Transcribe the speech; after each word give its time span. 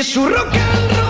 Es 0.00 0.06
su 0.06 0.26
rock 0.26 0.54
and 0.54 0.96
roll, 0.96 1.09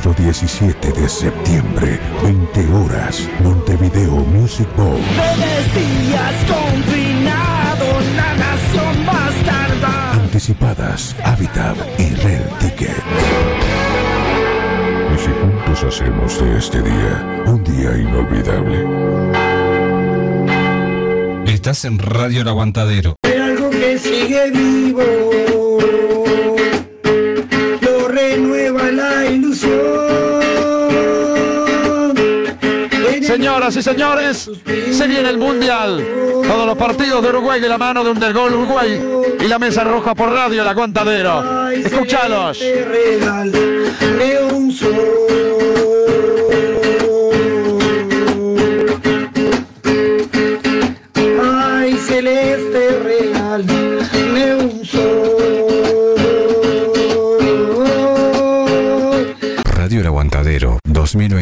Sábado 0.00 0.22
17 0.22 0.92
de 0.92 1.08
septiembre, 1.08 2.00
20 2.22 2.72
horas, 2.72 3.28
Montevideo 3.40 4.12
Music 4.12 4.66
Bowl. 4.74 4.96
días 4.96 6.34
confinado, 6.48 8.00
la 8.16 8.34
nación 8.34 9.04
bastarda. 9.04 10.12
Anticipadas, 10.12 11.14
Habitat 11.22 11.76
y 11.98 12.14
Rel 12.14 12.42
Ticket. 12.60 12.96
Y 15.14 15.18
si 15.18 15.30
juntos 15.38 15.84
hacemos 15.84 16.40
de 16.40 16.58
este 16.58 16.80
día 16.80 17.44
un 17.46 17.62
día 17.62 17.94
inolvidable. 17.98 18.86
Estás 21.46 21.84
en 21.84 21.98
Radio 21.98 22.40
El 22.40 22.48
Aguantadero. 22.48 23.16
Hay 23.22 23.36
algo 23.36 23.68
que 23.68 23.98
sigue 23.98 24.50
vivo. 24.50 25.49
Señoras 33.70 33.76
y 33.76 33.82
señores, 33.82 34.96
se 34.96 35.06
viene 35.06 35.28
el 35.28 35.38
Mundial. 35.38 36.04
Todos 36.42 36.66
los 36.66 36.76
partidos 36.76 37.22
de 37.22 37.28
Uruguay 37.28 37.60
de 37.60 37.68
la 37.68 37.78
mano 37.78 38.02
de 38.02 38.10
un 38.10 38.18
del 38.18 38.32
gol 38.32 38.52
Uruguay 38.52 39.00
y 39.38 39.46
la 39.46 39.60
mesa 39.60 39.84
roja 39.84 40.12
por 40.12 40.32
radio, 40.32 40.62
el 40.62 40.68
aguantadero. 40.68 41.68
Escúchalos. 41.70 42.60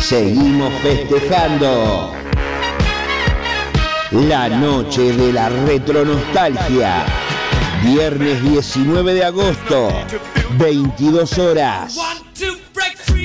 seguimos 0.00 0.72
festejando. 0.82 2.12
La 4.12 4.48
noche 4.48 5.12
de 5.12 5.32
la 5.32 5.48
retronostalgia. 5.48 7.04
Viernes 7.82 8.42
19 8.42 9.14
de 9.14 9.24
agosto, 9.24 9.88
22 10.58 11.38
horas. 11.38 11.98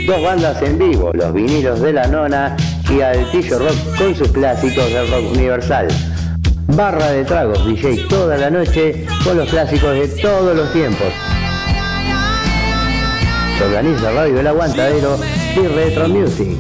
Dos 0.08 0.24
bandas 0.24 0.62
en 0.62 0.78
vivo, 0.78 1.12
los 1.14 1.34
vinilos 1.34 1.80
de 1.80 1.94
la 1.94 2.08
nona 2.08 2.58
y 2.90 3.02
Altillo 3.02 3.60
Rock 3.60 3.98
con 3.98 4.16
sus 4.16 4.32
clásicos 4.32 4.92
del 4.92 5.10
rock 5.10 5.32
universal. 5.32 5.88
Barra 6.68 7.12
de 7.12 7.24
tragos, 7.26 7.66
DJ 7.66 8.08
toda 8.08 8.38
la 8.38 8.50
noche 8.50 9.06
con 9.24 9.38
los 9.38 9.50
clásicos 9.50 9.94
de 9.94 10.08
todos 10.22 10.56
los 10.56 10.72
tiempos. 10.74 11.14
Organiza 13.64 14.12
Radio 14.12 14.40
El 14.40 14.48
Aguantadero 14.48 15.20
y 15.56 15.68
Retro 15.68 16.10
Music. 16.10 16.58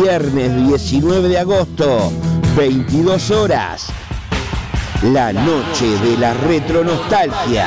Viernes 0.00 0.68
19 0.68 1.28
de 1.28 1.38
agosto, 1.38 2.12
22 2.56 3.30
horas. 3.30 3.86
La 5.02 5.32
noche 5.32 5.86
de 6.04 6.16
la 6.18 6.34
retronostalgia. 6.34 7.66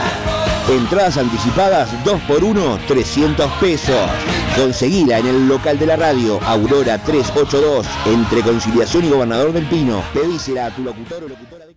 Entradas 0.69 1.17
anticipadas 1.17 1.89
2x1, 2.03 2.85
300 2.87 3.51
pesos. 3.59 4.09
Conseguila 4.57 5.19
en 5.19 5.27
el 5.27 5.47
local 5.47 5.77
de 5.77 5.85
la 5.85 5.95
radio, 5.95 6.39
Aurora 6.43 6.97
382, 6.97 7.85
entre 8.05 8.41
Conciliación 8.41 9.05
y 9.05 9.09
Gobernador 9.09 9.53
del 9.53 9.65
Pino. 9.67 10.01
Pedísela 10.13 10.67
a 10.67 10.71
tu 10.71 10.83
locutor 10.83 11.23
o 11.23 11.27
locutora 11.27 11.65
de 11.65 11.76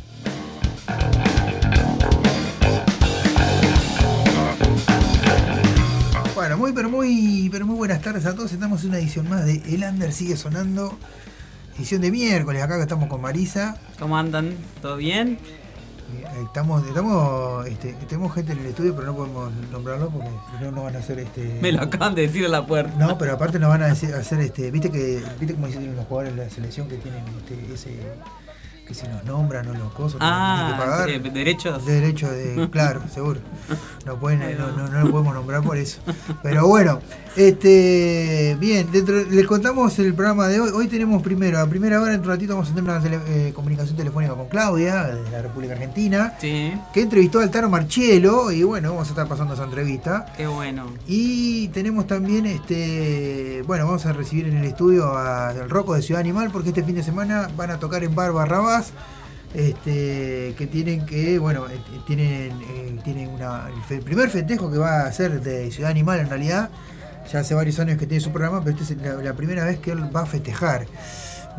Muy 6.71 6.75
pero 6.75 6.89
muy 6.89 7.49
pero 7.51 7.65
muy 7.65 7.75
buenas 7.75 8.01
tardes 8.01 8.25
a 8.25 8.33
todos. 8.33 8.53
Estamos 8.53 8.81
en 8.83 8.89
una 8.89 8.99
edición 8.99 9.29
más 9.29 9.45
de 9.45 9.61
El 9.67 9.83
Under 9.83 10.13
sigue 10.13 10.37
sonando. 10.37 10.97
Edición 11.75 12.01
de 12.01 12.11
miércoles, 12.11 12.63
acá 12.63 12.77
que 12.77 12.83
estamos 12.83 13.09
con 13.09 13.21
Marisa. 13.21 13.77
¿Cómo 13.99 14.17
andan? 14.17 14.55
¿Todo 14.81 14.95
bien? 14.95 15.37
Eh, 16.13 16.43
Estamos, 16.45 16.85
estamos, 16.87 17.67
este, 17.67 17.93
tenemos 18.07 18.33
gente 18.33 18.53
en 18.53 18.59
el 18.59 18.65
estudio, 18.67 18.95
pero 18.95 19.07
no 19.07 19.15
podemos 19.15 19.51
nombrarlo 19.71 20.09
porque 20.09 20.29
no 20.61 20.71
nos 20.71 20.83
van 20.85 20.95
a 20.95 20.99
hacer 20.99 21.19
este. 21.19 21.59
Me 21.61 21.73
lo 21.73 21.81
acaban 21.81 22.15
de 22.15 22.21
decir 22.21 22.45
a 22.45 22.49
la 22.49 22.65
puerta. 22.65 22.95
No, 22.97 23.17
pero 23.17 23.33
aparte 23.33 23.59
nos 23.59 23.69
van 23.69 23.83
a 23.83 23.87
hacer 23.87 24.39
este. 24.39 24.71
Viste 24.71 24.89
que, 24.91 25.21
viste 25.39 25.55
como 25.55 25.67
dicen 25.67 25.93
los 25.93 26.05
jugadores 26.05 26.35
de 26.35 26.43
la 26.45 26.49
selección 26.49 26.87
que 26.87 26.97
tienen 26.97 27.23
este, 27.37 27.73
ese 27.73 27.99
que 28.87 28.93
si 28.93 29.07
nos 29.07 29.23
nombran 29.23 29.67
o 29.67 29.73
los 29.73 29.91
cosas 29.93 30.19
Ah, 30.21 30.71
que 30.73 30.83
pagar. 30.83 31.09
eh, 31.09 31.19
derechos. 31.19 31.85
De 31.85 31.93
derecho 31.93 32.29
de, 32.31 32.69
claro, 32.69 33.01
seguro. 33.13 33.39
No 34.05 34.17
pueden, 34.17 34.39
no, 34.57 34.71
no, 34.71 34.87
no 34.87 34.99
lo 35.01 35.11
podemos 35.11 35.33
nombrar 35.35 35.61
por 35.61 35.77
eso. 35.77 36.01
Pero 36.41 36.67
bueno, 36.67 36.99
este 37.35 38.57
bien, 38.59 38.91
dentro, 38.91 39.23
les 39.23 39.45
contamos 39.47 39.97
el 39.99 40.13
programa 40.13 40.47
de 40.47 40.59
hoy. 40.59 40.69
Hoy 40.73 40.87
tenemos 40.87 41.21
primero, 41.23 41.59
a 41.59 41.67
primera 41.67 42.01
hora, 42.01 42.13
en 42.13 42.19
un 42.21 42.27
ratito 42.27 42.53
vamos 42.53 42.69
a 42.71 42.75
tener 42.75 42.89
una 42.91 43.01
tele- 43.01 43.19
eh, 43.27 43.53
comunicación 43.55 43.95
telefónica 43.95 44.33
con 44.33 44.47
Claudia, 44.47 45.05
de 45.07 45.31
la 45.31 45.41
República 45.41 45.73
Argentina, 45.73 46.33
Sí, 46.41 46.73
que 46.93 47.01
entrevistó 47.01 47.39
al 47.39 47.49
Tano 47.49 47.69
Marchielo, 47.69 48.51
y 48.51 48.63
bueno, 48.63 48.89
vamos 48.91 49.07
a 49.07 49.11
estar 49.11 49.27
pasando 49.27 49.53
esa 49.53 49.63
entrevista. 49.63 50.25
qué 50.35 50.47
bueno. 50.47 50.87
Y 51.07 51.69
tenemos 51.69 52.05
también, 52.07 52.45
este, 52.45 53.63
bueno, 53.65 53.85
vamos 53.85 54.05
a 54.05 54.13
recibir 54.13 54.47
en 54.47 54.57
el 54.57 54.65
estudio 54.65 55.05
a- 55.15 55.49
al 55.49 55.69
Rocco 55.69 55.93
de 55.95 56.01
Ciudad 56.01 56.19
Animal 56.19 56.49
porque 56.51 56.69
este 56.69 56.83
fin 56.83 56.95
de 56.95 57.03
semana 57.03 57.49
van 57.55 57.71
a 57.71 57.79
tocar 57.79 58.03
en 58.03 58.13
Bar 58.13 58.33
Barrabás, 58.33 58.91
este, 59.53 60.53
que 60.57 60.67
tienen 60.71 61.05
que, 61.05 61.37
bueno, 61.39 61.65
eh, 61.69 61.79
tienen, 62.07 62.51
eh, 62.61 62.99
tienen 63.03 63.29
una, 63.29 63.67
el 63.89 63.99
primer 64.01 64.29
festejo 64.29 64.71
que 64.71 64.77
va 64.77 65.01
a 65.05 65.11
ser 65.11 65.41
de 65.41 65.71
Ciudad 65.71 65.91
Animal 65.91 66.19
en 66.21 66.29
realidad. 66.29 66.69
Ya 67.31 67.39
hace 67.39 67.53
varios 67.53 67.79
años 67.79 67.97
que 67.97 68.07
tiene 68.07 68.21
su 68.21 68.31
programa, 68.31 68.63
pero 68.63 68.77
esta 68.77 68.93
es 68.93 69.01
la, 69.01 69.13
la 69.15 69.33
primera 69.33 69.63
vez 69.65 69.79
que 69.79 69.91
él 69.91 70.15
va 70.15 70.21
a 70.21 70.25
festejar. 70.25 70.85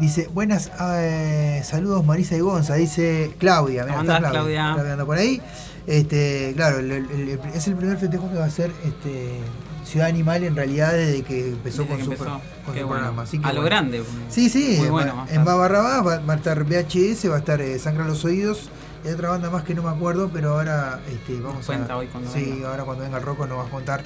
Dice, 0.00 0.28
buenas 0.33 0.71
eh, 0.81 1.61
saludos 1.64 2.04
Marisa 2.04 2.35
y 2.37 2.40
Gonza, 2.40 2.75
dice 2.75 3.35
Claudia. 3.38 3.83
Mirá, 3.85 3.95
¿Cómo 3.97 4.00
está 4.02 4.16
andás, 4.16 4.31
Claudia? 4.33 4.71
Claudia 4.75 4.92
anda 4.92 5.04
por 5.04 5.19
ahí. 5.19 5.40
Este, 5.87 6.52
claro, 6.57 6.78
el- 6.78 6.90
el- 6.92 7.11
el- 7.11 7.40
es 7.54 7.66
el 7.69 7.75
primer 7.76 7.99
festejo 7.99 8.31
que 8.31 8.37
va 8.38 8.45
a 8.45 8.47
hacer 8.49 8.71
este, 8.85 9.38
Ciudad 9.85 10.09
Animal 10.09 10.45
en 10.45 10.54
realidad 10.57 10.92
desde 10.92 11.23
que 11.23 11.49
empezó 11.50 11.83
Desde 11.83 11.88
con 11.88 11.99
que 11.99 12.04
su, 12.04 12.12
empezó. 12.12 12.25
pro- 12.25 12.40
con 12.64 12.75
Qué 12.75 12.81
su 12.81 12.87
bueno. 12.87 13.00
programa. 13.02 13.23
Así 13.23 13.38
que, 13.38 13.47
A 13.49 13.52
lo 13.52 13.62
grande. 13.62 14.02
Sí, 14.31 14.49
sí, 14.49 14.76
Muy 14.78 14.87
en, 14.87 14.92
bueno. 14.92 15.16
Ba- 15.16 15.23
va 15.25 15.28
a 15.31 15.35
en. 15.35 15.45
Babarrabás 15.45 16.07
va, 16.07 16.19
va 16.21 16.33
a 16.33 16.37
estar 16.37 16.64
VHS, 16.64 17.28
va 17.28 17.37
a 17.37 17.38
estar 17.40 17.61
eh, 17.61 17.78
Sangra 17.78 18.04
los 18.04 18.25
Oídos 18.25 18.71
y 19.04 19.09
hay 19.09 19.14
otra 19.14 19.31
banda 19.31 19.50
más 19.50 19.64
que 19.64 19.75
no 19.75 19.83
me 19.83 19.90
acuerdo, 19.90 20.31
pero 20.33 20.52
ahora 20.54 21.00
este, 21.12 21.38
vamos 21.40 21.66
cuenta 21.66 21.95
a. 21.95 21.97
hoy 21.99 22.07
cuando 22.07 22.33
sí, 22.33 22.45
venga. 22.50 22.71
ahora 22.71 22.85
cuando 22.85 23.04
venga 23.04 23.19
el 23.19 23.25
Rocco 23.25 23.47
nos 23.47 23.59
va 23.59 23.64
a 23.64 23.71
contar 23.71 24.02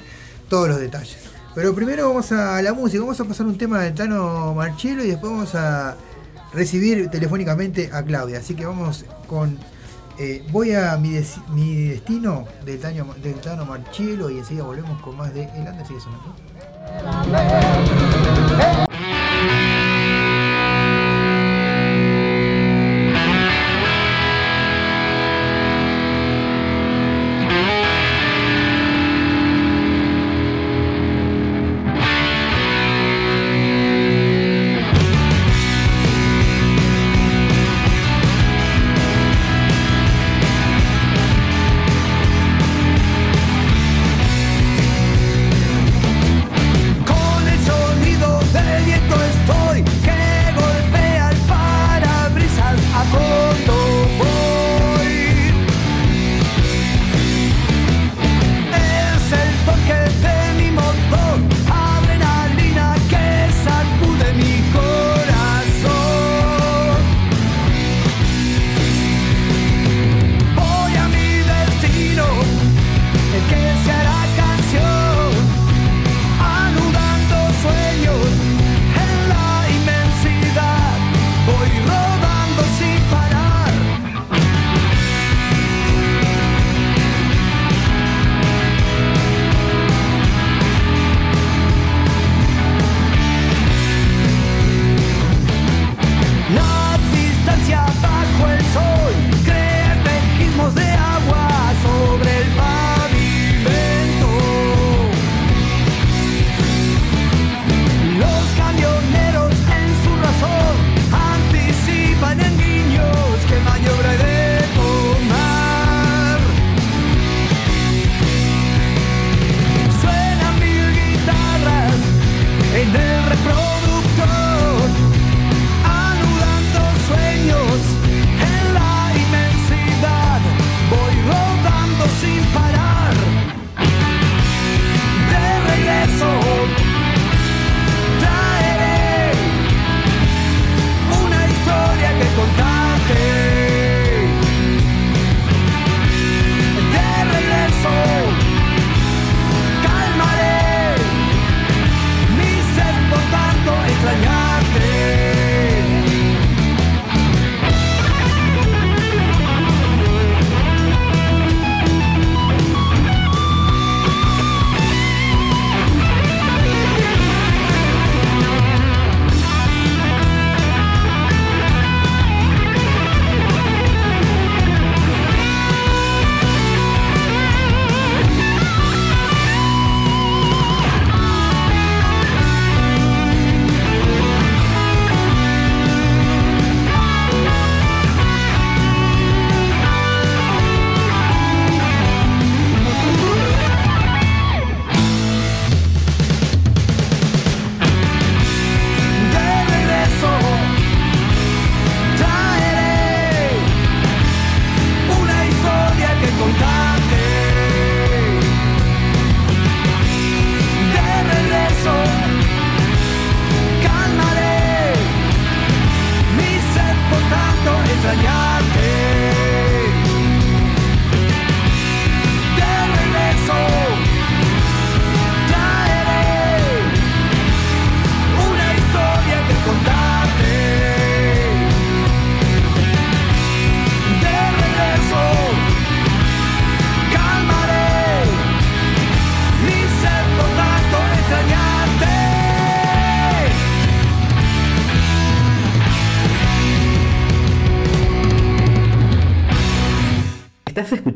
todos 0.49 0.67
los 0.67 0.79
detalles. 0.79 1.17
Pero 1.57 1.73
primero 1.73 2.07
vamos 2.09 2.31
a 2.31 2.61
la 2.61 2.71
música, 2.71 3.01
vamos 3.01 3.19
a 3.19 3.23
pasar 3.25 3.47
un 3.47 3.57
tema 3.57 3.81
de 3.81 3.89
Tano 3.89 4.53
Marchelo 4.53 5.03
y 5.03 5.07
después 5.07 5.31
vamos 5.33 5.55
a 5.55 5.95
recibir 6.53 7.09
telefónicamente 7.09 7.89
a 7.91 8.03
Claudia. 8.03 8.37
Así 8.37 8.53
que 8.53 8.63
vamos 8.63 9.05
con 9.25 9.57
eh, 10.19 10.45
Voy 10.51 10.73
a 10.73 10.95
mi, 10.97 11.13
des- 11.13 11.39
mi 11.49 11.85
destino 11.87 12.45
del 12.63 12.79
Tano, 12.79 13.07
del 13.23 13.33
Tano 13.41 13.65
Marchielo 13.65 14.29
y 14.29 14.37
enseguida 14.37 14.65
volvemos 14.65 15.01
con 15.01 15.17
más 15.17 15.33
de 15.33 15.45
El 15.55 15.65
Anda 15.65 15.83
sigue 15.83 15.99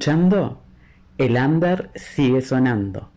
escuchando 0.01 0.59
El 1.19 1.37
Under 1.37 1.91
sigue 1.93 2.41
sonando 2.41 3.11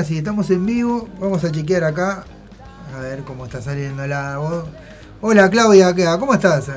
Sí, 0.10 0.18
estamos 0.18 0.50
en 0.50 0.66
vivo. 0.66 1.08
Vamos 1.20 1.44
a 1.44 1.52
chequear 1.52 1.84
acá. 1.84 2.24
A 2.96 3.00
ver 3.00 3.24
cómo 3.26 3.46
está 3.46 3.62
saliendo 3.62 4.08
la 4.08 4.38
voz. 4.40 4.66
Hola 5.22 5.52
Claudia, 5.52 5.94
¿qué? 5.94 6.04
¿cómo 6.20 6.34
estás? 6.34 6.68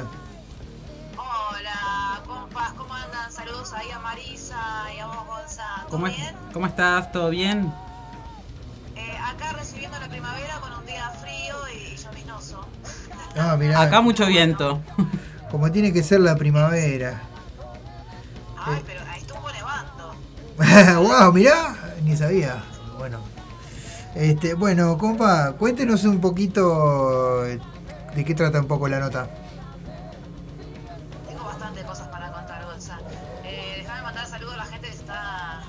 ¿Cómo, 5.88 6.06
es- 6.08 6.34
¿Cómo 6.52 6.66
estás? 6.66 7.10
¿Todo 7.10 7.30
bien? 7.30 7.72
Ah, 13.34 13.56
mirá. 13.58 13.80
Acá 13.80 14.02
mucho 14.02 14.26
viento. 14.26 14.82
Como 15.50 15.72
tiene 15.72 15.90
que 15.90 16.02
ser 16.02 16.20
la 16.20 16.36
primavera. 16.36 17.22
Ay, 18.58 18.82
pero 18.86 19.00
ahí 19.10 19.22
estuvo 19.22 19.50
nevando. 19.50 21.00
wow, 21.08 21.32
mirá, 21.32 21.74
ni 22.04 22.14
sabía. 22.14 22.62
Bueno. 24.14 24.30
Este, 24.32 24.54
bueno, 24.54 24.98
compa, 24.98 25.52
cuéntenos 25.58 26.04
un 26.04 26.20
poquito 26.20 27.44
eh, 27.46 27.58
de 28.14 28.24
qué 28.24 28.34
trata 28.34 28.60
un 28.60 28.66
poco 28.66 28.88
la 28.88 28.98
nota. 29.00 29.28
Tengo 31.28 31.44
bastante 31.44 31.82
cosas 31.82 32.08
para 32.08 32.30
contar, 32.32 32.64
Gonza. 32.66 32.98
Eh, 33.44 33.76
déjame 33.78 34.02
mandar 34.02 34.26
saludos 34.26 34.54
a 34.54 34.56
la 34.58 34.64
gente 34.66 34.88
que 34.88 34.94
está, 34.94 35.62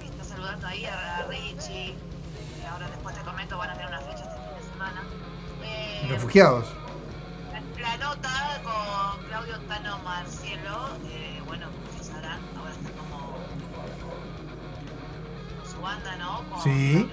que 0.00 0.06
está 0.06 0.24
saludando 0.24 0.66
ahí, 0.66 0.84
a, 0.84 1.26
Richie. 1.28 1.90
Eh, 1.90 1.94
ahora 2.70 2.88
después 2.88 3.14
te 3.14 3.22
comento, 3.22 3.56
van 3.58 3.70
a 3.70 3.74
tener 3.74 3.88
una 3.88 4.00
fecha 4.00 4.24
este 4.24 4.36
fin 4.36 4.56
de 4.58 4.72
semana. 4.72 5.02
Eh, 5.64 6.06
Refugiados. 6.10 6.66
la, 7.52 7.88
la 7.88 7.96
nota 7.98 8.60
con 8.64 9.24
Claudio 9.26 9.58
Tano 9.68 9.98
Marcielo, 9.98 10.88
eh, 11.08 11.40
bueno, 11.46 11.66
ya 11.96 12.04
sabrán, 12.04 12.40
ahora 12.58 12.72
está 12.72 12.90
como 12.98 13.18
con 15.60 15.70
su 15.70 15.80
banda, 15.80 16.16
¿no? 16.16 16.42
Con 16.50 16.62
Sí. 16.62 17.08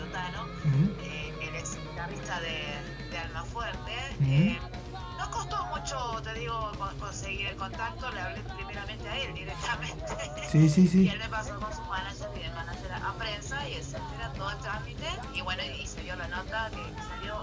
Sí, 10.54 10.70
sí, 10.70 10.88
sí. 10.88 11.02
Y 11.06 11.10
él 11.10 11.18
me 11.20 11.28
pasó 11.30 11.56
con 11.60 11.74
su 11.74 11.82
manager 11.82 12.30
y 12.40 12.46
el 12.46 12.54
manager 12.54 12.92
a 12.94 13.14
prensa 13.18 13.68
y 13.68 13.74
etcétera, 13.74 14.32
todo 14.38 14.52
el 14.52 14.58
trámite. 14.60 15.08
Y 15.34 15.42
bueno, 15.42 15.64
y 15.64 15.86
se 15.88 16.02
dio 16.02 16.16
la 16.16 16.28
nota 16.28 16.70
que 16.70 16.78
salió 17.10 17.34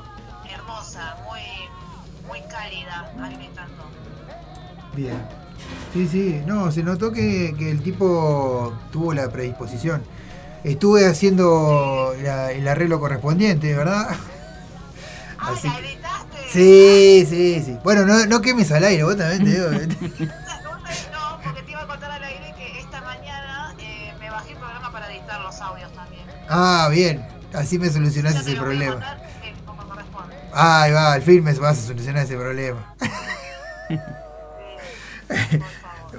hermosa, 0.49 1.17
muy, 1.29 1.41
muy 2.29 2.41
cálida, 2.49 3.13
a 3.21 3.29
mí 3.29 3.37
me 3.37 3.47
encantó. 3.47 3.83
Bien. 4.95 5.21
Sí, 5.93 6.07
sí, 6.09 6.43
no, 6.47 6.71
se 6.71 6.83
notó 6.85 7.11
que, 7.13 7.55
que 7.59 7.71
el 7.73 7.83
tipo 7.83 8.73
tuvo 8.93 9.13
la 9.13 9.29
predisposición. 9.29 10.03
Estuve 10.63 11.07
haciendo 11.07 12.15
la- 12.23 12.53
el 12.53 12.67
arreglo 12.69 13.01
correspondiente, 13.01 13.75
¿verdad? 13.75 14.09
Así 15.39 15.69
que- 15.69 16.01
Sí, 16.53 17.27
sí, 17.29 17.63
sí. 17.65 17.79
Bueno, 17.85 18.05
no, 18.07 18.27
no 18.27 18.41
quemes 18.41 18.71
al 18.73 18.85
aire, 18.85 19.03
vos 19.05 19.17
también 19.17 19.45
te 19.45 19.51
digo. 19.51 20.31
Ah, 26.51 26.89
bien. 26.91 27.25
Así 27.55 27.79
me 27.79 27.89
solucionás 27.91 28.35
ese 28.37 28.57
problema. 28.57 28.93
mandar, 28.97 29.23
eh, 29.45 29.55
como 29.67 29.83
corresponde. 29.87 30.37
Ahí 30.53 30.93
va, 30.93 31.13
al 31.15 31.23
fin 31.23 31.43
me 31.45 31.53
vas 31.55 31.79
a 31.79 31.83
solucionar 31.89 32.25
ese 32.25 32.37
problema. 32.37 32.95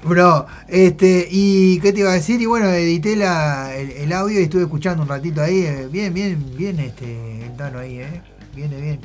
Bro, 0.03 0.47
este, 0.67 1.27
y 1.29 1.79
qué 1.79 1.93
te 1.93 1.99
iba 1.99 2.09
a 2.09 2.13
decir, 2.13 2.41
y 2.41 2.45
bueno, 2.45 2.67
edité 2.69 3.15
la, 3.15 3.75
el, 3.75 3.91
el 3.91 4.13
audio 4.13 4.39
y 4.39 4.43
estuve 4.43 4.63
escuchando 4.63 5.03
un 5.03 5.09
ratito 5.09 5.41
ahí, 5.43 5.59
eh, 5.65 5.87
bien, 5.91 6.13
bien, 6.13 6.55
bien, 6.57 6.79
este, 6.79 7.45
el 7.45 7.55
Tano 7.55 7.79
ahí, 7.79 7.99
eh, 7.99 8.21
viene 8.55 8.79
bien. 8.81 9.01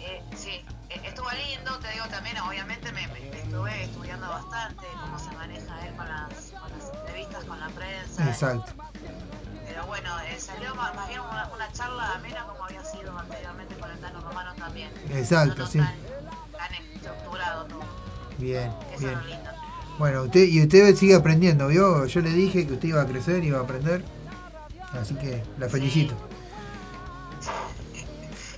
Eh, 0.00 0.20
sí, 0.34 0.64
eh, 0.88 1.00
estuvo 1.04 1.28
lindo, 1.30 1.78
te 1.78 1.92
digo 1.92 2.06
también, 2.10 2.38
obviamente 2.38 2.90
me, 2.92 3.06
me- 3.08 3.30
me 3.30 3.38
estuve 3.40 3.84
estudiando 3.84 4.28
bastante 4.28 4.86
cómo 5.00 5.18
se 5.18 5.30
maneja 5.36 5.86
él 5.86 5.94
con 5.94 6.08
las, 6.08 6.50
con 6.50 6.70
las 6.78 7.00
entrevistas 7.00 7.44
con 7.44 7.60
la 7.60 7.68
prensa. 7.68 8.28
Exacto. 8.28 8.72
Exacto, 15.14 15.66
sí. 15.66 15.78
Tan 15.78 16.74
estructurado 16.94 17.64
todo. 17.66 17.80
Bien, 18.38 18.70
Eso 18.92 18.98
bien. 19.00 19.12
es 19.12 19.16
lo 19.18 19.24
lindo. 19.28 19.50
Bueno, 19.98 20.22
usted, 20.22 20.44
y 20.48 20.62
usted 20.62 20.94
sigue 20.96 21.14
aprendiendo, 21.14 21.68
¿vio? 21.68 22.06
Yo 22.06 22.20
le 22.20 22.30
dije 22.30 22.66
que 22.66 22.72
usted 22.74 22.88
iba 22.88 23.02
a 23.02 23.06
crecer, 23.06 23.44
iba 23.44 23.58
a 23.58 23.62
aprender. 23.62 24.02
Así 24.92 25.14
que 25.14 25.42
la 25.58 25.68
felicito. 25.68 26.14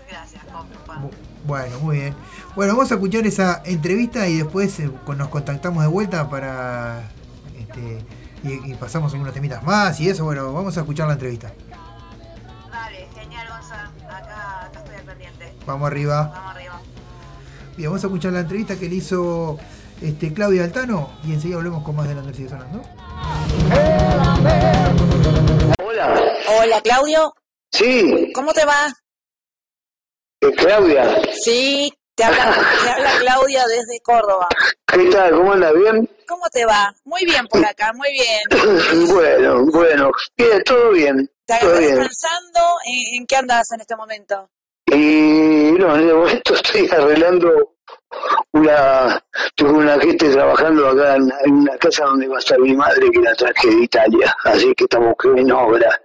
Gracias, 0.09 0.45
compa. 0.45 0.95
Bu- 1.01 1.11
Bueno, 1.47 1.79
muy 1.81 1.97
bien. 1.99 2.15
Bueno, 2.55 2.75
vamos 2.75 2.91
a 2.93 2.95
escuchar 2.95 3.27
esa 3.27 3.63
entrevista 3.65 4.29
y 4.29 4.37
después 4.39 4.79
eh, 4.81 4.91
nos 5.17 5.29
contactamos 5.29 5.83
de 5.83 5.89
vuelta 5.89 6.29
para. 6.31 7.09
Este, 7.59 8.05
y, 8.45 8.73
y 8.73 8.75
pasamos 8.75 9.13
algunos 9.13 9.35
temitas 9.35 9.63
más 9.65 9.99
y 10.01 10.09
eso. 10.09 10.25
Bueno, 10.25 10.53
vamos 10.53 10.77
a 10.77 10.81
escuchar 10.81 11.09
la 11.09 11.15
entrevista. 11.15 11.53
Vamos 15.67 15.87
arriba. 15.87 16.31
Vamos 16.35 16.51
arriba. 16.57 16.81
Bien, 17.77 17.89
vamos 17.91 18.05
a 18.05 18.07
escuchar 18.07 18.33
la 18.33 18.41
entrevista 18.41 18.77
que 18.79 18.89
le 18.89 18.97
hizo 18.97 19.59
este, 20.01 20.33
Claudia 20.35 20.65
Altano 20.65 21.11
y 21.25 21.33
enseguida 21.33 21.57
volvemos 21.57 21.83
con 21.85 21.97
más 21.97 22.09
de 22.09 22.15
la 22.15 22.21
Under 22.21 22.35
sigue 22.35 22.49
sonando. 22.49 22.83
Hola. 25.79 26.21
Hola, 26.61 26.81
Claudio. 26.83 27.33
Sí, 27.71 28.31
¿Cómo 28.35 28.53
te 28.53 28.65
va? 28.67 28.89
eh, 30.43 30.53
Claudia. 30.57 31.23
Sí, 31.41 31.93
te 32.15 32.25
habla, 32.25 32.55
te 32.85 32.91
habla 32.91 33.11
Claudia 33.21 33.65
desde 33.67 34.01
Córdoba. 34.03 34.49
¿Qué 34.87 35.05
tal? 35.11 35.31
¿Cómo 35.33 35.53
andas? 35.53 35.73
¿Bien? 35.75 36.11
¿Cómo 36.29 36.43
te 36.53 36.67
va? 36.67 36.95
Muy 37.05 37.25
bien 37.25 37.47
por 37.47 37.65
acá, 37.65 37.93
muy 37.95 38.09
bien. 38.13 39.07
bueno, 39.15 39.65
bueno. 39.73 40.11
Bien, 40.37 40.63
todo 40.65 40.91
bien. 40.91 41.31
¿Te 41.47 41.59
Todo 41.59 41.71
agarré 41.71 41.87
bien. 41.87 41.99
descansando? 41.99 42.61
¿En, 42.85 43.21
en 43.21 43.27
qué 43.27 43.37
andas 43.37 43.73
en 43.73 43.81
este 43.81 43.97
momento? 43.97 44.51
En 45.77 46.09
el 46.09 46.15
momento 46.15 46.55
estoy 46.63 46.89
arreglando 46.91 47.75
una... 48.53 49.23
Tuve 49.55 49.71
una 49.71 49.99
gente 49.99 50.31
trabajando 50.31 50.89
acá 50.89 51.17
en, 51.17 51.33
en 51.45 51.53
una 51.53 51.77
casa 51.79 52.05
donde 52.05 52.29
va 52.29 52.37
a 52.37 52.39
estar 52.39 52.59
mi 52.59 52.75
madre 52.75 53.11
que 53.11 53.21
la 53.21 53.35
traje 53.35 53.69
de 53.69 53.83
Italia. 53.85 54.37
Así 54.45 54.73
que 54.75 54.85
estamos 54.85 55.15
en 55.37 55.51
obra. 55.51 56.01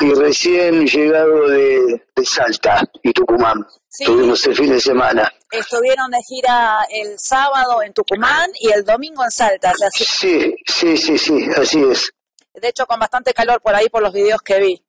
Y 0.00 0.14
recién 0.14 0.86
llegado 0.86 1.48
de, 1.48 2.02
de 2.16 2.24
Salta 2.24 2.82
y 3.02 3.12
Tucumán. 3.12 3.66
Sí. 3.88 4.04
Tuvimos 4.04 4.46
el 4.46 4.56
fin 4.56 4.70
de 4.70 4.80
semana. 4.80 5.30
Estuvieron 5.50 6.10
de 6.10 6.18
gira 6.22 6.84
el 6.90 7.18
sábado 7.18 7.82
en 7.82 7.92
Tucumán 7.92 8.50
y 8.58 8.70
el 8.70 8.84
domingo 8.84 9.22
en 9.22 9.30
Salta. 9.30 9.72
o 9.72 9.76
sea, 9.76 9.90
sí. 9.90 10.04
Sí, 10.04 10.56
sí, 10.66 10.96
sí, 10.96 11.18
sí, 11.18 11.48
así 11.56 11.82
es. 11.90 12.10
De 12.54 12.68
hecho, 12.68 12.86
con 12.86 12.98
bastante 12.98 13.32
calor 13.32 13.60
por 13.60 13.74
ahí 13.74 13.88
por 13.88 14.02
los 14.02 14.12
videos 14.12 14.40
que 14.42 14.58
vi. 14.60 14.84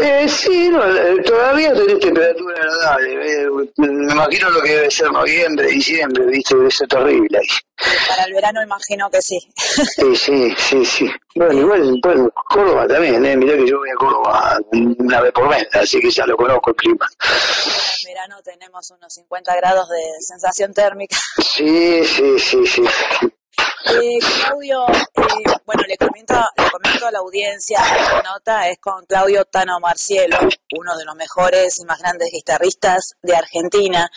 Eh, 0.00 0.28
sí, 0.28 0.68
no, 0.68 0.84
eh, 0.84 1.22
todavía 1.24 1.72
tenés 1.72 2.00
temperatura 2.00 2.56
agradable. 2.60 3.42
eh, 3.42 3.48
me 3.76 4.12
imagino 4.12 4.50
lo 4.50 4.60
que 4.62 4.70
debe 4.74 4.90
ser 4.90 5.10
noviembre, 5.12 5.66
diciembre, 5.68 6.26
¿viste? 6.26 6.56
Debe 6.56 6.70
ser 6.70 6.88
terrible 6.88 7.38
ahí. 7.38 7.46
Para 8.08 8.24
el 8.24 8.32
verano 8.32 8.62
imagino 8.62 9.10
que 9.10 9.20
sí. 9.22 9.38
Sí, 9.56 10.16
sí, 10.16 10.54
sí, 10.58 10.84
sí. 10.84 11.10
Bueno, 11.36 11.60
igual, 11.60 12.00
bueno, 12.02 12.30
Córdoba 12.48 12.86
también, 12.86 13.24
¿eh? 13.24 13.36
Mirá 13.36 13.56
que 13.56 13.66
yo 13.66 13.78
voy 13.78 13.90
a 13.90 13.94
Córdoba 13.94 14.58
una 14.72 15.20
vez 15.20 15.32
por 15.32 15.48
mes, 15.48 15.66
así 15.72 16.00
que 16.00 16.10
ya 16.10 16.26
lo 16.26 16.36
conozco 16.36 16.70
el 16.70 16.76
clima. 16.76 17.06
En 17.22 18.14
verano 18.14 18.36
tenemos 18.42 18.90
unos 18.90 19.12
50 19.12 19.56
grados 19.56 19.88
de 19.88 20.02
sensación 20.20 20.72
térmica. 20.72 21.16
Sí, 21.42 22.04
sí, 22.04 22.38
sí, 22.38 22.66
sí. 22.66 22.82
Eh, 23.86 24.18
Claudio, 24.18 24.86
eh, 24.88 25.44
bueno, 25.66 25.82
le 25.86 25.96
comento, 25.98 26.34
le 26.56 26.70
comento 26.70 27.06
a 27.06 27.10
la 27.10 27.18
audiencia, 27.18 27.78
esta 27.80 28.22
nota 28.22 28.68
es 28.68 28.78
con 28.78 29.04
Claudio 29.04 29.44
Tano 29.44 29.78
Marcielo, 29.78 30.38
uno 30.78 30.96
de 30.96 31.04
los 31.04 31.14
mejores 31.14 31.78
y 31.78 31.84
más 31.84 31.98
grandes 31.98 32.30
guitarristas 32.32 33.14
de 33.22 33.36
Argentina. 33.36 34.10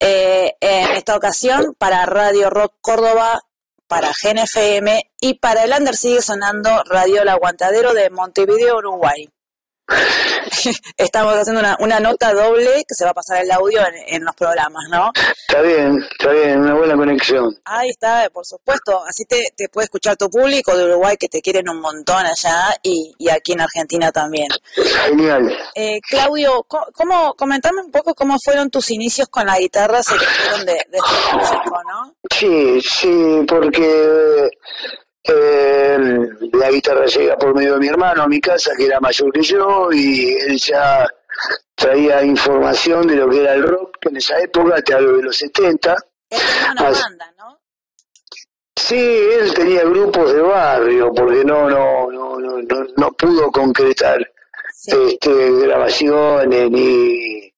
Eh, 0.00 0.56
en 0.60 0.92
esta 0.92 1.14
ocasión, 1.16 1.74
para 1.78 2.06
Radio 2.06 2.48
Rock 2.48 2.74
Córdoba, 2.80 3.42
para 3.86 4.12
GNFM 4.12 5.10
y 5.20 5.34
para 5.34 5.64
el 5.64 5.72
Under 5.78 5.94
sigue 5.94 6.22
sonando 6.22 6.82
Radio 6.84 7.20
El 7.20 7.28
Aguantadero 7.28 7.92
de 7.92 8.08
Montevideo, 8.08 8.78
Uruguay. 8.78 9.28
Estamos 10.96 11.34
haciendo 11.34 11.60
una, 11.60 11.76
una 11.80 12.00
nota 12.00 12.32
doble 12.32 12.84
que 12.86 12.94
se 12.94 13.04
va 13.04 13.10
a 13.10 13.14
pasar 13.14 13.42
el 13.42 13.50
audio 13.50 13.80
en, 13.80 14.16
en 14.16 14.24
los 14.24 14.34
programas, 14.34 14.82
¿no? 14.90 15.10
Está 15.48 15.62
bien, 15.62 15.98
está 16.10 16.30
bien, 16.30 16.60
una 16.60 16.74
buena 16.74 16.96
conexión. 16.96 17.54
Ahí 17.64 17.90
está, 17.90 18.28
por 18.32 18.46
supuesto. 18.46 19.02
Así 19.06 19.24
te, 19.24 19.52
te 19.56 19.68
puede 19.68 19.84
escuchar 19.84 20.16
tu 20.16 20.30
público 20.30 20.76
de 20.76 20.84
Uruguay 20.84 21.16
que 21.16 21.28
te 21.28 21.42
quieren 21.42 21.68
un 21.68 21.80
montón 21.80 22.24
allá 22.24 22.74
y, 22.82 23.14
y 23.18 23.28
aquí 23.28 23.52
en 23.52 23.60
Argentina 23.60 24.10
también. 24.12 24.48
Genial. 24.74 25.54
Eh, 25.74 26.00
Claudio, 26.08 26.64
¿cómo, 26.94 27.34
comentame 27.34 27.82
un 27.82 27.90
poco 27.90 28.14
cómo 28.14 28.36
fueron 28.42 28.70
tus 28.70 28.90
inicios 28.90 29.28
con 29.28 29.46
la 29.46 29.58
guitarra, 29.58 29.98
que 29.98 30.14
fueron 30.14 30.66
de, 30.66 30.72
de 30.72 30.98
músico, 31.34 31.82
¿no? 31.86 32.14
Sí, 32.30 32.80
sí, 32.80 33.44
porque 33.46 34.50
eh, 35.24 35.98
la 36.52 36.70
guitarra 36.70 37.06
llega 37.06 37.36
por 37.36 37.54
medio 37.54 37.74
de 37.74 37.80
mi 37.80 37.88
hermano 37.88 38.22
a 38.22 38.28
mi 38.28 38.40
casa, 38.40 38.72
que 38.76 38.86
era 38.86 39.00
mayor 39.00 39.32
que 39.32 39.42
yo, 39.42 39.90
y 39.92 40.32
él 40.32 40.58
ya 40.58 41.06
traía 41.74 42.22
información 42.24 43.06
de 43.06 43.16
lo 43.16 43.28
que 43.28 43.40
era 43.42 43.54
el 43.54 43.62
rock 43.62 43.96
en 44.02 44.16
esa 44.16 44.38
época, 44.40 44.80
te 44.82 44.94
hablo 44.94 45.16
de 45.16 45.22
los 45.22 45.36
70. 45.36 45.96
As- 46.86 47.00
Sí, 48.74 48.96
él 49.40 49.52
tenía 49.54 49.84
grupos 49.84 50.32
de 50.32 50.40
barrio, 50.40 51.12
porque 51.14 51.44
no, 51.44 51.68
no, 51.68 52.10
no, 52.10 52.38
no, 52.38 52.58
no, 52.62 52.86
no 52.96 53.12
pudo 53.12 53.50
concretar 53.52 54.18
este, 54.86 55.50
grabaciones 55.60 56.70
ni, 56.70 57.51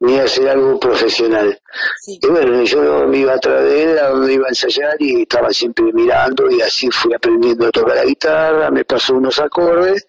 ni 0.00 0.18
hacer 0.18 0.48
algo 0.48 0.80
profesional. 0.80 1.58
Y 2.06 2.26
bueno, 2.26 2.62
yo 2.64 3.06
me 3.06 3.18
iba 3.18 3.34
atrás 3.34 3.62
de 3.64 3.82
él, 3.82 3.98
a 3.98 4.08
donde 4.08 4.34
iba 4.34 4.46
a 4.46 4.48
ensayar 4.48 4.96
y 4.98 5.22
estaba 5.22 5.50
siempre 5.50 5.92
mirando 5.92 6.50
y 6.50 6.60
así 6.62 6.90
fui 6.90 7.12
aprendiendo 7.14 7.66
a 7.66 7.70
tocar 7.70 7.96
la 7.96 8.04
guitarra, 8.04 8.70
me 8.70 8.84
pasó 8.84 9.14
unos 9.14 9.38
acordes 9.38 10.06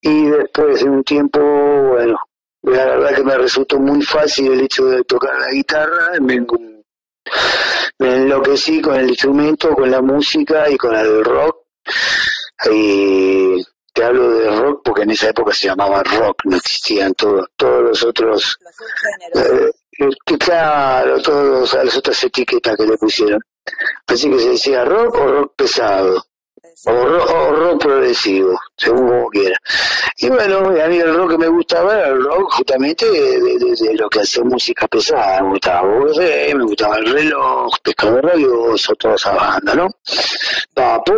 y 0.00 0.26
después 0.26 0.82
de 0.82 0.88
un 0.88 1.04
tiempo, 1.04 1.40
bueno, 1.40 2.18
la 2.62 2.84
verdad 2.84 3.14
que 3.14 3.24
me 3.24 3.36
resultó 3.36 3.78
muy 3.78 4.02
fácil 4.02 4.52
el 4.52 4.62
hecho 4.62 4.86
de 4.86 5.04
tocar 5.04 5.38
la 5.38 5.50
guitarra, 5.50 6.12
me, 6.20 6.44
me 7.98 8.16
enloquecí 8.16 8.80
con 8.80 8.96
el 8.96 9.10
instrumento, 9.10 9.74
con 9.74 9.90
la 9.90 10.00
música 10.00 10.70
y 10.70 10.76
con 10.76 10.94
el 10.94 11.24
rock. 11.24 11.56
Y 12.70 13.62
te 13.92 14.04
hablo 14.04 14.30
de 14.30 14.50
rock 14.56 14.82
porque 14.84 15.02
en 15.02 15.10
esa 15.10 15.28
época 15.30 15.52
se 15.52 15.66
llamaba 15.68 16.02
rock, 16.02 16.42
no 16.44 16.56
existían 16.56 17.14
todos 17.14 17.48
todos 17.56 17.82
los 17.82 18.02
otros, 18.04 18.58
eh, 19.34 19.70
que 20.24 20.38
claro, 20.38 21.20
todas 21.22 21.74
las 21.84 21.96
otras 21.96 22.22
etiquetas 22.22 22.76
que 22.76 22.86
le 22.86 22.96
pusieron. 22.96 23.40
Así 24.06 24.30
que 24.30 24.38
se 24.38 24.48
decía 24.50 24.84
rock 24.84 25.14
o 25.16 25.26
rock 25.32 25.52
pesado, 25.56 26.24
o, 26.86 26.90
ro- 26.92 27.24
o 27.24 27.52
rock 27.52 27.82
progresivo, 27.82 28.58
según 28.76 29.08
como 29.08 29.28
quiera. 29.30 29.56
Y 30.18 30.28
bueno, 30.30 30.58
a 30.58 30.88
mí 30.88 30.96
el 30.98 31.14
rock 31.14 31.32
que 31.32 31.38
me 31.38 31.48
gustaba 31.48 31.98
era 31.98 32.08
el 32.08 32.22
rock 32.24 32.52
justamente 32.52 33.04
de, 33.10 33.40
de- 33.40 33.58
de- 33.58 33.76
de 33.88 33.94
lo 33.94 34.08
que 34.08 34.20
hacía 34.20 34.44
música 34.44 34.86
pesada. 34.88 35.42
Me 35.42 35.50
gustaba 35.50 35.82
Bordé, 35.88 36.54
me 36.54 36.64
gustaba 36.64 36.96
el 36.98 37.06
reloj, 37.12 37.72
Pescado 37.82 38.20
Rabioso, 38.22 38.94
toda 38.94 39.16
esa 39.16 39.32
banda, 39.34 39.74
¿no? 39.74 39.88
Papo. 40.72 41.14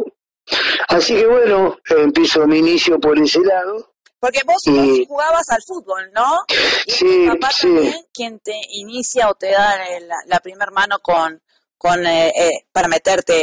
Así 0.88 1.14
que 1.14 1.26
bueno, 1.26 1.76
empiezo 1.88 2.46
mi 2.46 2.58
inicio 2.58 2.98
por 2.98 3.18
ese 3.18 3.40
lado. 3.40 3.92
Porque 4.18 4.40
vos, 4.44 4.56
Y- 4.66 5.06
jugabas 5.06 5.48
al 5.50 5.62
fútbol, 5.66 6.10
¿no? 6.12 6.40
Y 6.86 6.90
Sí, 6.90 7.24
tu 7.26 7.32
papá 7.38 7.50
sí. 7.52 7.66
también 7.68 7.94
quien 8.12 8.38
te 8.40 8.52
inicia 8.72 9.30
o 9.30 9.34
te 9.34 9.50
da 9.50 9.82
eh, 9.88 10.00
la, 10.00 10.16
la 10.26 10.40
primer 10.40 10.70
mano 10.72 10.98
con, 11.00 11.40
con 11.78 12.04
eh, 12.06 12.28
eh, 12.36 12.50
para 12.72 12.88
meterte 12.88 13.42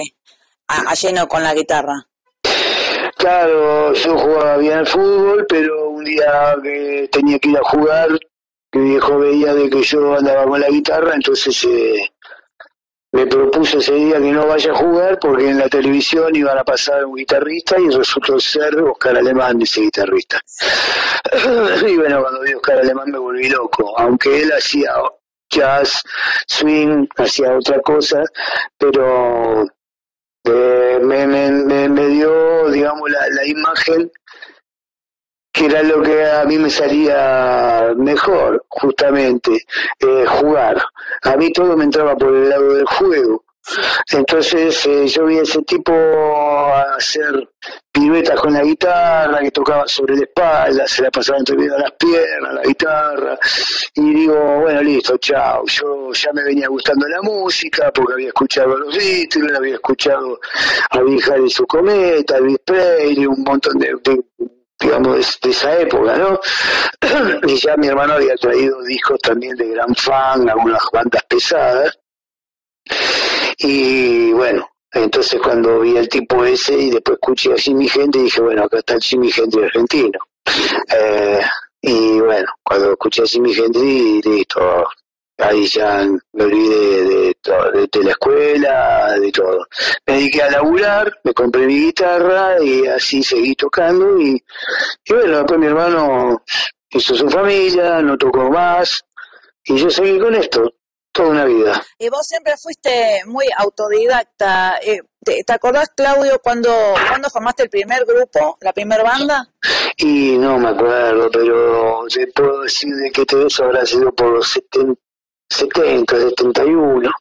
a, 0.68 0.92
a 0.92 0.94
lleno 0.94 1.28
con 1.28 1.42
la 1.42 1.56
guitarra. 1.56 1.96
Claro, 3.18 3.94
yo 3.94 4.18
jugaba 4.18 4.58
bien 4.58 4.74
al 4.80 4.88
fútbol, 4.88 5.46
pero 5.50 5.90
un 5.90 6.04
día 6.04 6.56
que 6.62 7.10
tenía 7.12 7.40
que 7.40 7.50
ir 7.50 7.58
a 7.58 7.64
jugar, 7.64 8.10
mi 8.74 8.90
viejo 8.92 9.18
veía 9.18 9.54
de 9.56 9.70
que 9.70 9.82
yo 9.82 10.16
andaba 10.16 10.46
con 10.46 10.60
la 10.62 10.70
guitarra, 10.70 11.16
entonces 11.16 11.64
eh, 11.64 11.96
me 13.12 13.26
propuso 13.26 13.80
ese 13.80 13.94
día 13.94 14.18
que 14.18 14.32
no 14.32 14.48
vaya 14.48 14.72
a 14.72 14.76
jugar 14.76 15.18
porque 15.20 15.50
en 15.50 15.60
la 15.60 15.70
televisión 15.70 16.36
iban 16.36 16.58
a 16.58 16.64
pasar 16.64 17.06
un 17.06 17.16
guitarrista 17.16 17.80
y 17.80 17.90
resultó 17.90 18.40
ser 18.40 18.76
Oscar 18.82 19.18
Alemán 19.18 19.62
ese 19.62 19.82
guitarrista. 19.82 20.40
y 21.88 21.98
bueno, 21.98 22.22
cuando 22.22 22.42
vi 22.42 22.54
Oscar 22.54 22.80
Alemán 22.80 23.10
me 23.12 23.18
volví 23.18 23.50
loco, 23.50 23.98
aunque 23.98 24.42
él 24.42 24.52
hacía 24.52 24.92
jazz, 25.50 26.04
swing, 26.48 27.08
hacía 27.16 27.58
otra 27.58 27.80
cosa, 27.82 28.24
pero 28.78 29.64
eh, 30.44 31.00
me, 31.02 31.26
me, 31.26 31.90
me, 31.90 32.08
dio, 32.08 32.70
digamos, 32.70 33.10
la 33.10 33.46
imagen 33.46 34.12
que 35.58 35.66
era 35.66 35.82
lo 35.82 36.04
que 36.04 36.24
a 36.24 36.46
mí 36.46 36.58
me 36.60 36.70
salía 36.70 37.92
mejor, 37.98 38.64
justamente, 38.68 39.66
eh, 40.00 40.26
jugar. 40.28 40.80
A 41.24 41.36
mí 41.36 41.52
todo 41.52 41.76
me 41.76 41.86
entraba 41.86 42.16
por 42.16 42.34
el 42.34 42.50
lado 42.50 42.76
del 42.76 42.86
juego. 42.86 43.44
Entonces 44.14 44.86
eh, 44.86 45.08
yo 45.08 45.26
vi 45.26 45.40
a 45.40 45.42
ese 45.42 45.62
tipo 45.64 45.92
hacer 46.96 47.50
piruetas 47.92 48.40
con 48.40 48.54
la 48.54 48.64
guitarra, 48.64 49.40
que 49.40 49.52
tocaba 49.52 49.88
sobre 49.88 50.16
la 50.16 50.22
espalda, 50.22 50.88
se 50.88 51.02
la 51.02 51.10
pasaba 51.10 51.40
entre 51.40 51.58
de 51.58 51.68
las 51.68 51.92
piernas, 51.94 52.54
la 52.54 52.62
guitarra, 52.62 53.38
y 53.96 54.14
digo, 54.14 54.60
bueno, 54.62 54.82
listo, 54.84 55.18
chao. 55.18 55.64
Yo 55.66 56.14
ya 56.14 56.32
me 56.34 56.44
venía 56.44 56.68
gustando 56.68 57.08
la 57.08 57.22
música, 57.24 57.92
porque 57.92 58.14
había 58.14 58.28
escuchado 58.28 58.78
los 58.78 58.96
Beatles, 58.96 59.58
había 59.58 59.74
escuchado 59.74 60.40
a 60.92 61.02
Vija 61.02 61.38
y 61.40 61.50
su 61.50 61.66
cometa, 61.66 62.36
a 62.36 62.38
Elvis 62.38 62.60
Presley, 62.64 63.26
un 63.26 63.44
montón 63.44 63.80
de 63.80 63.96
digamos, 64.80 65.40
de, 65.42 65.50
esa 65.50 65.80
época, 65.80 66.18
¿no? 66.18 66.40
y 67.48 67.56
ya 67.58 67.76
mi 67.78 67.88
hermano 67.88 68.14
había 68.14 68.36
traído 68.36 68.82
discos 68.84 69.20
también 69.22 69.56
de 69.56 69.70
gran 69.70 69.96
fan, 69.96 70.50
algunas 70.50 70.82
bandas 70.92 71.24
pesadas. 71.30 71.98
Y 73.58 74.32
bueno, 74.34 74.70
entonces 74.92 75.40
cuando 75.42 75.82
vi 75.82 75.98
al 75.98 76.08
tipo 76.08 76.46
ese 76.46 76.78
y 76.78 76.90
después 76.92 77.16
escuché 77.16 77.54
a 77.54 77.58
Jimmy 77.58 77.90
Hendrix, 77.94 78.26
dije, 78.26 78.42
bueno, 78.42 78.64
acá 78.64 78.78
está 78.78 78.94
el 78.94 79.02
Jimmy 79.02 79.32
Hendrix 79.36 79.66
argentino. 79.66 80.20
Eh, 80.96 81.42
y 81.82 82.20
bueno, 82.20 82.48
cuando 82.64 82.92
escuché 82.92 83.24
a 83.24 83.26
Jimmy 83.26 83.54
Hendrix, 83.54 84.26
listo, 84.26 84.88
ahí 85.38 85.68
ya 85.68 86.06
me 86.34 86.44
olvidé 86.44 87.04
de, 87.04 87.34
to- 87.42 87.72
de, 87.72 87.88
de 87.92 88.04
la 88.04 88.12
escuela, 88.12 89.16
de 89.20 89.32
todo. 89.32 89.66
Me 90.06 90.14
dediqué 90.16 90.44
a 90.44 90.52
laburar, 90.52 91.12
me 91.24 91.34
compré 91.34 91.66
mi 91.68 91.80
guitarra 91.86 92.62
y 92.64 92.88
así 92.88 93.22
seguí 93.24 93.56
tocando 93.56 94.20
y, 94.20 94.44
y 95.06 95.14
bueno, 95.14 95.38
después 95.38 95.60
mi 95.60 95.68
hermano 95.68 96.44
hizo 96.90 97.16
su 97.16 97.30
familia, 97.30 98.02
no 98.02 98.18
tocó 98.18 98.50
más 98.50 99.04
y 99.66 99.78
yo 99.78 99.90
seguí 99.90 100.18
con 100.20 100.34
esto 100.36 100.74
toda 101.12 101.30
una 101.30 101.46
vida. 101.46 101.84
Y 101.98 102.10
vos 102.10 102.26
siempre 102.28 102.54
fuiste 102.58 103.22
muy 103.26 103.46
autodidacta. 103.58 104.78
Eh, 104.84 105.00
¿te, 105.24 105.44
te 105.44 105.54
acordás, 105.54 105.90
Claudio, 105.96 106.40
cuando, 106.44 106.70
cuando 107.10 107.30
formaste 107.30 107.64
el 107.64 107.70
primer 107.70 108.06
grupo, 108.06 108.58
la 108.62 108.72
primera 108.72 109.04
banda? 109.04 109.50
Y 109.98 110.38
no 110.38 110.60
me 110.60 110.70
acuerdo, 110.70 111.30
pero 111.32 112.06
te 112.08 112.28
puedo 112.28 112.62
decir 112.62 112.94
de 112.96 113.12
que 113.12 113.26
todo 113.26 113.48
eso 113.48 113.64
habrá 113.66 113.84
sido 113.86 114.14
por 114.14 114.30
los 114.30 114.48
70, 114.50 114.94
70 115.50 116.16
71. 116.16 117.12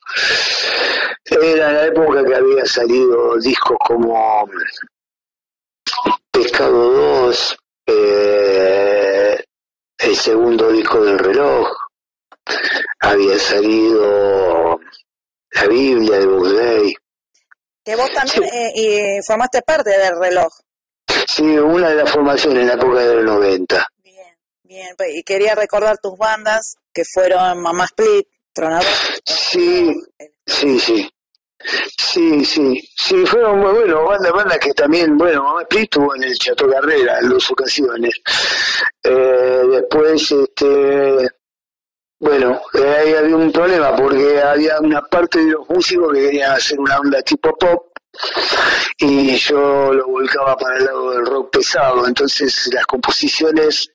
Era 1.24 1.72
la 1.72 1.86
época 1.86 2.24
que 2.24 2.34
había 2.34 2.64
salido 2.64 3.36
discos 3.38 3.76
como 3.84 4.48
Pescado 6.30 7.26
2, 7.26 7.56
eh, 7.86 9.44
el 9.98 10.16
segundo 10.16 10.70
disco 10.70 11.02
del 11.02 11.18
reloj, 11.18 11.68
había 13.00 13.38
salido 13.38 14.78
la 15.52 15.66
Biblia 15.66 16.18
de 16.18 16.26
Bugley. 16.26 16.94
Que 17.84 17.96
vos 17.96 18.10
también 18.12 18.44
eh, 18.52 18.72
y 18.74 19.22
formaste 19.26 19.62
parte 19.62 19.90
del 19.90 20.18
reloj. 20.20 20.52
Sí, 21.26 21.56
una 21.58 21.88
de 21.88 21.96
las 21.96 22.10
formaciones 22.10 22.62
en 22.62 22.68
la 22.68 22.74
época 22.74 23.00
de 23.00 23.14
los 23.14 23.24
90. 23.24 23.86
Bien, 24.66 24.96
pues, 24.96 25.14
y 25.14 25.22
quería 25.22 25.54
recordar 25.54 25.98
tus 25.98 26.18
bandas, 26.18 26.76
que 26.92 27.04
fueron 27.04 27.62
Mamá 27.62 27.84
Split, 27.84 28.26
Tronador. 28.52 28.84
Sí, 29.24 29.94
sí, 30.44 30.80
sí. 30.80 31.08
Sí, 31.96 32.44
sí, 32.44 32.88
sí, 32.96 33.26
fueron 33.26 33.60
muy 33.60 33.72
bueno, 33.72 34.04
bandas, 34.04 34.32
bandas 34.32 34.58
que 34.58 34.72
también, 34.72 35.16
bueno, 35.16 35.44
Mamá 35.44 35.62
Split 35.62 35.84
estuvo 35.84 36.14
en 36.16 36.24
el 36.24 36.34
Chateau 36.36 36.68
Carrera 36.70 37.20
en 37.20 37.28
dos 37.28 37.48
ocasiones. 37.50 38.14
Eh, 39.04 39.62
después, 39.70 40.32
este, 40.32 41.28
bueno, 42.18 42.60
eh, 42.74 42.96
ahí 42.98 43.14
había 43.14 43.36
un 43.36 43.52
problema 43.52 43.94
porque 43.94 44.40
había 44.40 44.80
una 44.80 45.02
parte 45.02 45.38
de 45.38 45.52
los 45.52 45.68
músicos 45.68 46.12
que 46.12 46.22
querían 46.22 46.52
hacer 46.52 46.80
una 46.80 46.98
onda 46.98 47.22
tipo 47.22 47.56
pop 47.56 47.86
y 48.98 49.36
yo 49.36 49.92
lo 49.92 50.06
volcaba 50.06 50.56
para 50.56 50.78
el 50.78 50.84
lado 50.84 51.10
del 51.12 51.26
rock 51.26 51.50
pesado. 51.52 52.06
Entonces 52.06 52.70
las 52.72 52.86
composiciones, 52.86 53.92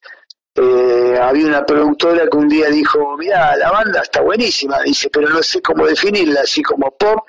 eh, 0.56 1.18
había 1.22 1.48
una 1.48 1.66
productora 1.66 2.28
que 2.28 2.38
un 2.38 2.50
día 2.50 2.68
dijo, 2.70 3.16
mira, 3.18 3.56
la 3.56 3.72
banda 3.72 4.02
está 4.02 4.22
buenísima, 4.22 4.82
dice, 4.82 5.10
pero 5.10 5.30
no 5.30 5.42
sé 5.42 5.62
cómo 5.62 5.86
definirla, 5.86 6.42
así 6.42 6.62
como 6.62 6.92
pop 6.98 7.20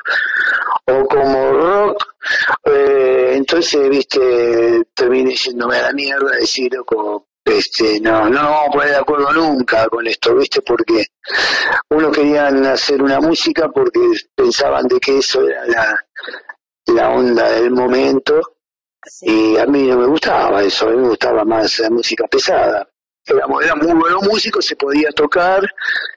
o 0.86 1.06
como 1.06 1.52
rock. 1.52 2.04
Eh, 2.64 3.34
entonces, 3.36 3.88
viste, 3.88 4.82
terminé 4.94 5.34
yéndome 5.34 5.76
a 5.76 5.82
la 5.82 5.92
mierda, 5.92 6.32
decir, 6.32 6.72
loco, 6.74 7.28
este, 7.44 8.00
no, 8.00 8.28
no 8.28 8.42
nos 8.42 8.42
vamos 8.42 8.68
a 8.68 8.72
poner 8.72 8.88
de 8.90 8.96
acuerdo 8.96 9.32
nunca 9.32 9.88
con 9.88 10.06
esto, 10.06 10.34
viste, 10.34 10.62
porque 10.62 11.06
uno 11.90 12.10
querían 12.10 12.64
hacer 12.66 13.02
una 13.02 13.20
música 13.20 13.68
porque 13.68 14.00
pensaban 14.34 14.86
de 14.88 14.98
que 15.00 15.18
eso 15.18 15.46
era 15.46 15.66
la, 15.66 16.06
la 16.86 17.10
onda 17.10 17.50
del 17.50 17.70
momento 17.70 18.40
y 19.22 19.56
a 19.58 19.66
mí 19.66 19.88
no 19.88 19.98
me 19.98 20.06
gustaba 20.06 20.62
eso, 20.62 20.88
a 20.88 20.90
mí 20.90 20.96
me 20.98 21.08
gustaba 21.08 21.44
más 21.44 21.78
la 21.80 21.90
música 21.90 22.26
pesada. 22.28 22.88
Éramos, 23.26 23.62
muy 23.82 23.92
buenos 23.94 24.22
músicos, 24.24 24.66
se 24.66 24.74
podía 24.76 25.10
tocar, 25.10 25.62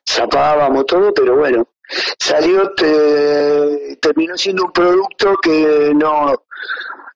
zapábamos 0.09 0.85
todo, 0.87 1.13
pero 1.13 1.35
bueno, 1.37 1.67
salió, 2.17 2.71
te- 2.73 3.95
terminó 4.01 4.35
siendo 4.37 4.65
un 4.65 4.71
producto 4.71 5.35
que 5.41 5.93
no, 5.95 6.33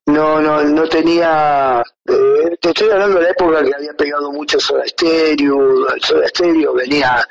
no, 0.06 0.40
no, 0.42 0.64
no 0.64 0.88
tenía, 0.88 1.82
eh, 2.08 2.58
te 2.62 2.70
estoy 2.70 2.90
hablando 2.92 3.18
de 3.18 3.24
la 3.24 3.30
época 3.32 3.64
que 3.64 3.74
había 3.76 3.94
pegado 3.94 4.32
mucho 4.32 4.60
Soda 4.60 4.86
Stereo, 4.88 5.88
Soda 6.02 6.28
Stereo 6.28 6.74
venía 6.76 7.28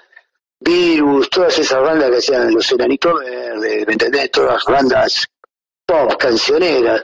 Virus, 0.61 1.31
todas 1.31 1.57
esas 1.59 1.81
bandas 1.81 2.11
que 2.11 2.17
hacían 2.17 2.53
los 2.53 2.71
enanitos 2.73 3.21
verdes, 3.21 3.87
¿me 3.87 3.93
entendés? 3.93 4.31
Todas 4.33 4.55
las 4.55 4.65
bandas 4.65 5.27
pop, 5.89 6.15
cancioneras. 6.19 7.03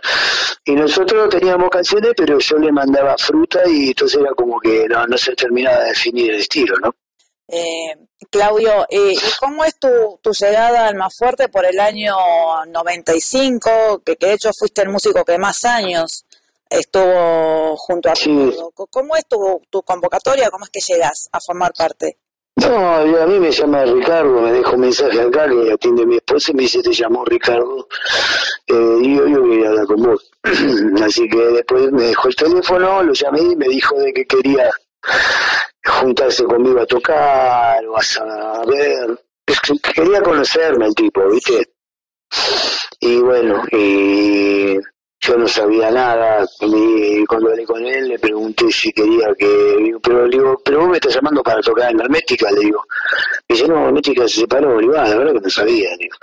Y 0.67 0.73
nosotros 0.73 1.31
teníamos 1.31 1.71
canciones, 1.71 2.13
pero 2.17 2.39
yo 2.39 2.59
le 2.59 2.71
mandaba 2.71 3.17
fruta 3.19 3.61
y 3.67 3.89
entonces 3.89 4.21
era 4.21 4.33
como 4.35 4.61
que 4.61 4.87
no, 4.89 5.07
no 5.07 5.17
se 5.17 5.35
terminaba 5.35 5.81
de 5.81 5.89
definir 5.89 6.31
el 6.33 6.41
estilo, 6.41 6.77
¿no? 6.83 6.95
Eh, 7.49 7.97
Claudio, 8.31 8.87
eh, 8.89 9.13
¿y 9.13 9.19
cómo 9.41 9.65
es 9.65 9.79
tu, 9.79 10.19
tu 10.23 10.33
llegada 10.33 10.87
al 10.89 10.97
más 10.97 11.17
fuerte 11.17 11.49
por 11.49 11.65
el 11.65 11.79
año 11.81 12.15
95? 12.67 14.03
Que, 14.05 14.17
que 14.17 14.27
de 14.27 14.33
hecho 14.35 14.51
fuiste 14.53 14.83
el 14.83 14.89
músico 14.91 15.25
que 15.25 15.39
más 15.39 15.65
años 15.65 16.25
estuvo 16.69 17.77
junto 17.77 18.09
a 18.11 18.15
Ricardo. 18.15 18.73
C- 18.77 18.85
¿Cómo 18.91 19.17
es 19.17 19.27
tu, 19.27 19.63
tu 19.71 19.83
convocatoria? 19.83 20.51
¿Cómo 20.51 20.65
es 20.65 20.71
que 20.71 20.81
llegas 20.81 21.29
a 21.33 21.41
formar 21.41 21.73
parte? 21.77 22.19
No, 22.57 23.07
y 23.07 23.15
a 23.17 23.27
mí 23.27 23.41
me 23.41 23.51
llama 23.51 23.85
Ricardo, 23.85 24.41
me 24.41 24.53
deja 24.53 24.71
un 24.71 24.81
mensaje 24.81 25.21
acá 25.21 25.49
que 25.49 25.73
atiende 25.73 26.07
mi 26.07 26.17
esposa 26.17 26.53
y 26.53 26.55
me 26.55 26.63
dice, 26.63 26.83
te 26.83 26.93
llamó 26.93 27.25
Ricardo, 27.25 27.89
eh, 28.69 28.99
y 29.03 29.17
yo, 29.17 29.27
yo 29.27 29.43
quería 29.43 29.69
hablar 29.71 29.87
con 29.87 30.03
vos. 30.03 30.31
Así 31.05 31.29
que 31.29 31.37
después 31.37 31.91
me 31.91 32.05
dejó 32.05 32.29
el 32.29 32.37
teléfono, 32.37 33.03
lo 33.03 33.13
llamé 33.13 33.41
y 33.41 33.57
me 33.57 33.69
dijo 33.69 33.97
de 33.97 34.13
que 34.13 34.25
quería 34.25 34.71
juntarse 35.85 36.45
conmigo 36.45 36.81
a 36.81 36.87
tocar 36.87 37.85
o 37.87 37.97
a 37.97 38.63
que 38.67 39.75
Quería 39.95 40.23
conocerme 40.23 40.87
el 40.87 40.95
tipo, 40.95 41.29
¿viste? 41.29 41.69
Y 43.01 43.21
bueno, 43.21 43.63
y 43.71 44.79
yo 45.27 45.37
no 45.39 45.49
sabía 45.49 45.91
nada. 45.91 46.47
Y 46.61 47.25
cuando 47.27 47.51
hablé 47.51 47.65
con 47.65 47.85
él 47.85 48.09
le 48.09 48.19
pregunté 48.19 48.71
si 48.71 48.93
quería 48.93 49.29
que. 49.39 49.95
Pero 50.03 50.27
le 50.27 50.37
digo, 50.37 50.61
pero 50.65 50.81
vos 50.81 50.89
me 50.91 50.97
estás 50.97 51.15
llamando 51.15 51.43
para 51.43 51.61
tocar 51.61 51.91
en 51.91 52.01
Hermética, 52.01 52.51
le 52.51 52.61
digo. 52.61 52.83
Me 53.49 53.57
dice, 53.57 53.69
no, 53.69 53.87
Hermética 53.87 54.29
se 54.29 54.41
separó, 54.41 54.77
le 54.81 54.87
digo, 54.87 54.95
ah, 54.99 55.09
la 55.09 55.17
verdad 55.17 55.33
que 55.35 55.41
no 55.41 55.51
sabía, 55.51 55.91
digo. 55.99 56.17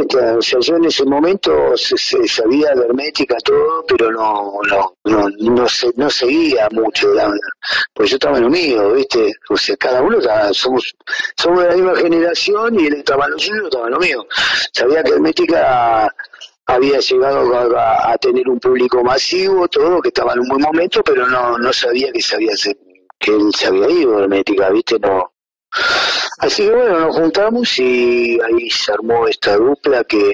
Está- 0.00 0.36
o 0.36 0.42
sea, 0.42 0.58
yo 0.60 0.76
en 0.76 0.84
ese 0.86 1.04
momento 1.04 1.76
se, 1.76 1.96
se 1.96 2.26
sabía 2.28 2.70
de 2.74 2.84
Hermética 2.84 3.36
todo, 3.44 3.84
pero 3.86 4.10
no, 4.10 4.52
no, 4.70 4.94
no, 5.04 5.28
no, 5.38 5.68
se, 5.68 5.90
no 5.96 6.08
seguía 6.10 6.68
mucho 6.72 7.12
la 7.14 7.30
pues 7.94 8.10
yo 8.10 8.16
estaba 8.16 8.38
en 8.38 8.44
lo 8.44 8.50
mío, 8.50 8.92
¿viste? 8.94 9.32
O 9.50 9.56
sea, 9.56 9.76
cada 9.76 10.00
uno 10.02 10.18
estaba- 10.18 10.52
somos, 10.52 10.94
somos 11.36 11.62
de 11.62 11.68
la 11.70 11.74
misma 11.76 11.96
generación 11.96 12.80
y 12.80 12.86
él 12.86 12.94
estaba 12.94 13.26
en 13.26 13.32
lo 13.32 13.38
suyo, 13.38 13.60
yo 13.62 13.66
estaba 13.68 13.86
en 13.86 13.92
lo 13.94 13.98
mío. 14.00 14.26
Sabía 14.72 15.02
que 15.02 15.12
Hermética 15.12 16.12
había 16.68 17.00
llegado 17.00 17.78
a, 17.78 18.16
tener 18.18 18.48
un 18.48 18.60
público 18.60 19.02
masivo, 19.02 19.66
todo, 19.68 20.00
que 20.00 20.08
estaba 20.08 20.34
en 20.34 20.40
un 20.40 20.48
buen 20.48 20.60
momento, 20.60 21.02
pero 21.02 21.26
no, 21.26 21.58
no 21.58 21.72
sabía 21.72 22.12
que 22.12 22.20
sabía 22.20 22.52
que 23.18 23.30
él 23.30 23.50
se 23.56 23.66
había 23.66 23.90
ido 23.90 24.20
Hermética, 24.20 24.68
¿viste? 24.70 24.98
No. 24.98 25.32
Así 26.38 26.64
que 26.64 26.70
bueno, 26.70 27.00
nos 27.00 27.16
juntamos 27.16 27.78
y 27.78 28.38
ahí 28.40 28.70
se 28.70 28.92
armó 28.92 29.26
esta 29.26 29.56
dupla 29.56 30.04
que 30.04 30.32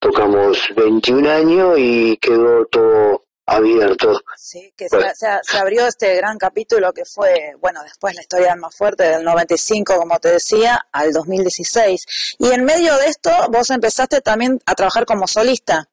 tocamos 0.00 0.58
21 0.76 1.30
años 1.30 1.78
y 1.78 2.16
quedó 2.18 2.66
todo 2.66 3.24
abierto. 3.48 4.20
Sí, 4.36 4.72
que 4.76 4.88
se, 4.88 5.00
se- 5.14 5.40
se 5.42 5.58
abrió 5.58 5.86
este 5.86 6.14
gran 6.16 6.38
capítulo 6.38 6.92
que 6.92 7.04
fue, 7.04 7.54
bueno, 7.60 7.82
después 7.82 8.14
la 8.14 8.20
historia 8.22 8.54
más 8.56 8.76
fuerte, 8.76 9.04
del 9.04 9.24
95, 9.24 9.96
como 9.96 10.18
te 10.18 10.28
decía, 10.32 10.80
al 10.92 11.12
2016. 11.12 12.36
Y 12.38 12.50
en 12.50 12.64
medio 12.64 12.96
de 12.98 13.06
esto, 13.06 13.30
vos 13.50 13.70
empezaste 13.70 14.20
también 14.20 14.60
a 14.66 14.74
trabajar 14.74 15.04
como 15.06 15.26
solista. 15.26 15.88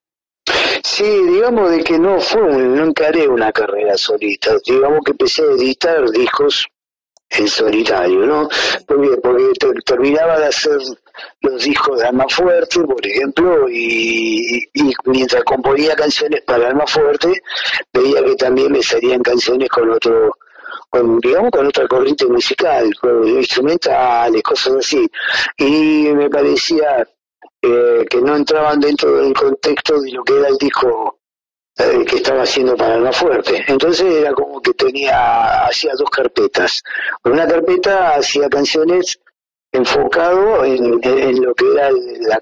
Sí, 0.83 1.03
digamos 1.03 1.71
de 1.71 1.83
que 1.83 1.97
no 1.97 2.19
fue, 2.21 2.41
no 2.41 2.83
encaré 2.85 3.27
una 3.27 3.51
carrera 3.51 3.97
solista, 3.97 4.51
digamos 4.65 4.99
que 5.03 5.11
empecé 5.11 5.41
a 5.41 5.45
editar 5.45 6.07
discos 6.11 6.65
en 7.29 7.47
solitario, 7.47 8.19
¿no? 8.27 8.47
Porque, 8.87 9.17
porque 9.23 9.43
ter- 9.59 9.83
terminaba 9.83 10.39
de 10.39 10.45
hacer 10.47 10.77
los 11.41 11.63
discos 11.63 11.99
de 11.99 12.07
Alma 12.07 12.25
Fuerte, 12.29 12.79
por 12.81 13.05
ejemplo, 13.05 13.67
y, 13.69 14.63
y 14.73 14.93
mientras 15.05 15.43
componía 15.43 15.95
canciones 15.95 16.41
para 16.41 16.67
Alma 16.67 16.85
Fuerte, 16.87 17.41
veía 17.93 18.23
que 18.23 18.35
también 18.35 18.71
me 18.71 18.81
salían 18.81 19.21
canciones 19.21 19.69
con 19.69 19.89
otro, 19.89 20.35
con, 20.89 21.19
digamos, 21.19 21.51
con 21.51 21.67
otra 21.67 21.87
corriente 21.87 22.25
musical, 22.25 22.93
con 22.99 23.27
instrumentales, 23.27 24.43
cosas 24.43 24.75
así. 24.79 25.09
Y 25.57 26.09
me 26.13 26.29
parecía 26.29 27.07
eh, 27.61 28.05
que 28.09 28.21
no 28.21 28.35
entraban 28.35 28.79
dentro 28.79 29.17
del 29.17 29.33
contexto 29.33 29.99
de 30.01 30.11
lo 30.11 30.23
que 30.23 30.37
era 30.37 30.47
el 30.49 30.57
disco 30.57 31.19
eh, 31.77 32.05
que 32.07 32.17
estaba 32.17 32.43
haciendo 32.43 32.75
para 32.75 32.95
Alma 32.95 33.11
Fuerte. 33.11 33.63
Entonces 33.67 34.05
era 34.21 34.31
como 34.33 34.61
que 34.61 34.73
tenía, 34.73 35.65
hacía 35.65 35.93
dos 35.97 36.09
carpetas. 36.09 36.83
Una 37.23 37.47
carpeta 37.47 38.15
hacía 38.15 38.47
canciones 38.49 39.19
enfocado 39.75 40.63
en, 40.65 40.99
en- 41.03 41.19
en 41.19 41.43
lo 41.43 41.53
que 41.53 41.71
era 41.71 41.87
el- 41.89 42.19
la, 42.21 42.41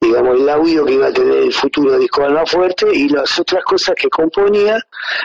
digamos, 0.00 0.38
el 0.40 0.48
audio 0.48 0.84
que 0.84 0.92
iba 0.94 1.06
a 1.08 1.12
tener 1.12 1.36
el 1.38 1.52
futuro 1.52 1.98
disco 1.98 2.20
de 2.20 2.26
Alma 2.28 2.46
Fuerte 2.46 2.86
y 2.92 3.08
las 3.08 3.38
otras 3.38 3.64
cosas 3.64 3.94
que 3.96 4.08
componía, 4.08 4.78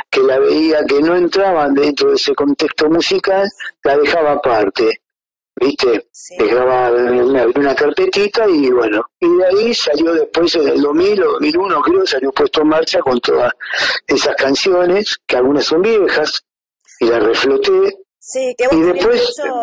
que 0.10 0.22
la 0.22 0.40
veía 0.40 0.84
que 0.86 1.02
no 1.02 1.16
entraban 1.16 1.74
dentro 1.74 2.10
de 2.10 2.16
ese 2.16 2.34
contexto 2.34 2.90
musical, 2.90 3.48
la 3.84 3.98
dejaba 3.98 4.32
aparte. 4.34 5.00
¿Viste? 5.56 6.08
Dejaba 6.40 6.88
abrí 6.88 7.20
una 7.58 7.76
carpetita 7.76 8.50
y 8.50 8.72
bueno, 8.72 9.06
y 9.20 9.38
de 9.38 9.46
ahí 9.46 9.74
salió 9.76 10.12
después 10.14 10.56
en 10.56 10.68
el 10.68 10.82
2000 10.82 11.22
o 11.24 11.32
2001 11.34 11.82
creo, 11.82 12.06
salió 12.08 12.32
puesto 12.32 12.62
en 12.64 12.70
marcha 12.70 13.00
con 13.02 13.20
todas 13.20 13.54
esas 14.08 14.36
canciones, 14.36 15.16
que 15.28 15.38
algunas 15.38 15.66
son 15.66 15.84
viejas, 15.84 16.44
y 17.00 17.06
las 17.06 17.24
refloté, 17.24 18.00
Sí, 18.26 18.56
que 18.58 18.68
vos 18.70 18.94
después- 18.94 19.22
hecho, 19.38 19.54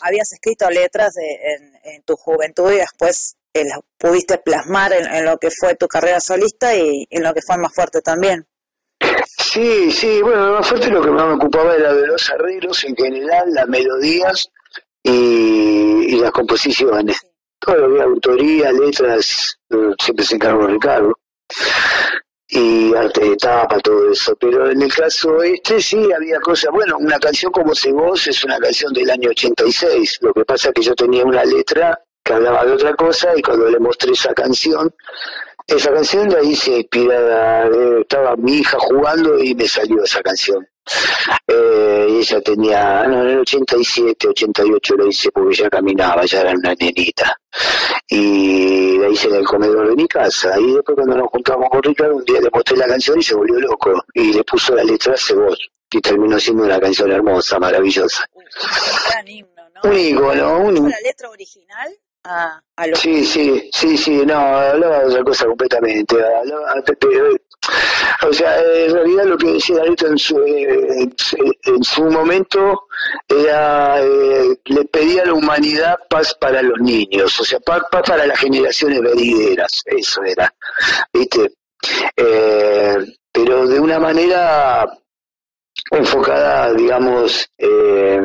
habías 0.00 0.32
escrito 0.32 0.68
letras 0.68 1.14
de- 1.14 1.38
en, 1.54 1.94
en 1.94 2.02
tu 2.02 2.16
juventud 2.16 2.72
y 2.72 2.78
después 2.78 3.36
eh, 3.54 3.64
las 3.64 3.78
pudiste 3.96 4.38
plasmar 4.38 4.92
en, 4.92 5.06
en 5.06 5.24
lo 5.24 5.38
que 5.38 5.48
fue 5.52 5.76
tu 5.76 5.86
carrera 5.86 6.18
solista 6.18 6.74
y 6.74 7.06
en 7.08 7.22
lo 7.22 7.32
que 7.32 7.40
fue 7.40 7.56
más 7.56 7.72
fuerte 7.72 8.00
también. 8.02 8.44
Sí, 9.38 9.92
sí, 9.92 10.20
bueno, 10.22 10.48
lo 10.48 10.54
más 10.58 10.68
fuerte 10.68 10.90
lo 10.90 11.02
que 11.02 11.10
más 11.10 11.24
me 11.26 11.34
ocupaba 11.34 11.76
era 11.76 11.92
de 11.94 12.06
los 12.08 12.28
arreglos 12.30 12.82
en 12.82 12.96
general, 12.96 13.54
las 13.54 13.68
melodías 13.68 14.48
y, 15.04 16.14
y 16.16 16.16
las 16.18 16.32
composiciones. 16.32 17.16
Todo 17.60 17.76
lo 17.76 17.88
que 17.90 17.94
era 17.94 18.04
autoría, 18.06 18.72
letras, 18.72 19.56
eh, 19.70 19.76
siempre 20.02 20.24
se 20.26 20.34
encargó 20.34 20.66
Ricardo. 20.66 21.16
Y 22.56 22.94
arte 22.94 23.30
de 23.30 23.36
tapa, 23.36 23.80
todo 23.80 24.12
eso. 24.12 24.36
Pero 24.36 24.70
en 24.70 24.80
el 24.80 24.94
caso 24.94 25.42
este 25.42 25.80
sí 25.80 26.12
había 26.12 26.38
cosas, 26.38 26.70
bueno, 26.70 26.96
una 26.98 27.18
canción 27.18 27.50
como 27.50 27.74
Se 27.74 27.90
Vos 27.90 28.28
es 28.28 28.44
una 28.44 28.58
canción 28.58 28.92
del 28.92 29.10
año 29.10 29.30
86. 29.30 30.18
Lo 30.20 30.32
que 30.32 30.44
pasa 30.44 30.68
es 30.68 30.74
que 30.74 30.82
yo 30.82 30.94
tenía 30.94 31.24
una 31.24 31.44
letra 31.44 31.98
que 32.22 32.32
hablaba 32.32 32.64
de 32.64 32.72
otra 32.72 32.94
cosa 32.94 33.36
y 33.36 33.42
cuando 33.42 33.68
le 33.68 33.80
mostré 33.80 34.12
esa 34.12 34.32
canción, 34.32 34.88
esa 35.66 35.92
canción 35.92 36.28
la 36.30 36.42
hice 36.42 36.78
inspirada, 36.78 37.66
eh, 37.66 38.00
estaba 38.02 38.36
mi 38.36 38.58
hija 38.58 38.78
jugando 38.78 39.36
y 39.36 39.54
me 39.56 39.66
salió 39.66 40.04
esa 40.04 40.22
canción. 40.22 40.64
Eh, 41.48 42.06
ella 42.20 42.40
tenía, 42.40 43.04
no, 43.08 43.22
en 43.22 43.30
el 43.30 43.38
87, 43.40 44.28
88 44.28 44.96
la 44.96 45.06
hice 45.08 45.30
porque 45.32 45.56
ya 45.56 45.68
caminaba, 45.68 46.24
ya 46.24 46.42
era 46.42 46.52
una 46.52 46.72
nenita. 46.74 47.36
Y 48.08 48.98
la 48.98 49.08
hice 49.08 49.28
en 49.28 49.36
el 49.36 49.44
comedor 49.44 49.88
de 49.88 49.96
mi 49.96 50.06
casa. 50.08 50.58
Y 50.58 50.74
después 50.74 50.94
cuando 50.96 51.16
nos 51.16 51.28
juntamos 51.28 51.68
con 51.70 51.82
Ricardo, 51.82 52.16
un 52.16 52.24
día 52.24 52.40
le 52.40 52.50
mostré 52.52 52.76
la 52.76 52.86
canción 52.86 53.18
y 53.18 53.22
se 53.22 53.34
volvió 53.34 53.58
loco. 53.60 53.92
Y 54.14 54.32
le 54.32 54.44
puso 54.44 54.74
la 54.74 54.84
letra 54.84 55.14
Cebos. 55.16 55.58
Y 55.90 56.00
terminó 56.00 56.38
siendo 56.40 56.64
una 56.64 56.80
canción 56.80 57.10
hermosa, 57.12 57.58
maravillosa. 57.58 58.24
Gran 59.10 59.28
himno, 59.28 59.62
Un 59.84 59.96
ícono, 59.98 60.58
un, 60.58 60.90
¿La 60.90 61.00
letra 61.00 61.30
original? 61.30 61.88
a, 62.26 62.58
a 62.76 62.86
lo 62.86 62.96
Sí, 62.96 63.22
sí, 63.24 63.68
sí, 63.72 63.98
sí, 63.98 64.24
no, 64.24 64.34
hablaba 64.34 65.00
de 65.00 65.06
otra 65.06 65.22
cosa 65.24 65.46
completamente. 65.46 66.16
hablaba 66.16 66.74
de- 66.86 66.96
de- 67.06 67.40
o 68.28 68.32
sea, 68.32 68.60
en 68.60 68.92
realidad 68.92 69.24
lo 69.24 69.36
que 69.36 69.52
decía 69.52 69.76
Darío 69.76 69.94
en 70.08 70.18
su, 70.18 70.38
eh, 70.40 70.78
en 71.00 71.14
su- 71.16 71.54
en 71.64 71.84
su 71.84 72.04
momento 72.04 72.86
era, 73.28 74.00
eh, 74.02 74.56
le 74.64 74.84
pedía 74.86 75.22
a 75.22 75.26
la 75.26 75.34
humanidad 75.34 75.96
paz 76.08 76.34
para 76.40 76.62
los 76.62 76.78
niños, 76.80 77.38
o 77.40 77.44
sea, 77.44 77.60
paz, 77.60 77.82
paz 77.90 78.02
para 78.06 78.26
las 78.26 78.38
generaciones 78.38 79.00
venideras, 79.00 79.82
eso 79.86 80.22
era, 80.24 80.52
¿viste? 81.12 81.52
Eh, 82.16 82.96
pero 83.32 83.66
de 83.66 83.78
una 83.80 83.98
manera 83.98 84.86
enfocada, 85.90 86.72
digamos, 86.72 87.46
eh, 87.58 88.20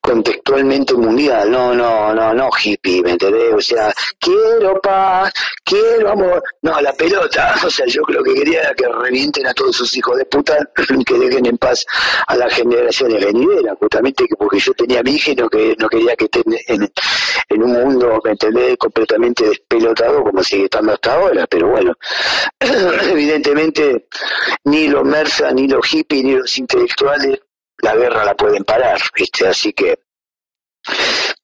contextualmente 0.00 0.94
mundial, 0.94 1.50
no, 1.50 1.74
no, 1.74 2.14
no, 2.14 2.34
no 2.34 2.50
hippie, 2.62 3.02
¿me 3.02 3.12
entendés? 3.12 3.54
O 3.54 3.60
sea, 3.60 3.92
quiero 4.18 4.80
paz, 4.80 5.32
quiero 5.64 6.10
amor, 6.10 6.42
no, 6.62 6.80
la 6.80 6.92
pelota, 6.92 7.54
o 7.64 7.70
sea, 7.70 7.86
yo 7.86 8.02
creo 8.02 8.22
que 8.22 8.34
quería 8.34 8.60
era 8.60 8.74
que 8.74 8.86
revienten 8.88 9.46
a 9.46 9.54
todos 9.54 9.76
sus 9.76 9.96
hijos 9.96 10.16
de 10.16 10.24
puta 10.26 10.56
que 11.06 11.18
dejen 11.18 11.46
en 11.46 11.58
paz 11.58 11.84
a 12.26 12.36
las 12.36 12.52
generaciones 12.52 13.24
venideras, 13.24 13.76
justamente 13.78 14.26
que 14.26 14.36
porque 14.36 14.58
yo 14.58 14.72
tenía 14.74 15.02
mi 15.02 15.12
hija 15.12 15.32
y 15.32 15.36
no, 15.36 15.48
que, 15.48 15.74
no 15.78 15.88
quería 15.88 16.16
que 16.16 16.24
estén 16.26 16.44
en, 16.68 16.92
en 17.48 17.62
un 17.62 17.72
mundo, 17.72 18.20
¿me 18.24 18.32
entendés?, 18.32 18.76
completamente 18.76 19.48
despelotado 19.48 20.22
como 20.22 20.42
sigue 20.42 20.64
estando 20.64 20.92
hasta 20.92 21.14
ahora, 21.14 21.46
pero 21.46 21.68
bueno, 21.68 21.94
evidentemente 22.60 24.06
ni 24.64 24.88
los 24.88 25.04
Mersa, 25.04 25.50
ni 25.52 25.68
los 25.68 25.84
hippies, 25.86 26.24
ni 26.24 26.34
los 26.36 26.58
intelectuales 26.58 27.40
la 27.78 27.94
guerra 27.96 28.24
la 28.24 28.34
pueden 28.34 28.64
parar, 28.64 29.00
¿viste? 29.14 29.46
Así 29.46 29.72
que 29.72 29.98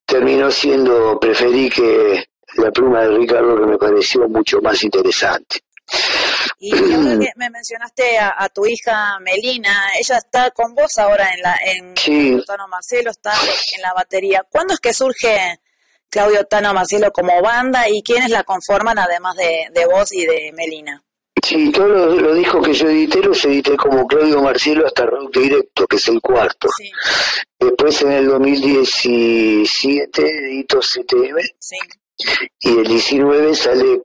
terminó 0.06 0.50
siendo, 0.50 1.18
preferí 1.18 1.70
que 1.70 2.24
la 2.56 2.70
pluma 2.70 3.02
de 3.02 3.16
Ricardo 3.16 3.60
que 3.60 3.66
me 3.66 3.78
pareció 3.78 4.28
mucho 4.28 4.60
más 4.60 4.82
interesante. 4.82 5.60
Y 6.58 6.72
ahora 6.72 7.18
que 7.18 7.32
me 7.36 7.50
mencionaste 7.50 8.18
a, 8.18 8.34
a 8.38 8.48
tu 8.48 8.64
hija 8.66 9.18
Melina, 9.20 9.88
ella 9.98 10.18
está 10.18 10.50
con 10.52 10.74
vos 10.74 10.98
ahora 10.98 11.30
en 11.34 11.42
la 11.42 11.56
en 11.64 11.96
Sí. 11.96 12.42
Tano 12.46 12.68
Marcelo, 12.68 13.10
está 13.10 13.32
en 13.74 13.82
la 13.82 13.92
batería. 13.94 14.44
¿Cuándo 14.48 14.74
es 14.74 14.80
que 14.80 14.94
surge 14.94 15.58
Claudio 16.08 16.44
Tano 16.44 16.72
Marcelo 16.74 17.10
como 17.12 17.40
banda 17.42 17.88
y 17.88 18.02
quiénes 18.02 18.30
la 18.30 18.44
conforman 18.44 18.98
además 18.98 19.36
de, 19.36 19.66
de 19.72 19.86
vos 19.86 20.12
y 20.12 20.24
de 20.26 20.52
Melina? 20.52 21.02
Sí, 21.42 21.70
todos 21.72 21.88
los, 21.90 22.20
los 22.22 22.36
discos 22.36 22.66
que 22.66 22.72
yo 22.74 22.88
edité 22.88 23.20
los 23.22 23.44
edité 23.44 23.76
como 23.76 24.06
Claudio 24.06 24.42
Marcielo 24.42 24.86
hasta 24.86 25.06
Rock 25.06 25.36
Directo, 25.36 25.86
que 25.86 25.96
es 25.96 26.08
el 26.08 26.20
cuarto. 26.20 26.68
Después 27.58 28.02
en 28.02 28.12
el 28.12 28.26
2017 28.26 30.22
edito 30.22 30.80
CTM 30.80 31.38
y 32.60 32.68
el 32.78 32.84
19 32.86 33.54
sale 33.54 34.02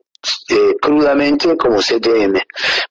eh, 0.50 0.76
crudamente 0.82 1.56
como 1.58 1.80
CTM. 1.80 2.40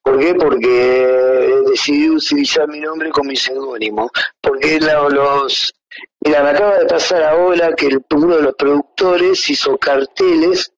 ¿Por 0.02 0.18
qué? 0.20 0.34
Porque 0.34 1.62
decidí 1.68 2.10
utilizar 2.10 2.68
mi 2.68 2.80
nombre 2.80 3.10
con 3.10 3.26
mi 3.26 3.36
seudónimo. 3.36 4.10
Porque 4.40 4.78
la- 4.80 5.08
los... 5.08 5.72
Mira, 6.20 6.42
me 6.42 6.50
acaba 6.50 6.78
de 6.78 6.86
pasar 6.86 7.22
ahora 7.22 7.74
que 7.74 7.86
el- 7.86 8.04
uno 8.14 8.36
de 8.36 8.42
los 8.42 8.54
productores 8.54 9.48
hizo 9.50 9.76
carteles 9.78 10.70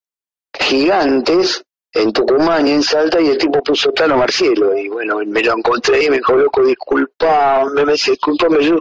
gigantes 0.59 1.63
en 1.97 2.13
Tucumán 2.13 2.67
y 2.67 2.73
en 2.73 2.83
Salta 2.83 3.21
y 3.21 3.29
el 3.29 3.39
tipo 3.39 3.63
puso 3.63 3.91
Tano 3.93 4.17
Marcielo 4.17 4.77
y 4.77 4.89
bueno, 4.89 5.19
me 5.27 5.43
lo 5.43 5.57
encontré 5.57 6.05
y 6.05 6.11
me 6.11 6.19
dijo, 6.19 6.35
loco, 6.35 6.63
disculpame, 6.63 7.85
me 7.85 7.93
dice, 7.93 8.13
disculpame, 8.13 8.65
yo, 8.65 8.81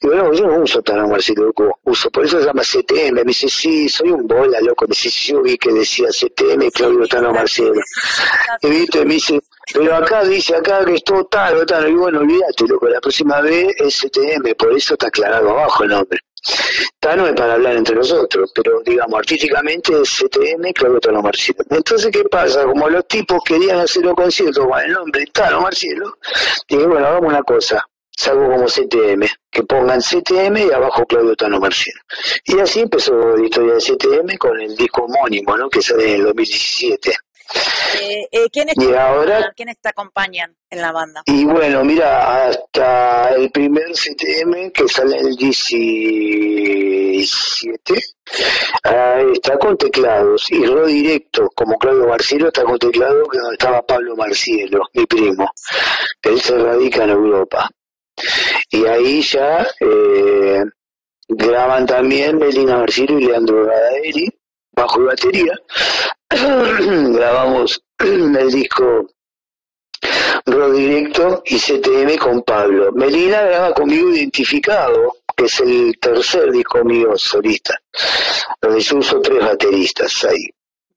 digo, 0.00 0.14
no, 0.14 0.32
yo 0.32 0.46
no 0.46 0.62
uso 0.62 0.80
Tano 0.82 1.08
Marcielo, 1.08 1.46
loco, 1.46 1.78
uso, 1.84 2.10
por 2.10 2.24
eso 2.24 2.40
se 2.40 2.46
llama 2.46 2.62
CTM, 2.62 3.14
me 3.14 3.24
dice, 3.24 3.48
sí, 3.48 3.88
soy 3.88 4.10
un 4.10 4.26
bola, 4.26 4.60
loco, 4.60 4.84
me 4.86 4.90
dice, 4.90 5.10
sí, 5.10 5.32
yo 5.32 5.42
vi 5.42 5.58
que 5.58 5.72
decía 5.72 6.08
CTM, 6.08 6.70
Claudio 6.70 7.06
Tano 7.08 7.32
Marcielo, 7.32 7.80
y 8.62 8.68
viste, 8.68 9.04
me 9.04 9.14
dice, 9.14 9.40
pero 9.72 9.96
acá 9.96 10.24
dice 10.24 10.54
acá 10.54 10.84
que 10.84 10.94
es 10.94 11.04
todo 11.04 11.24
Tano, 11.26 11.66
Tano, 11.66 11.88
y 11.88 11.94
bueno, 11.94 12.20
olvídate, 12.20 12.66
loco, 12.68 12.88
la 12.88 13.00
próxima 13.00 13.40
vez 13.40 13.74
es 13.78 14.00
CTM, 14.00 14.54
por 14.56 14.72
eso 14.72 14.94
está 14.94 15.08
aclarado 15.08 15.50
abajo 15.50 15.82
el 15.82 15.90
nombre. 15.90 16.18
Tano 17.00 17.26
es 17.26 17.34
para 17.34 17.54
hablar 17.54 17.76
entre 17.76 17.94
nosotros, 17.96 18.50
pero 18.54 18.80
digamos, 18.84 19.18
artísticamente 19.18 20.00
es 20.00 20.10
CTM, 20.18 20.72
Claudio 20.72 21.00
Tano 21.00 21.22
Marcielo. 21.22 21.64
Entonces, 21.70 22.10
¿qué 22.10 22.24
pasa? 22.24 22.64
Como 22.64 22.88
los 22.88 23.06
tipos 23.06 23.38
querían 23.44 23.78
hacer 23.80 24.04
los 24.04 24.14
conciertos 24.14 24.66
con 24.66 24.78
el 24.80 24.92
nombre 24.92 25.24
Tano 25.32 25.60
Marcielo, 25.60 26.18
dije, 26.68 26.86
bueno, 26.86 27.06
hagamos 27.06 27.32
una 27.32 27.42
cosa, 27.42 27.84
salgo 28.10 28.50
como 28.50 28.66
CTM, 28.66 29.26
que 29.50 29.62
pongan 29.64 30.00
CTM 30.00 30.56
y 30.68 30.72
abajo 30.72 31.04
Claudio 31.06 31.36
Tano 31.36 31.60
Marcielo. 31.60 32.00
Y 32.44 32.58
así 32.58 32.80
empezó 32.80 33.36
la 33.36 33.44
historia 33.44 33.74
de 33.74 33.80
CTM 33.80 34.36
con 34.38 34.60
el 34.60 34.74
disco 34.76 35.02
homónimo, 35.04 35.56
¿no? 35.56 35.68
Que 35.68 35.82
sale 35.82 36.08
en 36.08 36.14
el 36.16 36.24
2017. 36.24 37.14
Eh, 38.00 38.26
eh, 38.30 38.46
¿quiénes, 38.52 38.74
Y 38.76 38.94
ahora- 38.94 39.52
¿Quiénes 39.56 39.78
te 39.80 39.88
acompañan 39.88 40.54
en 40.70 40.80
la 40.80 40.92
banda? 40.92 41.22
Y 41.26 41.44
bueno, 41.44 41.82
mira, 41.84 42.46
hasta 42.48 43.30
el 43.34 43.50
primer 43.50 43.92
CTM 43.94 44.70
que 44.72 44.86
sale 44.88 45.16
el 45.18 45.36
17, 45.36 47.94
ah, 48.84 49.20
está 49.32 49.58
con 49.58 49.76
teclados. 49.76 50.50
Y 50.50 50.64
Ro 50.66 50.86
Directo, 50.86 51.48
como 51.54 51.76
Claudio 51.78 52.06
Marcielo, 52.08 52.48
está 52.48 52.64
con 52.64 52.78
teclado 52.78 53.26
que 53.28 53.38
donde 53.38 53.54
estaba 53.54 53.82
Pablo 53.82 54.16
Marcielo, 54.16 54.82
mi 54.94 55.06
primo. 55.06 55.50
Él 56.22 56.40
se 56.40 56.56
radica 56.58 57.04
en 57.04 57.10
Europa. 57.10 57.68
Y 58.70 58.86
ahí 58.86 59.22
ya 59.22 59.66
eh, 59.80 60.62
graban 61.28 61.86
también 61.86 62.38
Melina 62.38 62.78
Marcielo 62.78 63.18
y 63.18 63.26
Leandro 63.26 63.66
Gadaeri, 63.66 64.28
bajo 64.76 65.00
y 65.00 65.04
batería. 65.04 65.58
Grabamos 66.30 67.82
el 67.98 68.50
disco 68.50 69.08
Ro 70.44 70.70
Directo 70.70 71.42
y 71.46 71.58
CTM 71.58 72.16
con 72.18 72.42
Pablo. 72.42 72.92
Melina 72.92 73.42
graba 73.42 73.72
conmigo 73.72 74.10
Identificado, 74.10 75.16
que 75.36 75.46
es 75.46 75.60
el 75.60 75.98
tercer 75.98 76.52
disco 76.52 76.84
mío 76.84 77.16
solista, 77.16 77.74
donde 78.60 78.80
yo 78.80 78.98
uso 78.98 79.20
tres 79.20 79.40
bateristas 79.40 80.24
ahí. 80.24 80.48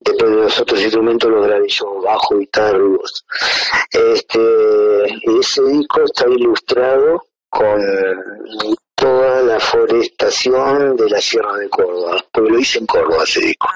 Después 0.01 0.31
de 0.31 0.37
los 0.37 0.59
otros 0.59 0.81
instrumentos 0.81 1.29
los 1.29 1.45
grabé 1.45 1.67
yo, 1.67 2.01
bajo, 2.01 2.37
guitarra 2.37 2.77
voz. 2.77 3.25
Este, 3.91 5.39
ese 5.39 5.61
disco 5.63 6.03
está 6.05 6.27
ilustrado 6.27 7.25
con 7.49 7.81
toda 8.99 9.41
la 9.43 9.59
forestación 9.59 10.97
de 10.97 11.09
la 11.09 11.21
Sierra 11.21 11.55
de 11.55 11.69
Córdoba, 11.69 12.23
porque 12.31 12.51
lo 12.51 12.59
hice 12.59 12.79
en 12.79 12.85
Córdoba 12.85 13.23
ese 13.23 13.39
disco. 13.39 13.67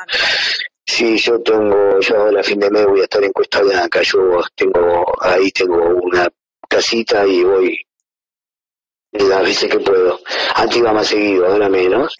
Sí, 0.86 1.18
yo 1.18 1.40
tengo, 1.42 2.00
yo 2.02 2.18
ahora 2.18 2.42
a 2.42 2.44
fin 2.44 2.60
de 2.60 2.70
mes 2.70 2.86
voy 2.86 3.00
a 3.00 3.04
estar 3.04 3.24
en 3.24 3.32
Cuesta 3.32 3.62
Blanca, 3.62 4.02
yo 4.02 4.42
tengo, 4.56 5.06
ahí 5.22 5.50
tengo 5.52 5.78
una 5.78 6.28
casita 6.68 7.26
y 7.26 7.44
voy 7.44 7.80
las 9.14 9.44
veces 9.44 9.70
que 9.72 9.80
puedo. 9.80 10.20
Antes 10.56 10.78
iba 10.78 10.92
más 10.92 11.08
seguido, 11.08 11.48
ahora 11.48 11.70
menos. 11.70 12.14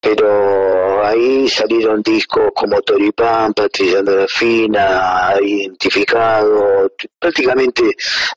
Pero 0.00 1.04
ahí 1.04 1.48
salieron 1.48 2.02
discos 2.02 2.50
como 2.54 2.80
Toripán, 2.82 3.54
Patrillando 3.54 4.14
la 4.14 4.28
Fina, 4.28 5.34
Identificado. 5.40 6.92
Prácticamente 7.18 7.82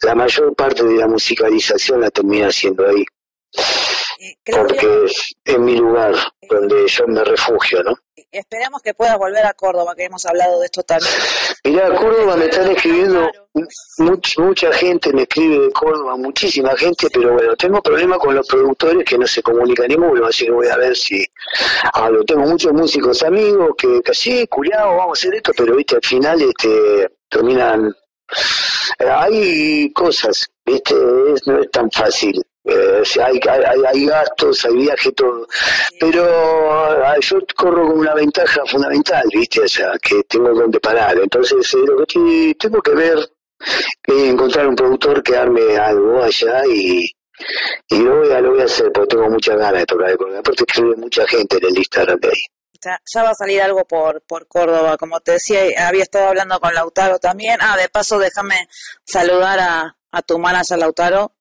la 0.04 0.16
mayor 0.16 0.56
parte 0.56 0.84
de 0.84 0.96
la 0.96 1.08
musicalización 1.08 2.02
la 2.02 2.10
termina 2.10 2.48
haciendo 2.48 2.88
ahí. 2.88 3.04
Porque 4.46 5.06
es, 5.06 5.34
es 5.46 5.60
mi 5.60 5.76
lugar 5.78 6.14
donde 6.50 6.88
yo 6.88 7.08
me 7.08 7.24
refugio, 7.24 7.84
¿no? 7.84 7.96
Esperamos 8.32 8.82
que 8.82 8.94
puedas 8.94 9.18
volver 9.18 9.46
a 9.46 9.54
Córdoba, 9.54 9.96
que 9.96 10.04
hemos 10.04 10.24
hablado 10.26 10.60
de 10.60 10.66
esto 10.66 10.84
también. 10.84 11.12
Mirá, 11.64 11.96
Córdoba 11.96 12.36
me 12.36 12.46
están 12.46 12.70
escribiendo, 12.70 13.32
much- 13.98 14.38
mucha 14.38 14.72
gente 14.74 15.12
me 15.14 15.24
escribe 15.24 15.58
de 15.66 15.72
Córdoba, 15.72 16.16
muchísima 16.16 16.76
gente, 16.78 17.08
pero 17.12 17.34
bueno, 17.34 17.56
tengo 17.56 17.82
problemas 17.82 18.20
con 18.20 18.36
los 18.36 18.46
productores 18.48 19.04
que 19.06 19.18
no 19.18 19.26
se 19.26 19.42
comunican 19.42 19.88
ninguno, 19.88 20.26
así 20.28 20.46
que 20.46 20.52
voy 20.52 20.68
a 20.68 20.78
ver 20.78 20.96
si 20.96 21.26
hablo. 21.94 22.24
Tengo 22.24 22.42
muchos 22.42 22.72
músicos 22.74 23.24
amigos 23.24 23.72
que 23.78 24.02
casi, 24.04 24.46
culiao, 24.48 24.98
vamos 24.98 25.18
a 25.18 25.20
hacer 25.22 25.36
esto, 25.36 25.52
pero 25.58 25.76
viste, 25.76 25.96
al 25.96 26.04
final 26.06 26.42
este 26.42 27.10
terminan... 27.30 27.92
eh, 29.00 29.10
hay 29.10 29.92
cosas, 29.94 30.46
viste, 30.66 30.94
es- 31.34 31.48
no 31.48 31.60
es 31.62 31.72
tan 31.72 31.90
fácil. 31.90 32.40
Eh, 32.70 33.04
hay, 33.24 34.06
gastos, 34.06 34.66
hay 34.66 34.76
viajes, 34.76 35.14
todo. 35.16 35.48
Pero 36.00 36.24
ah, 36.72 37.16
yo 37.20 37.38
corro 37.56 37.88
con 37.88 38.00
una 38.00 38.14
ventaja 38.14 38.62
fundamental, 38.66 39.24
¿viste? 39.34 39.62
O 39.62 39.68
sea, 39.68 39.94
que 40.02 40.24
tengo 40.24 40.54
donde 40.54 40.80
parar. 40.80 41.18
Entonces, 41.18 41.74
eh, 41.74 42.56
tengo 42.60 42.82
que 42.82 42.92
ver 42.92 43.18
es 44.04 44.30
encontrar 44.30 44.68
un 44.68 44.76
productor 44.76 45.22
que 45.22 45.36
arme 45.36 45.78
algo 45.78 46.24
allá 46.24 46.66
y, 46.66 47.12
lo, 47.90 48.20
voy 48.20 48.32
a, 48.32 48.42
lo 48.42 48.52
voy 48.52 48.62
a 48.62 48.66
hacer 48.66 48.92
porque 48.94 49.16
tengo 49.16 49.30
muchas 49.30 49.58
ganas 49.58 49.82
de 49.82 49.86
tocar. 49.86 50.12
Aparte 50.12 50.64
escribe 50.68 50.96
mucha 50.96 51.28
gente 51.28 51.58
en 51.58 51.66
el 51.66 51.78
Instagram 51.78 52.20
de 52.20 52.28
ahí. 52.30 52.44
Ya, 52.82 53.24
va 53.24 53.32
a 53.32 53.36
salir 53.36 53.62
algo 53.62 53.84
por, 53.86 54.22
por 54.22 54.48
Córdoba, 54.48 54.96
como 54.98 55.20
te 55.20 55.34
decía, 55.34 55.60
había 55.86 56.04
estado 56.04 56.30
hablando 56.30 56.60
con 56.62 56.74
Lautaro 56.74 57.20
también. 57.20 57.58
Ah, 57.62 57.76
de 57.76 57.90
paso, 57.90 58.18
déjame 58.18 58.56
saludar 59.04 59.60
a, 59.60 59.98
a 60.12 60.22
tu 60.22 60.40
manager 60.40 60.78
Lautaro 60.78 61.34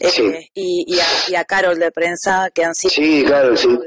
eh, 0.00 0.10
Sí. 0.10 0.50
y, 0.54 0.84
y, 0.94 1.00
a, 1.00 1.04
y 1.28 1.34
a 1.36 1.44
Carol 1.44 1.78
de 1.78 1.90
prensa, 1.92 2.50
que 2.54 2.64
han 2.64 2.74
sido 2.74 2.90
Sí, 2.90 3.24
sí. 3.56 3.78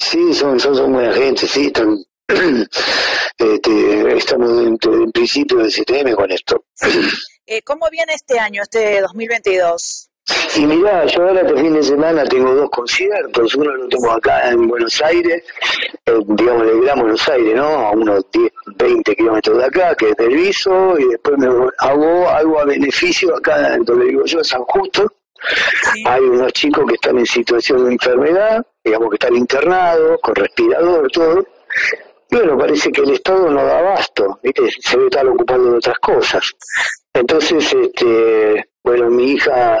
Sí, 0.00 0.34
son, 0.34 0.60
son, 0.60 0.74
son 0.76 0.92
buena 0.92 1.12
gente, 1.14 1.46
sí, 1.48 1.66
están, 1.66 1.96
este, 3.38 4.16
estamos 4.16 4.50
en, 4.60 4.78
en 4.82 5.12
principio 5.12 5.58
de 5.58 5.68
CTM 5.70 6.14
con 6.14 6.30
esto. 6.30 6.64
Eh, 7.46 7.62
¿Cómo 7.62 7.88
viene 7.90 8.12
este 8.14 8.38
año, 8.38 8.62
este 8.62 9.00
2022? 9.00 10.10
Y 10.54 10.66
mirá, 10.66 11.06
yo 11.06 11.22
ahora 11.22 11.40
este 11.40 11.56
fin 11.56 11.74
de 11.74 11.82
semana 11.82 12.24
tengo 12.24 12.54
dos 12.54 12.70
conciertos, 12.70 13.54
uno 13.54 13.74
lo 13.74 13.88
tengo 13.88 14.12
acá 14.12 14.50
en 14.50 14.68
Buenos 14.68 15.00
Aires, 15.02 15.42
eh, 16.06 16.18
digamos 16.26 16.66
de 16.66 16.80
Gran 16.80 17.00
Buenos 17.00 17.28
Aires, 17.28 17.54
¿no? 17.56 17.64
A 17.64 17.90
unos 17.92 18.24
10, 18.30 18.52
20 18.76 19.16
kilómetros 19.16 19.58
de 19.58 19.64
acá, 19.64 19.94
que 19.94 20.10
es 20.10 20.16
del 20.16 20.36
Viso, 20.36 20.98
y 20.98 21.08
después 21.08 21.38
me 21.38 21.48
hago 21.78 22.28
algo 22.28 22.60
a 22.60 22.64
beneficio 22.66 23.34
acá, 23.34 23.76
donde 23.78 24.04
vivo 24.04 24.24
yo, 24.26 24.38
en 24.38 24.44
San 24.44 24.62
Justo. 24.64 25.10
Hay 26.04 26.20
unos 26.20 26.52
chicos 26.52 26.84
que 26.86 26.94
están 26.94 27.18
en 27.18 27.26
situación 27.26 27.86
de 27.86 27.92
enfermedad, 27.92 28.64
digamos 28.84 29.08
que 29.08 29.16
están 29.16 29.34
internados, 29.34 30.20
con 30.22 30.34
respirador, 30.34 31.10
todo. 31.10 31.44
Y 32.30 32.36
bueno, 32.36 32.56
parece 32.58 32.92
que 32.92 33.00
el 33.00 33.10
Estado 33.10 33.50
no 33.50 33.64
da 33.64 33.78
abasto, 33.78 34.38
¿viste? 34.42 34.62
se 34.80 34.96
debe 34.96 35.08
estar 35.08 35.26
ocupando 35.26 35.72
de 35.72 35.76
otras 35.78 35.98
cosas. 35.98 36.52
Entonces, 37.14 37.74
este, 37.74 38.64
bueno, 38.84 39.10
mi 39.10 39.32
hija 39.32 39.78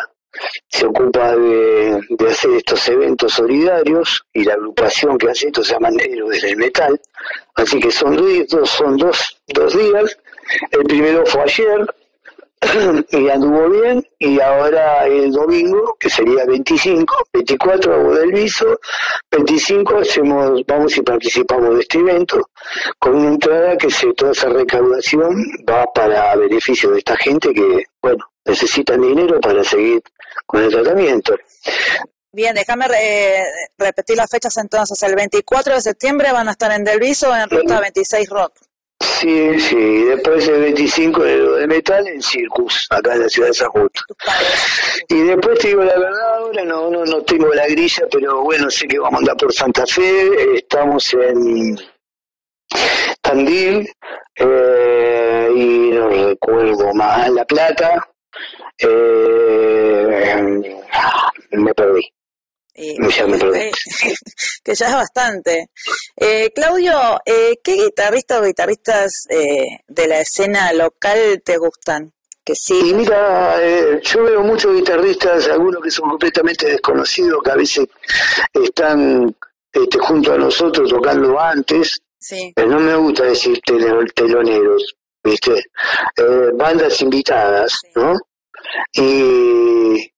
se 0.68 0.86
ocupa 0.86 1.36
de, 1.36 2.00
hacer 2.28 2.50
estos 2.52 2.88
eventos 2.88 3.34
solidarios 3.34 4.24
y 4.32 4.44
la 4.44 4.54
agrupación 4.54 5.18
que 5.18 5.30
hace 5.30 5.46
esto 5.46 5.62
se 5.62 5.74
llama 5.74 5.90
Héroes 5.98 6.42
del 6.42 6.56
Metal. 6.56 7.00
Así 7.54 7.78
que 7.78 7.90
son 7.90 8.16
dos, 8.16 8.70
son 8.70 8.96
dos, 8.96 9.40
dos 9.48 9.76
días. 9.76 10.18
El 10.70 10.84
primero 10.84 11.24
fue 11.26 11.42
ayer 11.42 11.86
y 13.10 13.28
anduvo 13.28 13.68
bien 13.70 14.06
y 14.18 14.40
ahora 14.40 15.06
el 15.06 15.32
domingo, 15.32 15.96
que 15.98 16.08
sería 16.08 16.44
25, 16.46 17.14
24 17.32 17.94
hago 17.94 18.14
del 18.14 18.32
viso, 18.32 18.78
25 19.30 19.98
hacemos, 19.98 20.62
vamos 20.66 20.96
y 20.96 21.02
participamos 21.02 21.74
de 21.74 21.80
este 21.80 21.98
evento 21.98 22.48
con 22.98 23.16
una 23.16 23.28
entrada 23.28 23.76
que 23.76 23.90
se, 23.90 24.12
toda 24.14 24.32
esa 24.32 24.48
recaudación 24.48 25.44
va 25.68 25.84
para 25.92 26.36
beneficio 26.36 26.90
de 26.92 26.98
esta 26.98 27.16
gente 27.16 27.52
que, 27.52 27.84
bueno, 28.00 28.24
necesitan 28.44 29.00
dinero 29.00 29.40
para 29.40 29.64
seguir 29.64 30.02
con 30.52 30.62
el 30.62 30.70
tratamiento. 30.70 31.34
Bien, 32.30 32.54
déjame 32.54 32.86
eh, 32.98 33.44
repetir 33.78 34.16
las 34.16 34.30
fechas 34.30 34.56
entonces. 34.58 35.02
El 35.02 35.14
24 35.16 35.74
de 35.74 35.80
septiembre 35.80 36.32
van 36.32 36.48
a 36.48 36.52
estar 36.52 36.70
en 36.72 36.84
Delviso 36.84 37.34
en 37.34 37.48
Ruta 37.48 37.80
26 37.80 38.28
Rock. 38.28 38.52
Sí, 39.00 39.58
sí, 39.58 39.76
y 39.76 40.04
después 40.04 40.46
el 40.46 40.60
25 40.60 41.22
de 41.24 41.36
lo 41.38 41.54
de 41.54 41.66
metal 41.66 42.06
en 42.06 42.22
Circus, 42.22 42.86
acá 42.90 43.14
en 43.14 43.22
la 43.22 43.28
ciudad 43.28 43.48
de 43.48 43.54
San 43.54 43.68
Justo. 43.70 44.02
Y 45.08 45.22
después 45.22 45.58
te 45.58 45.68
digo 45.68 45.82
la 45.82 45.98
verdad, 45.98 46.36
ahora 46.36 46.64
no, 46.64 46.90
no, 46.90 47.04
no 47.04 47.22
tengo 47.22 47.52
la 47.52 47.66
grilla, 47.66 48.04
pero 48.10 48.42
bueno, 48.42 48.70
sé 48.70 48.86
que 48.86 48.98
vamos 48.98 49.14
a 49.14 49.18
andar 49.18 49.36
por 49.36 49.52
Santa 49.52 49.84
Fe, 49.86 50.54
estamos 50.54 51.12
en 51.14 51.78
Tandil, 53.20 53.90
eh, 54.36 55.48
y 55.54 55.90
no 55.90 56.08
recuerdo 56.08 56.94
más, 56.94 57.28
La 57.30 57.44
Plata, 57.44 58.11
eh, 58.78 60.80
me 61.52 61.74
perdí. 61.74 62.02
Ya 62.74 63.26
me 63.26 63.38
perdí. 63.38 63.58
Eh, 63.58 63.72
que 64.64 64.74
ya 64.74 64.86
es 64.86 64.94
bastante. 64.94 65.66
Eh, 66.16 66.50
Claudio, 66.54 67.20
eh, 67.26 67.56
¿qué 67.62 67.74
guitarrista 67.74 68.40
o 68.40 68.44
guitarristas 68.44 69.26
eh, 69.28 69.80
de 69.86 70.06
la 70.06 70.20
escena 70.20 70.72
local 70.72 71.42
te 71.44 71.58
gustan? 71.58 72.12
Que 72.44 72.54
sí. 72.56 72.80
Y 72.90 72.94
mira, 72.94 73.56
eh, 73.62 74.00
yo 74.02 74.24
veo 74.24 74.40
muchos 74.42 74.74
guitarristas, 74.74 75.46
algunos 75.48 75.82
que 75.82 75.90
son 75.90 76.08
completamente 76.10 76.66
desconocidos, 76.66 77.40
que 77.44 77.50
a 77.50 77.56
veces 77.56 77.86
están 78.54 79.36
este, 79.72 79.98
junto 79.98 80.32
a 80.32 80.38
nosotros 80.38 80.88
tocando 80.90 81.38
antes. 81.38 82.00
Sí. 82.18 82.52
Pero 82.56 82.68
no 82.68 82.80
me 82.80 82.96
gusta 82.96 83.24
decir 83.24 83.60
tel- 83.66 84.12
teloneros, 84.14 84.94
¿viste? 85.22 85.64
Eh, 86.16 86.50
bandas 86.54 87.00
invitadas, 87.00 87.80
¿no? 87.94 88.16
Y 88.94 90.12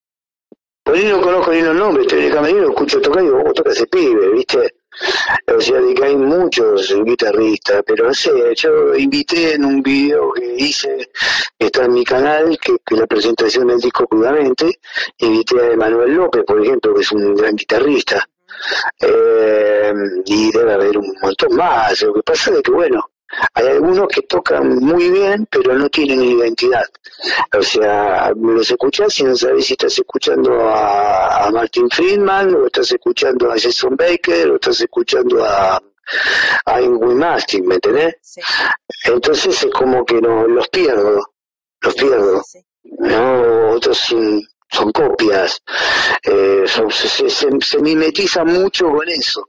por 0.83 0.95
ahí 0.95 1.05
no 1.07 1.21
conozco 1.21 1.51
ni 1.51 1.63
los 1.63 1.75
nombres, 1.75 2.07
estoy 2.07 2.21
en 2.21 2.27
el 2.27 2.35
camerino, 2.35 2.69
escucho 2.69 3.01
tocar 3.01 3.23
y 3.23 3.27
digo, 3.27 3.39
¿cómo 3.39 3.53
toca 3.53 3.71
ese 3.71 3.87
pibe, 3.87 4.29
viste? 4.31 4.75
O 5.47 5.61
sea, 5.61 5.81
de 5.81 5.95
que 5.95 6.05
hay 6.05 6.17
muchos 6.17 6.95
guitarristas, 7.05 7.83
pero 7.87 8.07
no 8.07 8.15
sé, 8.15 8.31
yo 8.55 8.95
invité 8.95 9.55
en 9.55 9.65
un 9.65 9.83
video 9.83 10.33
que 10.33 10.55
hice, 10.59 11.09
que 11.59 11.67
está 11.67 11.87
en 11.87 11.95
mi 11.95 12.05
canal, 12.05 12.57
que, 12.61 12.77
que 12.85 12.97
la 12.97 13.07
presentación 13.07 13.69
del 13.69 13.81
disco 13.81 14.07
crudamente, 14.07 14.79
invité 15.19 15.61
a 15.61 15.73
Emanuel 15.73 16.15
López, 16.15 16.45
por 16.45 16.63
ejemplo, 16.63 16.95
que 16.95 17.01
es 17.01 17.13
un 17.13 17.35
gran 17.35 17.57
guitarrista, 17.57 18.25
eh, 19.01 19.93
y 20.27 20.53
debe 20.53 20.73
haber 20.75 20.99
un 20.99 21.17
montón 21.23 21.57
más. 21.57 22.01
Lo 22.03 22.15
que 22.15 22.23
pasa 22.23 22.53
es 22.53 22.63
que, 22.63 22.71
bueno, 22.71 23.05
hay 23.55 23.67
algunos 23.69 24.09
que 24.09 24.23
tocan 24.23 24.77
muy 24.79 25.11
bien, 25.11 25.47
pero 25.51 25.75
no 25.75 25.89
tienen 25.89 26.23
identidad. 26.23 26.85
O 27.57 27.63
sea, 27.63 28.33
los 28.37 28.71
escuchás 28.71 29.19
y 29.21 29.25
no 29.25 29.37
sabes 29.37 29.67
si 29.67 29.73
estás 29.75 29.99
escuchando 29.99 30.61
a, 30.69 31.47
a 31.47 31.51
Martin 31.51 31.89
Friedman, 31.91 32.55
o 32.55 32.67
estás 32.67 32.91
escuchando 32.93 33.51
a 33.51 33.55
Jason 33.59 33.97
Baker, 33.97 34.51
o 34.51 34.55
estás 34.57 34.81
escuchando 34.81 35.45
a, 35.45 35.81
a 36.67 36.81
Ingrid 36.83 37.15
Mastin, 37.17 37.67
¿me 37.67 37.77
entendés? 37.77 38.15
Entonces 39.05 39.63
es 39.65 39.73
como 39.73 40.05
que 40.05 40.21
no 40.21 40.47
los 40.47 40.69
pierdo, 40.69 41.21
los 41.81 41.95
pierdo. 41.95 42.43
No, 42.99 43.71
otros 43.71 43.97
son, 43.99 44.43
son 44.71 44.93
copias, 44.93 45.59
eh, 46.23 46.65
son- 46.67 46.91
se, 46.91 47.09
se- 47.09 47.31
se- 47.31 47.49
se 47.61 47.79
mimetizan 47.79 48.47
mucho 48.47 48.89
con 48.91 49.09
eso. 49.09 49.49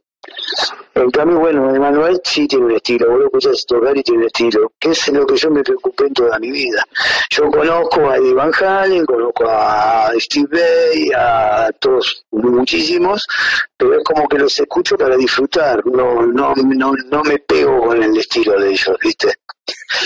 En 0.96 1.12
cambio, 1.12 1.40
bueno, 1.40 1.76
Emanuel 1.76 2.22
sí 2.24 2.48
tiene 2.48 2.66
un 2.66 2.72
estilo, 2.72 3.10
vos 3.10 3.20
lo 3.20 3.26
escuchás 3.26 3.66
tocar 3.66 3.98
y 3.98 4.02
tiene 4.02 4.22
un 4.22 4.28
estilo, 4.28 4.72
que 4.80 4.92
es 4.92 5.08
lo 5.10 5.26
que 5.26 5.36
yo 5.36 5.52
me 5.52 5.62
preocupé 5.62 6.06
en 6.08 6.14
toda 6.14 6.40
mi 6.40 6.52
vida. 6.52 6.84
Yo 7.30 7.50
conozco 7.50 8.10
a 8.10 8.16
Eddie 8.16 8.34
Van 8.34 8.52
Halen, 8.54 9.06
conozco 9.06 9.46
a 9.50 10.12
Steve 10.18 10.48
Bay, 10.52 11.12
a 11.14 11.70
todos, 11.80 12.26
muchísimos, 12.32 13.28
pero 13.76 13.98
es 13.98 14.04
como 14.06 14.28
que 14.28 14.40
los 14.40 14.58
escucho 14.58 14.98
para 14.98 15.18
disfrutar, 15.18 15.86
no, 15.86 16.26
no, 16.26 16.54
no, 16.56 16.94
no 17.12 17.24
me 17.24 17.40
pego 17.40 17.88
con 17.88 18.02
el 18.02 18.16
estilo 18.18 18.58
de 18.60 18.72
ellos, 18.72 18.98
¿viste? 19.02 19.34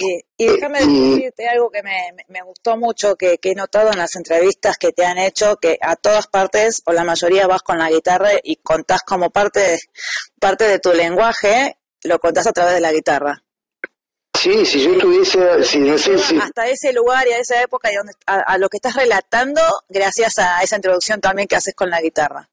Y, 0.01 0.21
y 0.37 0.47
déjame 0.47 0.79
decirte 0.79 1.47
algo 1.49 1.69
que 1.69 1.83
me, 1.83 2.11
me- 2.29 2.41
gustó 2.43 2.77
mucho, 2.77 3.15
que, 3.15 3.37
que 3.39 3.51
he 3.51 3.55
notado 3.55 3.91
en 3.91 3.97
las 3.97 4.15
entrevistas 4.15 4.77
que 4.77 4.91
te 4.93 5.05
han 5.05 5.17
hecho, 5.17 5.57
que 5.57 5.77
a 5.81 5.95
todas 5.95 6.27
partes, 6.27 6.81
o 6.85 6.93
la 6.93 7.03
mayoría, 7.03 7.47
vas 7.47 7.61
con 7.61 7.77
la 7.77 7.89
guitarra 7.89 8.29
y 8.41 8.55
contás 8.57 9.01
como 9.03 9.29
parte 9.29 9.59
de, 9.59 9.79
parte 10.39 10.65
de 10.65 10.79
tu 10.79 10.93
lenguaje, 10.93 11.77
lo 12.03 12.19
contás 12.19 12.47
a 12.47 12.53
través 12.53 12.75
de 12.75 12.81
la 12.81 12.93
guitarra. 12.93 13.43
Sí, 14.39 14.65
si 14.65 14.81
yo 14.83 14.97
tuviese, 14.97 15.63
si 15.65 15.79
no 15.79 15.97
sé 15.97 16.17
si... 16.17 16.37
Hasta 16.39 16.67
ese 16.67 16.93
lugar 16.93 17.27
y 17.27 17.33
a 17.33 17.39
esa 17.39 17.61
época 17.61 17.91
y 17.91 17.95
donde, 17.95 18.13
a, 18.25 18.35
a 18.35 18.57
lo 18.57 18.69
que 18.69 18.77
estás 18.77 18.95
relatando, 18.95 19.61
gracias 19.89 20.39
a 20.39 20.63
esa 20.63 20.77
introducción 20.77 21.19
también 21.19 21.47
que 21.47 21.57
haces 21.57 21.75
con 21.75 21.89
la 21.89 21.99
guitarra. 21.99 22.47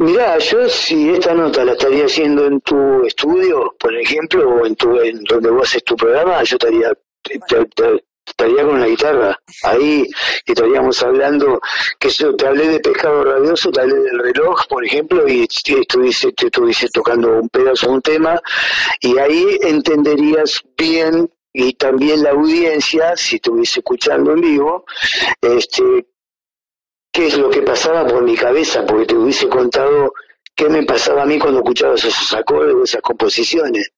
Mirá, 0.00 0.38
yo 0.38 0.68
si 0.68 1.10
esta 1.10 1.34
nota 1.34 1.64
la 1.64 1.72
estaría 1.72 2.04
haciendo 2.04 2.46
en 2.46 2.60
tu 2.60 3.04
estudio, 3.04 3.74
por 3.80 3.92
ejemplo, 3.96 4.48
o 4.48 4.64
en, 4.64 4.76
tu, 4.76 4.96
en 5.00 5.24
donde 5.24 5.50
vos 5.50 5.68
haces 5.68 5.82
tu 5.82 5.96
programa, 5.96 6.40
yo 6.44 6.54
estaría, 6.54 6.92
estaría 8.24 8.62
con 8.62 8.78
la 8.80 8.86
guitarra 8.86 9.36
ahí 9.64 10.06
y 10.46 10.52
estaríamos 10.52 11.02
hablando, 11.02 11.60
que 11.98 12.10
yo 12.10 12.32
te 12.36 12.46
hablé 12.46 12.68
de 12.68 12.78
pescado 12.78 13.24
rabioso, 13.24 13.72
te 13.72 13.80
hablé 13.80 13.96
del 13.96 14.20
reloj, 14.20 14.68
por 14.68 14.86
ejemplo, 14.86 15.26
y 15.26 15.42
estuviese, 15.42 16.32
estuviese 16.36 16.88
tocando 16.90 17.40
un 17.40 17.48
pedazo 17.48 17.90
un 17.90 18.00
tema, 18.00 18.40
y 19.00 19.18
ahí 19.18 19.58
entenderías 19.62 20.60
bien 20.76 21.28
y 21.52 21.72
también 21.72 22.22
la 22.22 22.30
audiencia, 22.30 23.16
si 23.16 23.34
estuviese 23.36 23.80
escuchando 23.80 24.32
en 24.32 24.42
vivo, 24.42 24.84
este, 25.40 26.06
qué 27.18 27.26
es 27.26 27.36
lo 27.36 27.50
que 27.50 27.62
pasaba 27.62 28.06
por 28.06 28.22
mi 28.22 28.36
cabeza, 28.36 28.86
porque 28.86 29.06
te 29.06 29.16
hubiese 29.16 29.48
contado 29.48 30.12
qué 30.54 30.68
me 30.68 30.84
pasaba 30.84 31.24
a 31.24 31.26
mí 31.26 31.36
cuando 31.36 31.58
escuchaba 31.58 31.96
esos 31.96 32.32
acordes 32.32 32.76
esas 32.84 33.02
composiciones. 33.02 33.90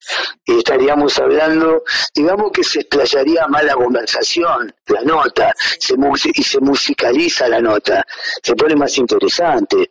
Y 0.46 0.56
estaríamos 0.56 1.18
hablando, 1.18 1.82
digamos 2.14 2.50
que 2.50 2.64
se 2.64 2.80
explayaría 2.80 3.46
más 3.46 3.62
la 3.64 3.74
conversación, 3.74 4.74
la 4.86 5.02
nota, 5.02 5.52
se 5.78 5.96
y 6.34 6.42
se 6.42 6.60
musicaliza 6.60 7.46
la 7.46 7.60
nota, 7.60 8.06
se 8.42 8.54
pone 8.54 8.74
más 8.74 8.96
interesante. 8.96 9.90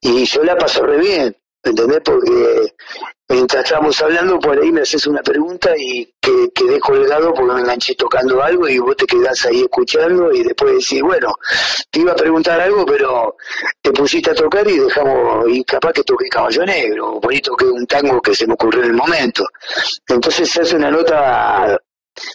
Y 0.00 0.24
yo 0.24 0.42
la 0.42 0.58
paso 0.58 0.84
re 0.84 0.98
bien, 0.98 1.36
¿entendés? 1.62 2.00
Porque 2.04 2.74
mientras 3.28 3.64
estamos 3.64 4.00
hablando, 4.02 4.38
por 4.38 4.58
ahí 4.58 4.70
me 4.70 4.82
haces 4.82 5.06
una 5.06 5.22
pregunta 5.22 5.72
y 5.76 6.04
que 6.20 6.48
quedé 6.54 6.78
colgado 6.80 7.32
porque 7.32 7.54
me 7.54 7.60
enganché 7.60 7.94
tocando 7.94 8.42
algo 8.42 8.68
y 8.68 8.78
vos 8.78 8.96
te 8.96 9.06
quedás 9.06 9.44
ahí 9.46 9.62
escuchando 9.62 10.32
y 10.32 10.42
después 10.42 10.72
decís, 10.74 11.02
bueno, 11.02 11.34
te 11.90 12.00
iba 12.00 12.12
a 12.12 12.16
preguntar 12.16 12.60
algo, 12.60 12.84
pero 12.84 13.36
te 13.80 13.90
pusiste 13.92 14.30
a 14.30 14.34
tocar 14.34 14.66
y 14.68 14.78
dejamos, 14.78 15.46
y 15.48 15.64
capaz 15.64 15.92
que 15.92 16.02
toqué 16.02 16.28
Caballo 16.28 16.64
Negro, 16.64 17.12
o 17.12 17.20
por 17.20 17.32
ahí 17.32 17.40
un 17.72 17.86
tango 17.86 18.20
que 18.20 18.34
se 18.34 18.46
me 18.46 18.54
ocurrió 18.54 18.82
en 18.82 18.90
el 18.90 18.96
momento. 18.96 19.44
Entonces 20.08 20.50
se 20.50 20.62
hace 20.62 20.76
una 20.76 20.90
nota 20.90 21.78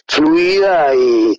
fluida 0.06 0.94
y, 0.94 1.38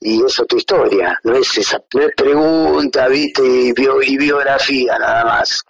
y 0.00 0.24
eso 0.24 0.42
es 0.42 0.48
tu 0.48 0.56
historia, 0.56 1.18
no 1.24 1.36
es 1.36 1.58
esa 1.58 1.78
no 1.94 2.02
es 2.02 2.14
pregunta, 2.16 3.08
viste, 3.08 3.42
y 3.42 3.72
biografía 3.72 4.98
nada 4.98 5.24
más. 5.24 5.62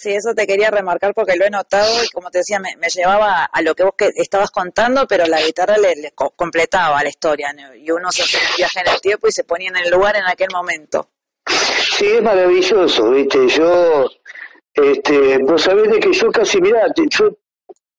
Sí, 0.00 0.12
eso 0.14 0.32
te 0.32 0.46
quería 0.46 0.70
remarcar 0.70 1.12
porque 1.12 1.34
lo 1.34 1.44
he 1.44 1.50
notado 1.50 2.04
y 2.04 2.08
como 2.10 2.30
te 2.30 2.38
decía, 2.38 2.60
me, 2.60 2.70
llevaba 2.88 3.42
a 3.46 3.62
lo 3.62 3.74
que 3.74 3.82
vos 3.82 3.94
que 3.98 4.12
estabas 4.14 4.52
contando, 4.52 5.08
pero 5.08 5.26
la 5.26 5.42
guitarra 5.42 5.76
le, 5.76 6.12
co- 6.14 6.30
completaba 6.36 7.02
la 7.02 7.08
historia 7.08 7.48
y 7.76 7.90
uno 7.90 8.12
se 8.12 8.22
hacía 8.22 8.38
un 8.48 8.56
viaje 8.56 8.78
en 8.78 8.88
el 8.94 9.00
tiempo 9.00 9.26
y 9.26 9.32
se 9.32 9.42
ponía 9.42 9.70
en 9.70 9.76
el 9.78 9.90
lugar 9.90 10.14
en 10.14 10.22
aquel 10.28 10.50
momento. 10.52 11.08
Sí, 11.96 12.06
es 12.06 12.22
maravilloso, 12.22 13.10
viste, 13.10 13.48
yo, 13.48 14.08
este, 14.74 15.38
vos 15.38 15.62
sabés 15.62 15.90
de 15.90 15.98
que 15.98 16.12
yo 16.12 16.30
casi, 16.30 16.60
mirá, 16.60 16.86
yo, 17.10 17.30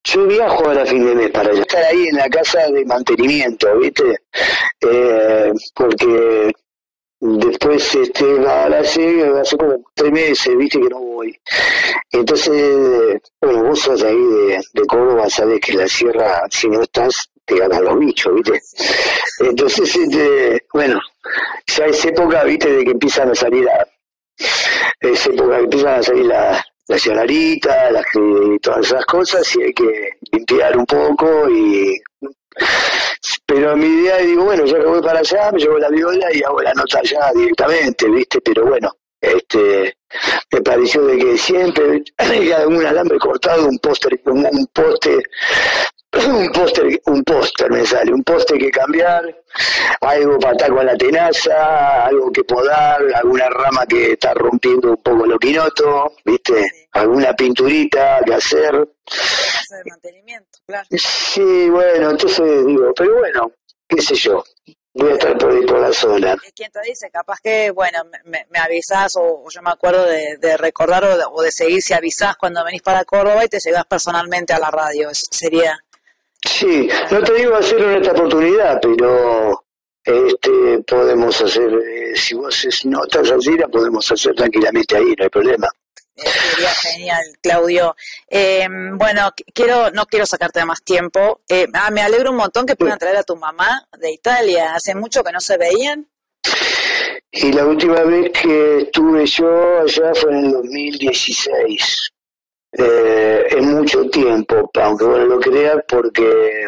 yo 0.05 0.25
viajo 0.25 0.67
ahora 0.67 0.83
a 0.83 0.85
fin 0.85 1.05
de 1.05 1.15
mes 1.15 1.31
para 1.31 1.51
estar 1.51 1.83
ahí 1.83 2.07
en 2.07 2.15
la 2.15 2.29
casa 2.29 2.65
de 2.69 2.85
mantenimiento, 2.85 3.77
viste, 3.77 4.19
eh, 4.89 5.51
porque 5.75 6.53
después, 7.19 7.95
este, 7.95 8.25
ahora 8.47 8.79
hace, 8.79 9.25
hace 9.39 9.57
como 9.57 9.83
tres 9.93 10.11
meses, 10.11 10.57
viste, 10.57 10.79
que 10.79 10.89
no 10.89 10.99
voy. 10.99 11.39
Entonces, 12.11 13.21
bueno, 13.41 13.63
vos 13.63 13.79
sos 13.79 14.03
ahí 14.03 14.15
de, 14.15 14.61
de 14.73 14.85
Córdoba, 14.87 15.29
sabés 15.29 15.59
que 15.61 15.73
la 15.73 15.87
sierra, 15.87 16.43
si 16.49 16.67
no 16.67 16.81
estás, 16.81 17.29
te 17.45 17.57
ganan 17.57 17.83
los 17.83 17.99
bichos, 17.99 18.33
viste. 18.35 18.61
Entonces, 19.39 19.95
este, 19.95 20.65
bueno, 20.73 20.99
ya 21.67 21.85
es 21.85 22.05
época, 22.05 22.43
viste, 22.43 22.71
de 22.71 22.85
que 22.85 22.91
empiezan 22.91 23.29
a 23.29 23.35
salir 23.35 23.67
a, 23.69 23.87
es 25.01 25.27
época 25.27 25.57
que 25.57 25.63
empiezan 25.63 25.99
a 25.99 26.03
salir 26.03 26.25
la, 26.25 26.65
la 26.87 26.97
llanarita, 26.97 27.91
las 27.91 28.05
todas 28.61 28.85
esas 28.87 29.05
cosas 29.05 29.55
y 29.55 29.63
hay 29.63 29.73
que 29.73 30.09
limpiar 30.31 30.77
un 30.77 30.85
poco 30.85 31.49
y 31.49 32.01
pero 33.45 33.75
mi 33.75 33.87
idea 33.87 34.19
es, 34.19 34.27
digo, 34.27 34.45
bueno, 34.45 34.65
ya 34.65 34.79
que 34.79 34.85
voy 34.85 35.01
para 35.01 35.19
allá, 35.19 35.51
me 35.51 35.59
llevo 35.59 35.77
la 35.77 35.89
viola 35.89 36.27
y 36.33 36.43
hago 36.43 36.61
la 36.61 36.73
nota 36.73 36.99
allá 36.99 37.31
directamente, 37.33 38.09
¿viste? 38.09 38.41
Pero 38.41 38.65
bueno, 38.65 38.91
este 39.21 39.97
me 40.51 40.61
pareció 40.61 41.03
de 41.05 41.17
que 41.17 41.37
siempre 41.37 42.03
hay 42.17 42.51
algún 42.51 42.85
alambre 42.85 43.19
cortado, 43.19 43.67
un 43.67 43.77
póster, 43.79 44.19
un, 44.25 44.45
un 44.45 44.67
poste, 44.67 45.21
un 46.27 46.51
póster, 46.51 47.01
un 47.05 47.23
póster 47.23 47.71
me 47.71 47.85
sale, 47.85 48.11
un 48.11 48.23
poste 48.23 48.57
que 48.57 48.71
cambiar, 48.71 49.23
algo 50.01 50.39
para 50.39 50.53
estar 50.53 50.69
con 50.71 50.85
la 50.85 50.97
tenaza, 50.97 52.05
algo 52.05 52.31
que 52.31 52.43
podar, 52.43 53.01
alguna 53.13 53.49
rama 53.49 53.85
que 53.85 54.13
está 54.13 54.33
rompiendo 54.33 54.91
un 54.91 55.03
poco 55.03 55.25
lo 55.25 55.37
quinoto, 55.37 56.13
¿viste? 56.25 56.87
Alguna 56.93 57.33
pinturita 57.33 58.21
que 58.25 58.33
hacer. 58.33 58.89
Hacer 59.05 59.85
mantenimiento, 59.87 60.48
claro. 60.69 60.87
Sí, 60.91 61.69
bueno, 61.69 62.11
entonces 62.11 62.65
digo, 62.65 62.93
pero 62.95 63.17
bueno, 63.17 63.51
qué 63.87 64.01
sé 64.01 64.15
yo, 64.15 64.43
voy 64.93 65.09
a 65.11 65.13
estar 65.13 65.37
por 65.37 65.51
ahí 65.51 65.65
por 65.65 65.79
la 65.79 65.91
zona. 65.91 66.37
¿Y 66.47 66.51
quién 66.51 66.71
te 66.71 66.79
dice? 66.81 67.09
Capaz 67.11 67.39
que, 67.43 67.71
bueno, 67.71 67.99
me, 68.25 68.45
me- 68.49 68.59
avisás 68.59 69.15
o, 69.15 69.43
o 69.43 69.49
yo 69.49 69.61
me 69.61 69.71
acuerdo 69.71 70.03
de, 70.05 70.37
de 70.39 70.57
recordar 70.57 71.03
o 71.05 71.17
de, 71.17 71.23
o 71.29 71.41
de 71.41 71.51
seguir 71.51 71.81
si 71.81 71.93
avisás 71.93 72.35
cuando 72.37 72.63
venís 72.63 72.81
para 72.81 73.03
Córdoba 73.05 73.43
y 73.45 73.47
te 73.47 73.59
llegás 73.59 73.85
personalmente 73.85 74.53
a 74.53 74.59
la 74.59 74.69
radio. 74.71 75.09
Eso 75.09 75.25
sería... 75.31 75.77
Sí, 76.45 76.89
no 77.11 77.21
te 77.21 77.33
digo 77.33 77.55
hacerlo 77.55 77.91
en 77.91 77.97
esta 78.01 78.11
oportunidad, 78.13 78.79
pero 78.81 79.63
este 80.03 80.79
podemos 80.87 81.41
hacer, 81.41 81.69
eh, 81.73 82.15
si 82.15 82.33
vos 82.35 82.63
notas 82.85 83.29
así, 83.31 83.57
la 83.57 83.67
podemos 83.67 84.09
hacer 84.11 84.33
tranquilamente 84.35 84.95
ahí, 84.97 85.13
no 85.17 85.23
hay 85.23 85.29
problema. 85.29 85.67
Sería 86.23 86.69
genial, 86.69 87.23
Claudio. 87.41 87.95
Eh, 88.27 88.67
bueno, 88.93 89.31
qu- 89.35 89.45
quiero, 89.53 89.91
no 89.91 90.05
quiero 90.05 90.25
sacarte 90.25 90.63
más 90.65 90.81
tiempo. 90.83 91.41
Eh, 91.47 91.67
ah, 91.73 91.89
me 91.91 92.01
alegro 92.01 92.31
un 92.31 92.37
montón 92.37 92.65
que 92.65 92.75
puedan 92.75 92.97
traer 92.99 93.17
a 93.17 93.23
tu 93.23 93.35
mamá 93.35 93.87
de 93.97 94.11
Italia. 94.11 94.73
Hace 94.75 94.95
mucho 94.95 95.23
que 95.23 95.31
no 95.31 95.39
se 95.39 95.57
veían. 95.57 96.07
Y 97.31 97.53
la 97.53 97.65
última 97.65 98.01
vez 98.03 98.31
que 98.31 98.79
estuve 98.79 99.25
yo 99.25 99.81
allá 99.81 100.13
fue 100.15 100.31
en 100.31 100.45
el 100.45 100.51
2016. 100.51 102.11
Eh, 102.71 103.45
es 103.49 103.61
mucho 103.65 104.07
tiempo, 104.09 104.69
aunque 104.75 105.05
bueno 105.05 105.25
lo 105.25 105.39
creas, 105.39 105.77
porque 105.87 106.63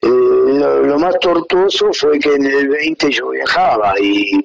eh, 0.00 0.08
lo, 0.08 0.82
lo 0.82 0.98
más 0.98 1.18
tortuoso 1.20 1.92
fue 1.92 2.18
que 2.18 2.34
en 2.34 2.46
el 2.46 2.68
20 2.68 3.10
yo 3.10 3.30
viajaba 3.30 3.94
y 4.00 4.44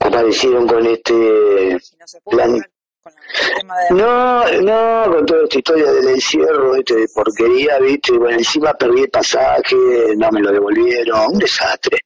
aparecieron 0.00 0.66
con 0.66 0.86
este 0.86 1.78
plan. 2.30 2.60
No, 3.90 4.44
no, 4.62 5.12
con 5.12 5.26
toda 5.26 5.44
esta 5.44 5.58
historia 5.58 5.92
del 5.92 6.08
encierro, 6.08 6.74
este 6.74 6.94
de 6.94 7.08
porquería, 7.08 7.78
viste, 7.78 8.12
bueno, 8.12 8.38
encima 8.38 8.72
perdí 8.72 9.02
el 9.02 9.10
pasaje, 9.10 9.76
no 10.16 10.30
me 10.30 10.40
lo 10.40 10.52
devolvieron, 10.52 11.32
un 11.32 11.38
desastre. 11.38 11.98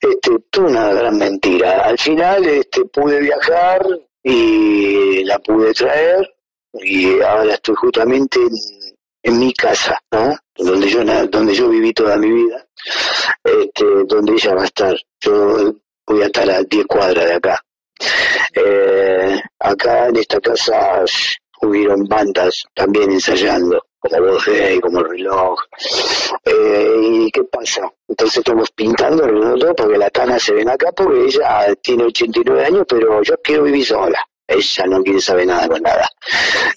Este, 0.00 0.30
toda 0.50 0.68
una 0.68 0.92
gran 0.92 1.18
mentira. 1.18 1.84
Al 1.84 1.98
final, 1.98 2.44
este, 2.46 2.84
pude 2.86 3.20
viajar 3.20 3.86
y 4.24 5.24
la 5.24 5.38
pude 5.38 5.72
traer 5.72 6.28
y 6.72 7.20
ahora 7.20 7.54
estoy 7.54 7.76
justamente 7.76 8.40
en, 8.40 8.50
en 9.22 9.38
mi 9.38 9.52
casa, 9.52 9.98
¿no? 10.10 10.36
Donde 10.56 10.88
yo, 10.88 11.04
donde 11.28 11.54
yo 11.54 11.68
viví 11.68 11.92
toda 11.92 12.16
mi 12.16 12.30
vida, 12.30 12.66
este, 13.44 13.84
donde 14.06 14.32
ella 14.32 14.54
va 14.54 14.62
a 14.62 14.66
estar. 14.66 14.96
Yo 15.20 15.74
voy 16.06 16.22
a 16.22 16.26
estar 16.26 16.50
a 16.50 16.62
10 16.62 16.86
cuadras 16.86 17.24
de 17.24 17.34
acá. 17.34 17.60
Eh, 18.54 19.40
acá 19.58 20.08
en 20.08 20.16
esta 20.16 20.40
casa 20.40 21.04
hubieron 21.62 22.04
bandas 22.04 22.64
también 22.74 23.10
ensayando, 23.10 23.84
como 23.98 24.20
Voz 24.20 24.46
Gay, 24.46 24.80
como 24.80 25.02
Reloj. 25.02 25.58
Eh, 26.44 27.00
¿Y 27.02 27.30
qué 27.30 27.42
pasa? 27.44 27.90
Entonces 28.06 28.38
estamos 28.38 28.70
pintando, 28.72 29.24
arreglando 29.24 29.58
todo 29.58 29.74
para 29.74 29.90
que 29.90 29.98
la 29.98 30.10
cana 30.10 30.38
se 30.38 30.54
ven 30.54 30.68
acá, 30.68 30.92
porque 30.92 31.26
ella 31.26 31.74
tiene 31.82 32.04
89 32.04 32.64
años, 32.64 32.84
pero 32.88 33.22
yo 33.22 33.34
quiero 33.42 33.64
vivir 33.64 33.86
sola. 33.86 34.18
Ella 34.46 34.86
no 34.86 35.02
quiere 35.02 35.20
saber 35.20 35.46
nada 35.46 35.68
con 35.68 35.82
nada. 35.82 36.08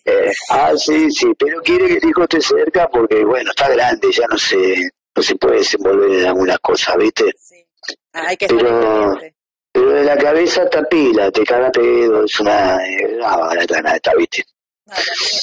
Eh, 0.03 0.31
ah, 0.49 0.73
sí, 0.75 1.09
sí, 1.11 1.27
pero 1.39 1.61
quiere 1.61 1.87
que 1.87 1.97
el 1.97 2.09
hijo 2.09 2.23
esté 2.23 2.41
cerca 2.41 2.89
porque, 2.89 3.23
bueno, 3.23 3.51
está 3.51 3.69
grande, 3.69 4.11
ya 4.11 4.27
no 4.27 4.37
se, 4.37 4.75
no 5.15 5.23
se 5.23 5.35
puede 5.35 5.59
desenvolver 5.59 6.11
en 6.11 6.25
algunas 6.25 6.59
cosas, 6.59 6.97
¿viste? 6.97 7.31
Ah, 8.13 8.25
Hay 8.27 8.37
que 8.37 8.45
estar 8.45 8.57
Pero. 8.59 9.17
Pero 9.71 9.91
de 9.91 10.03
la 10.03 10.17
cabeza 10.17 10.63
está 10.63 10.83
pila, 10.83 11.31
te 11.31 11.43
caga 11.43 11.71
pedo, 11.71 12.25
es 12.25 12.39
una, 12.39 12.77
eh, 12.85 13.15
una 13.15 13.37
barata, 13.37 13.79
esta, 13.95 14.13
¿viste? 14.15 14.45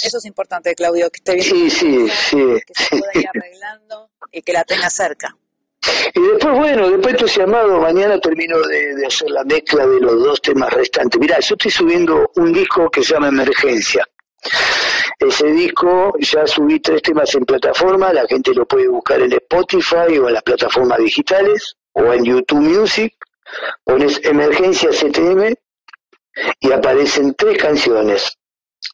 Eso 0.04 0.18
es 0.18 0.24
importante, 0.26 0.74
Claudio, 0.74 1.10
que 1.10 1.18
esté 1.18 1.34
bien. 1.34 1.46
Sí, 1.46 1.70
sí, 1.70 2.08
sí. 2.08 2.36
Que 2.66 2.74
se 2.74 2.96
pueda 2.96 3.12
ir 3.14 3.28
arreglando 3.34 4.10
y 4.30 4.42
que 4.42 4.52
la 4.52 4.64
tenga 4.64 4.90
cerca. 4.90 5.34
Y 6.14 6.20
después, 6.20 6.54
bueno, 6.54 6.90
después 6.90 7.14
entusiasmado, 7.14 7.80
mañana 7.80 8.20
termino 8.20 8.58
de, 8.60 8.96
de 8.96 9.06
hacer 9.06 9.30
la 9.30 9.44
mezcla 9.44 9.86
de 9.86 10.00
los 10.00 10.22
dos 10.22 10.42
temas 10.42 10.72
restantes. 10.72 11.18
Mirá, 11.18 11.38
yo 11.40 11.54
estoy 11.54 11.70
subiendo 11.70 12.30
un 12.36 12.52
disco 12.52 12.90
que 12.90 13.02
se 13.02 13.14
llama 13.14 13.28
Emergencia. 13.28 14.04
Ese 15.18 15.46
disco 15.48 16.14
ya 16.20 16.46
subí 16.46 16.78
tres 16.80 17.02
temas 17.02 17.34
en 17.34 17.44
plataforma, 17.44 18.12
la 18.12 18.26
gente 18.26 18.54
lo 18.54 18.66
puede 18.66 18.88
buscar 18.88 19.20
en 19.20 19.32
Spotify 19.32 20.18
o 20.18 20.28
en 20.28 20.34
las 20.34 20.42
plataformas 20.42 20.98
digitales 20.98 21.76
o 21.92 22.12
en 22.12 22.24
YouTube 22.24 22.60
Music. 22.60 23.14
Pones 23.84 24.20
Emergencia 24.24 24.90
CTM 24.90 25.54
y 26.60 26.72
aparecen 26.72 27.34
tres 27.34 27.58
canciones 27.58 28.38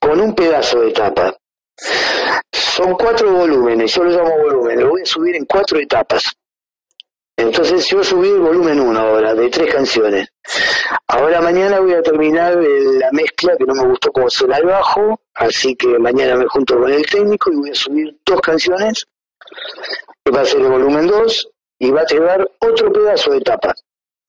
con 0.01 0.21
un 0.21 0.35
pedazo 0.35 0.81
de 0.81 0.93
tapa. 0.93 1.37
Son 2.53 2.95
cuatro 2.95 3.33
volúmenes, 3.33 3.95
yo 3.95 4.05
lo 4.05 4.11
llamo 4.11 4.39
volumen, 4.39 4.81
lo 4.81 4.91
voy 4.91 5.03
a 5.03 5.07
subir 5.07 5.37
en 5.37 5.45
cuatro 5.45 5.79
etapas. 5.79 6.25
Entonces 7.37 7.89
yo 7.89 8.05
subí 8.05 8.29
el 8.29 8.39
volumen 8.39 8.79
1 8.79 9.01
ahora, 9.01 9.35
de 9.35 9.51
tres 9.51 9.73
canciones. 9.73 10.29
Ahora 11.09 11.41
mañana 11.41 11.81
voy 11.81 11.95
a 11.95 12.03
terminar 12.03 12.57
la 12.57 13.11
mezcla, 13.11 13.57
que 13.57 13.65
no 13.65 13.75
me 13.75 13.89
gustó 13.89 14.13
cómo 14.13 14.31
suena 14.31 14.59
el 14.59 14.67
bajo, 14.67 15.21
así 15.35 15.75
que 15.75 15.99
mañana 15.99 16.37
me 16.37 16.47
junto 16.47 16.79
con 16.79 16.93
el 16.93 17.05
técnico 17.07 17.51
y 17.51 17.57
voy 17.57 17.71
a 17.71 17.75
subir 17.75 18.17
dos 18.25 18.41
canciones, 18.41 19.05
que 20.25 20.31
va 20.31 20.43
a 20.43 20.45
ser 20.45 20.61
el 20.61 20.69
volumen 20.69 21.09
2, 21.09 21.49
y 21.81 21.91
va 21.91 22.03
a 22.03 22.07
llevar 22.07 22.49
otro 22.61 22.93
pedazo 22.93 23.33
de 23.33 23.41
tapa. 23.41 23.75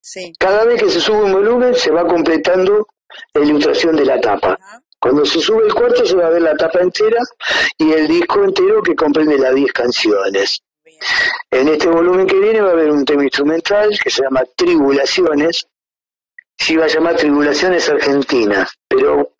Sí. 0.07 0.33
Cada 0.37 0.65
vez 0.65 0.79
que 0.79 0.91
se 0.91 1.01
sube 1.01 1.23
un 1.23 1.31
volumen 1.31 1.73
se 1.73 1.89
va 1.89 2.05
completando 2.05 2.87
la 3.33 3.41
ilustración 3.41 3.95
de 3.95 4.05
la 4.05 4.21
tapa. 4.21 4.55
Cuando 4.99 5.25
se 5.25 5.39
sube 5.39 5.65
el 5.65 5.73
cuarto 5.73 6.05
se 6.05 6.15
va 6.15 6.27
a 6.27 6.29
ver 6.29 6.43
la 6.43 6.55
tapa 6.55 6.79
entera 6.79 7.19
y 7.79 7.91
el 7.91 8.07
disco 8.07 8.43
entero 8.43 8.83
que 8.83 8.93
comprende 8.93 9.39
las 9.39 9.55
10 9.55 9.73
canciones. 9.73 10.61
En 11.49 11.69
este 11.69 11.87
volumen 11.87 12.27
que 12.27 12.37
viene 12.37 12.61
va 12.61 12.69
a 12.69 12.73
haber 12.73 12.91
un 12.91 13.03
tema 13.03 13.23
instrumental 13.23 13.97
que 13.99 14.11
se 14.11 14.21
llama 14.21 14.43
Tribulaciones. 14.55 15.67
Sí 16.55 16.75
va 16.75 16.85
a 16.85 16.87
llamar 16.87 17.15
Tribulaciones 17.15 17.89
Argentinas, 17.89 18.77
pero 18.87 19.33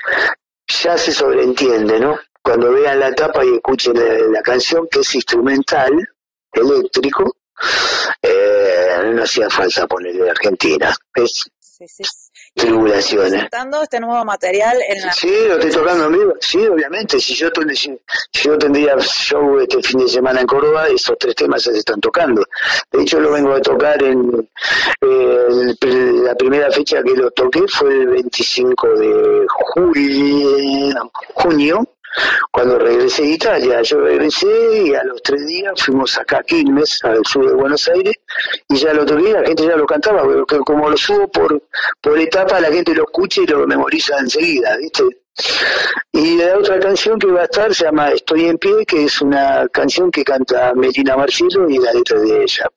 ya 0.68 0.98
se 0.98 1.12
sobreentiende, 1.12 2.00
¿no? 2.00 2.18
Cuando 2.42 2.72
vean 2.72 3.00
la 3.00 3.14
tapa 3.14 3.46
y 3.46 3.54
escuchen 3.54 3.94
la, 3.94 4.18
la 4.32 4.42
canción 4.42 4.88
que 4.90 5.02
es 5.02 5.14
instrumental, 5.14 5.94
eléctrico, 6.54 7.36
eh, 8.22 8.55
no 9.04 9.24
hacía 9.24 9.50
falta 9.50 9.88
ponerle 9.88 10.30
Argentina. 10.30 10.96
Es, 11.16 11.50
tribulaciones. 12.54 13.32
presentando 13.32 13.82
este 13.82 14.00
nuevo 14.00 14.24
material 14.24 14.78
en 14.88 15.02
la... 15.02 15.14
Sí, 15.14 15.30
lo 15.48 15.56
estoy 15.56 15.72
tocando 15.72 16.10
vivo. 16.10 16.34
Sí, 16.40 16.66
obviamente. 16.68 17.20
Si 17.20 17.36
yo, 17.36 17.50
si, 17.74 18.00
yo 18.44 18.58
tendría 18.58 18.98
show 19.00 19.60
este 19.60 19.82
fin 19.84 20.00
de 20.00 20.08
semana 20.08 20.42
en 20.42 20.48
Córdoba, 20.48 20.88
esos 20.88 21.18
tres 21.20 21.36
temas 21.36 21.64
se 21.64 21.78
están 21.78 22.00
tocando. 22.00 22.44
De 22.92 23.02
hecho, 23.02 23.20
lo 23.20 23.32
vengo 23.32 23.54
a 23.54 23.62
tocar 23.62 24.02
en 24.02 24.50
eh, 25.02 25.76
la 26.24 26.36
primera 26.36 26.72
fecha 26.72 27.04
que 27.04 27.14
lo 27.14 27.30
toqué 27.32 27.64
fue 27.68 27.94
el 27.94 28.08
25 28.08 28.88
de 28.96 29.46
julio, 29.48 31.12
junio, 31.34 31.95
cuando 32.52 32.80
regresé 32.80 33.24
de 33.24 33.30
Italia. 33.30 33.82
Yo 33.82 34.00
regresé 34.00 34.84
y 34.84 34.94
a 34.96 35.04
los 35.04 35.22
tres 35.24 35.46
días 35.46 35.74
fuimos 35.84 36.18
acá 36.18 36.40
a 36.40 36.44
Quilmes, 36.44 37.00
al 37.04 37.26
sur 37.26 37.48
de 37.48 37.54
Buenos 37.54 37.88
Aires, 37.88 38.16
y 38.70 38.76
ya 38.78 38.94
lo 38.94 39.06
toqué, 39.06 39.32
la 39.32 39.44
gente 39.44 39.66
ya 39.66 39.76
lo 39.76 39.86
cantaba, 39.86 40.24
porque 40.24 40.58
como 40.60 40.90
lo 40.90 40.98
subo 40.98 41.28
por, 41.28 41.62
por 42.02 42.20
etapa, 42.20 42.60
la 42.60 42.72
gente 42.72 42.94
lo 42.94 43.04
escucha 43.04 43.42
y 43.42 43.48
lo 43.48 43.66
memoriza 43.68 44.18
enseguida, 44.20 44.78
¿viste? 44.78 45.04
Y 46.14 46.38
la 46.38 46.58
otra 46.58 46.80
canción 46.80 47.20
que 47.20 47.28
va 47.28 47.42
a 47.42 47.46
estar 47.46 47.74
se 47.74 47.84
llama 47.84 48.12
Estoy 48.12 48.46
en 48.46 48.58
pie, 48.58 48.86
que 48.88 49.04
es 49.06 49.22
una 49.22 49.68
canción 49.70 50.10
que 50.10 50.24
canta 50.24 50.74
Melina 50.74 51.18
Marcelo 51.18 51.70
y 51.70 51.78
la 51.78 51.92
letra 51.92 52.20
de 52.20 52.44
ella. 52.44 52.70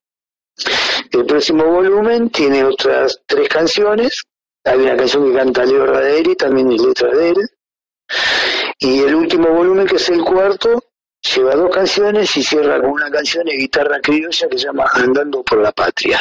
El 1.13 1.25
próximo 1.25 1.65
volumen 1.65 2.31
tiene 2.31 2.65
otras 2.65 3.21
tres 3.27 3.49
canciones. 3.49 4.23
Hay 4.65 4.79
una 4.79 4.97
canción 4.97 5.31
que 5.31 5.39
canta 5.39 5.65
Leo 5.65 5.87
Raderi, 5.87 6.35
también 6.35 6.73
es 6.73 6.83
letra 6.83 7.11
de 7.11 7.29
él. 7.31 7.37
Y 8.79 9.01
el 9.01 9.15
último 9.15 9.49
volumen, 9.51 9.87
que 9.87 9.97
es 9.97 10.09
el 10.09 10.23
cuarto, 10.23 10.83
lleva 11.35 11.55
dos 11.57 11.75
canciones 11.75 12.37
y 12.37 12.43
cierra 12.43 12.81
con 12.81 12.91
una 12.91 13.11
canción 13.11 13.45
de 13.45 13.57
guitarra 13.57 14.01
criolla 14.01 14.49
que 14.49 14.59
se 14.59 14.65
llama 14.67 14.87
Andando 14.95 15.43
por 15.43 15.59
la 15.61 15.73
Patria. 15.73 16.21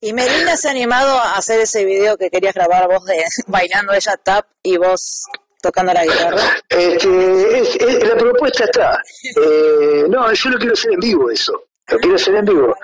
Y 0.00 0.12
Melina 0.12 0.56
se 0.56 0.68
ha 0.68 0.70
animado 0.70 1.18
a 1.18 1.36
hacer 1.36 1.60
ese 1.60 1.84
video 1.84 2.16
que 2.16 2.30
querías 2.30 2.54
grabar 2.54 2.86
vos 2.88 3.04
de 3.06 3.24
bailando 3.46 3.92
ella 3.92 4.16
tap 4.16 4.46
y 4.62 4.76
vos 4.76 5.24
tocando 5.62 5.92
la 5.92 6.04
guitarra. 6.04 6.38
Este, 6.68 7.58
es- 7.60 7.76
es- 7.76 8.08
la 8.08 8.16
propuesta 8.16 8.64
está. 8.64 8.98
Eh, 9.36 10.04
no, 10.08 10.32
yo 10.32 10.50
lo 10.50 10.58
quiero 10.58 10.74
hacer 10.74 10.92
en 10.92 11.00
vivo 11.00 11.30
eso. 11.30 11.64
Lo 11.88 11.98
quiero 11.98 12.16
hacer 12.16 12.34
en 12.36 12.44
vivo. 12.44 12.76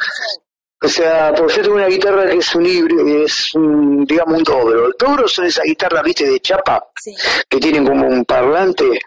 O 0.83 0.89
sea, 0.89 1.33
porque 1.37 1.57
yo 1.57 1.63
tengo 1.63 1.77
una 1.77 1.87
guitarra 1.87 2.27
que 2.27 2.39
es 2.39 2.55
un 2.55 2.67
híbrido, 2.67 3.25
es 3.25 3.55
un, 3.55 4.05
digamos 4.05 4.39
un 4.39 4.45
dobro. 4.45 4.87
El 4.87 4.95
dobro 4.99 5.29
son 5.29 5.47
esas 5.47 5.65
guitarras, 5.65 6.03
viste, 6.03 6.29
de 6.29 6.41
chapa, 6.41 6.85
que 7.49 7.59
tienen 7.59 7.87
como 7.87 8.07
un 8.07 8.25
parlante 8.25 8.85
eh, 8.87 8.99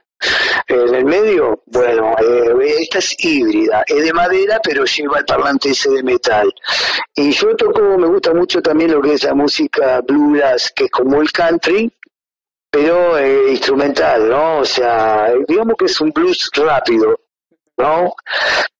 en 0.68 0.96
el 0.96 1.06
medio. 1.06 1.62
Bueno, 1.66 2.16
eh, 2.20 2.78
esta 2.80 3.00
es 3.00 3.16
híbrida, 3.20 3.84
es 3.88 4.04
de 4.04 4.14
madera, 4.14 4.60
pero 4.64 4.86
lleva 4.86 5.20
el 5.20 5.26
parlante 5.26 5.72
ese 5.72 5.90
de 5.90 6.04
metal. 6.04 6.54
Y 7.14 7.32
yo 7.32 7.54
toco, 7.58 7.82
me 7.98 8.08
gusta 8.08 8.34
mucho 8.34 8.62
también 8.62 8.92
lo 8.92 9.02
que 9.02 9.14
es 9.14 9.24
la 9.24 9.34
música 9.34 10.00
bluegrass, 10.02 10.72
que 10.74 10.86
es 10.86 10.92
como 10.92 11.22
el 11.22 11.32
country, 11.32 11.92
pero 12.70 13.18
eh, 13.18 13.52
instrumental, 13.52 14.30
¿no? 14.30 14.60
O 14.60 14.66
sea, 14.66 15.34
digamos 15.48 15.76
que 15.78 15.86
es 15.86 16.00
un 16.00 16.12
blues 16.12 16.50
rápido, 16.54 17.20
¿no? 17.78 18.14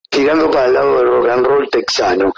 Tirando 0.10 0.50
para 0.50 0.68
el 0.68 0.74
lado 0.74 0.98
del 0.98 1.08
rock 1.08 1.30
and 1.30 1.46
roll 1.46 1.70
texano. 1.70 2.34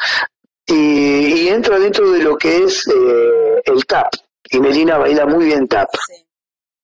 Y, 0.67 1.43
y 1.43 1.47
entra 1.47 1.79
dentro 1.79 2.11
de 2.11 2.21
lo 2.21 2.37
que 2.37 2.63
es 2.63 2.87
eh, 2.87 3.61
el 3.65 3.85
tap. 3.85 4.09
Y 4.49 4.59
Melina 4.59 4.97
baila 4.97 5.25
muy 5.25 5.45
bien 5.45 5.67
tap. 5.67 5.89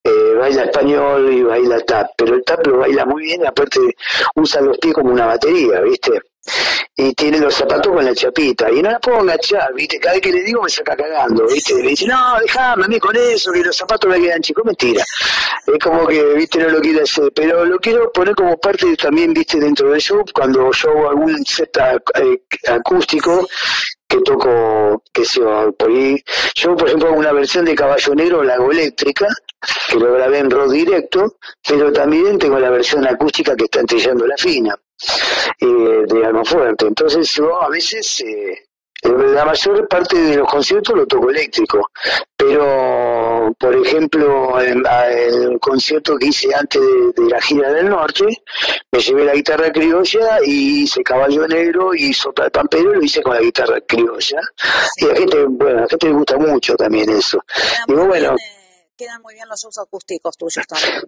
Eh, 0.04 0.34
baila 0.38 0.64
español 0.64 1.34
y 1.34 1.44
baila 1.44 1.80
tap, 1.82 2.08
pero 2.18 2.36
el 2.36 2.44
tap 2.44 2.66
lo 2.68 2.80
baila 2.80 3.06
muy 3.06 3.24
bien, 3.24 3.46
aparte 3.46 3.80
usa 4.36 4.62
los 4.62 4.78
pies 4.78 4.94
como 4.94 5.12
una 5.12 5.26
batería, 5.26 5.80
¿viste? 5.82 6.22
Y 6.96 7.14
tiene 7.14 7.40
los 7.40 7.56
zapatos 7.56 7.92
con 7.92 8.06
la 8.06 8.14
chapita, 8.14 8.70
y 8.72 8.82
no 8.82 8.92
la 8.92 9.00
puedo 9.00 9.20
agachar, 9.20 9.74
¿viste? 9.74 9.98
Cada 10.00 10.14
vez 10.14 10.22
que 10.22 10.32
le 10.32 10.44
digo 10.44 10.62
me 10.62 10.70
saca 10.70 10.96
cagando, 10.96 11.48
¿viste? 11.48 11.74
Me 11.76 11.90
dice, 11.90 12.06
no, 12.06 12.40
déjame 12.40 12.86
a 12.86 12.88
mí 12.88 13.00
con 13.00 13.16
eso, 13.16 13.52
que 13.52 13.62
los 13.62 13.76
zapatos 13.76 14.10
me 14.10 14.20
quedan 14.20 14.42
chicos, 14.42 14.64
mentira. 14.66 15.04
Es 15.66 15.80
como 15.80 16.06
que, 16.06 16.24
¿viste? 16.36 16.60
No 16.60 16.70
lo 16.70 16.82
quiero 16.82 17.04
hacer, 17.04 17.32
pero 17.34 17.66
lo 17.66 17.80
quiero 17.80 18.12
poner 18.12 18.36
como 18.36 18.58
parte 18.58 18.96
también, 18.98 19.34
¿viste? 19.34 19.60
Dentro 19.60 19.90
del 19.90 20.02
show, 20.02 20.24
cuando 20.34 20.72
yo 20.72 20.90
hago 20.90 21.10
algún 21.10 21.46
set 21.46 21.76
eh, 22.16 22.42
acústico, 22.68 23.48
que 24.08 24.22
toco, 24.22 25.04
que 25.12 25.24
yo, 25.24 25.72
por. 25.74 25.92
Yo, 26.56 26.76
por 26.76 26.88
ejemplo, 26.88 27.10
hago 27.10 27.18
una 27.18 27.32
versión 27.32 27.66
de 27.66 27.74
Caballo 27.74 28.16
Negro, 28.16 28.44
la 28.44 28.54
hago 28.56 28.72
eléctrica, 28.72 29.28
que 29.90 29.96
lo 29.96 30.14
grabé 30.14 30.40
en 30.40 30.52
rock 30.52 30.72
directo, 30.72 31.38
pero 31.68 31.92
también 31.92 32.38
tengo 32.38 32.60
la 32.60 32.70
versión 32.70 33.08
acústica 33.08 33.56
que 33.56 33.66
está 33.66 33.80
entellando 33.80 34.28
la 34.28 34.38
fina, 34.38 34.76
eh, 35.60 36.04
de 36.08 36.26
Alma 36.26 36.44
Fuerte. 36.44 36.88
Entonces, 36.88 37.34
yo 37.34 37.62
a 37.62 37.70
veces, 37.70 38.22
eh, 38.22 38.68
la 39.04 39.46
mayor 39.46 39.88
parte 39.88 40.18
de 40.18 40.38
los 40.38 40.50
conciertos 40.50 40.96
lo 40.96 41.06
toco 41.06 41.30
eléctrico, 41.30 41.90
pero, 42.38 43.54
por 43.60 43.76
ejemplo, 43.76 44.62
en, 44.62 44.84
el 44.88 45.60
concierto 45.60 46.18
que 46.18 46.28
hice 46.28 46.54
antes 46.56 46.82
de, 46.82 47.24
de 47.24 47.30
la 47.30 47.42
gira 47.42 47.72
del 47.74 47.90
norte, 47.90 48.26
me 48.92 49.00
llevé 49.00 49.26
la 49.26 49.34
guitarra 49.34 49.72
criolla 49.72 50.40
y 50.46 50.84
hice 50.84 51.04
caballo 51.04 51.48
negro 51.48 51.94
y 51.94 52.14
sopla 52.14 52.46
el 52.46 52.52
pampero 52.52 52.92
y 52.92 52.96
lo 52.96 53.04
hice 53.04 53.22
con 53.22 53.34
la 53.34 53.42
guitarra 53.42 53.82
criolla. 53.82 54.40
Y 54.98 55.06
a 55.06 55.08
la 55.10 55.16
gente, 55.16 55.46
bueno, 55.50 55.80
a 55.80 55.82
la 55.82 55.88
gente 55.88 56.08
le 56.08 56.14
gusta 56.14 56.38
mucho 56.38 56.76
también 56.76 57.10
eso. 57.10 57.44
Digo, 57.88 58.06
bueno, 58.06 58.36
Quedan 58.96 59.22
muy 59.24 59.34
bien 59.34 59.48
los 59.50 59.60
shows 59.62 59.78
acústicos 59.80 60.38
tuyos 60.38 60.66
también. 60.68 61.02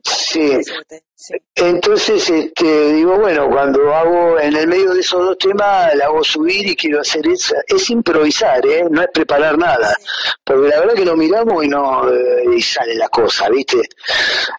sí. 1.15 1.33
Entonces, 1.55 2.29
este, 2.29 2.93
digo, 2.93 3.17
bueno, 3.19 3.47
cuando 3.49 3.93
hago 3.93 4.39
en 4.39 4.55
el 4.55 4.67
medio 4.67 4.93
de 4.93 4.99
esos 5.01 5.23
dos 5.23 5.37
temas, 5.37 5.93
la 5.95 6.05
hago 6.05 6.23
subir 6.23 6.67
y 6.67 6.75
quiero 6.75 7.01
hacer 7.01 7.27
esa. 7.27 7.55
Es 7.67 7.89
improvisar, 7.91 8.65
¿eh? 8.65 8.85
No 8.89 9.01
es 9.01 9.07
preparar 9.13 9.57
nada. 9.57 9.95
Porque 10.43 10.67
la 10.69 10.79
verdad 10.79 10.95
que 10.95 11.05
lo 11.05 11.15
miramos 11.15 11.63
y 11.63 11.67
no 11.67 12.11
eh, 12.11 12.43
y 12.57 12.61
sale 12.61 12.95
la 12.95 13.07
cosa, 13.09 13.49
¿viste? 13.49 13.77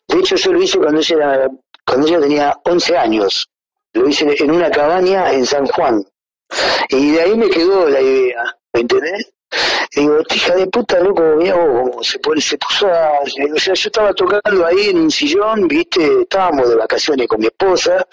De 0.08 0.18
hecho, 0.20 0.36
yo 0.36 0.52
lo 0.52 0.62
hice 0.62 0.78
cuando 0.78 1.00
ella, 1.00 1.16
era- 1.34 1.50
cuando 1.84 2.06
ella 2.06 2.20
tenía 2.20 2.56
11 2.64 2.96
años. 2.96 3.48
Lo 3.92 4.08
hice 4.08 4.26
en 4.38 4.50
una 4.52 4.70
cabaña 4.70 5.32
en 5.32 5.44
San 5.46 5.66
Juan. 5.66 6.04
Y 6.90 7.12
de 7.12 7.20
ahí 7.22 7.36
me 7.36 7.50
quedó 7.50 7.88
la 7.88 8.00
idea, 8.00 8.44
¿me 8.72 8.80
entendés? 8.82 9.32
Digo, 9.94 10.18
"Esta 10.20 10.34
hija 10.34 10.54
de 10.56 10.66
puta, 10.66 11.00
loco, 11.00 11.22
mira 11.36 11.56
se, 12.02 12.18
pone, 12.18 12.40
se 12.40 12.58
puso 12.58 12.86
a... 12.88 13.12
O 13.20 13.58
sea, 13.58 13.74
yo 13.74 13.88
estaba 13.88 14.12
tocando 14.12 14.66
ahí 14.66 14.90
en 14.90 14.98
un 14.98 15.10
sillón, 15.10 15.68
viste, 15.68 16.22
estábamos 16.22 16.68
de 16.68 16.76
vacaciones 16.76 17.26
con 17.28 17.40
mi 17.40 17.46
esposa, 17.46 18.06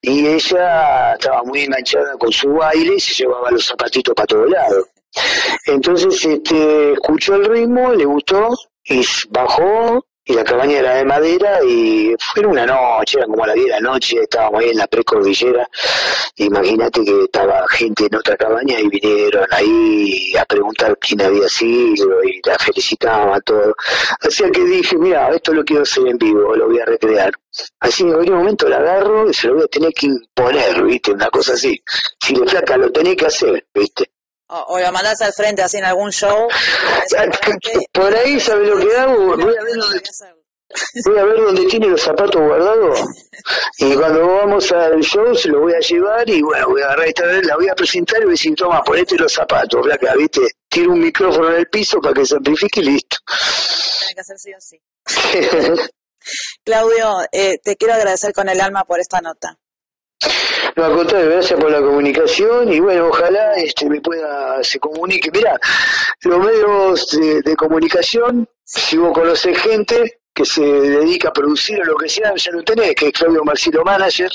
y 0.00 0.26
ella 0.26 1.14
estaba 1.14 1.42
muy 1.44 1.62
enganchada 1.62 2.16
con 2.18 2.32
su 2.32 2.52
baile 2.54 2.94
y 2.96 3.00
se 3.00 3.14
llevaba 3.14 3.50
los 3.50 3.66
zapatitos 3.66 4.14
para 4.14 4.26
todos 4.26 4.50
lados. 4.50 4.86
Entonces, 5.66 6.24
este, 6.24 6.92
escuchó 6.92 7.34
el 7.34 7.44
ritmo, 7.44 7.92
le 7.92 8.04
gustó, 8.04 8.48
y 8.84 9.04
bajó, 9.30 10.04
y 10.24 10.34
la 10.34 10.44
cabaña 10.44 10.78
era 10.78 10.94
de 10.96 11.04
madera, 11.04 11.60
y 11.64 12.14
fue 12.18 12.46
una 12.46 12.66
noche, 12.66 13.18
era 13.18 13.26
como 13.26 13.44
a 13.44 13.48
las 13.48 13.56
10 13.56 13.66
de 13.66 13.72
la 13.72 13.80
noche, 13.80 14.20
estábamos 14.22 14.60
ahí 14.60 14.70
en 14.70 14.78
la 14.78 14.86
precordillera, 14.86 15.68
imagínate 16.36 17.04
que 17.04 17.24
estaba 17.24 17.66
gente 17.68 18.06
en 18.06 18.16
otra 18.16 18.36
cabaña 18.36 18.78
y 18.80 18.88
vinieron 18.88 19.46
ahí 19.50 20.34
a 20.38 20.44
preguntar 20.44 20.96
quién 20.98 21.22
había 21.22 21.48
sido 21.48 22.22
y 22.24 22.40
la 22.44 22.56
felicitaban 22.58 23.40
todo. 23.42 23.74
Sea 24.28 24.50
que 24.50 24.64
dije, 24.64 24.96
mira, 24.96 25.30
esto 25.30 25.52
lo 25.52 25.64
quiero 25.64 25.82
hacer 25.82 26.06
en 26.06 26.18
vivo, 26.18 26.54
lo 26.54 26.66
voy 26.68 26.80
a 26.80 26.84
recrear. 26.84 27.32
Así 27.80 28.02
que 28.02 28.08
en 28.08 28.14
cualquier 28.14 28.36
momento 28.36 28.68
lo 28.68 28.76
agarro 28.76 29.28
y 29.28 29.34
se 29.34 29.48
lo 29.48 29.54
voy 29.54 29.64
a 29.64 29.66
tener 29.66 29.92
que 29.92 30.06
imponer, 30.06 30.82
¿viste? 30.84 31.12
Una 31.12 31.28
cosa 31.30 31.54
así. 31.54 31.82
Si 32.20 32.34
le 32.34 32.46
flaca, 32.46 32.76
lo 32.76 32.90
tenés 32.90 33.16
que 33.16 33.26
hacer, 33.26 33.66
¿viste? 33.74 34.11
O, 34.54 34.74
o 34.74 34.78
lo 34.78 34.92
mandás 34.92 35.20
al 35.22 35.32
frente 35.32 35.62
así 35.62 35.78
en 35.78 35.84
algún 35.84 36.10
show. 36.10 36.46
Por 37.92 38.14
ahí, 38.14 38.38
¿sabes 38.38 38.68
lo 38.68 38.78
que 38.78 38.96
hago? 38.96 39.36
Voy 39.36 39.56
a 39.56 39.62
ver 39.62 39.76
dónde, 39.76 40.02
voy 41.06 41.18
a 41.18 41.24
ver 41.24 41.36
dónde 41.36 41.64
tiene 41.66 41.88
los 41.88 42.02
zapatos 42.02 42.40
guardados. 42.40 43.00
Y 43.78 43.94
cuando 43.94 44.26
vamos 44.26 44.70
al 44.72 45.00
show 45.00 45.34
se 45.34 45.48
los 45.48 45.62
voy 45.62 45.72
a 45.72 45.78
llevar 45.78 46.28
y 46.28 46.42
bueno, 46.42 46.68
voy 46.68 46.82
a 46.82 46.84
agarrar 46.84 47.08
esta 47.08 47.24
vez, 47.24 47.46
la 47.46 47.56
voy 47.56 47.68
a 47.68 47.74
presentar 47.74 48.20
y 48.20 48.24
voy 48.24 48.32
a 48.32 48.36
decir, 48.36 48.54
toma, 48.54 48.82
ponete 48.84 49.16
los 49.16 49.32
zapatos, 49.32 49.82
flaca, 49.82 50.14
¿viste? 50.16 50.42
Tiro 50.68 50.92
un 50.92 51.00
micrófono 51.00 51.48
en 51.50 51.56
el 51.56 51.68
piso 51.68 51.98
para 52.00 52.12
que 52.12 52.26
se 52.26 52.36
amplifique 52.36 52.80
y 52.80 52.84
listo. 52.84 53.16
Tiene 54.00 54.14
que 54.14 54.20
hacer 54.20 54.38
sí 54.38 54.52
o 54.52 54.60
sí. 54.60 54.78
Claudio, 56.64 57.20
eh, 57.32 57.58
te 57.58 57.76
quiero 57.76 57.94
agradecer 57.94 58.34
con 58.34 58.50
el 58.50 58.60
alma 58.60 58.84
por 58.84 59.00
esta 59.00 59.20
nota. 59.22 59.58
No, 60.76 60.84
al 60.84 60.94
contrario, 60.94 61.30
gracias 61.30 61.60
por 61.60 61.70
la 61.70 61.80
comunicación 61.80 62.72
y 62.72 62.80
bueno, 62.80 63.08
ojalá 63.08 63.54
este 63.54 63.88
me 63.88 64.00
pueda, 64.00 64.62
se 64.62 64.78
comunique. 64.78 65.30
Mira, 65.30 65.58
los 66.22 66.38
medios 66.38 67.10
de, 67.10 67.42
de 67.42 67.56
comunicación, 67.56 68.48
si 68.64 68.96
vos 68.96 69.12
conocés 69.12 69.58
gente 69.58 70.22
que 70.34 70.44
se 70.44 70.62
dedica 70.62 71.28
a 71.28 71.32
producir 71.32 71.80
o 71.80 71.84
lo 71.84 71.96
que 71.96 72.08
sea, 72.08 72.32
ya 72.34 72.52
lo 72.52 72.62
tenés, 72.62 72.94
que 72.94 73.08
es 73.08 73.12
Claudio 73.12 73.44
Marcelo 73.44 73.84
Manager, 73.84 74.30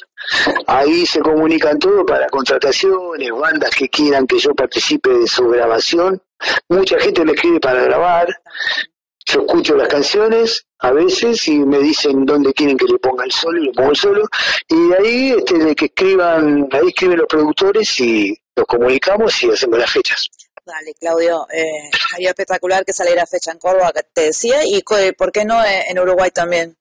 ahí 0.68 1.06
se 1.06 1.20
comunican 1.22 1.80
todo 1.80 2.06
para 2.06 2.28
contrataciones, 2.28 3.32
bandas 3.32 3.72
que 3.72 3.90
quieran 3.90 4.28
que 4.28 4.38
yo 4.38 4.54
participe 4.54 5.10
de 5.10 5.28
su 5.28 5.48
grabación. 5.50 6.22
Mucha 6.70 7.00
gente 7.00 7.26
me 7.26 7.32
escribe 7.32 7.60
para 7.60 7.82
grabar, 7.82 8.28
yo 9.30 9.42
escucho 9.42 9.76
las 9.76 9.88
canciones 9.88 10.66
a 10.80 10.92
veces 10.92 11.48
y 11.48 11.60
me 11.60 11.80
dicen 11.80 12.26
dónde 12.26 12.54
quieren 12.54 12.78
que 12.78 12.86
le 12.86 12.98
ponga 13.00 13.26
el 13.26 13.32
solo 13.32 13.62
y 13.62 13.66
le 13.66 13.72
pongo 13.74 13.90
el 13.92 13.96
solo 13.98 14.24
y 14.70 14.90
de 14.90 14.98
ahí 14.98 15.32
este, 15.38 15.58
de 15.58 15.76
que 15.76 15.86
escriban 15.86 16.68
ahí 16.72 16.88
escriben 16.88 17.18
los 17.20 17.28
productores 17.28 18.00
y 18.00 18.38
los 18.56 18.66
comunicamos 18.66 19.44
y 19.44 19.52
hacemos 19.52 19.80
las 19.80 19.92
fechas 19.92 20.26
Dale, 20.66 20.94
Claudio, 21.00 21.48
eh, 21.54 21.64
sería 22.12 22.30
espectacular 22.32 22.84
que 22.84 22.92
saliera 22.92 23.26
fecha 23.26 23.52
en 23.54 23.58
Córdoba, 23.58 23.94
que 23.96 24.02
te 24.14 24.22
decía, 24.24 24.66
y 24.66 24.82
co- 24.82 24.98
por 25.18 25.32
qué 25.32 25.46
no 25.46 25.64
eh, 25.64 25.86
en 25.88 25.98
Uruguay 25.98 26.30
también. 26.30 26.76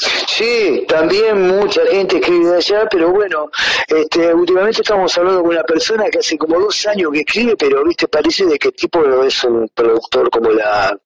Sí, 0.00 0.86
también 0.88 1.46
mucha 1.46 1.84
gente 1.86 2.16
escribe 2.16 2.46
de 2.46 2.56
allá, 2.56 2.88
pero 2.90 3.10
bueno, 3.10 3.50
este, 3.86 4.32
últimamente 4.32 4.80
estamos 4.80 5.16
hablando 5.18 5.42
con 5.42 5.50
una 5.50 5.62
persona 5.62 6.08
que 6.10 6.20
hace 6.20 6.38
como 6.38 6.58
dos 6.58 6.86
años 6.86 7.12
que 7.12 7.20
escribe, 7.20 7.56
pero 7.56 7.84
viste, 7.84 8.08
parece 8.08 8.46
de 8.46 8.58
que 8.58 8.68
el 8.68 8.74
tipo 8.74 9.22
es 9.22 9.44
un 9.44 9.68
productor 9.74 10.30
como 10.30 10.50
la 10.50 10.98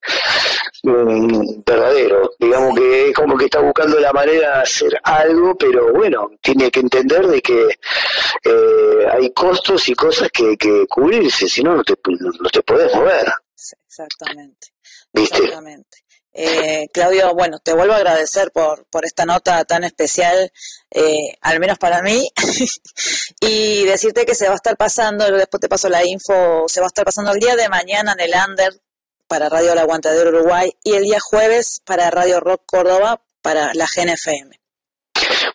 un 0.84 1.62
verdadero, 1.66 2.30
digamos 2.38 2.76
que 2.76 3.08
es 3.08 3.14
como 3.16 3.36
que 3.36 3.46
está 3.46 3.60
buscando 3.60 3.98
la 3.98 4.12
manera 4.12 4.56
de 4.58 4.62
hacer 4.62 5.00
algo, 5.02 5.56
pero 5.56 5.92
bueno, 5.92 6.30
tiene 6.40 6.70
que 6.70 6.80
entender 6.80 7.26
de 7.26 7.40
que 7.40 7.68
eh, 8.44 9.06
hay 9.10 9.32
costos 9.32 9.88
y 9.88 9.94
cosas 9.94 10.28
que, 10.30 10.56
que 10.56 10.86
cubrirse, 10.86 11.48
si 11.48 11.62
no, 11.62 11.74
no 11.74 11.82
te, 11.82 11.94
no 12.06 12.50
te 12.50 12.62
podés 12.62 12.94
mover, 12.94 13.26
Exactamente. 13.88 14.68
¿viste? 15.12 15.38
Exactamente. 15.38 16.03
Eh, 16.36 16.88
Claudio, 16.92 17.32
bueno, 17.32 17.60
te 17.60 17.72
vuelvo 17.72 17.94
a 17.94 17.98
agradecer 17.98 18.50
por, 18.50 18.86
por 18.86 19.04
esta 19.04 19.24
nota 19.24 19.64
tan 19.64 19.84
especial, 19.84 20.52
eh, 20.90 21.36
al 21.40 21.60
menos 21.60 21.78
para 21.78 22.02
mí, 22.02 22.28
y 23.40 23.84
decirte 23.84 24.26
que 24.26 24.34
se 24.34 24.46
va 24.46 24.54
a 24.54 24.56
estar 24.56 24.76
pasando, 24.76 25.30
después 25.30 25.60
te 25.60 25.68
paso 25.68 25.88
la 25.88 26.04
info, 26.04 26.64
se 26.68 26.80
va 26.80 26.86
a 26.86 26.88
estar 26.88 27.04
pasando 27.04 27.32
el 27.32 27.38
día 27.38 27.54
de 27.54 27.68
mañana 27.68 28.14
en 28.18 28.20
el 28.20 28.32
Under 28.48 28.72
para 29.28 29.48
Radio 29.48 29.72
El 29.72 29.78
Aguantadero 29.78 30.30
Uruguay 30.30 30.72
y 30.82 30.94
el 30.94 31.04
día 31.04 31.18
jueves 31.20 31.80
para 31.84 32.10
Radio 32.10 32.40
Rock 32.40 32.64
Córdoba 32.66 33.22
para 33.40 33.72
la 33.74 33.86
GNFM. 33.86 34.63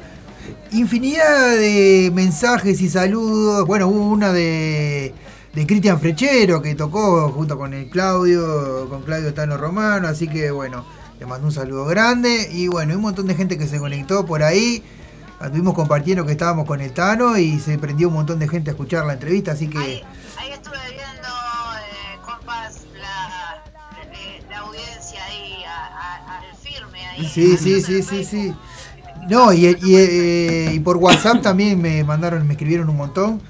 infinidad 0.70 1.57
de 1.57 2.12
mensajes 2.14 2.80
y 2.80 2.88
saludos. 2.88 3.66
Bueno, 3.66 3.88
una 3.88 4.32
de, 4.32 5.12
de 5.53 5.66
Cristian 5.66 5.98
Frechero 5.98 6.62
que 6.62 6.74
tocó 6.74 7.30
junto 7.30 7.59
con 7.59 7.74
el 7.74 7.88
Claudio, 7.88 8.88
con 8.88 9.03
Claudio 9.03 9.34
Tano 9.34 9.57
Romano. 9.57 10.09
Así 10.09 10.28
que 10.28 10.51
bueno, 10.51 10.84
le 11.18 11.26
mando 11.26 11.46
un 11.46 11.53
saludo 11.53 11.84
grande. 11.86 12.48
Y 12.53 12.68
bueno, 12.68 12.94
un 12.94 13.03
montón 13.03 13.26
de 13.26 13.34
gente 13.34 13.59
que 13.59 13.66
se 13.66 13.78
conectó 13.78 14.24
por 14.24 14.42
ahí. 14.42 14.82
Estuvimos 15.42 15.74
compartiendo 15.74 16.26
que 16.26 16.32
estábamos 16.32 16.66
con 16.66 16.80
el 16.80 16.92
Tano 16.92 17.38
y 17.38 17.59
se 17.59 17.78
prendió 17.78 18.09
un 18.09 18.14
montón 18.14 18.38
de 18.38 18.46
gente 18.48 18.70
a 18.70 18.72
escuchar 18.72 19.07
la 19.07 19.14
entrevista. 19.14 19.53
Así 19.53 19.68
que 19.68 19.78
Ahí 19.78 20.53
estuve 20.53 20.76
viendo, 20.90 21.28
eh, 21.28 22.18
compas, 22.24 22.82
la, 22.94 23.62
eh, 24.12 24.42
la 24.51 24.59
audiencia 24.59 25.24
ahí, 25.24 25.64
al 25.64 26.57
firme 26.59 27.07
ahí. 27.07 27.26
Sí, 27.26 27.57
sí, 27.57 27.80
sí, 27.80 28.03
sí, 28.03 28.24
sí. 28.24 28.55
No, 29.28 29.53
y, 29.53 29.66
y, 29.82 29.96
eh, 29.96 30.72
y 30.74 30.80
por 30.80 30.98
WhatsApp 30.98 31.40
también 31.42 31.80
me 31.80 32.05
mandaron, 32.05 32.46
me 32.46 32.53
escribieron 32.53 32.88
un 32.90 32.96
montón. 32.98 33.40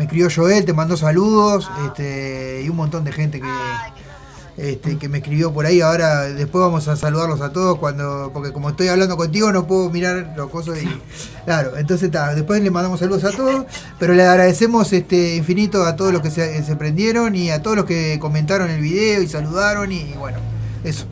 Me 0.00 0.04
escribió 0.04 0.28
Joel, 0.34 0.64
te 0.64 0.72
mandó 0.72 0.96
saludos, 0.96 1.70
este, 1.84 2.62
y 2.64 2.70
un 2.70 2.76
montón 2.76 3.04
de 3.04 3.12
gente 3.12 3.38
que, 3.38 3.46
este, 4.56 4.96
que 4.96 5.10
me 5.10 5.18
escribió 5.18 5.52
por 5.52 5.66
ahí. 5.66 5.82
Ahora 5.82 6.22
después 6.22 6.64
vamos 6.64 6.88
a 6.88 6.96
saludarlos 6.96 7.42
a 7.42 7.52
todos 7.52 7.76
cuando, 7.78 8.30
porque 8.32 8.50
como 8.50 8.70
estoy 8.70 8.88
hablando 8.88 9.18
contigo 9.18 9.52
no 9.52 9.66
puedo 9.66 9.90
mirar 9.90 10.32
los 10.38 10.48
cosas 10.48 10.82
y 10.82 10.88
claro, 11.44 11.76
entonces 11.76 12.06
está, 12.06 12.34
después 12.34 12.62
le 12.62 12.70
mandamos 12.70 12.98
saludos 13.00 13.24
a 13.24 13.32
todos, 13.36 13.66
pero 13.98 14.14
le 14.14 14.22
agradecemos 14.26 14.90
este 14.94 15.36
infinito 15.36 15.84
a 15.84 15.96
todos 15.96 16.14
los 16.14 16.22
que 16.22 16.30
se, 16.30 16.64
se 16.64 16.76
prendieron 16.76 17.36
y 17.36 17.50
a 17.50 17.60
todos 17.60 17.76
los 17.76 17.84
que 17.84 18.18
comentaron 18.18 18.70
el 18.70 18.80
video 18.80 19.20
y 19.20 19.28
saludaron 19.28 19.92
y, 19.92 20.14
bueno, 20.14 20.38
eso. 20.82 21.04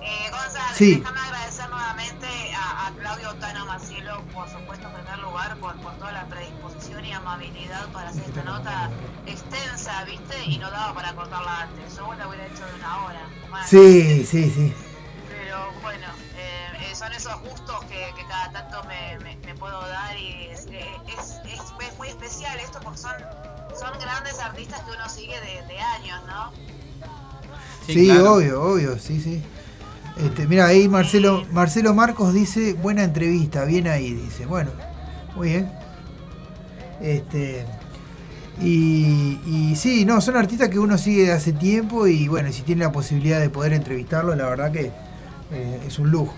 Eh, 0.00 0.30
Gonzalo, 0.30 0.74
Sí. 0.74 0.94
déjame 1.00 1.23
Y 10.46 10.58
no 10.58 10.70
daba 10.70 10.94
para 10.94 11.14
cortarla 11.14 11.62
antes. 11.62 11.96
Yo 11.96 12.12
la 12.14 12.28
hubiera 12.28 12.46
hecho 12.46 12.64
de 12.66 12.74
una 12.74 13.04
hora. 13.04 13.20
más. 13.50 13.68
Sí, 13.68 14.24
sí, 14.24 14.50
sí. 14.50 14.72
Pero 15.28 15.58
bueno, 15.82 16.06
eh, 16.36 16.90
eh, 16.90 16.94
son 16.94 17.12
esos 17.12 17.40
gustos 17.42 17.84
que, 17.84 18.12
que 18.16 18.26
cada 18.28 18.50
tanto 18.52 18.82
me, 18.84 19.18
me- 19.24 19.36
me 19.46 19.54
puedo 19.54 19.80
dar 19.88 20.16
y 20.18 20.48
es, 20.50 20.66
eh, 20.66 20.84
es- 21.08 21.36
es- 21.52 21.72
es 21.88 21.98
muy 21.98 22.08
especial 22.08 22.58
esto 22.60 22.80
porque 22.82 22.98
son, 22.98 23.12
son 23.78 23.98
grandes 24.00 24.38
artistas 24.40 24.80
que 24.82 24.90
uno 24.90 25.08
sigue 25.08 25.40
de, 25.40 25.62
de 25.66 25.78
años, 25.80 26.20
¿no? 26.26 26.52
Sí, 27.86 28.10
obvio, 28.10 28.62
obvio, 28.62 28.98
sí, 28.98 29.20
sí. 29.20 29.42
Este, 30.16 30.46
mira, 30.46 30.66
ahí 30.66 30.88
Marcelo, 30.88 31.44
Marcelo 31.52 31.92
Marcos 31.94 32.32
dice, 32.32 32.72
buena 32.74 33.02
entrevista, 33.04 33.64
bien 33.64 33.86
ahí, 33.88 34.14
dice. 34.14 34.46
Bueno, 34.46 34.70
muy 35.34 35.50
bien. 35.50 35.72
Este, 37.00 37.66
y, 38.60 39.40
y 39.46 39.76
sí, 39.76 40.04
no, 40.04 40.20
son 40.20 40.36
artistas 40.36 40.68
que 40.68 40.78
uno 40.78 40.96
sigue 40.98 41.24
de 41.24 41.32
hace 41.32 41.52
tiempo 41.52 42.06
y 42.06 42.28
bueno, 42.28 42.52
si 42.52 42.62
tiene 42.62 42.84
la 42.84 42.92
posibilidad 42.92 43.40
de 43.40 43.50
poder 43.50 43.72
entrevistarlos, 43.72 44.36
la 44.36 44.46
verdad 44.48 44.70
que 44.72 44.92
eh, 45.52 45.82
es 45.86 45.98
un 45.98 46.10
lujo. 46.10 46.34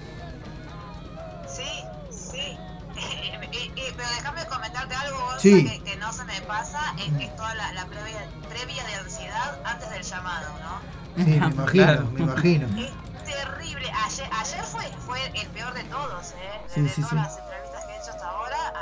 Sí, 1.49 1.63
sí. 2.11 2.57
Pero 3.97 4.09
déjame 4.17 4.45
comentarte 4.47 4.95
algo, 4.95 5.19
Gonza, 5.21 5.41
Sí. 5.41 5.65
que, 5.65 5.83
que 5.83 5.97
no 5.97 6.13
se 6.13 6.25
me 6.25 6.41
pasa, 6.43 6.81
es 6.99 7.13
que 7.15 7.25
es 7.25 7.37
toda 7.37 7.55
la, 7.55 7.73
la 7.73 7.87
previa, 7.87 8.27
previa 8.49 8.85
de 8.85 8.95
ansiedad 8.95 9.59
antes 9.65 9.91
del 9.91 10.03
llamado, 10.03 10.49
¿no? 10.61 11.25
Sí, 11.25 11.31
me 11.31 11.37
imagino, 11.47 12.11
me 12.13 12.21
imagino. 12.21 12.67
Terrible. 12.69 13.91
Ayer, 14.05 14.29
ayer 14.41 14.65
fue, 14.65 14.83
fue 15.05 15.19
el 15.35 15.47
peor 15.49 15.75
de 15.75 15.83
todos, 15.85 16.31
¿eh? 16.33 16.63
De, 16.69 16.75
Sí, 16.75 16.81
de 16.83 16.89
sí, 16.89 17.03
todas 17.03 17.11
sí. 17.11 17.17
las 17.17 17.37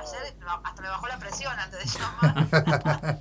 ayer 0.04 0.34
hasta 0.64 0.82
me 0.82 0.88
bajó 0.88 1.06
la 1.08 1.18
presión 1.18 1.52
antes 1.58 1.78
de 1.80 1.98
llamar. 1.98 3.20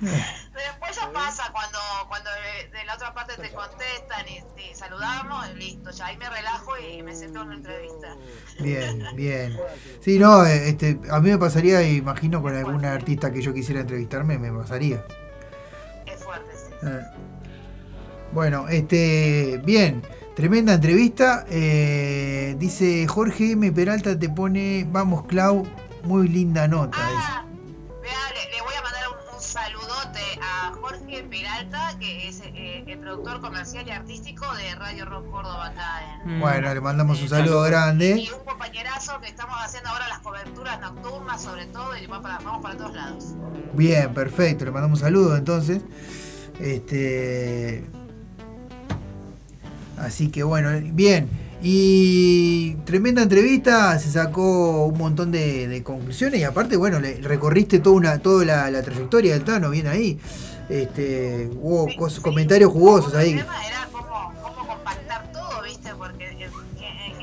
Después 0.00 0.96
ya 0.96 1.12
pasa 1.12 1.50
cuando, 1.52 1.78
cuando 2.08 2.30
de, 2.72 2.84
la 2.84 2.94
otra 2.94 3.14
parte 3.14 3.34
te 3.36 3.50
contestan 3.52 4.26
y, 4.28 4.42
y 4.70 4.74
saludamos, 4.74 5.48
y 5.50 5.54
listo, 5.56 5.90
ya 5.90 6.06
ahí 6.06 6.16
me 6.16 6.28
relajo 6.28 6.72
y 6.78 7.02
me 7.02 7.14
siento 7.14 7.40
en 7.42 7.46
una 7.46 7.56
entrevista. 7.56 8.16
Bien, 8.60 9.04
bien. 9.16 9.56
Sí, 10.00 10.18
no, 10.18 10.44
este, 10.44 10.98
a 11.10 11.20
mí 11.20 11.30
me 11.30 11.38
pasaría, 11.38 11.82
imagino, 11.82 12.42
con 12.42 12.54
alguna 12.54 12.92
artista 12.92 13.32
que 13.32 13.40
yo 13.42 13.52
quisiera 13.54 13.80
entrevistarme, 13.80 14.38
me 14.38 14.52
pasaría. 14.52 15.04
Es 16.06 16.22
fuerte, 16.24 16.50
sí. 16.56 16.72
Eh, 16.86 17.00
Bueno, 18.32 18.68
este, 18.68 19.60
bien, 19.64 20.02
tremenda 20.36 20.74
entrevista. 20.74 21.44
eh, 21.48 22.56
dice 22.58 23.06
Jorge 23.06 23.52
M. 23.52 23.70
Peralta 23.72 24.18
te 24.18 24.28
pone, 24.28 24.84
vamos 24.88 25.24
Clau, 25.26 25.64
muy 26.04 26.28
linda 26.28 26.66
nota. 26.68 26.98
dice. 26.98 27.30
Vea, 28.02 28.12
le, 28.34 28.50
le 28.56 28.62
voy 28.62 28.74
a 28.74 28.82
mandar 28.82 29.02
un, 29.10 29.34
un 29.36 29.42
saludote 29.42 30.20
a 30.42 30.72
Jorge 30.80 31.22
Peralta, 31.24 31.96
que 31.98 32.28
es 32.28 32.40
eh, 32.44 32.84
el 32.86 32.98
productor 32.98 33.40
comercial 33.40 33.86
y 33.88 33.90
artístico 33.90 34.44
de 34.56 34.74
Radio 34.74 35.06
Rock 35.06 35.30
Córdoba 35.30 35.66
acá 35.68 36.22
en, 36.26 36.38
Bueno, 36.40 36.74
le 36.74 36.80
mandamos 36.80 37.22
un 37.22 37.28
saludo 37.28 37.62
grande. 37.62 38.18
Y 38.18 38.30
un 38.30 38.44
compañerazo 38.44 39.18
que 39.20 39.28
estamos 39.28 39.56
haciendo 39.58 39.88
ahora 39.90 40.08
las 40.08 40.18
coberturas 40.18 40.80
nocturnas, 40.80 41.42
sobre 41.42 41.66
todo, 41.66 41.96
y 41.96 42.06
va 42.06 42.20
para- 42.20 42.38
vamos 42.38 42.62
para 42.62 42.76
todos 42.76 42.94
lados. 42.94 43.24
Bien, 43.72 44.12
perfecto, 44.12 44.64
le 44.66 44.70
mandamos 44.70 45.00
un 45.00 45.04
saludo 45.06 45.36
entonces. 45.36 45.80
Este. 46.60 47.84
Así 49.98 50.30
que 50.30 50.42
bueno, 50.42 50.70
bien. 50.92 51.28
Y 51.66 52.74
tremenda 52.84 53.22
entrevista, 53.22 53.98
se 53.98 54.10
sacó 54.10 54.84
un 54.84 54.98
montón 54.98 55.32
de, 55.32 55.66
de 55.66 55.82
conclusiones 55.82 56.38
y 56.40 56.44
aparte, 56.44 56.76
bueno, 56.76 57.00
le 57.00 57.14
recorriste 57.22 57.78
toda 57.78 57.96
una, 57.96 58.18
toda 58.18 58.44
la, 58.44 58.70
la 58.70 58.82
trayectoria 58.82 59.32
del 59.32 59.44
Tano, 59.44 59.70
bien 59.70 59.86
ahí. 59.86 60.20
Este, 60.68 61.48
hubo 61.62 61.86
cos- 61.88 62.20
comentarios 62.20 62.70
jugosos 62.70 63.14
ahí. 63.14 63.30
El 63.32 63.38
tema 63.38 63.66
era 63.66 63.88
cómo, 63.90 64.34
cómo 64.42 64.66
compactar 64.66 65.32
todo, 65.32 65.62
¿viste? 65.62 65.94
Porque 65.94 66.24
eh, 66.32 66.50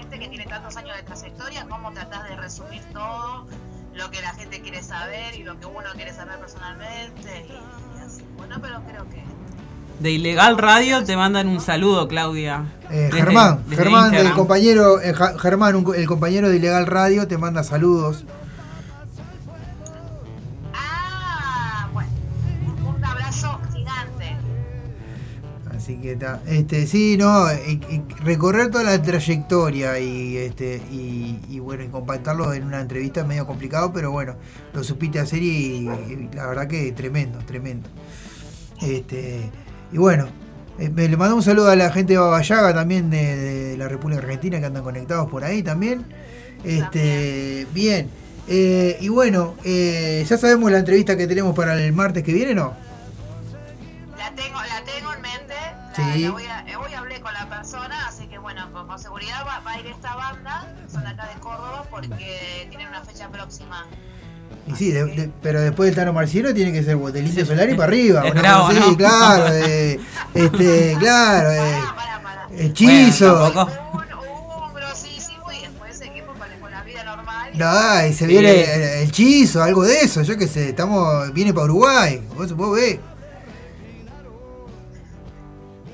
que 0.10 0.28
tratás 1.94 2.28
de 2.28 2.36
resumir 2.36 2.82
todo 2.94 3.46
lo 3.94 4.10
que 4.10 4.22
la 4.22 4.34
gente 4.34 4.60
quiere 4.62 4.82
saber 4.82 5.36
y 5.36 5.44
lo 5.44 5.60
que 5.60 5.68
uno 5.68 5.90
quiere 5.96 6.14
saber 6.14 6.40
personalmente 6.40 7.46
y, 7.48 7.52
y 7.52 8.04
así. 8.04 8.24
Bueno, 8.38 8.58
pero 8.60 8.82
creo 8.88 9.08
que 9.08 9.24
De 10.02 10.10
Ilegal 10.12 10.58
Radio 10.58 11.04
te 11.04 11.16
mandan 11.16 11.48
un 11.48 11.62
saludo, 11.62 12.08
Claudia. 12.08 12.66
Eh, 12.90 13.10
Desde- 13.12 13.18
Germán, 13.18 13.60
desde 13.68 13.84
Germán, 13.84 14.14
el 14.16 14.32
compañero, 14.34 15.00
eh, 15.00 15.14
Germán, 15.40 15.76
un 15.76 15.94
el 15.96 16.08
compañero 16.08 16.50
de 16.50 16.58
Ilegal 16.58 16.88
Radio, 16.88 17.28
te 17.28 17.38
manda 17.38 17.64
saludos. 17.64 18.26
Ah, 20.74 21.88
bueno, 21.94 22.10
un 22.98 23.06
abrazo 23.06 23.60
gigante. 23.72 24.36
Así 25.76 25.98
que 25.98 26.14
está. 26.14 26.42
Este, 26.48 26.88
sí, 26.88 27.16
no, 27.18 27.48
eh, 27.52 27.80
eh, 27.90 28.02
recorrer 28.24 28.72
toda 28.72 28.84
la 28.84 29.00
trayectoria 29.02 30.00
y 30.00 30.38
este 30.38 30.82
y, 30.92 31.40
y 31.48 31.60
bueno, 31.60 31.84
y 31.84 31.88
compactarlo 31.90 32.54
en 32.54 32.64
una 32.64 32.82
entrevista 32.82 33.22
es 33.22 33.28
medio 33.28 33.46
complicado, 33.46 33.94
pero 33.94 34.10
bueno, 34.10 34.36
lo 34.74 34.84
supiste 34.84 35.20
hacer 35.20 35.44
y, 35.44 35.88
y 35.88 36.30
la 36.34 36.48
verdad 36.48 36.68
que 36.68 36.92
tremendo, 36.92 37.38
tremendo. 37.46 37.88
Este, 38.82 39.52
y 39.92 39.98
bueno, 39.98 40.28
eh, 40.80 40.90
me 40.90 41.08
le 41.08 41.18
mando 41.18 41.36
un 41.36 41.44
saludo 41.44 41.70
a 41.70 41.76
la 41.76 41.92
gente 41.92 42.14
de 42.14 42.20
Babayaga 42.20 42.74
también 42.74 43.10
de, 43.10 43.36
de 43.36 43.78
la 43.78 43.88
República 43.88 44.22
Argentina 44.22 44.60
que 44.60 44.66
andan 44.66 44.84
conectados 44.84 45.30
por 45.30 45.44
ahí 45.44 45.62
también. 45.64 46.06
Este, 46.64 47.68
bien. 47.74 48.10
Eh, 48.48 48.98
y 49.02 49.10
bueno, 49.10 49.56
eh, 49.64 50.26
ya 50.28 50.38
sabemos 50.38 50.72
la 50.72 50.80
entrevista 50.80 51.16
que 51.18 51.28
tenemos 51.28 51.56
para 51.56 51.76
el 51.76 51.94
martes 51.94 52.24
que 52.24 52.34
viene, 52.34 52.54
¿no? 52.56 52.74
La 54.18 54.32
tengo, 54.36 54.58
la 54.62 54.84
tengo 54.86 55.14
en 55.14 55.22
mente. 55.22 55.54
la- 55.54 55.94
Sí. 55.96 56.24
la 56.24 56.32
voy 56.32 56.46
a- 56.46 56.62
eh, 56.68 56.76
hoy 56.78 56.94
hablé 56.94 57.20
con 57.22 57.34
la 57.34 57.50
persona, 57.50 58.08
así 58.08 58.28
que 58.28 58.38
bueno, 58.38 58.72
con, 58.72 58.88
con 58.88 58.98
seguridad 59.00 59.46
va, 59.46 59.60
va 59.60 59.72
a 59.74 59.80
ir 59.80 59.88
esta 59.88 60.16
banda, 60.16 60.74
son 60.92 61.06
acá 61.06 61.28
de 61.34 61.40
Córdoba, 61.42 61.86
porque 61.92 62.66
tienen 62.70 62.88
una 62.88 63.04
fecha 63.04 63.30
próxima. 63.30 63.86
Y 64.68 64.76
sí, 64.76 64.92
de- 64.92 65.06
de- 65.06 65.30
pero 65.42 65.60
después 65.62 65.88
del 65.88 65.96
Tano 65.96 66.14
Marciano 66.14 66.54
tiene 66.54 66.72
que 66.72 66.84
ser 66.84 66.96
Indio 66.98 67.46
Solari 67.46 67.74
para 67.74 67.86
arriba. 67.86 68.22
Es 68.26 68.32
una 68.32 68.42
bravo, 68.42 68.68
cosa 68.68 68.80
así, 68.80 68.90
¿no? 68.92 68.98
claro, 68.98 69.48
eh, 69.54 70.00
este, 70.34 70.96
claro, 71.00 71.52
eh, 71.52 71.80
hechizo. 72.58 73.52
Bueno, 73.54 73.66
tampoco- 73.66 74.68
Un 74.68 74.74
grosísimo 74.74 75.52
y 75.52 75.62
después 75.62 75.98
seguimos 75.98 76.38
con, 76.38 76.48
con 76.60 76.72
la 76.72 76.84
vida 76.84 77.04
normal. 77.04 77.52
No, 77.54 78.06
y 78.08 78.14
se 78.14 78.20
Sí. 78.20 78.26
viene 78.28 78.64
el, 78.64 78.82
el 78.82 79.04
hechizo, 79.10 79.64
algo 79.64 79.84
de 79.84 80.02
eso, 80.02 80.22
yo 80.22 80.38
qué 80.38 80.48
sé, 80.48 80.70
estamos, 80.70 81.34
viene 81.34 81.54
para 81.54 81.66
Uruguay, 81.66 82.22
vos, 82.36 82.54
vos 82.56 82.76
ves. 82.76 83.00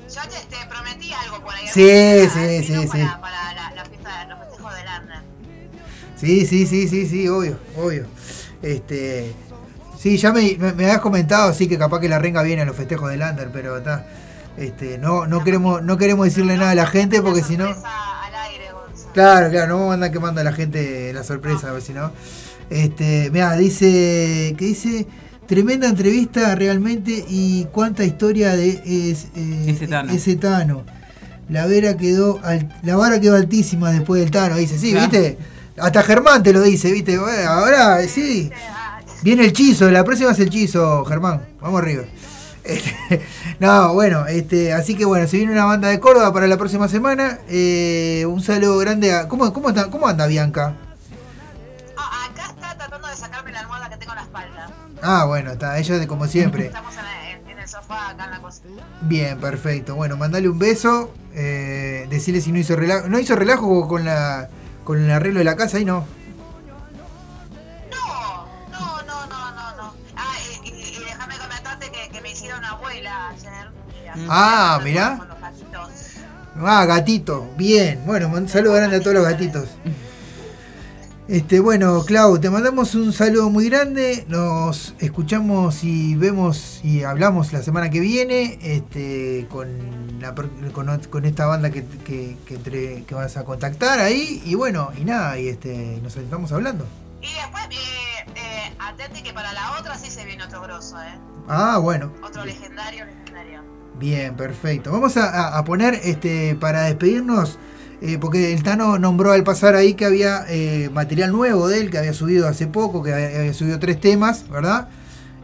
Yo 0.08 0.22
te, 0.22 0.56
te 0.56 0.66
prometí 0.68 1.12
algo 1.12 1.44
por 1.44 1.54
ahí. 1.54 1.66
Sí, 1.66 2.28
sí, 2.32 2.64
sí, 2.64 2.82
sí. 2.82 2.86
Para, 2.88 3.20
para 3.20 3.52
la, 3.54 3.70
la 3.76 3.84
fiesta, 3.84 4.24
los 4.28 4.38
festejos 4.40 4.74
del 4.74 4.88
Ander. 4.88 5.18
Sí, 6.16 6.46
sí, 6.46 6.66
sí, 6.66 6.88
sí, 6.88 7.06
sí, 7.06 7.28
obvio, 7.28 7.58
obvio. 7.76 8.06
Este, 8.62 9.32
sí, 9.98 10.16
ya 10.16 10.32
me, 10.32 10.56
me, 10.58 10.72
me 10.72 10.84
habías 10.84 11.00
comentado, 11.00 11.52
sí, 11.54 11.68
que 11.68 11.78
capaz 11.78 12.00
que 12.00 12.08
la 12.08 12.18
renga 12.18 12.42
viene 12.42 12.62
a 12.62 12.64
los 12.64 12.76
festejos 12.76 13.10
del 13.10 13.20
Lander, 13.20 13.50
pero 13.52 13.76
está, 13.78 14.06
este, 14.56 14.98
no, 14.98 15.26
no 15.26 15.44
queremos, 15.44 15.82
no 15.82 15.96
queremos 15.96 16.26
decirle 16.26 16.56
nada 16.56 16.72
a 16.72 16.74
la 16.74 16.86
gente 16.86 17.22
porque 17.22 17.42
si 17.42 17.56
no, 17.56 17.66
claro, 19.14 19.50
claro, 19.50 19.68
no 19.68 19.74
vamos 19.76 19.90
a 19.90 19.94
andar 19.94 20.12
quemando 20.12 20.40
a 20.40 20.44
la 20.44 20.52
gente 20.52 21.12
la 21.12 21.22
sorpresa, 21.24 21.68
a 21.68 21.72
ver 21.72 21.82
si 21.82 21.92
no. 21.92 22.12
Este, 22.70 23.30
mira, 23.32 23.56
dice, 23.56 24.54
que 24.58 24.64
dice, 24.66 25.06
tremenda 25.46 25.88
entrevista 25.88 26.54
realmente 26.54 27.24
y 27.28 27.66
cuánta 27.72 28.04
historia 28.04 28.54
de 28.56 28.70
es, 28.84 29.28
eh, 29.36 29.64
Ese 29.68 29.86
Tano. 29.88 30.12
ese 30.12 30.36
Tano. 30.36 30.84
La 31.48 31.64
vera 31.64 31.96
quedó, 31.96 32.40
la 32.82 32.96
vara 32.96 33.20
quedó 33.20 33.34
altísima 33.36 33.90
después 33.90 34.20
del 34.20 34.30
Tano, 34.30 34.56
dice, 34.56 34.78
sí, 34.78 34.90
Claro. 34.92 35.10
viste, 35.10 35.38
hasta 35.80 36.02
Germán 36.02 36.42
te 36.42 36.52
lo 36.52 36.60
dice, 36.62 36.90
viste, 36.92 37.18
Bueno, 37.18 37.50
ahora 37.50 38.02
sí, 38.08 38.50
viene 39.22 39.44
el 39.44 39.52
chizo, 39.52 39.90
la 39.90 40.04
próxima 40.04 40.32
es 40.32 40.38
el 40.40 40.50
chizo, 40.50 41.04
Germán, 41.04 41.42
vamos 41.60 41.80
arriba. 41.82 42.04
Este, 42.68 43.24
no, 43.60 43.94
bueno, 43.94 44.26
este, 44.26 44.74
así 44.74 44.94
que 44.94 45.06
bueno, 45.06 45.26
se 45.26 45.38
viene 45.38 45.52
una 45.52 45.64
banda 45.64 45.88
de 45.88 45.98
Córdoba 46.00 46.34
para 46.34 46.46
la 46.46 46.58
próxima 46.58 46.86
semana. 46.86 47.38
eh, 47.48 48.26
un 48.28 48.42
saludo 48.42 48.76
grande 48.76 49.10
a. 49.14 49.26
¿Cómo, 49.26 49.50
cómo, 49.54 49.70
está- 49.70 49.88
cómo 49.88 50.06
anda 50.06 50.26
Bianca? 50.26 50.74
Ah, 51.96 52.26
acá 52.30 52.50
está 52.50 52.76
tratando 52.76 53.08
de 53.08 53.16
sacarme 53.16 53.52
la 53.52 53.60
almohada 53.60 53.88
que 53.88 53.96
tengo 53.96 54.12
en 54.12 54.16
la 54.18 54.22
espalda. 54.24 54.70
Ah, 55.00 55.24
bueno, 55.24 55.52
está, 55.52 55.78
ella 55.78 55.98
de 55.98 56.06
como 56.06 56.26
siempre. 56.26 56.66
Estamos 56.66 56.92
en 57.50 57.58
el 57.58 57.66
sofá 57.68 58.10
acá 58.10 58.26
en 58.26 58.30
la 58.32 58.40
cocina. 58.42 58.82
Bien, 59.00 59.38
perfecto. 59.40 59.94
Bueno, 59.94 60.18
mandale 60.18 60.46
un 60.50 60.58
beso. 60.58 61.14
Eh, 61.34 62.06
decirle 62.10 62.42
si 62.42 62.52
no 62.52 62.58
hizo 62.58 62.76
relajo. 62.76 63.08
¿No 63.08 63.18
hizo 63.18 63.34
relajo 63.34 63.88
con 63.88 64.04
la 64.04 64.50
con 64.88 65.04
el 65.04 65.10
arreglo 65.10 65.40
de 65.40 65.44
la 65.44 65.54
casa? 65.54 65.76
Ahí 65.76 65.84
no. 65.84 66.06
No, 67.90 68.46
no, 68.70 69.26
no, 69.26 69.50
no, 69.50 69.76
no. 69.76 69.94
Ah, 70.16 70.34
y, 70.64 70.68
y- 70.70 70.96
y 70.96 70.98
déjame 71.04 71.36
comentarte 71.36 71.90
que, 71.92 72.08
que 72.08 72.20
me 72.22 72.30
hicieron 72.32 72.64
abuela 72.64 73.28
ayer. 73.28 73.68
y 74.02 74.08
así 74.08 74.26
Ah, 74.30 74.80
mirá. 74.82 75.18
Con 75.18 75.28
los 75.28 75.40
gatitos. 75.40 75.90
Ah, 76.64 76.84
gatito. 76.86 77.50
Bien. 77.58 78.02
Bueno, 78.06 78.28
un 78.28 78.48
saludo 78.48 78.72
grande 78.74 78.96
a 78.96 79.00
todos 79.00 79.14
los 79.16 79.24
gatitos. 79.24 79.68
Este, 81.28 81.60
bueno, 81.60 82.04
Clau, 82.06 82.38
te 82.40 82.48
mandamos 82.48 82.94
un 82.94 83.12
saludo 83.12 83.50
muy 83.50 83.68
grande. 83.68 84.24
Nos 84.28 84.94
escuchamos 84.98 85.84
y 85.84 86.14
vemos 86.14 86.80
y 86.82 87.02
hablamos 87.02 87.52
la 87.52 87.62
semana 87.62 87.90
que 87.90 88.00
viene 88.00 88.58
este, 88.62 89.46
con, 89.50 89.68
la 90.20 90.34
con, 90.72 90.98
con 91.10 91.24
esta 91.26 91.44
banda 91.44 91.68
que, 91.70 91.84
que, 92.06 92.34
que 92.46 92.54
entre- 92.54 93.02
que 93.04 93.14
vas 93.14 93.36
a 93.36 93.44
contactar 93.44 94.00
ahí. 94.00 94.40
Y 94.46 94.54
bueno, 94.54 94.90
y 94.98 95.04
nada, 95.04 95.38
y 95.38 95.48
este, 95.48 96.00
nos 96.02 96.16
estamos 96.16 96.50
hablando. 96.52 96.86
Y 97.20 97.26
después, 97.26 97.64
eh, 97.72 98.30
eh, 98.34 98.72
atente 98.78 99.22
que 99.22 99.34
para 99.34 99.52
la 99.52 99.78
otra 99.78 99.98
sí 99.98 100.10
se 100.10 100.24
viene 100.24 100.44
otro 100.44 100.62
grosso, 100.62 100.98
¿eh? 100.98 101.12
Ah, 101.46 101.76
bueno. 101.76 102.10
Otro 102.22 102.42
legendario, 102.46 103.04
legendario. 103.04 103.60
Bien, 103.98 104.34
perfecto. 104.34 104.92
Vamos 104.92 105.18
a, 105.18 105.28
a- 105.28 105.58
a 105.58 105.64
poner 105.64 105.92
este 106.04 106.54
para 106.58 106.84
despedirnos, 106.84 107.58
eh, 108.00 108.18
porque 108.20 108.52
el 108.52 108.62
Tano 108.62 108.98
nombró 108.98 109.32
al 109.32 109.42
pasar 109.44 109.74
ahí 109.74 109.94
que 109.94 110.04
había 110.04 110.44
eh, 110.48 110.90
material 110.92 111.32
nuevo 111.32 111.68
de 111.68 111.80
él, 111.80 111.90
que 111.90 111.98
había 111.98 112.12
subido 112.14 112.46
hace 112.48 112.66
poco, 112.66 113.02
que 113.02 113.12
había, 113.12 113.40
había 113.40 113.54
subido 113.54 113.78
tres 113.78 114.00
temas, 114.00 114.48
¿verdad? 114.48 114.88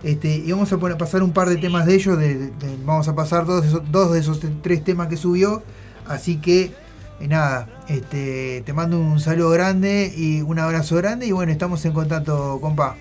Este, 0.03 0.29
y 0.37 0.53
vamos 0.53 0.71
a 0.73 0.77
poner, 0.79 0.99
pasar 0.99 1.23
un 1.23 1.33
par 1.33 1.49
de 1.49 1.57
temas 1.57 1.87
de 1.87 1.95
ellos, 1.95 2.19
de- 2.19 2.35
de- 2.51 2.77
vamos 2.85 3.09
a 3.09 3.15
pasar 3.15 3.47
dos 3.47 3.63
de, 3.63 3.69
esos, 3.69 3.91
dos 3.91 4.13
de 4.13 4.21
esos 4.21 4.39
tres 4.63 4.85
temas 4.85 5.09
que 5.09 5.17
subió, 5.17 5.63
así 6.07 6.37
que 6.37 6.73
eh, 7.21 7.29
nada, 7.29 7.69
este, 7.89 8.63
te 8.67 8.73
mando 8.75 8.99
un 8.99 9.19
saludo 9.19 9.49
grande 9.51 10.13
y 10.15 10.43
un 10.43 10.59
abrazo 10.59 10.97
grande 10.97 11.27
y 11.27 11.33
bueno, 11.33 11.51
estamos 11.53 11.83
en 11.87 11.93
contacto, 11.93 12.59
compa. 12.61 12.97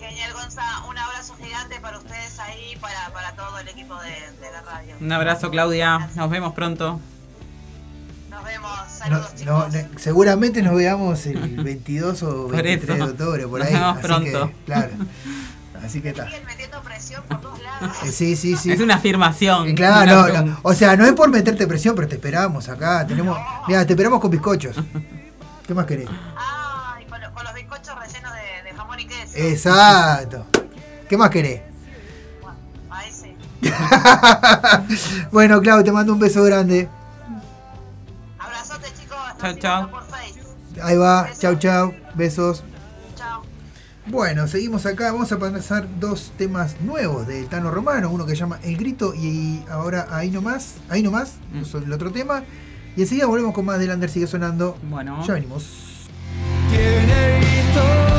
Genial, 0.00 0.32
Gonza. 0.32 0.62
Un 0.88 0.96
abrazo 0.96 1.34
gigante 1.42 1.78
para 1.80 1.98
ustedes 1.98 2.38
ahí, 2.38 2.76
para, 2.80 3.12
para 3.12 3.32
todo 3.36 3.58
el 3.58 3.68
equipo 3.68 3.94
de, 3.96 4.10
de 4.46 4.50
la 4.52 4.62
radio. 4.62 4.94
Un 5.00 5.12
abrazo, 5.12 5.50
Claudia. 5.50 6.08
Nos 6.16 6.30
vemos 6.30 6.54
pronto. 6.54 7.00
No- 9.10 9.22
Saludos, 9.22 9.44
no, 9.44 9.68
ne- 9.68 9.88
seguramente 9.96 10.62
nos 10.62 10.74
veamos 10.76 11.26
el 11.26 11.56
22 11.64 12.22
o 12.22 12.46
Por 12.48 12.62
23 12.62 12.96
de 12.98 13.02
octubre, 13.04 13.46
por 13.48 13.58
Nos 13.60 13.68
ahí. 13.68 13.74
vemos 13.74 13.96
así 13.98 14.06
pronto. 14.06 14.46
que, 14.48 14.54
claro. 14.66 14.90
Así 15.84 16.00
que 16.00 16.08
está. 16.10 16.24
Siguen 16.24 16.46
metiendo 16.46 16.80
presión 16.80 17.22
por 17.28 17.42
todos 17.42 17.60
lados. 17.62 17.94
Eh, 18.04 18.10
Sí, 18.10 18.36
sí, 18.36 18.56
sí. 18.56 18.72
Es 18.72 18.80
una 18.80 18.94
afirmación. 18.94 19.68
Eh, 19.68 19.74
Claro, 19.74 20.28
no, 20.32 20.42
no. 20.42 20.58
O 20.62 20.72
sea, 20.72 20.96
no 20.96 21.04
es 21.04 21.12
por 21.12 21.28
meterte 21.28 21.66
presión, 21.66 21.94
pero 21.94 22.08
te 22.08 22.14
esperamos 22.14 22.70
acá. 22.70 23.06
Tenemos, 23.06 23.36
mira, 23.68 23.84
te 23.84 23.92
esperamos 23.92 24.18
con 24.18 24.30
bizcochos. 24.30 24.74
¿Qué 25.66 25.74
más 25.74 25.84
querés? 25.84 26.08
Ah, 26.38 26.96
y 27.02 27.04
con, 27.04 27.20
lo- 27.20 27.30
con 27.34 27.44
los 27.44 27.52
bizcochos 27.52 27.94
rellenos 28.00 28.32
de, 28.32 28.70
de 28.70 28.74
jamón 28.74 28.98
y 28.98 29.06
queso. 29.06 29.32
Exacto. 29.34 30.46
¿Qué 31.06 31.18
más 31.18 31.28
querés? 31.28 31.60
Ahí 32.88 33.12
sí. 33.12 33.36
bueno, 35.32 35.60
Clau, 35.60 35.82
te 35.84 35.92
mando 35.92 36.14
un 36.14 36.18
beso 36.18 36.42
grande. 36.44 36.88
Chao, 39.44 39.54
chao. 39.58 39.90
Ahí 40.82 40.96
va. 40.96 41.28
Chau, 41.38 41.54
chau. 41.56 41.94
Besos. 42.14 42.64
Chao. 43.14 43.42
Bueno, 44.06 44.48
seguimos 44.48 44.86
acá. 44.86 45.12
Vamos 45.12 45.30
a 45.32 45.38
pasar 45.38 45.86
dos 46.00 46.32
temas 46.38 46.80
nuevos 46.80 47.26
del 47.26 47.46
Tano 47.48 47.70
Romano. 47.70 48.08
Uno 48.10 48.24
que 48.24 48.32
se 48.32 48.38
llama 48.38 48.58
El 48.62 48.78
Grito 48.78 49.14
y 49.14 49.62
ahora 49.70 50.06
Ahí 50.10 50.30
Nomás. 50.30 50.76
Ahí 50.88 51.02
Nomás, 51.02 51.34
es 51.60 51.74
el 51.74 51.92
otro 51.92 52.10
tema. 52.10 52.42
Y 52.96 53.02
enseguida 53.02 53.26
volvemos 53.26 53.52
con 53.52 53.66
más 53.66 53.78
del 53.78 53.90
Under 53.90 54.08
Sigue 54.08 54.26
Sonando. 54.26 54.78
Bueno. 54.82 55.22
Ya 55.26 55.34
venimos. 55.34 56.08
Tus 57.74 58.13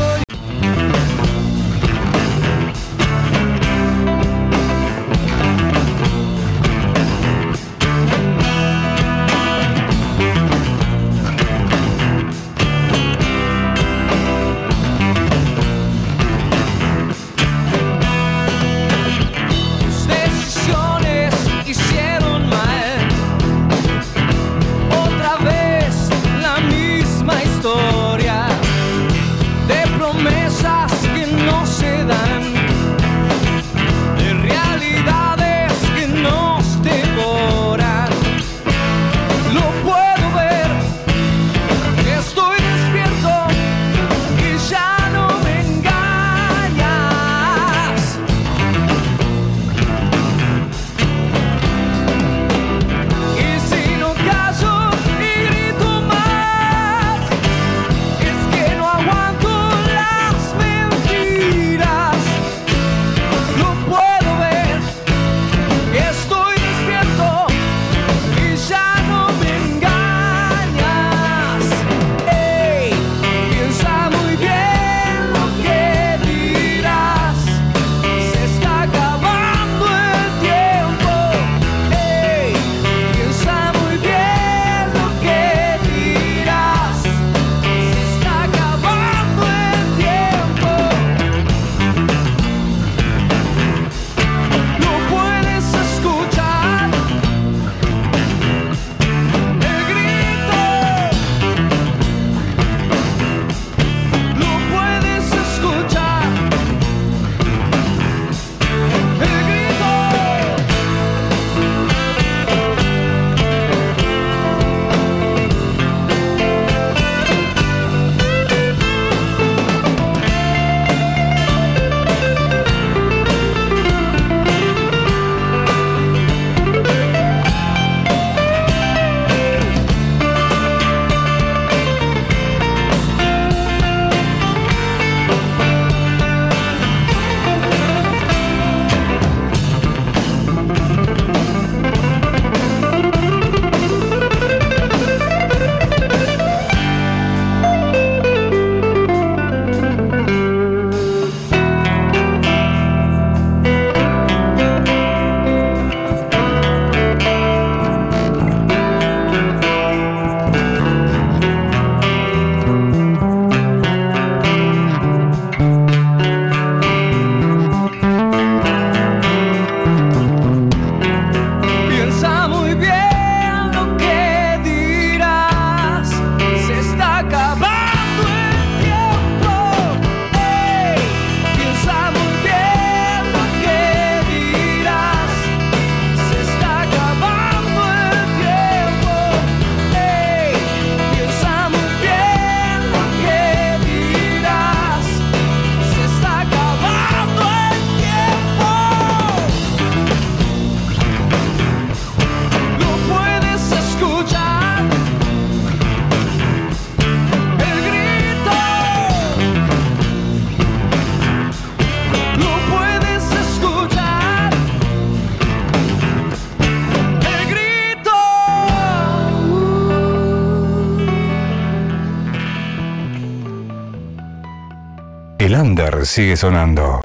Sigue 226.03 226.35
sonando. 226.35 227.04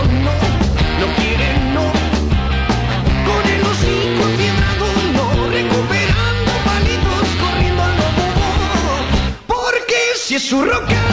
Si 10.31 10.39
su 10.39 10.63
roll. 10.63 11.10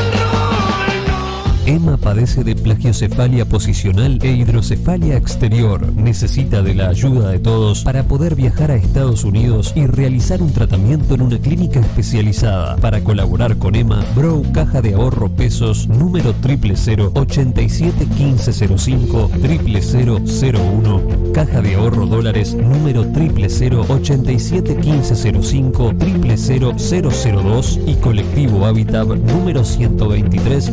Emma 1.69 1.99
padece 1.99 2.45
de 2.45 2.57
plagiocefalia 2.57 3.45
posicional 3.45 4.19
e 4.23 4.33
hidrocefalia 4.33 5.19
exterior. 5.19 5.93
Necesita 5.93 6.62
de 6.62 6.75
la 6.75 6.89
ayuda 6.89 7.29
de 7.29 7.41
todos 7.41 7.85
para 7.85 8.05
poder 8.05 8.35
viajar 8.35 8.71
a 8.71 8.77
Estados 8.77 9.23
Unidos 9.23 9.75
y 9.77 9.87
realizar 9.87 10.43
un 10.43 10.51
tratamiento 10.55 11.14
en 11.14 11.21
una 11.21 11.39
clínica 11.39 11.81
especializada. 11.81 12.77
Para 12.77 13.05
colaborar 13.05 13.59
con 13.59 13.75
Emma, 13.75 14.03
Bro 14.16 14.45
Caja 14.55 14.81
de 14.81 14.95
Ahorro 14.95 15.29
Pesos 15.29 15.89
número 15.89 16.35
000 16.43 17.12
87 17.14 18.07
1505 18.19 19.31
0001 19.39 21.03
Caja 21.35 21.61
de 21.61 21.75
Ahorro 21.75 22.07
Dólares 22.07 22.55
número 22.55 23.05
000 23.05 23.85
87 23.87 24.75
1505 24.75 25.93
00002 25.93 27.81
y 27.87 27.95
Colectivo 27.97 28.64
Habitat 28.64 29.09
número 29.09 29.64
123 29.64 30.73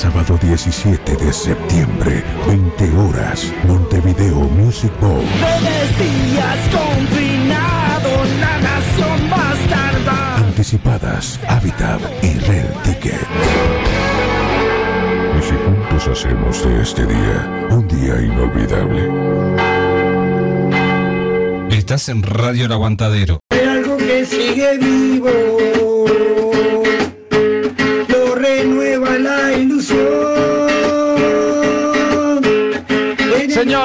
Sábado 0.00 0.38
17 0.40 1.14
de 1.14 1.30
septiembre, 1.30 2.24
20 2.46 2.90
horas, 2.96 3.52
Montevideo 3.64 4.48
Music 4.48 4.90
Bowl. 4.98 5.20
días 5.20 6.58
confinado, 6.72 8.08
la 8.40 8.58
nación 8.60 9.28
bastarda. 9.28 10.36
Anticipadas, 10.36 11.38
Habitat 11.46 12.00
y 12.22 12.32
Red 12.38 12.64
Ticket. 12.82 13.20
Y 15.38 15.42
si 15.42 15.54
juntos 15.66 16.08
hacemos 16.08 16.64
de 16.64 16.80
este 16.80 17.04
día 17.04 17.68
un 17.70 17.86
día 17.86 18.22
inolvidable. 18.22 19.06
Estás 21.76 22.08
en 22.08 22.22
Radio 22.22 22.64
El 22.64 22.72
Aguantadero. 22.72 23.40
Hay 23.50 23.68
algo 23.68 23.98
que 23.98 24.24
sigue 24.24 24.78
vivo, 24.78 25.28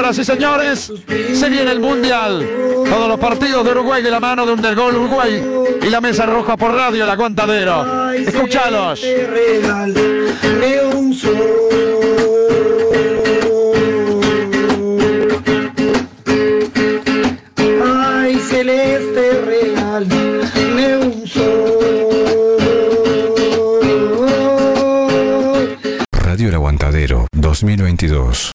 Señoras 0.06 0.20
y 0.20 0.24
señores, 0.24 0.94
se 1.34 1.49
viene 1.49 1.72
el 1.72 1.80
Mundial. 1.80 2.48
Todos 2.88 3.07
los 3.07 3.19
partidos 3.19 3.65
de 3.65 3.72
Uruguay 3.72 4.03
de 4.03 4.11
la 4.11 4.19
mano 4.19 4.45
de 4.45 4.53
un 4.53 4.61
del 4.61 4.76
gol 4.76 4.95
Uruguay 4.95 5.44
y 5.82 5.90
la 5.90 5.99
mesa 5.99 6.27
roja 6.27 6.56
por 6.56 6.76
radio 6.76 7.06
el 7.06 7.10
aguantadero. 7.10 8.11
Sol. 11.15 11.36
Ay, 17.84 18.36
celeste 18.48 19.41
real 19.41 20.07
de 20.07 20.98
un 21.03 21.27
sol. 21.27 21.80
Radio 26.11 26.49
El 26.49 26.53
Aguantadero 26.53 27.26
2022. 27.32 28.55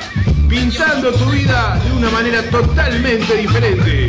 Pintando 0.48 1.12
tu 1.12 1.24
vida 1.30 1.78
de 1.84 1.92
una 1.92 2.08
manera 2.10 2.42
totalmente 2.50 3.36
diferente. 3.36 4.08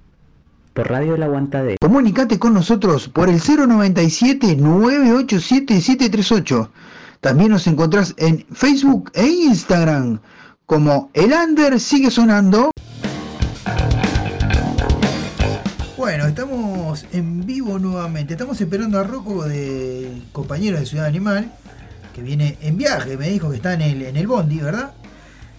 Por 0.73 0.89
Radio 0.89 1.15
El 1.15 1.23
Aguantadero. 1.23 1.75
Comunicate 1.81 2.39
con 2.39 2.53
nosotros 2.53 3.09
por 3.09 3.29
el 3.29 3.39
097 3.41 4.55
987 4.55 5.81
738. 5.81 6.71
También 7.19 7.51
nos 7.51 7.67
encontrás 7.67 8.13
en 8.17 8.45
Facebook 8.53 9.11
e 9.13 9.27
Instagram 9.27 10.19
como 10.65 11.09
El 11.13 11.33
Under 11.33 11.79
sigue 11.79 12.09
sonando. 12.09 12.71
Bueno, 15.97 16.25
estamos 16.25 17.05
en 17.11 17.45
vivo 17.45 17.77
nuevamente. 17.77 18.33
Estamos 18.33 18.59
esperando 18.59 18.97
a 18.99 19.03
Rocco 19.03 19.43
de 19.43 20.21
compañero 20.31 20.79
de 20.79 20.85
Ciudad 20.85 21.05
Animal, 21.05 21.51
que 22.15 22.23
viene 22.23 22.57
en 22.61 22.77
viaje, 22.77 23.17
me 23.17 23.29
dijo 23.29 23.49
que 23.51 23.57
está 23.57 23.73
en 23.73 23.81
el, 23.81 24.01
en 24.03 24.15
el 24.17 24.25
Bondi, 24.25 24.57
¿verdad? 24.59 24.93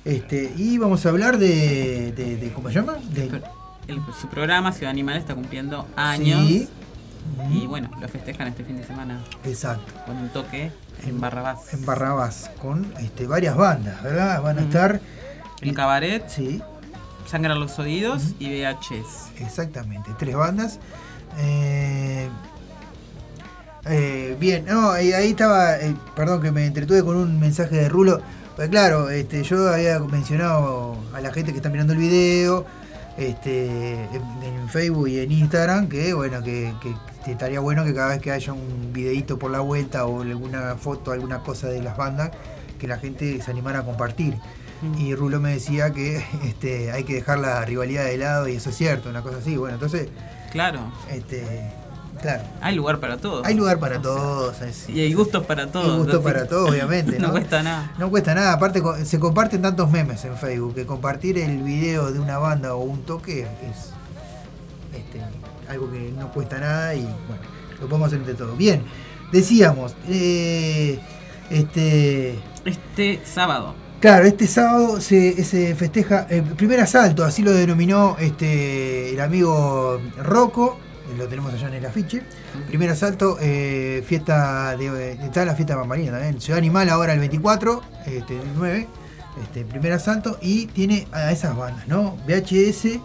Este, 0.04 0.52
y 0.56 0.78
vamos 0.78 1.06
a 1.06 1.10
hablar 1.10 1.38
de, 1.38 2.12
de- 2.16 2.36
de- 2.38 2.52
¿cómo 2.52 2.68
se 2.70 2.74
llama? 2.74 2.94
De 3.14 3.30
el- 3.88 4.00
su 4.20 4.28
programa 4.28 4.72
Ciudad 4.72 4.90
Animal 4.90 5.16
está 5.16 5.34
cumpliendo 5.34 5.86
años. 5.96 6.46
Sí. 6.46 6.68
Y 7.52 7.66
bueno, 7.66 7.88
lo 8.00 8.08
festejan 8.08 8.48
este 8.48 8.64
fin 8.64 8.76
de 8.78 8.84
semana 8.84 9.20
Exacto. 9.44 9.92
con 10.06 10.16
un 10.16 10.28
toque 10.30 10.72
en 11.06 11.20
Barrabás. 11.20 11.72
En 11.72 11.84
Barrabás, 11.86 12.50
con 12.60 12.92
este, 13.00 13.26
varias 13.26 13.56
bandas, 13.56 14.02
¿verdad? 14.02 14.42
Van 14.42 14.58
a 14.58 14.62
estar. 14.62 15.00
El 15.60 15.74
cabaret, 15.74 16.28
Sí, 16.28 16.60
Sangran 17.30 17.60
los 17.60 17.78
Oídos 17.78 18.34
y 18.40 18.48
VHS. 18.50 19.30
exactamente. 19.40 20.10
Tres 20.18 20.34
bandas. 20.34 20.80
Eh, 21.38 22.28
eh, 23.86 24.36
bien, 24.38 24.64
no, 24.66 24.90
ahí, 24.90 25.12
ahí 25.12 25.30
estaba, 25.30 25.76
eh, 25.78 25.94
perdón 26.14 26.42
que 26.42 26.50
me 26.52 26.66
entretuve 26.66 27.02
con 27.04 27.16
un 27.16 27.38
mensaje 27.40 27.76
de 27.76 27.88
Rulo. 27.88 28.20
Pues 28.56 28.68
claro, 28.68 29.08
este, 29.10 29.42
yo 29.44 29.72
había 29.72 29.98
mencionado 30.00 30.96
a 31.14 31.20
la 31.20 31.32
gente 31.32 31.52
que 31.52 31.58
está 31.58 31.68
mirando 31.70 31.92
el 31.92 31.98
video, 32.00 32.66
este, 33.16 33.66
en, 33.66 34.22
en 34.42 34.68
Facebook 34.68 35.08
y 35.08 35.20
en 35.20 35.32
Instagram, 35.32 35.88
que 35.88 36.12
bueno, 36.14 36.42
que, 36.42 36.72
que- 36.82 36.94
que 37.24 37.32
estaría 37.32 37.60
bueno 37.60 37.84
que 37.84 37.94
cada 37.94 38.08
vez 38.08 38.20
que 38.20 38.32
haya 38.32 38.52
un 38.52 38.92
videíto 38.92 39.38
por 39.38 39.52
la 39.52 39.60
vuelta 39.60 40.06
o 40.06 40.22
alguna 40.22 40.74
foto, 40.74 41.12
alguna 41.12 41.38
cosa 41.44 41.68
de 41.68 41.80
las 41.80 41.96
bandas, 41.96 42.32
que 42.80 42.88
la 42.88 42.98
gente 42.98 43.40
se 43.40 43.48
animara 43.50 43.78
a 43.80 43.84
compartir. 43.84 44.36
Y 44.98 45.14
Rulo 45.14 45.38
me 45.38 45.52
decía 45.52 45.92
que 45.92 46.16
este, 46.44 46.90
hay 46.90 47.04
que 47.04 47.14
dejar 47.14 47.38
la 47.38 47.64
rivalidad 47.64 48.04
de 48.06 48.18
lado 48.18 48.48
y 48.48 48.56
eso 48.56 48.70
es 48.70 48.76
cierto, 48.76 49.08
una 49.08 49.22
cosa 49.22 49.38
así. 49.38 49.56
Bueno, 49.56 49.74
entonces, 49.74 50.08
Claro, 50.50 50.80
este, 51.10 51.70
claro, 52.22 52.44
hay 52.60 52.74
lugar 52.74 53.00
para 53.00 53.18
todos. 53.18 53.44
hay 53.46 53.54
lugar 53.54 53.78
para 53.78 54.00
todos. 54.00 54.56
Y 54.88 55.00
hay 55.00 55.12
gustos 55.12 55.44
para 55.44 55.66
todos. 55.66 55.94
y 55.94 55.98
gusto 55.98 56.16
así 56.16 56.24
para 56.24 56.46
todos, 56.46 56.70
obviamente. 56.70 57.18
no 57.18 57.26
¿no? 57.26 57.32
cuesta 57.32 57.62
nada. 57.62 57.92
No 57.98 58.08
cuesta 58.10 58.34
nada, 58.34 58.52
aparte 58.54 58.80
se 59.04 59.18
comparten 59.18 59.60
tantos 59.60 59.90
memes 59.90 60.24
en 60.24 60.36
Facebook 60.36 60.74
que 60.74 60.86
compartir 60.86 61.36
el 61.38 61.62
video 61.62 62.12
de 62.12 62.20
una 62.20 62.38
banda 62.38 62.74
o 62.74 62.82
un 62.82 63.02
toque 63.02 63.42
es 63.42 63.92
este, 64.94 65.20
algo 65.68 65.90
que 65.90 66.12
no 66.16 66.32
cuesta 66.32 66.58
nada 66.58 66.94
y 66.94 67.02
bueno, 67.02 67.42
lo 67.80 67.88
podemos 67.88 68.06
hacer 68.06 68.20
entre 68.20 68.34
todos. 68.34 68.56
Bien, 68.56 68.82
decíamos, 69.32 69.94
eh, 70.08 70.98
este, 71.50 72.38
Este 72.64 73.20
sábado. 73.24 73.74
claro, 74.00 74.26
este 74.26 74.46
sábado 74.46 75.00
se, 75.00 75.44
se 75.44 75.74
festeja 75.74 76.26
el 76.30 76.42
primer 76.42 76.80
asalto, 76.80 77.24
así 77.24 77.42
lo 77.42 77.52
denominó 77.52 78.16
este, 78.20 79.14
el 79.14 79.20
amigo 79.20 80.00
Rocco, 80.22 80.78
lo 81.16 81.28
tenemos 81.28 81.52
allá 81.52 81.68
en 81.68 81.74
el 81.74 81.86
afiche. 81.86 82.22
Primer 82.68 82.90
asalto, 82.90 83.38
eh, 83.40 84.02
fiesta 84.06 84.76
de. 84.76 85.12
Está 85.12 85.44
la 85.44 85.54
fiesta 85.54 85.76
Bambalina 85.76 86.12
también. 86.12 86.40
Ciudad 86.40 86.58
Animal 86.58 86.88
ahora 86.88 87.12
el 87.12 87.20
24, 87.20 87.82
este, 88.06 88.36
el 88.38 88.48
9. 88.56 88.88
Este, 89.42 89.64
primer 89.64 89.92
asalto 89.92 90.38
y 90.42 90.66
tiene 90.66 91.06
a 91.10 91.32
esas 91.32 91.56
bandas, 91.56 91.88
¿no? 91.88 92.18
VHS, 92.26 93.00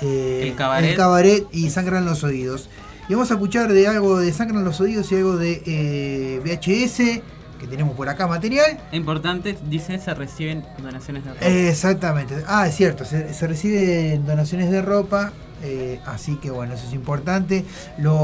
eh, 0.00 0.40
El 0.44 0.54
Cabaret. 0.54 0.90
el 0.90 0.96
Cabaret 0.96 1.46
y 1.50 1.70
Sangran 1.70 2.04
los 2.04 2.22
Oídos. 2.22 2.68
Y 3.08 3.14
vamos 3.14 3.30
a 3.30 3.34
escuchar 3.34 3.72
de 3.72 3.88
algo 3.88 4.20
de 4.20 4.32
Sangran 4.32 4.64
los 4.64 4.80
Oídos 4.80 5.10
y 5.10 5.16
algo 5.16 5.36
de 5.36 5.62
eh, 5.66 6.40
VHS, 6.44 7.20
que 7.58 7.66
tenemos 7.68 7.96
por 7.96 8.08
acá 8.08 8.28
material. 8.28 8.78
Importante, 8.92 9.56
dice, 9.68 9.98
se 9.98 10.14
reciben 10.14 10.64
donaciones 10.78 11.24
de 11.24 11.30
ropa. 11.32 11.46
Exactamente. 11.46 12.36
Ah, 12.46 12.68
es 12.68 12.76
cierto, 12.76 13.04
se, 13.04 13.34
se 13.34 13.46
reciben 13.48 14.24
donaciones 14.24 14.70
de 14.70 14.82
ropa, 14.82 15.32
eh, 15.62 16.00
así 16.06 16.36
que 16.36 16.50
bueno, 16.50 16.74
eso 16.74 16.86
es 16.86 16.94
importante. 16.94 17.64
Lo 17.98 18.14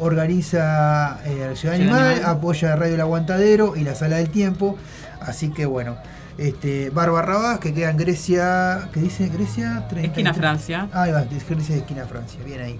organiza 0.00 1.20
eh, 1.24 1.46
la 1.50 1.56
Ciudad 1.56 1.76
Animal, 1.76 2.14
Animal. 2.14 2.30
apoya 2.30 2.76
Radio 2.76 2.94
El 2.94 3.00
Aguantadero 3.00 3.76
y 3.76 3.84
la 3.84 3.94
Sala 3.94 4.16
del 4.16 4.30
Tiempo. 4.30 4.76
Así 5.20 5.50
que 5.50 5.66
bueno, 5.66 5.96
este, 6.38 6.90
Bar 6.90 7.10
Barrabás, 7.10 7.58
que 7.58 7.72
queda 7.72 7.90
en 7.90 7.96
Grecia, 7.96 8.88
¿qué 8.92 9.00
dice 9.00 9.28
Grecia? 9.28 9.86
30, 9.88 10.08
Esquina 10.08 10.34
Francia. 10.34 10.88
Ah, 10.92 11.02
ahí 11.02 11.12
va, 11.12 11.24
Grecia 11.24 11.76
Esquina 11.76 12.06
Francia, 12.06 12.40
bien 12.44 12.60
ahí. 12.60 12.78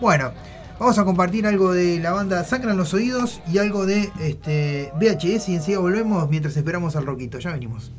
Bueno, 0.00 0.32
vamos 0.78 0.98
a 0.98 1.04
compartir 1.04 1.46
algo 1.46 1.72
de 1.72 1.98
la 2.00 2.12
banda 2.12 2.44
Sangran 2.44 2.76
los 2.76 2.94
Oídos 2.94 3.40
y 3.50 3.58
algo 3.58 3.86
de 3.86 4.10
este, 4.20 4.92
VHS 4.96 5.48
y 5.48 5.54
enseguida 5.56 5.80
volvemos 5.80 6.28
mientras 6.28 6.56
esperamos 6.56 6.96
al 6.96 7.06
Roquito. 7.06 7.38
Ya 7.38 7.52
venimos. 7.52 7.92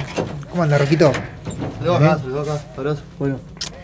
¿Cómo 0.50 0.62
anda, 0.62 0.78
Roquito? 0.78 1.12
Saludos 1.78 1.96
acá, 2.02 2.18
saludos 2.18 2.48
acá. 2.48 2.60
Abrazo. 2.76 3.02
Bueno, 3.18 3.38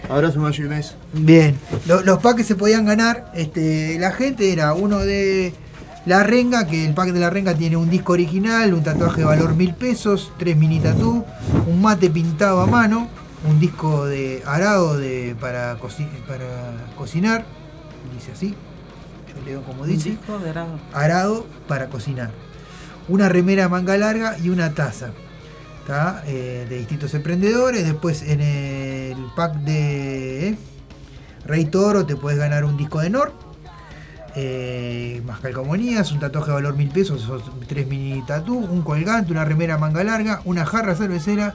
abrazo, 0.08 0.40
Magic. 0.40 0.66
Bien, 1.12 1.58
Lo- 1.86 2.02
los 2.02 2.18
packs 2.18 2.36
que 2.38 2.44
se 2.44 2.54
podían 2.54 2.84
ganar, 2.84 3.30
este, 3.34 3.98
la 3.98 4.12
gente 4.12 4.52
era 4.52 4.72
uno 4.74 4.98
de 4.98 5.52
la 6.06 6.22
renga, 6.24 6.66
que 6.66 6.84
el 6.86 6.94
pack 6.94 7.10
de 7.12 7.20
la 7.20 7.30
renga 7.30 7.54
tiene 7.54 7.76
un 7.76 7.88
disco 7.90 8.12
original, 8.14 8.74
un 8.74 8.82
tatuaje 8.82 9.20
de 9.20 9.24
valor 9.26 9.54
mil 9.54 9.74
pesos, 9.74 10.32
tres 10.38 10.56
mini 10.56 10.80
tatú, 10.80 11.24
un 11.66 11.80
mate 11.82 12.10
pintado 12.10 12.60
a 12.60 12.66
mano, 12.66 13.08
un 13.48 13.60
disco 13.60 14.06
de 14.06 14.42
arado 14.46 14.98
de, 14.98 15.36
para, 15.40 15.76
para 16.26 16.94
cocinar, 16.96 17.44
dice 18.14 18.32
así, 18.32 18.54
yo 19.28 19.44
leo 19.44 19.62
como 19.62 19.82
Un 19.82 19.88
dice, 19.88 20.10
disco 20.10 20.38
de 20.40 20.50
arado. 20.50 20.78
arado 20.92 21.46
para 21.68 21.86
cocinar, 21.86 22.30
una 23.08 23.28
remera 23.28 23.68
manga 23.68 23.96
larga 23.96 24.36
y 24.38 24.48
una 24.48 24.74
taza. 24.74 25.12
Eh, 26.26 26.66
de 26.68 26.78
distintos 26.78 27.12
emprendedores. 27.12 27.84
Después 27.84 28.22
en 28.22 28.40
el 28.40 29.16
pack 29.36 29.56
de 29.56 30.48
eh, 30.48 30.56
Rey 31.44 31.66
Toro 31.66 32.06
te 32.06 32.16
puedes 32.16 32.38
ganar 32.38 32.64
un 32.64 32.76
disco 32.76 33.00
de 33.00 33.10
Nord. 33.10 33.32
eh, 34.34 35.20
más 35.26 35.40
calcomanías, 35.40 36.12
un 36.12 36.20
tatuaje 36.20 36.46
de 36.46 36.54
valor 36.54 36.76
mil 36.76 36.88
pesos, 36.88 37.24
esos 37.24 37.42
tres 37.66 37.86
mini 37.86 38.22
tatú, 38.22 38.56
un 38.56 38.82
colgante, 38.82 39.32
una 39.32 39.44
remera 39.44 39.76
manga 39.76 40.02
larga, 40.02 40.40
una 40.46 40.64
jarra 40.64 40.94
cervecera, 40.94 41.54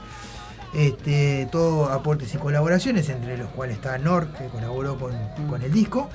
este, 0.74 1.48
todo 1.50 1.90
aportes 1.90 2.32
y 2.34 2.38
colaboraciones, 2.38 3.08
entre 3.08 3.36
los 3.38 3.48
cuales 3.48 3.76
está 3.76 3.98
Nord, 3.98 4.28
que 4.34 4.46
colaboró 4.46 4.96
con, 4.98 5.62
el 5.62 5.72
disco, 5.72 6.08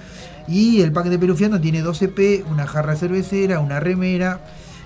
y 0.47 0.81
el 0.81 0.93
pack 0.93 1.07
de 1.07 1.19
Pelufiando 1.19 1.59
tiene 1.59 1.81
12 1.81 2.07
P, 2.07 2.45
una 2.49 2.67
jarra 2.67 2.95
cervecera, 2.95 3.59
una 3.59 3.81
remera, 3.81 4.39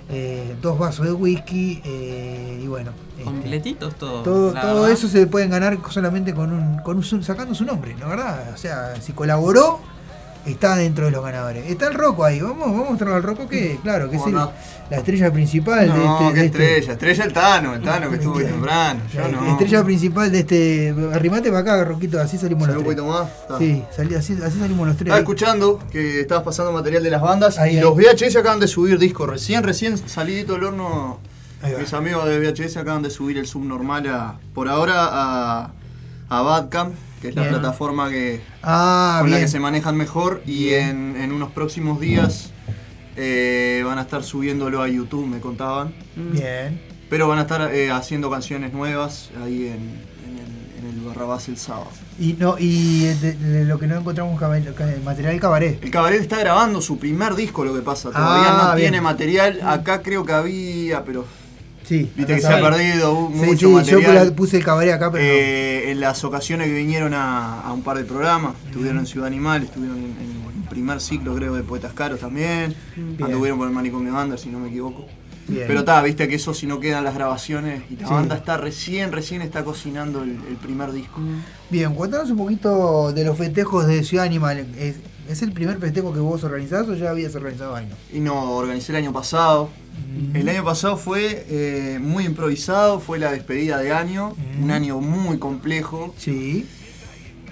eh, 0.10 0.56
dos 0.62 0.80
vasos 0.80 1.06
de 1.06 1.12
whisky, 1.12 1.82
eh, 1.84 2.62
y 2.64 2.68
bueno. 2.68 2.92
este, 3.12 3.24
Completitos 3.24 3.96
todo, 3.96 4.24
todo 4.24 4.54
verdad. 4.54 4.92
eso 4.92 5.08
se 5.08 5.28
pueden 5.28 5.50
ganar 5.50 5.78
solamente 5.90 6.34
con 6.34 6.54
un, 6.54 6.78
con 6.80 6.98
un 6.98 7.04
su- 7.04 7.22
sacando 7.24 7.54
su 7.56 7.66
nombre, 7.66 7.96
¿no 8.00 8.08
verdad? 8.08 8.52
O 8.54 8.58
sea, 8.58 9.00
si 9.02 9.12
colaboró, 9.14 9.80
está 10.46 10.76
dentro 10.76 11.06
de 11.06 11.12
los 11.12 11.24
ganadores. 11.24 11.66
Está 11.70 11.88
el 11.88 11.94
Rocco 11.94 12.24
ahí, 12.24 12.40
vamos, 12.42 12.68
vamos 12.68 12.88
a 12.88 12.90
mostrarlo 12.90 13.16
al 13.16 13.24
Rocco 13.24 13.48
que, 13.48 13.80
claro, 13.84 14.10
que 14.10 14.16
es 14.18 14.26
el- 14.26 14.34
¿Cómo 14.34 14.46
no? 14.46 14.52
la 14.90 14.98
estrella 14.98 15.32
principal 15.34 15.82
de 15.82 15.88
No, 15.98 16.20
este. 16.22 16.34
qué 16.34 16.40
de 16.40 16.46
este- 16.46 16.64
estrella. 16.78 16.94
Estrella 16.94 17.24
el 17.26 17.34
Tano, 17.34 17.74
el 17.76 17.82
Tano 17.82 18.10
que 18.10 18.16
estuvo 18.16 18.38
ahí 18.38 18.46
temprano. 18.46 19.02
Yo 19.14 19.22
la 19.22 19.28
no. 19.30 19.52
estrella 19.52 19.84
principal 19.84 20.32
de 20.32 20.40
este. 20.40 20.96
Arrimate 21.14 21.50
para 21.50 21.60
acá, 21.62 21.84
Roquito, 21.84 22.20
así 22.22 22.38
salimos 22.38 22.64
¿Sale 22.68 22.76
los 22.76 22.84
un 22.88 22.96
tres. 22.96 23.04
poquito 23.04 23.28
más? 23.50 23.60
Sí, 23.60 23.84
salí- 23.96 24.16
así, 24.16 24.38
así 24.44 24.60
salimos 24.60 24.88
los 24.88 24.96
tres. 24.96 25.08
Estaba 25.08 25.20
escuchando 25.20 25.80
que 25.92 26.22
estabas 26.22 26.44
pasando 26.46 26.72
material 26.72 27.04
de 27.04 27.10
las 27.10 27.22
bandas 27.22 27.58
Ahí, 27.60 27.74
y 27.74 27.78
ahí. 27.78 27.82
los 27.84 27.96
VHS 27.96 28.38
acaban 28.38 28.60
de 28.60 28.68
subir 28.68 28.98
discos. 29.00 29.30
Recién, 29.30 29.64
recién 29.64 29.98
salidito 29.98 30.54
del 30.54 30.64
horno. 30.66 31.20
Mis 31.80 31.92
amigos 31.94 32.26
de 32.30 32.40
VHS 32.40 32.78
acaban 32.78 33.02
de 33.02 33.10
subir 33.10 33.38
el 33.40 33.48
subnormal 33.48 34.08
a, 34.08 34.36
por 34.54 34.70
ahora 34.70 34.94
a, 35.10 35.72
a 36.30 36.42
Badcamp, 36.44 36.94
que 37.22 37.30
es 37.30 37.36
la 37.36 37.44
Bien. 37.44 37.54
plataforma 37.56 38.10
que, 38.10 38.42
Ah, 38.64 39.18
con 39.22 39.32
la 39.32 39.40
que 39.40 39.48
se 39.48 39.60
manejan 39.60 39.96
mejor. 39.98 40.42
Y 40.46 40.70
en, 40.70 41.16
en 41.20 41.32
unos 41.32 41.52
próximos 41.52 42.00
días 42.00 42.52
eh, 43.16 43.82
van 43.86 43.98
a 43.98 44.02
estar 44.02 44.24
subiéndolo 44.24 44.82
a 44.82 44.88
YouTube, 44.88 45.26
me 45.28 45.40
contaban. 45.40 45.94
Bien. 46.16 46.80
Pero 47.10 47.28
van 47.28 47.40
a 47.40 47.42
estar 47.44 47.74
eh, 47.74 47.90
haciendo 47.92 48.30
canciones 48.30 48.74
nuevas 48.74 49.30
ahí 49.44 49.68
en, 49.68 49.74
en 50.28 50.38
el, 50.40 50.90
en 50.92 51.00
el 51.00 51.06
Barrabás 51.06 51.48
el 51.48 51.58
sábado. 51.58 51.90
Y 52.20 52.34
no, 52.34 52.56
y 52.60 53.06
de- 53.06 53.34
de 53.34 53.66
lo 53.66 53.80
que 53.80 53.88
no 53.88 53.98
encontramos 53.98 54.38
ca- 54.40 54.50
material 55.04 55.40
cabaret. 55.40 55.82
El 55.84 55.90
Cabaret 55.92 56.20
está 56.22 56.38
grabando 56.40 56.82
su 56.82 56.98
primer 57.00 57.34
disco, 57.36 57.64
lo 57.64 57.74
que 57.74 57.82
pasa. 57.82 58.12
Todavía 58.12 58.50
Ah, 58.52 58.70
no 58.72 58.76
bien. 58.76 58.90
tiene 58.92 59.02
material. 59.02 59.60
Acá 59.64 60.02
creo 60.02 60.26
que 60.26 60.34
había, 60.34 61.04
pero 61.06 61.26
Sí. 61.88 62.12
viste 62.16 62.36
que 62.36 62.42
se 62.42 62.48
ha 62.48 62.60
perdido 62.62 63.16
mucho 63.30 63.70
material. 63.70 64.28
Yo 64.30 64.36
puse 64.36 64.58
el 64.58 64.64
cabaret 64.66 64.94
acá, 64.94 65.12
pero. 65.12 65.24
no. 65.24 65.30
Eh, 65.32 65.92
en 65.92 66.00
las 66.02 66.24
ocasiones 66.24 66.68
que 66.68 66.74
vinieron 66.74 67.14
a, 67.14 67.62
a 67.62 67.72
un 67.74 67.82
par 67.82 67.98
de 67.98 68.04
programas, 68.04 68.54
estuvieron 68.66 69.00
en 69.00 69.06
Ciudad 69.06 69.28
Animal, 69.28 69.64
estuvieron 69.64 69.98
en, 69.98 70.04
en 70.06 70.62
el 70.64 70.70
primer 70.70 71.00
ciclo, 71.00 71.34
creo, 71.36 71.56
de 71.56 71.64
Poetas 71.64 71.94
Caros 71.94 72.20
también. 72.20 72.76
Bien. 72.96 73.24
Anduvieron 73.24 73.58
por 73.58 73.68
el 73.68 73.74
Manicomio 73.74 74.12
Banda, 74.14 74.38
si 74.38 74.50
no 74.50 74.60
me 74.60 74.68
equivoco. 74.70 75.06
Bien. 75.48 75.64
Pero 75.66 75.80
está, 75.80 76.02
viste 76.02 76.28
que 76.28 76.36
eso 76.36 76.54
si 76.54 76.68
no 76.68 76.82
quedan 76.82 77.06
las 77.06 77.14
grabaciones 77.16 77.84
y 77.90 77.96
la 77.96 78.06
Sí. 78.08 78.14
banda 78.14 78.36
está 78.36 78.58
recién, 78.58 79.14
recién 79.14 79.42
está 79.42 79.64
cocinando 79.64 80.24
el, 80.24 80.32
el 80.50 80.58
primer 80.62 80.92
disco. 80.92 81.22
Bien, 81.70 81.94
cuéntanos 81.94 82.30
un 82.32 82.38
poquito 82.38 83.14
de 83.14 83.24
los 83.24 83.38
festejos 83.38 83.88
de 83.88 84.04
Ciudad 84.04 84.26
Animal. 84.26 84.68
¿Es, 85.28 85.42
el 85.42 85.52
primer 85.52 85.78
festejo 85.80 86.14
que 86.14 86.20
vos 86.20 86.44
organizás 86.44 86.88
o 86.88 86.96
ya 86.96 87.10
habías 87.10 87.36
organizado 87.36 87.76
algo? 87.76 87.92
Y 88.12 88.20
no, 88.20 88.52
organicé 88.54 88.92
el 88.92 88.98
año 88.98 89.14
pasado. 89.14 89.70
El 90.34 90.48
año 90.48 90.64
pasado 90.64 90.96
fue 90.96 91.46
eh, 91.50 92.00
muy 92.00 92.26
improvisado, 92.26 93.00
fue 93.00 93.20
la 93.20 93.32
despedida 93.32 93.80
de 93.80 93.92
año, 93.92 94.36
un 94.62 94.72
año 94.72 95.00
muy 95.00 95.38
complejo. 95.38 96.14
Sí. 96.18 96.68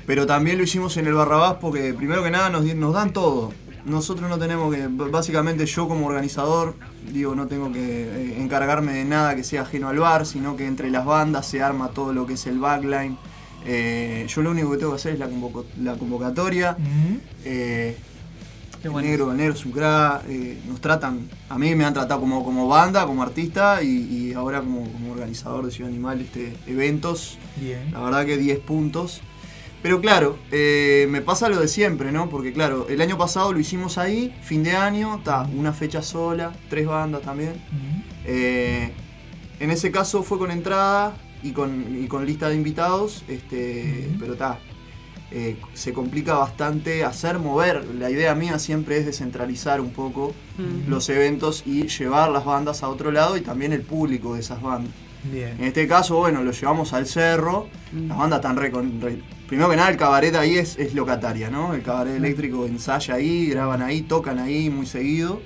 Pero 0.05 0.25
también 0.25 0.57
lo 0.57 0.63
hicimos 0.63 0.95
en 0.97 1.07
el 1.07 1.13
Barrabás 1.13 1.55
porque 1.59 1.93
primero 1.93 2.23
que 2.23 2.31
nada 2.31 2.49
nos, 2.49 2.63
nos 2.75 2.93
dan 2.93 3.11
todo. 3.11 3.51
Nosotros 3.85 4.29
no 4.29 4.39
tenemos 4.39 4.73
que, 4.73 4.87
básicamente 4.87 5.65
yo 5.65 5.87
como 5.87 6.07
organizador, 6.07 6.75
digo, 7.11 7.35
no 7.35 7.47
tengo 7.47 7.71
que 7.71 7.79
eh, 7.79 8.41
encargarme 8.41 8.93
de 8.93 9.05
nada 9.05 9.35
que 9.35 9.43
sea 9.43 9.61
ajeno 9.61 9.89
al 9.89 9.99
bar, 9.99 10.25
sino 10.25 10.55
que 10.55 10.65
entre 10.65 10.89
las 10.89 11.05
bandas 11.05 11.45
se 11.45 11.61
arma 11.61 11.89
todo 11.89 12.13
lo 12.13 12.25
que 12.25 12.33
es 12.33 12.47
el 12.47 12.59
backline. 12.59 13.17
Eh, 13.65 14.25
yo 14.27 14.41
lo 14.41 14.51
único 14.51 14.71
que 14.71 14.77
tengo 14.77 14.91
que 14.91 14.97
hacer 14.97 15.13
es 15.13 15.19
la, 15.19 15.29
la 15.81 15.97
convocatoria. 15.97 16.77
Eh, 17.43 17.97
el 18.83 18.93
negro, 18.93 19.31
el 19.31 19.37
negro 19.37 19.55
crack, 19.73 20.25
eh, 20.29 20.59
nos 20.67 20.79
tratan, 20.79 21.27
a 21.49 21.57
mí 21.57 21.73
me 21.73 21.85
han 21.85 21.93
tratado 21.93 22.19
como, 22.19 22.43
como 22.43 22.67
banda, 22.67 23.05
como 23.05 23.23
artista 23.23 23.81
y, 23.81 23.87
y 23.87 24.33
ahora 24.33 24.59
como, 24.59 24.91
como 24.91 25.11
organizador 25.11 25.65
de 25.65 25.71
Ciudad 25.71 25.89
Animal, 25.89 26.21
este, 26.21 26.55
eventos. 26.67 27.37
Bien. 27.57 27.91
La 27.91 28.01
verdad 28.01 28.25
que 28.25 28.37
10 28.37 28.59
puntos. 28.59 29.21
Pero 29.81 30.01
claro, 30.01 30.37
eh, 30.51 31.05
me 31.09 31.21
pasa 31.21 31.47
lo 31.47 31.59
de 31.59 31.67
siempre, 31.67 32.11
¿no? 32.11 32.27
Porque 32.27 32.51
claro, 32.53 32.87
el 32.89 33.01
año 33.01 33.19
pasado 33.19 33.53
lo 33.53 33.59
hicimos 33.59 33.99
ahí, 33.99 34.35
fin 34.41 34.63
de 34.63 34.71
año, 34.71 35.21
ta, 35.23 35.47
una 35.55 35.73
fecha 35.73 36.01
sola, 36.01 36.53
tres 36.69 36.87
bandas 36.87 37.21
también. 37.21 37.53
Eh, 38.25 38.91
en 39.59 39.71
ese 39.71 39.91
caso 39.91 40.23
fue 40.23 40.39
con 40.39 40.49
entrada 40.49 41.15
y 41.45 41.51
con, 41.51 42.03
y 42.03 42.07
con 42.07 42.25
lista 42.25 42.49
de 42.49 42.55
invitados, 42.55 43.23
este, 43.27 44.09
pero 44.19 44.33
está. 44.33 44.59
se 45.73 45.91
complica 45.93 46.35
bastante 46.35 47.03
hacer 47.03 47.39
mover. 47.39 47.83
La 47.99 48.09
idea 48.09 48.33
mía 48.35 48.57
siempre 48.59 48.97
es 48.97 49.05
descentralizar 49.05 49.81
un 49.81 49.91
poco 49.91 50.33
los 50.87 51.09
eventos 51.09 51.63
y 51.65 51.87
llevar 51.87 52.29
las 52.31 52.45
bandas 52.45 52.83
a 52.83 52.89
otro 52.89 53.11
lado 53.11 53.35
y 53.37 53.41
también 53.41 53.73
el 53.73 53.81
público 53.81 54.33
de 54.35 54.39
esas 54.41 54.61
bandas. 54.61 54.91
Bien. 55.31 55.55
En 55.57 55.63
este 55.65 55.87
caso, 55.87 56.17
bueno, 56.17 56.43
lo 56.43 56.51
llevamos 56.51 56.93
al 56.93 57.07
cerro. 57.07 57.67
Las 58.07 58.17
bandas 58.17 58.39
están 58.39 58.55
re, 58.57 58.69
con- 58.71 59.01
re- 59.01 59.21
Primero 59.47 59.69
que 59.69 59.75
nada, 59.75 59.89
el 59.89 59.97
cabaret 59.97 60.33
ahí 60.35 60.55
es, 60.57 60.77
es 60.77 60.93
locataria, 60.95 61.49
¿no? 61.51 61.73
El 61.73 61.81
cabaret 61.83 62.15
eléctrico 62.15 62.65
ensaya 62.65 63.15
ahí, 63.15 63.47
graban 63.47 63.81
ahí, 63.81 64.01
tocan 64.03 64.39
ahí 64.39 64.69
muy 64.69 64.85
seguido. 64.85 65.41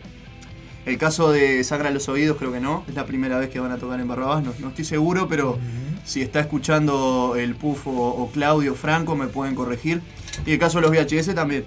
El 0.86 0.98
caso 0.98 1.32
de 1.32 1.64
Sangra 1.64 1.92
los 1.92 2.08
Oídos, 2.10 2.38
creo 2.38 2.52
que 2.52 2.60
no. 2.62 2.84
Es 2.88 2.96
la 2.96 3.06
primera 3.06 3.38
vez 3.38 3.50
que 3.50 3.60
van 3.60 3.72
a 3.72 3.78
tocar 3.78 4.00
en 4.00 4.08
Barrabás, 4.08 4.44
no, 4.44 4.54
no 4.60 4.70
estoy 4.70 4.86
seguro, 4.86 5.28
pero 5.28 5.58
si 6.06 6.22
está 6.22 6.40
escuchando 6.40 7.36
el 7.38 7.56
Puff 7.56 7.88
o, 7.88 7.92
o 7.92 8.32
Claudio 8.32 8.76
Franco, 8.76 9.16
me 9.16 9.28
pueden 9.28 9.56
corregir. 9.56 10.02
Y 10.46 10.52
el 10.54 10.60
caso 10.60 10.80
de 10.82 10.88
los 10.88 10.92
VHS 10.92 11.34
también. 11.36 11.66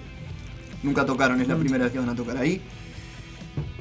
Nunca 0.83 1.05
tocaron, 1.05 1.39
es 1.41 1.47
la 1.47 1.55
primera 1.55 1.85
vez 1.85 1.93
que 1.93 1.99
van 1.99 2.09
a 2.09 2.15
tocar 2.15 2.37
ahí. 2.37 2.61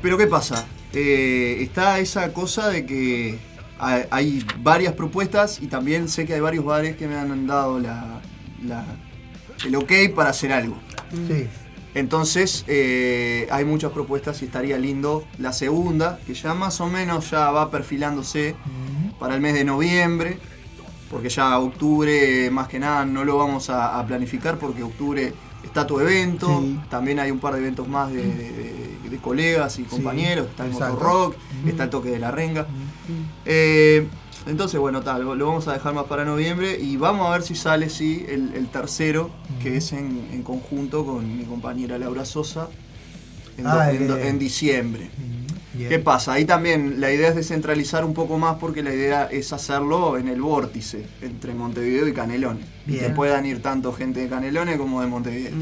Pero 0.00 0.16
¿qué 0.18 0.26
pasa? 0.26 0.66
Eh, 0.92 1.58
está 1.60 1.98
esa 1.98 2.32
cosa 2.32 2.68
de 2.68 2.84
que 2.86 3.38
hay, 3.78 4.02
hay 4.10 4.46
varias 4.60 4.92
propuestas 4.94 5.60
y 5.60 5.66
también 5.66 6.08
sé 6.08 6.26
que 6.26 6.34
hay 6.34 6.40
varios 6.40 6.64
bares 6.64 6.96
que 6.96 7.08
me 7.08 7.16
han 7.16 7.46
dado 7.46 7.78
la, 7.80 8.20
la- 8.64 8.84
el 9.66 9.74
ok 9.76 9.92
para 10.14 10.30
hacer 10.30 10.52
algo. 10.52 10.76
Sí. 11.28 11.46
Entonces 11.94 12.64
eh, 12.69 13.47
hay 13.51 13.64
muchas 13.64 13.93
propuestas 13.93 14.40
y 14.43 14.47
estaría 14.47 14.78
lindo 14.78 15.24
la 15.39 15.52
segunda, 15.52 16.19
que 16.27 16.35
ya 16.35 16.55
más 16.55 16.81
o 16.81 16.86
menos 16.89 17.31
ya 17.31 17.51
va 17.51 17.70
perfilándose 17.70 18.55
para 19.19 19.35
el 19.35 19.40
mes 19.40 19.55
de 19.55 19.64
noviembre, 19.64 20.39
porque 21.10 21.28
ya 21.28 21.59
octubre 21.59 22.51
más 22.51 22.69
que 22.69 22.78
nada 22.78 23.05
no 23.05 23.24
lo 23.24 23.36
vamos 23.36 23.69
a, 23.69 23.98
a 23.98 24.06
planificar 24.06 24.59
porque 24.59 24.82
octubre 24.82 25.35
está 25.62 25.86
tu 25.86 26.01
evento, 26.01 26.60
Sí. 26.62 26.81
también 26.90 27.19
hay 27.20 27.31
un 27.31 27.39
par 27.39 27.55
de 27.55 27.60
eventos 27.60 27.86
más 27.89 28.10
de, 28.10 28.23
de- 28.23 28.93
de 29.10 29.19
colegas 29.19 29.78
y 29.78 29.82
compañeros, 29.82 30.47
está 30.48 30.64
el 30.64 30.73
exacto. 30.73 30.94
Motorrock, 30.94 31.36
está 31.66 31.85
el 31.85 31.90
Toque 31.90 32.09
de 32.09 32.19
la 32.19 32.31
Renga. 32.31 32.66
Eh, 33.44 34.09
entonces, 34.47 34.81
bueno, 34.81 35.02
tal, 35.02 35.23
lo 35.23 35.47
vamos 35.47 35.69
a 35.69 35.73
dejar 35.74 35.94
más 35.94 36.05
para 36.06 36.24
noviembre 36.24 36.78
y 36.81 36.97
vamos 36.97 37.28
a 37.28 37.31
ver 37.32 37.43
si 37.43 37.55
sale, 37.55 37.89
sí, 37.89 38.24
el, 38.28 38.52
el 38.55 38.69
tercero, 38.69 39.31
que 39.62 39.77
es 39.77 39.93
en, 39.93 40.28
en 40.32 40.43
conjunto 40.43 41.05
con 41.05 41.36
mi 41.36 41.44
compañera 41.44 41.98
Laura 41.98 42.24
Sosa, 42.24 42.69
en, 43.56 43.64
do- 43.64 43.70
Ah, 43.70 43.90
en 43.93 44.09
do- 44.09 44.19
en 44.19 44.39
diciembre. 44.39 45.10
¿Qué 45.89 45.98
pasa? 45.98 46.35
Ahí 46.35 46.44
también 46.44 47.01
la 47.01 47.10
idea 47.12 47.28
es 47.31 47.35
descentralizar 47.35 48.05
un 48.05 48.12
poco 48.14 48.36
más 48.36 48.56
porque 48.59 48.82
la 48.82 48.93
idea 48.93 49.24
es 49.31 49.52
hacerlo 49.55 50.19
en 50.19 50.28
el 50.28 50.40
vórtice 50.43 51.06
entre 51.23 51.55
Montevideo 51.55 52.06
y 52.09 52.12
Canelones. 52.12 52.66
Y 52.86 52.93
que 52.98 53.09
puedan 53.14 53.47
ir 53.47 53.62
tanto 53.62 53.93
gente 53.94 54.20
de 54.20 54.28
Canelones 54.28 54.77
como 54.77 55.01
de 55.01 55.06
Montevideo. 55.06 55.52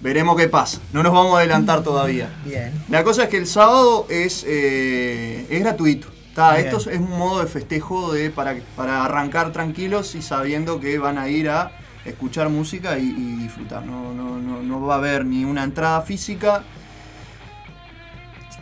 Veremos 0.00 0.36
qué 0.36 0.48
pasa. 0.48 0.80
No 0.92 1.02
nos 1.02 1.12
vamos 1.12 1.34
a 1.34 1.38
adelantar 1.38 1.82
todavía. 1.84 2.30
Bien. 2.44 2.72
La 2.88 3.04
cosa 3.04 3.24
es 3.24 3.28
que 3.28 3.36
el 3.36 3.46
sábado 3.46 4.06
es, 4.08 4.44
eh, 4.48 5.46
es 5.50 5.60
gratuito. 5.60 6.08
Está, 6.32 6.54
Bien. 6.54 6.64
esto 6.66 6.90
es 6.90 6.98
un 6.98 7.10
modo 7.10 7.40
de 7.40 7.46
festejo 7.46 8.10
de, 8.10 8.30
para, 8.30 8.56
para 8.74 9.04
arrancar 9.04 9.52
tranquilos 9.52 10.14
y 10.14 10.22
sabiendo 10.22 10.80
que 10.80 10.98
van 10.98 11.18
a 11.18 11.28
ir 11.28 11.50
a 11.50 11.72
escuchar 12.06 12.48
música 12.48 12.98
y, 12.98 13.02
y 13.02 13.36
disfrutar. 13.36 13.84
No, 13.84 14.14
no, 14.14 14.38
no, 14.38 14.62
no 14.62 14.80
va 14.86 14.94
a 14.94 14.96
haber 14.96 15.26
ni 15.26 15.44
una 15.44 15.62
entrada 15.62 16.00
física. 16.00 16.62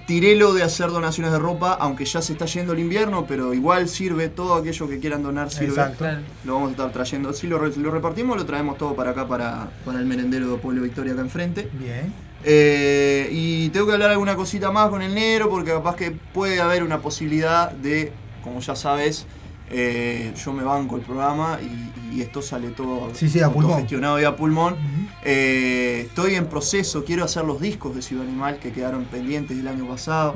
Tiré 0.08 0.34
lo 0.34 0.52
de 0.52 0.64
hacer 0.64 0.90
donaciones 0.90 1.30
de 1.30 1.38
ropa, 1.38 1.74
aunque 1.74 2.04
ya 2.04 2.20
se 2.20 2.32
está 2.32 2.44
yendo 2.46 2.72
el 2.72 2.80
invierno, 2.80 3.26
pero 3.26 3.54
igual 3.54 3.88
sirve, 3.88 4.28
todo 4.28 4.54
aquello 4.56 4.88
que 4.88 4.98
quieran 4.98 5.22
donar 5.22 5.52
sirve. 5.52 5.68
Exacto. 5.68 6.04
Lo 6.44 6.54
vamos 6.54 6.70
a 6.70 6.72
estar 6.72 6.90
trayendo. 6.90 7.32
Si 7.32 7.46
lo, 7.46 7.60
re- 7.60 7.76
lo 7.76 7.92
repartimos, 7.92 8.36
lo 8.36 8.44
traemos 8.44 8.76
todo 8.78 8.96
para 8.96 9.12
acá, 9.12 9.28
para, 9.28 9.68
para 9.84 10.00
el 10.00 10.06
merendero 10.06 10.50
de 10.50 10.56
Pueblo 10.58 10.82
Victoria 10.82 11.12
acá 11.12 11.22
enfrente. 11.22 11.70
Bien. 11.74 12.12
Eh, 12.44 13.28
y 13.32 13.68
tengo 13.70 13.86
que 13.86 13.92
hablar 13.92 14.10
alguna 14.10 14.34
cosita 14.36 14.70
más 14.70 14.88
con 14.88 15.02
el 15.02 15.14
negro 15.14 15.50
porque 15.50 15.70
capaz 15.72 15.96
que 15.96 16.10
puede 16.10 16.60
haber 16.60 16.82
una 16.82 17.00
posibilidad 17.00 17.70
de, 17.70 18.12
como 18.42 18.60
ya 18.60 18.74
sabes, 18.74 19.26
eh, 19.70 20.32
yo 20.42 20.52
me 20.52 20.62
banco 20.64 20.96
el 20.96 21.02
programa 21.02 21.58
y, 21.62 22.16
y 22.16 22.22
esto 22.22 22.40
sale 22.42 22.70
todo 22.70 23.10
Sí, 23.14 23.28
sí, 23.28 23.40
a 23.40 23.50
pulmón. 23.50 23.78
gestionado 23.78 24.20
y 24.20 24.24
a 24.24 24.34
pulmón. 24.36 24.76
Eh, 25.24 26.04
estoy 26.08 26.34
en 26.34 26.46
proceso, 26.46 27.04
quiero 27.04 27.24
hacer 27.24 27.44
los 27.44 27.60
discos 27.60 27.94
de 27.94 28.02
Ciudad 28.02 28.24
Animal 28.26 28.58
que 28.58 28.72
quedaron 28.72 29.04
pendientes 29.04 29.56
del 29.56 29.68
año 29.68 29.86
pasado, 29.86 30.34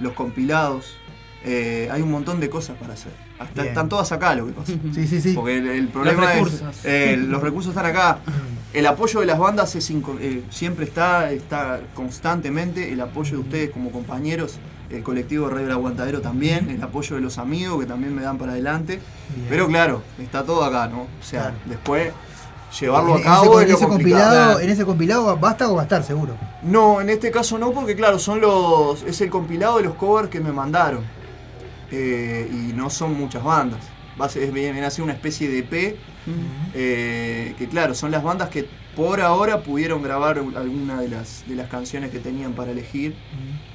los 0.00 0.12
compilados. 0.14 0.96
Eh, 1.48 1.88
hay 1.92 2.02
un 2.02 2.10
montón 2.10 2.40
de 2.40 2.50
cosas 2.50 2.76
para 2.76 2.94
hacer. 2.94 3.12
Hasta 3.38 3.64
están 3.64 3.88
todas 3.88 4.10
acá 4.10 4.34
lo 4.34 4.46
que 4.46 4.52
pasa. 4.52 4.72
Sí, 4.92 5.06
sí, 5.06 5.20
sí. 5.20 5.32
Porque 5.32 5.58
el, 5.58 5.68
el 5.68 5.88
problema 5.88 6.24
es. 6.32 6.38
recursos. 6.38 6.76
eh, 6.84 7.16
los 7.20 7.40
recursos 7.40 7.70
están 7.70 7.86
acá. 7.86 8.18
El 8.76 8.86
apoyo 8.86 9.20
de 9.20 9.26
las 9.26 9.38
bandas 9.38 9.74
es 9.74 9.90
eh, 9.90 10.42
siempre 10.50 10.84
está, 10.84 11.32
está 11.32 11.80
constantemente. 11.94 12.92
El 12.92 13.00
apoyo 13.00 13.32
de 13.32 13.38
ustedes 13.38 13.70
como 13.70 13.90
compañeros, 13.90 14.58
el 14.90 15.02
colectivo 15.02 15.48
Radio 15.48 15.64
El 15.64 15.72
Aguantadero 15.72 16.20
también. 16.20 16.68
El 16.68 16.82
apoyo 16.82 17.16
de 17.16 17.22
los 17.22 17.38
amigos 17.38 17.80
que 17.80 17.86
también 17.86 18.14
me 18.14 18.20
dan 18.20 18.36
para 18.36 18.52
adelante. 18.52 19.00
Bien. 19.34 19.46
Pero 19.48 19.66
claro, 19.68 20.02
está 20.18 20.44
todo 20.44 20.62
acá, 20.62 20.88
¿no? 20.88 21.02
O 21.04 21.22
sea, 21.22 21.40
Claro. 21.44 21.56
después 21.64 22.12
llevarlo 22.78 23.12
En- 23.12 23.14
a 23.16 23.18
en 23.20 23.24
cabo 23.24 23.60
ese, 23.60 23.62
es 23.62 23.70
lo 23.70 23.76
ese 23.78 23.88
compilado, 23.88 24.60
en 24.60 24.68
ese 24.68 24.84
compilado 24.84 25.36
basta 25.38 25.70
o 25.70 25.74
va 25.76 25.80
a 25.80 25.84
estar 25.84 26.02
seguro. 26.04 26.34
No, 26.62 27.00
en 27.00 27.08
este 27.08 27.30
caso 27.30 27.56
no, 27.56 27.70
porque 27.72 27.96
claro, 27.96 28.18
son 28.18 28.42
los. 28.42 29.02
es 29.04 29.18
el 29.22 29.30
compilado 29.30 29.78
de 29.78 29.84
los 29.84 29.94
covers 29.94 30.28
que 30.28 30.40
me 30.40 30.52
mandaron. 30.52 31.00
Eh, 31.90 32.46
y 32.52 32.72
no 32.74 32.90
son 32.90 33.14
muchas 33.14 33.42
bandas. 33.42 33.80
Va 34.20 34.26
a 34.26 34.28
ser, 34.28 34.50
viene 34.52 34.84
a 34.84 34.90
ser 34.90 35.02
una 35.04 35.12
especie 35.14 35.48
de 35.48 35.58
EP. 35.60 35.96
Eh, 36.74 37.54
que 37.58 37.68
claro, 37.68 37.94
son 37.94 38.10
las 38.10 38.22
bandas 38.22 38.48
que 38.48 38.66
por 38.96 39.20
ahora 39.20 39.62
pudieron 39.62 40.02
grabar 40.02 40.38
alguna 40.38 41.00
de 41.00 41.08
las, 41.08 41.44
de 41.46 41.54
las 41.54 41.68
canciones 41.68 42.10
que 42.10 42.18
tenían 42.18 42.52
para 42.54 42.70
elegir. 42.72 43.14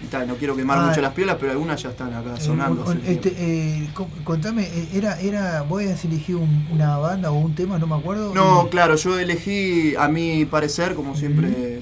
Y 0.03 0.07
tal, 0.07 0.28
no 0.28 0.36
quiero 0.36 0.56
quemar 0.56 0.80
Ah, 0.80 0.88
mucho 0.88 0.99
las 1.02 1.14
piolas, 1.14 1.38
pero 1.40 1.52
algunas 1.52 1.82
ya 1.82 1.90
están 1.90 2.11
acá 2.14 2.34
Eh, 2.38 2.41
sonando. 2.41 2.91
este, 3.06 3.34
eh, 3.38 3.90
co- 3.94 4.10
contame, 4.23 4.68
era, 4.94 5.19
era, 5.22 5.61
vos 5.61 5.82
habías 5.84 6.03
elegido 6.06 6.40
un- 6.40 6.68
una 6.72 6.98
banda 6.98 7.30
o 7.32 7.36
un 7.38 7.53
tema, 7.53 7.78
no 7.78 7.86
me 7.86 7.95
acuerdo. 7.95 8.34
No, 8.34 8.68
claro, 8.69 8.95
yo 8.95 9.19
elegí 9.19 9.95
a 9.95 10.07
mi 10.07 10.45
parecer, 10.45 10.95
como 10.95 11.15
siempre 11.15 11.82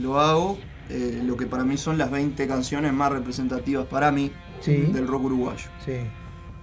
lo 0.00 0.20
hago, 0.20 0.56
lo 1.24 1.36
que 1.36 1.46
para 1.46 1.64
mí 1.64 1.76
son 1.76 1.98
las 1.98 2.12
20 2.12 2.46
canciones 2.46 2.92
más 2.92 3.10
representativas 3.10 3.86
para 3.86 4.12
mí 4.12 4.30
Sí. 4.60 4.76
del 4.92 5.08
rock 5.08 5.24
uruguayo. 5.24 5.66
Sí. 5.84 5.94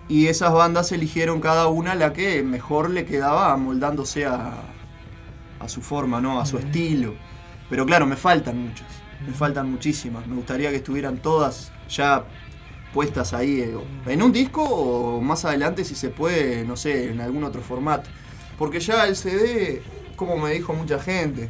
Y 0.09 0.27
esas 0.27 0.51
bandas 0.53 0.91
eligieron 0.91 1.39
cada 1.39 1.67
una 1.67 1.95
la 1.95 2.13
que 2.13 2.43
mejor 2.43 2.89
le 2.89 3.05
quedaba 3.05 3.53
amoldándose 3.53 4.25
a, 4.25 4.53
a 5.59 5.69
su 5.69 5.81
forma, 5.81 6.19
¿no? 6.21 6.39
A 6.39 6.45
su 6.45 6.57
estilo. 6.57 7.15
Pero 7.69 7.85
claro, 7.85 8.05
me 8.05 8.15
faltan 8.15 8.57
muchas. 8.57 8.87
Me 9.25 9.33
faltan 9.33 9.71
muchísimas. 9.71 10.27
Me 10.27 10.35
gustaría 10.35 10.69
que 10.69 10.77
estuvieran 10.77 11.17
todas 11.17 11.71
ya 11.89 12.25
puestas 12.93 13.33
ahí 13.33 13.61
eh, 13.61 13.75
en 14.05 14.21
un 14.21 14.31
disco 14.31 14.61
o 14.63 15.21
más 15.21 15.45
adelante 15.45 15.83
si 15.83 15.95
se 15.95 16.09
puede, 16.09 16.63
no 16.65 16.75
sé, 16.75 17.09
en 17.11 17.21
algún 17.21 17.43
otro 17.43 17.61
formato. 17.61 18.09
Porque 18.59 18.79
ya 18.81 19.07
el 19.07 19.15
CD, 19.15 19.81
como 20.15 20.37
me 20.37 20.51
dijo 20.51 20.73
mucha 20.73 20.99
gente, 20.99 21.49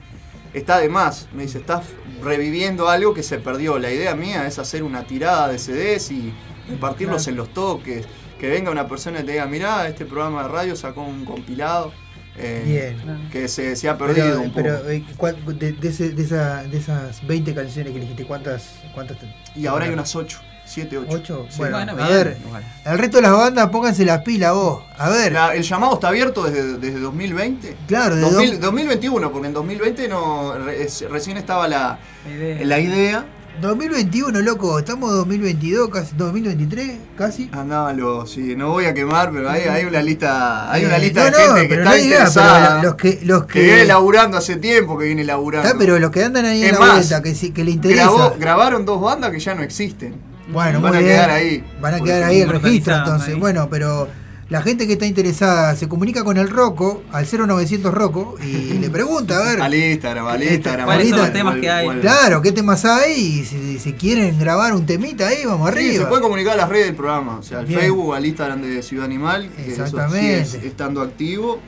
está 0.54 0.78
de 0.78 0.88
más. 0.90 1.28
Me 1.34 1.44
dice, 1.44 1.58
estás 1.58 1.86
reviviendo 2.22 2.88
algo 2.88 3.14
que 3.16 3.24
se 3.24 3.40
perdió. 3.40 3.80
La 3.80 3.92
idea 3.92 4.16
mía 4.16 4.46
es 4.48 4.60
hacer 4.60 4.84
una 4.84 5.04
tirada 5.06 5.48
de 5.50 5.58
CDs 5.58 6.12
y 6.12 6.34
repartirlos 6.70 7.24
Claro. 7.24 7.32
en 7.32 7.38
los 7.38 7.50
toques. 7.54 8.06
Que 8.44 8.50
venga 8.50 8.70
una 8.72 8.86
persona 8.90 9.22
y 9.22 9.24
te 9.24 9.32
diga, 9.32 9.46
mirá, 9.46 9.88
este 9.88 10.04
programa 10.04 10.44
de 10.44 10.50
radio 10.50 10.76
sacó 10.76 11.02
un 11.02 11.24
compilado. 11.24 11.94
eh, 12.38 12.98
Bien. 12.98 13.30
Que 13.32 13.48
se, 13.48 13.74
se 13.78 13.88
ha 13.88 13.98
perdido 13.98 14.26
Pero, 14.28 14.42
un 14.42 14.50
poco. 14.52 14.62
pero, 14.64 14.90
eh, 14.90 15.06
¿cuál- 15.16 15.38
de, 15.58 15.72
de 15.72 15.88
ese- 15.88 16.10
de 16.10 16.24
esa- 16.24 16.64
de 16.64 16.78
esas 16.78 17.26
20 17.26 17.54
canciones 17.56 17.94
que 17.94 18.00
elegiste, 18.00 18.26
¿cuántas? 18.26 18.72
cuántas 18.94 19.18
te- 19.20 19.34
y 19.56 19.66
ahora 19.66 19.86
hay 19.86 19.94
unas 19.94 20.14
8, 20.14 20.42
7, 20.66 20.98
8. 20.98 21.10
¿Ocho? 21.16 21.48
Bueno, 21.58 21.78
Bueno, 21.78 21.92
a 21.94 21.96
bien, 21.96 22.10
ver, 22.10 22.38
igual. 22.46 22.64
el 22.86 22.98
resto 22.98 23.18
de 23.18 23.22
las 23.24 23.32
bandas 23.32 23.70
pónganse 23.70 24.04
las 24.04 24.24
pilas 24.24 24.54
vos. 24.54 24.84
A 24.98 25.10
ver, 25.10 25.32
La- 25.32 25.56
el 25.56 25.64
llamado 25.64 25.94
está 25.94 26.10
abierto 26.10 26.44
desde, 26.44 26.80
desde 26.80 27.00
2020. 27.00 27.78
Claro, 27.88 28.16
desde 28.16 28.30
2000 28.30 28.52
dos- 28.54 28.60
2021, 28.62 29.32
porque 29.32 29.48
en 29.48 29.54
2020 29.54 30.10
no, 30.10 30.54
re- 30.58 30.84
es- 30.84 31.06
recién 31.10 31.38
estaba 31.38 31.70
la, 31.70 31.98
idea. 32.30 32.66
la 32.66 32.80
idea. 32.80 33.26
2021, 33.62 34.42
loco, 34.42 34.80
estamos 34.80 35.12
2022, 35.12 35.90
casi 35.90 36.16
2023, 36.18 36.92
casi. 37.18 37.50
Andábalo, 37.54 38.26
sí, 38.26 38.56
no 38.56 38.70
voy 38.72 38.86
a 38.86 38.94
quemar, 38.94 39.32
pero 39.32 39.50
hay, 39.50 39.62
hay 39.64 39.86
una 39.86 40.02
lista, 40.02 40.72
hay 40.72 40.86
una 40.86 40.98
Eh, 40.98 41.00
lista 41.02 41.20
no, 41.20 41.26
de 41.26 41.32
no, 41.48 41.54
gente 41.56 41.68
que 41.68 41.74
está 41.76 41.90
no 41.92 41.96
idea, 41.96 42.04
interesada. 42.06 42.84
los 42.84 42.96
que, 42.96 43.20
los 43.24 43.46
que 43.46 43.62
viene 43.62 43.86
laburando 43.86 44.38
hace 44.38 44.56
tiempo 44.58 44.98
que 44.98 45.06
viene 45.06 45.24
laburando. 45.24 45.68
Está, 45.68 45.80
pero 45.80 45.98
los 46.00 46.12
que 46.12 46.24
andan 46.24 46.46
ahí 46.46 46.64
en 46.66 46.74
la 46.74 46.80
más, 46.80 46.92
vuelta, 46.98 47.22
que, 47.22 47.36
sí- 47.36 47.52
que 47.52 47.64
le 47.64 47.72
interesa. 47.72 48.06
Grabó- 48.06 48.36
grabaron 48.40 48.86
dos 48.86 49.00
bandas 49.00 49.32
que 49.32 49.40
ya 49.40 49.54
no 49.56 49.62
existen. 49.62 50.16
Bueno, 50.52 50.82
van 50.82 50.92
muy 50.92 50.98
a 50.98 51.02
bien. 51.02 51.14
quedar 51.14 51.30
ahí. 51.30 51.64
Van 51.80 51.94
a 51.94 52.00
quedar 52.02 52.24
ahí 52.24 52.42
el 52.42 52.50
registro, 52.50 52.96
entonces. 52.98 53.30
ahí. 53.36 53.40
Bueno, 53.40 53.70
pero 53.70 54.10
la 54.50 54.62
gente 54.62 54.86
que 54.88 54.94
está 54.94 55.06
interesada 55.06 55.76
se 55.76 55.88
comunica 55.88 56.24
con 56.24 56.38
el 56.38 56.50
Roco 56.50 57.02
al 57.12 57.26
0900 57.26 57.94
Roco 57.94 58.36
y 58.44 58.74
le 58.80 58.90
pregunta, 58.90 59.38
a 59.38 59.44
ver. 59.44 59.62
Al 59.62 59.74
Instagram, 59.74 60.28
al 60.28 60.42
Este, 60.44 60.56
Instagram. 60.56 60.86
¿Cuáles 60.86 61.10
son 61.10 61.20
al- 61.20 61.26
los 61.26 61.34
temas 61.34 61.56
que 61.60 61.70
hay? 61.72 61.88
Claro, 62.02 62.42
¿qué 62.42 62.52
temas 62.52 62.86
hay? 62.86 63.14
Y 63.14 63.46
si, 63.46 63.80
si 63.80 63.94
quieren 63.94 64.38
grabar 64.38 64.74
un 64.74 64.86
temita 64.86 65.28
ahí, 65.28 65.46
vamos 65.46 65.72
Sí, 65.72 65.78
arriba. 65.80 66.04
se 66.04 66.10
puede 66.10 66.22
comunicar 66.22 66.54
a 66.54 66.58
las 66.58 66.70
redes 66.70 66.86
del 66.88 66.96
programa, 66.96 67.38
o 67.38 67.44
sea, 67.44 67.60
al 67.60 67.66
Bien. 67.66 67.80
Facebook, 67.80 68.14
al 68.16 68.26
Instagram 68.26 68.62
de 68.62 68.84
Ciudad 68.84 69.06
Animal, 69.06 69.50
que 69.56 69.72
eso 69.74 69.84
Exactamente. 69.86 70.46
sigue 70.46 70.68
estando 70.68 71.02
activo. 71.02 71.60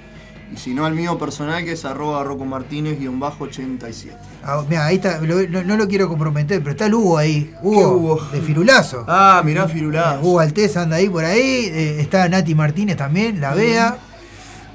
Y 0.54 0.58
si 0.58 0.74
no, 0.74 0.86
al 0.86 0.94
mío 0.94 1.18
personal, 1.18 1.64
que 1.66 1.72
es 1.74 1.86
arroba 1.86 2.24
Rocco 2.24 2.46
Martínez-87. 2.46 4.12
Ah, 4.44 4.64
mira, 4.70 4.86
ahí 4.86 4.96
está, 4.98 5.20
lo- 5.22 5.48
no, 5.50 5.64
no 5.64 5.76
lo 5.78 5.88
quiero 5.88 6.08
comprometer, 6.08 6.60
pero 6.60 6.72
está 6.72 6.86
el 6.86 6.94
Hugo 6.94 7.18
ahí. 7.18 7.54
Hugo, 7.62 7.92
Hugo? 7.98 8.22
de 8.32 8.42
Firulazo. 8.42 9.04
Ah, 9.08 9.42
mirá, 9.44 9.68
Firulazo. 9.68 10.22
Hugo 10.22 10.40
Altés 10.40 10.78
anda 10.78 10.98
ahí 10.98 11.10
por 11.10 11.26
ahí. 11.26 11.40
eh, 11.42 11.98
está 12.00 12.30
Nati 12.30 12.54
Martínez 12.56 12.96
también, 12.98 13.42
la 13.42 13.54
Bea. 13.56 13.98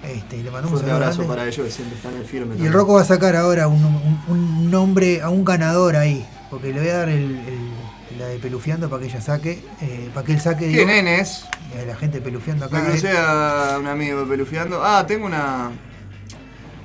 Este, 0.03 0.39
y 0.39 0.43
le 0.43 0.51
mandamos 0.51 0.83
un 0.83 0.91
abrazo 0.91 1.19
grande. 1.19 1.29
para 1.37 1.47
ellos 1.49 1.67
que 1.67 1.71
siempre 1.73 1.97
están 1.97 2.15
en 2.15 2.21
el 2.21 2.27
firme. 2.27 2.47
Y 2.47 2.51
el 2.51 2.57
también. 2.57 2.73
Rocco 2.73 2.95
va 2.95 3.03
a 3.03 3.05
sacar 3.05 3.37
ahora 3.37 3.69
un, 3.69 3.85
un- 3.85 4.21
un 4.29 4.71
nombre 4.71 5.21
a 5.23 5.29
un 5.29 5.45
ganador 5.45 5.95
ahí. 5.97 6.27
Porque 6.51 6.73
le 6.73 6.81
voy 6.81 6.89
a 6.89 6.97
dar 6.97 7.09
el, 7.11 7.23
el- 7.23 7.71
la 8.21 8.27
de 8.29 8.39
Pelufiando 8.39 8.89
para 8.89 9.03
que 9.03 9.09
ella 9.09 9.21
saque. 9.21 9.63
eh, 9.81 10.11
para 10.15 10.25
que 10.27 10.33
él 10.33 10.41
saque. 10.41 10.71
¿Qué 10.71 10.85
digo, 10.85 10.91
es? 10.91 11.45
eh, 11.75 11.85
La 11.87 11.97
gente 11.97 12.21
pelufiando 12.21 12.67
acá. 12.67 12.79
Me 12.81 12.89
crucé 12.91 13.11
a 13.17 13.77
un 13.81 13.87
amigo 13.87 14.25
pelufiando. 14.27 14.81
Ah, 14.85 15.05
tengo 15.07 15.27
una. 15.27 15.71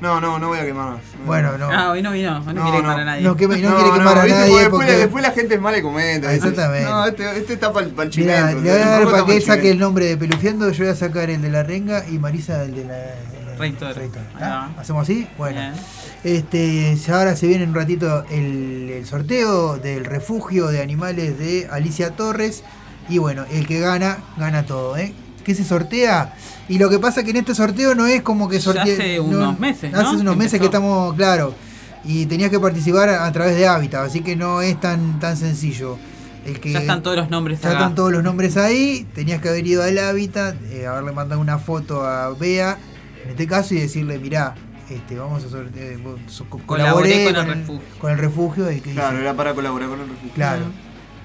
No, 0.01 0.19
no, 0.19 0.37
no 0.39 0.49
voy 0.49 0.59
a 0.59 0.65
quemar 0.65 0.91
más. 0.91 1.01
Bueno, 1.25 1.57
no. 1.57 1.69
Ah, 1.71 1.91
hoy 1.91 2.01
no 2.01 2.11
vino, 2.11 2.37
hoy 2.45 2.53
no, 2.53 2.63
quiere 2.63 2.77
quemar 2.79 2.99
a 2.99 3.05
nadie. 3.05 3.21
No, 3.23 3.35
queme- 3.37 3.61
no 3.61 3.75
quiere 3.75 3.91
quemar 3.93 4.17
a 4.19 4.27
nadie 4.27 4.69
Porque 4.69 4.91
después, 4.91 5.23
la 5.23 5.31
gente 5.31 5.55
es 5.55 5.61
mala 5.61 5.77
y 5.77 5.81
comenta. 5.81 6.33
Exactamente. 6.33 6.89
No, 6.89 7.05
este, 7.05 7.37
este 7.37 7.53
está 7.53 7.71
para 7.71 7.85
el 7.87 7.93
Mirá, 7.93 8.09
chimento. 8.09 8.61
le 8.61 8.71
voy 8.71 8.81
a 8.81 8.85
dar 8.85 8.99
Rocco 9.03 9.11
para 9.11 9.25
que 9.25 9.37
él 9.37 9.41
saque 9.43 9.71
el 9.71 9.79
nombre 9.79 10.05
de 10.05 10.17
Pelufiando. 10.17 10.69
Yo 10.71 10.83
voy 10.83 10.93
a 10.93 10.95
sacar 10.95 11.29
el 11.29 11.41
de 11.41 11.49
la 11.49 11.63
renga 11.63 12.05
y 12.09 12.19
Marisa 12.19 12.61
el 12.63 12.75
de 12.75 12.83
la. 12.85 12.95
Reitor. 13.57 13.95
¿Ah? 14.39 14.69
¿Hacemos 14.79 15.03
así? 15.03 15.27
Bueno. 15.37 15.59
Este, 16.23 16.97
ahora 17.11 17.35
se 17.35 17.47
viene 17.47 17.63
en 17.63 17.69
un 17.69 17.75
ratito 17.75 18.25
el, 18.31 18.89
el 18.89 19.05
sorteo 19.05 19.77
del 19.77 20.05
refugio 20.05 20.67
de 20.67 20.81
animales 20.81 21.37
de 21.37 21.67
Alicia 21.71 22.11
Torres. 22.15 22.63
Y 23.09 23.19
bueno, 23.19 23.45
el 23.51 23.67
que 23.67 23.79
gana, 23.79 24.17
gana 24.37 24.65
todo, 24.65 24.97
¿eh? 24.97 25.13
¿Qué 25.43 25.53
se 25.53 25.63
sortea? 25.63 26.33
Y 26.67 26.79
lo 26.79 26.89
que 26.89 26.97
pasa 26.97 27.23
que 27.23 27.29
en 27.29 27.37
este 27.37 27.53
sorteo 27.53 27.93
no 27.93 28.07
es 28.07 28.23
como 28.23 28.49
que 28.49 28.59
sortea. 28.59 28.83
hace 28.83 29.17
no- 29.17 29.23
unos 29.25 29.59
meses, 29.59 29.91
¿no? 29.91 29.99
Hace 29.99 30.15
unos 30.17 30.35
meses 30.35 30.59
que 30.59 30.65
estamos, 30.65 31.13
claro. 31.15 31.53
Y 32.03 32.25
tenías 32.25 32.49
que 32.49 32.59
participar 32.59 33.09
a, 33.09 33.25
a 33.25 33.31
través 33.31 33.55
de 33.55 33.67
Hábitat, 33.67 34.05
así 34.07 34.21
que 34.21 34.35
no 34.35 34.61
es 34.61 34.79
tan, 34.79 35.19
tan 35.19 35.37
sencillo. 35.37 35.97
El 36.45 36.59
que, 36.59 36.71
Ya 36.71 36.79
están 36.79 37.01
todos 37.03 37.17
los 37.17 37.29
nombres 37.31 37.61
ya 37.61 37.69
acá. 37.69 37.77
están 37.79 37.95
todos 37.95 38.11
los 38.11 38.23
nombres 38.23 38.57
ahí. 38.57 39.07
Tenías 39.13 39.41
que 39.41 39.49
haber 39.49 39.65
ido 39.65 39.83
al 39.83 39.97
Hábitat, 39.99 40.55
eh, 40.71 40.85
haberle 40.87 41.11
mandado 41.11 41.41
una 41.41 41.57
foto 41.59 42.03
a 42.03 42.29
Bea, 42.33 42.77
en 43.25 43.31
este 43.31 43.47
caso, 43.47 43.73
y 43.73 43.79
decirle, 43.79 44.17
mirá, 44.19 44.55
este, 44.89 45.17
vamos 45.17 45.43
a 45.43 45.49
sortear, 45.49 45.97
vos 45.97 46.19
so- 46.27 46.45
co- 46.49 46.59
Colaboré 46.65 47.25
colaboré 47.25 47.33
con 47.33 47.49
el 47.49 47.55
refugio. 47.59 47.81
con 47.99 48.11
el 48.11 48.17
refugio. 48.19 48.71
Y 48.71 48.81
que 48.81 48.91
Claro, 48.93 49.11
dice- 49.11 49.21
era 49.23 49.33
para 49.35 49.53
colaborar 49.53 49.89
con 49.89 49.99
el 50.01 50.07
refugio. 50.07 50.31
Claro. 50.35 50.65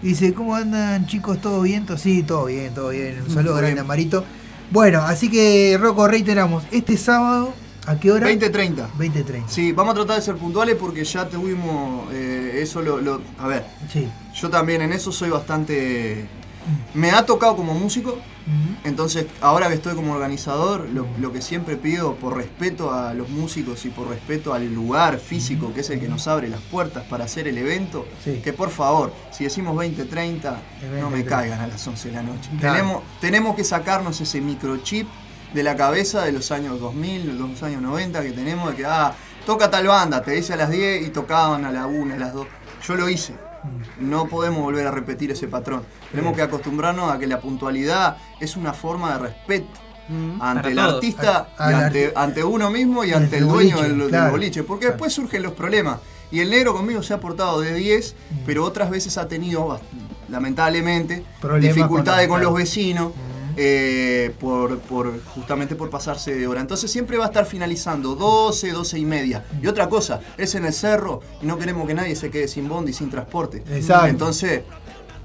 Dice, 0.02 0.32
¿cómo 0.32 0.54
andan 0.56 1.06
chicos? 1.06 1.40
¿Todo 1.42 1.60
bien? 1.62 1.84
¿Todo- 1.84 1.98
Sí, 1.98 2.22
todo 2.22 2.46
bien, 2.46 2.72
todo 2.74 2.88
bien. 2.88 3.20
Un 3.20 3.28
saludo 3.28 3.52
Todo 3.52 3.56
grande 3.58 3.74
bien. 3.74 3.84
a 3.84 3.86
Marito. 3.86 4.24
Bueno, 4.70 5.00
así 5.02 5.30
que 5.30 5.76
Rocco, 5.78 6.08
reiteramos, 6.08 6.64
este 6.70 6.96
sábado, 6.96 7.52
¿a 7.86 8.00
qué 8.00 8.10
hora? 8.10 8.26
20.30. 8.28 8.88
20.30. 8.96 9.48
Sí, 9.48 9.72
vamos 9.72 9.92
a 9.92 9.96
tratar 9.96 10.16
de 10.16 10.22
ser 10.22 10.36
puntuales 10.36 10.76
porque 10.76 11.04
ya 11.04 11.28
tuvimos 11.28 12.08
eh, 12.14 12.60
eso 12.62 12.80
lo, 12.80 12.98
lo- 13.00 13.20
A 13.38 13.46
ver, 13.46 13.66
Sí. 13.92 14.08
yo 14.34 14.48
también 14.48 14.80
en 14.80 14.92
eso 14.92 15.12
soy 15.12 15.28
bastante... 15.28 16.26
Me 16.94 17.10
ha 17.10 17.24
tocado 17.26 17.56
como 17.56 17.74
músico, 17.74 18.18
entonces 18.84 19.26
ahora 19.40 19.68
que 19.68 19.74
estoy 19.74 19.94
como 19.94 20.12
organizador, 20.12 20.88
lo, 20.90 21.06
lo 21.18 21.32
que 21.32 21.40
siempre 21.42 21.76
pido 21.76 22.14
por 22.16 22.36
respeto 22.36 22.92
a 22.92 23.14
los 23.14 23.28
músicos 23.28 23.84
y 23.84 23.90
por 23.90 24.08
respeto 24.08 24.52
al 24.54 24.72
lugar 24.74 25.18
físico 25.18 25.72
que 25.74 25.80
es 25.80 25.90
el 25.90 26.00
que 26.00 26.08
nos 26.08 26.26
abre 26.28 26.48
las 26.48 26.60
puertas 26.60 27.04
para 27.04 27.24
hacer 27.24 27.46
el 27.48 27.58
evento, 27.58 28.06
Sí. 28.24 28.40
que 28.42 28.52
por 28.52 28.70
favor, 28.70 29.12
si 29.30 29.44
decimos 29.44 29.76
20, 29.76 30.04
30, 30.04 30.60
no 31.00 31.10
me 31.10 31.18
20:30. 31.22 31.28
caigan 31.28 31.60
a 31.60 31.66
las 31.66 31.86
11 31.86 32.08
de 32.08 32.14
la 32.14 32.22
noche. 32.22 32.50
Claro. 32.58 32.74
Tenemos, 32.76 33.02
tenemos 33.20 33.56
que 33.56 33.64
sacarnos 33.64 34.20
ese 34.20 34.40
microchip 34.40 35.08
de 35.54 35.62
la 35.62 35.76
cabeza 35.76 36.22
de 36.24 36.32
los 36.32 36.50
años 36.52 36.78
2000, 36.80 37.36
los 37.38 37.62
años 37.62 37.82
90 37.82 38.22
que 38.22 38.32
tenemos 38.32 38.70
de 38.70 38.76
que, 38.76 38.86
ah, 38.86 39.12
toca 39.46 39.70
tal 39.70 39.86
banda, 39.88 40.22
te 40.22 40.32
dice 40.32 40.52
a 40.52 40.56
las 40.56 40.70
10 40.70 41.06
y 41.06 41.10
tocaban 41.10 41.64
a 41.64 41.72
la 41.72 41.86
1, 41.86 42.14
a 42.14 42.18
las 42.18 42.32
2. 42.32 42.46
Yo 42.86 42.94
lo 42.94 43.08
hice. 43.08 43.34
No 43.98 44.26
podemos 44.26 44.60
volver 44.62 44.86
a 44.86 44.90
repetir 44.90 45.30
ese 45.30 45.48
patrón. 45.48 45.82
Tenemos 46.10 46.34
que 46.34 46.42
acostumbrarnos 46.42 47.12
a 47.12 47.18
que 47.18 47.26
la 47.26 47.40
puntualidad 47.40 48.16
es 48.40 48.56
una 48.56 48.72
forma 48.72 49.12
de 49.14 49.18
respeto 49.18 49.68
ante 50.40 50.62
para 50.62 50.68
el 50.70 50.76
todos. 50.76 50.94
artista 50.94 51.48
A- 51.56 51.70
y 51.70 51.74
ante, 51.74 52.12
ante 52.16 52.42
uno 52.44 52.70
mismo 52.70 53.04
y 53.04 53.12
ante 53.12 53.38
el 53.38 53.46
dueño 53.46 53.76
boliche, 53.76 53.94
del, 54.10 54.30
boliche. 54.30 54.62
Porque 54.64 54.86
después 54.86 55.12
surgen 55.12 55.42
los 55.42 55.52
problemas. 55.52 55.98
Y 56.32 56.40
el 56.40 56.50
negro 56.50 56.72
conmigo 56.74 57.02
se 57.02 57.12
ha 57.14 57.20
portado 57.20 57.60
de 57.60 57.74
10, 57.74 58.14
Mm. 58.30 58.34
pero 58.46 58.64
otras 58.64 58.88
veces 58.90 59.18
ha 59.18 59.28
tenido, 59.28 59.68
bast- 59.68 59.82
lamentablemente, 60.28 61.24
Problemas 61.40 61.74
dificultades 61.76 62.28
con- 62.28 62.36
con, 62.38 62.44
los 62.44 62.54
vecinos. 62.54 63.12
Eh, 63.62 64.32
por, 64.40 64.78
por 64.78 65.22
justamente 65.34 65.74
por 65.76 65.90
pasarse 65.90 66.34
de 66.34 66.46
hora. 66.46 66.62
Entonces 66.62 66.90
siempre 66.90 67.18
va 67.18 67.24
a 67.24 67.26
estar 67.26 67.44
finalizando 67.44 68.14
12, 68.14 68.70
12 68.70 68.98
y 68.98 69.04
media. 69.04 69.44
Y 69.62 69.66
otra 69.66 69.86
cosa, 69.90 70.22
es 70.38 70.54
en 70.54 70.64
el 70.64 70.72
cerro 70.72 71.20
y 71.42 71.46
no 71.46 71.58
queremos 71.58 71.86
que 71.86 71.92
nadie 71.92 72.16
se 72.16 72.30
quede 72.30 72.48
sin 72.48 72.66
bondi 72.70 72.92
y 72.92 72.94
sin 72.94 73.10
transporte. 73.10 73.62
Exacto. 73.70 74.06
Entonces, 74.06 74.62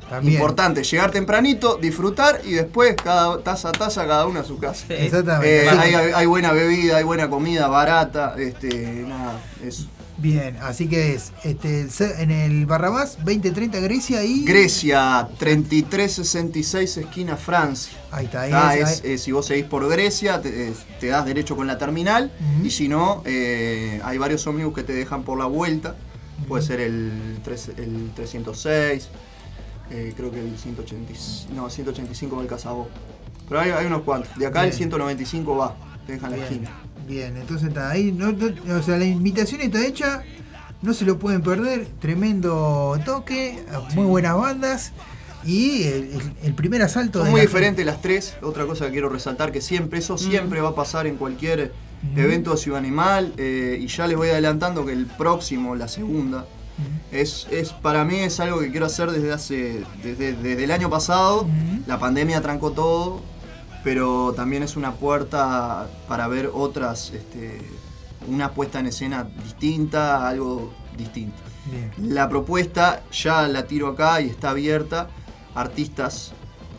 También. 0.10 0.34
importante, 0.34 0.84
llegar 0.84 1.12
tempranito, 1.12 1.78
disfrutar 1.78 2.42
y 2.44 2.52
después 2.52 2.96
cada 3.02 3.40
taza 3.40 3.70
a 3.70 3.72
taza 3.72 4.06
cada 4.06 4.26
uno 4.26 4.42
a 4.42 4.44
su 4.44 4.58
casa. 4.58 4.86
Exactamente. 4.90 5.68
Eh, 5.68 6.14
hay 6.14 6.26
buena 6.26 6.52
bebida, 6.52 6.98
hay 6.98 7.06
buena 7.06 7.30
comida, 7.30 7.70
barata, 7.70 8.36
este, 8.38 9.06
nada, 9.08 9.40
eso. 9.64 9.86
Bien, 10.18 10.56
así 10.62 10.88
que 10.88 11.14
es 11.14 11.34
este, 11.44 11.88
en 12.22 12.32
el 12.32 12.66
Barrabás 12.66 13.18
2030 13.26 13.80
Grecia 13.82 14.24
y. 14.24 14.46
Grecia, 14.46 15.28
3366 15.38 16.98
esquina 16.98 17.36
Francia. 17.36 17.92
Ahí 18.12 18.26
está, 18.26 18.42
ahí 18.42 18.52
Ah, 18.54 18.76
es, 18.78 18.90
es, 19.00 19.06
eh, 19.06 19.18
si 19.18 19.32
vos 19.34 19.46
seguís 19.46 19.66
por 19.66 19.88
Grecia, 19.90 20.42
te, 20.42 20.70
eh, 20.70 20.74
te 21.02 21.08
das 21.08 21.26
derecho 21.26 21.58
con 21.58 21.68
la 21.68 21.78
terminal. 21.78 22.32
Y 22.64 22.70
si 22.70 22.88
no, 22.88 23.24
eh, 23.26 24.00
hay 24.06 24.18
varios 24.18 24.48
ómnibus 24.48 24.74
que 24.74 24.84
te 24.84 24.94
dejan 24.94 25.24
por 25.24 25.38
la 25.38 25.46
vuelta. 25.48 25.96
Puede 26.48 26.64
ser 26.64 26.80
el, 26.80 27.40
tres- 27.44 27.72
el 27.78 28.12
306, 28.16 29.10
eh, 29.92 30.14
creo 30.16 30.32
que 30.32 30.40
el 30.40 30.58
180, 30.58 31.14
no, 31.54 31.70
185 31.70 32.36
va 32.38 32.42
al 32.42 32.48
Casabó. 32.48 32.88
Pero 33.50 33.60
hay, 33.62 33.72
hay 33.72 33.86
unos 33.86 34.02
cuantos. 34.04 34.38
De 34.38 34.46
acá 34.48 34.62
el 34.64 34.68
Bien. 34.70 34.78
195 34.78 35.56
va, 35.58 35.76
te 36.08 36.14
dejan 36.14 36.32
la 36.32 36.38
esquina. 36.38 36.72
Bien, 37.08 37.38
entonces 37.38 37.70
está 37.70 37.90
ahí. 37.92 38.12
no- 38.12 38.32
no- 38.32 38.76
o 38.78 38.82
sea, 38.84 38.98
la 38.98 39.06
invitación 39.06 39.62
está 39.62 39.86
hecha. 39.86 40.24
No 40.82 40.94
se 40.94 41.06
lo 41.06 41.18
pueden 41.18 41.42
perder. 41.42 41.88
Tremendo 42.00 43.00
toque. 43.06 43.64
Muy 43.96 44.06
buenas 44.06 44.36
bandas. 44.36 44.92
Y 45.44 45.84
el, 46.44 46.54
primer 46.56 46.82
asalto 46.82 47.20
Son 47.20 47.26
de 47.28 47.32
muy 47.32 47.40
la- 47.42 47.46
diferentes 47.46 47.86
las 47.86 48.02
tres. 48.02 48.36
Otra 48.42 48.66
cosa 48.66 48.86
que 48.88 48.92
quiero 48.92 49.10
resaltar, 49.10 49.52
que 49.52 49.62
siempre, 49.62 50.00
eso 50.00 50.18
siempre 50.18 50.60
va 50.62 50.70
a 50.70 50.76
pasar 50.76 51.06
en 51.08 51.16
cualquier 51.18 51.72
evento 52.16 52.52
de 52.52 52.58
Ciudad 52.58 52.80
Animal. 52.80 53.34
eh, 53.38 53.78
y 53.80 53.88
ya 53.88 54.08
les 54.08 54.18
voy 54.18 54.30
adelantando 54.30 54.86
que 54.86 54.94
el 54.94 55.06
próximo, 55.06 55.76
la 55.76 55.88
segunda, 55.88 56.46
es, 57.12 57.48
es 57.52 57.70
para 57.72 58.04
mí 58.04 58.16
es 58.18 58.40
algo 58.40 58.60
que 58.60 58.70
quiero 58.72 58.86
hacer 58.88 59.12
desde 59.12 59.32
hace. 59.32 59.84
desde, 60.04 60.34
desde 60.34 60.64
el 60.64 60.72
año 60.72 60.90
pasado. 60.90 61.48
La 61.88 62.00
pandemia 62.00 62.42
trancó 62.42 62.72
todo. 62.72 63.24
Pero 63.86 64.34
también 64.36 64.64
es 64.64 64.76
una 64.76 64.92
puerta 64.94 65.88
para 66.10 66.28
ver 66.28 66.50
otras. 66.54 67.12
este, 67.12 67.62
una 68.28 68.52
puesta 68.52 68.80
en 68.80 68.88
escena 68.88 69.28
distinta, 69.44 70.28
algo 70.28 70.74
distinto. 70.98 71.38
Bien. 71.72 71.92
La 72.16 72.28
propuesta 72.28 73.04
ya 73.12 73.48
la 73.48 73.68
tiro 73.68 73.88
acá 73.90 74.20
y 74.22 74.28
está 74.30 74.50
abierta. 74.50 75.08
Artistas 75.54 76.34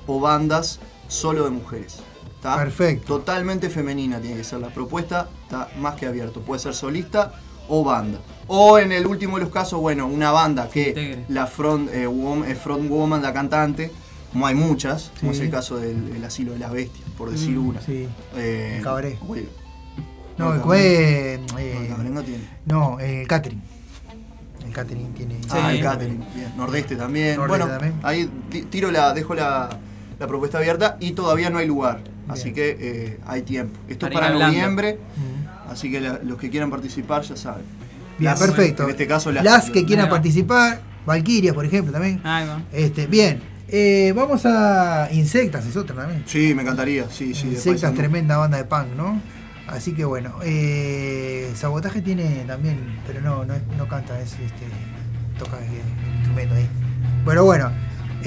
o 0.06 0.20
bandas 0.20 0.80
solo 1.08 1.44
de 1.44 1.50
mujeres. 1.50 2.00
¿tá? 2.42 2.56
Perfecto. 2.56 3.18
Totalmente 3.18 3.70
femenina 3.70 4.20
tiene 4.20 4.36
que 4.36 4.44
ser 4.44 4.58
la 4.60 4.68
propuesta. 4.68 5.28
Está 5.44 5.68
más 5.78 5.94
que 5.94 6.06
abierto. 6.06 6.40
Puede 6.40 6.60
ser 6.60 6.74
solista 6.74 7.32
o 7.68 7.84
banda. 7.84 8.18
O 8.48 8.78
en 8.78 8.90
el 8.92 9.06
último 9.06 9.38
de 9.38 9.44
los 9.44 9.52
casos, 9.52 9.80
bueno, 9.80 10.06
una 10.06 10.30
banda 10.32 10.68
que 10.68 10.88
Integre. 10.88 11.24
la 11.28 11.46
front, 11.46 11.88
eh, 11.92 12.06
wom- 12.08 12.44
eh, 12.46 12.54
front 12.54 12.88
woman, 12.90 13.22
la 13.22 13.32
cantante, 13.32 13.92
como 14.32 14.46
hay 14.46 14.54
muchas, 14.54 15.10
como 15.20 15.32
Sí. 15.32 15.38
es 15.38 15.44
el 15.44 15.50
caso 15.50 15.78
del, 15.78 16.12
del 16.12 16.24
asilo 16.24 16.52
de 16.52 16.58
las 16.58 16.72
bestias, 16.72 17.08
por 17.16 17.30
decir 17.30 17.56
Mm, 17.56 17.68
una. 17.68 17.80
sí. 17.80 18.06
Eh, 18.36 18.74
El 18.78 18.82
cabaret. 18.84 19.18
bueno, 19.20 19.48
No, 20.38 20.50
el 20.52 20.56
el 20.56 20.62
fue. 20.62 21.40
No, 21.50 21.58
eh, 21.58 21.76
el 21.82 21.88
cabaret 21.88 22.12
no 22.12 22.22
tiene. 22.22 22.44
no, 22.66 23.00
el 23.00 23.26
catering. 23.26 23.62
El 24.66 24.72
catering 24.72 25.12
tiene. 25.14 25.36
Ah, 25.50 25.72
el 25.72 25.80
catering, 25.80 26.18
bien. 26.34 26.52
Nordeste 26.56 26.96
también. 26.96 27.36
Nordeste 27.36 27.64
bueno, 27.64 27.66
también. 27.78 27.94
ahí 28.02 28.28
ti- 28.50 28.62
tiro 28.62 28.90
la, 28.90 29.12
dejo 29.14 29.34
la, 29.34 29.70
la 30.18 30.26
propuesta 30.26 30.58
abierta 30.58 30.96
y 31.00 31.12
todavía 31.12 31.48
no 31.50 31.58
hay 31.58 31.66
lugar. 31.66 32.00
Así 32.28 32.52
que 32.52 32.76
eh, 32.80 33.20
hay 33.26 33.42
tiempo. 33.42 33.78
Esto 33.88 34.08
es 34.08 34.12
Para 34.12 34.30
noviembre, 34.30 34.98
así 35.70 35.90
que 35.90 36.00
la- 36.00 36.18
los 36.24 36.36
que 36.38 36.50
quieran 36.50 36.68
participar 36.70 37.22
ya 37.22 37.36
saben. 37.36 37.62
Bien, 38.18 38.32
Las- 38.32 38.40
perfecto. 38.40 38.82
En 38.84 38.90
este 38.90 39.06
caso 39.06 39.30
las, 39.30 39.70
que 39.70 39.84
quieran 39.84 40.06
Ahí 40.06 40.10
va. 40.10 40.16
participar, 40.16 40.80
Valkyria, 41.06 41.54
por 41.54 41.64
ejemplo, 41.64 41.92
también. 41.92 42.20
Este, 42.72 43.06
bien. 43.06 43.40
Eh, 43.68 44.12
vamos 44.14 44.42
a 44.46 45.08
Insectas, 45.12 45.66
es 45.66 45.76
otra 45.76 45.96
también. 45.96 46.22
Sí, 46.26 46.54
me 46.54 46.62
encantaría. 46.62 47.08
Sí, 47.10 47.34
sí. 47.34 47.48
Insectas, 47.48 47.94
tremenda 47.94 48.36
banda 48.36 48.58
de 48.58 48.64
punk, 48.64 48.88
¿no? 48.96 49.20
Así 49.66 49.92
que 49.94 50.04
bueno, 50.04 50.36
eh, 50.44 51.50
Sabotaje 51.56 52.00
tiene 52.00 52.44
también, 52.46 53.00
pero 53.06 53.20
no, 53.20 53.44
no, 53.44 53.54
no 53.76 53.88
canta, 53.88 54.20
es 54.20 54.32
este, 54.34 54.66
toca 55.38 55.58
el, 55.58 56.14
instrumento 56.18 56.54
ahí. 56.54 56.68
Pero 57.24 57.44
bueno, 57.44 57.72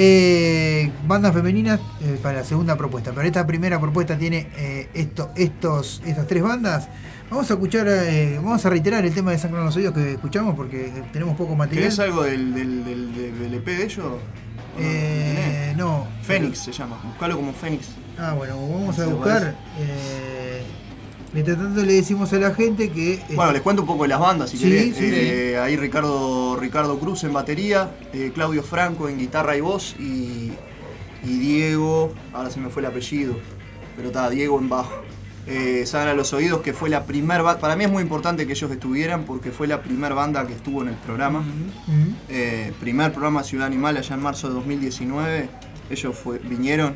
Eh, 0.02 0.91
bandas 1.07 1.34
femeninas 1.34 1.80
eh, 2.02 2.18
para 2.22 2.40
la 2.40 2.44
segunda 2.45 2.78
propuesta. 2.78 3.11
Pero 3.14 3.26
esta 3.28 3.45
primera 3.45 3.80
propuesta 3.82 4.18
tiene 4.18 4.48
eh, 4.56 4.90
esto, 4.94 5.32
estos, 5.36 6.02
estas 6.06 6.26
tres 6.28 6.41
bandas. 6.44 6.88
Vamos 7.30 7.49
a 7.52 7.53
escuchar, 7.56 7.88
eh, 7.90 8.38
vamos 8.38 8.66
a 8.66 8.70
reiterar 8.70 9.06
el 9.06 9.14
tema 9.14 9.32
de 9.32 9.38
Sangre 9.40 9.60
en 9.60 9.66
los 9.66 9.76
Oídos 9.76 9.94
que 9.94 10.14
escuchamos 10.14 10.56
porque 10.56 10.91
tenemos 11.11 11.36
poco 11.36 11.56
material. 11.56 11.84
¿Querés 11.84 11.99
algo 11.99 12.24
del, 12.24 12.53
del, 12.53 12.86
del, 12.86 13.40
del 13.40 13.53
EP 13.56 13.66
de 13.66 13.84
ellos? 13.84 14.06
Eh, 14.80 15.73
no. 15.77 16.07
Fénix 16.23 16.60
se 16.60 16.72
llama, 16.72 16.99
buscalo 17.03 17.35
como 17.35 17.53
Fénix. 17.53 17.88
Ah, 18.18 18.34
bueno, 18.38 18.56
vamos 18.56 18.97
a 18.99 19.06
¿Se 19.06 19.11
buscar. 19.14 19.56
eh, 19.80 20.61
mientras 21.34 21.57
tanto 21.57 21.81
le 21.84 21.93
decimos 21.93 22.31
a 22.34 22.38
la 22.38 22.53
gente 22.53 22.89
que. 22.91 23.14
eh, 23.14 23.23
Bueno, 23.35 23.51
les 23.51 23.61
cuento 23.61 23.81
un 23.84 23.88
poco 23.88 24.03
de 24.03 24.10
las 24.10 24.19
bandas 24.19 24.49
si 24.49 24.57
Sí, 24.57 24.64
querés. 24.65 24.95
sí, 24.95 25.10
Eh, 25.14 25.60
Ahí 25.61 25.76
Ricardo, 25.77 26.57
Ricardo 26.60 26.99
Cruz 26.99 27.23
en 27.23 27.34
batería, 27.34 27.91
Claudio 28.34 28.64
Franco 28.64 29.10
en 29.10 29.18
guitarra 29.18 29.56
y 29.57 29.61
voz 29.61 29.95
y, 29.99 30.51
y 31.23 31.38
Diego, 31.39 32.14
ahora 32.34 32.49
se 32.49 32.60
me 32.60 32.69
fue 32.69 32.81
el 32.81 32.88
apellido, 32.88 33.35
pero 33.95 34.10
está, 34.10 34.30
Diego 34.30 34.60
en 34.60 34.69
bajo. 34.69 34.93
Eh, 35.49 35.84
Sagan 35.88 36.09
a 36.09 36.13
los 36.13 36.31
oídos 36.34 36.61
que 36.61 36.73
fue 36.73 36.89
la 36.89 37.05
primer 37.05 37.41
banda, 37.41 37.59
para 37.59 37.76
mí 37.76 37.84
es 37.84 37.91
muy 37.91 38.03
importante 38.03 38.45
que 38.45 38.53
ellos 38.53 38.69
estuvieran 38.71 39.23
porque 39.23 39.49
fue 39.51 39.65
la 39.67 39.81
primer 39.81 40.13
banda 40.13 40.45
que 40.45 40.53
estuvo 40.53 40.84
en 40.84 40.89
el 40.89 40.95
programa. 40.95 41.43
Eh, 42.30 42.71
primer 42.80 43.11
programa 43.11 43.43
Ciudad 43.43 43.65
Animal 43.65 43.97
allá 43.97 44.15
en 44.15 44.21
marzo 44.21 44.47
de 44.47 44.53
2019. 44.53 45.49
Ellos 45.89 46.15
fue- 46.15 46.38
vinieron 46.39 46.95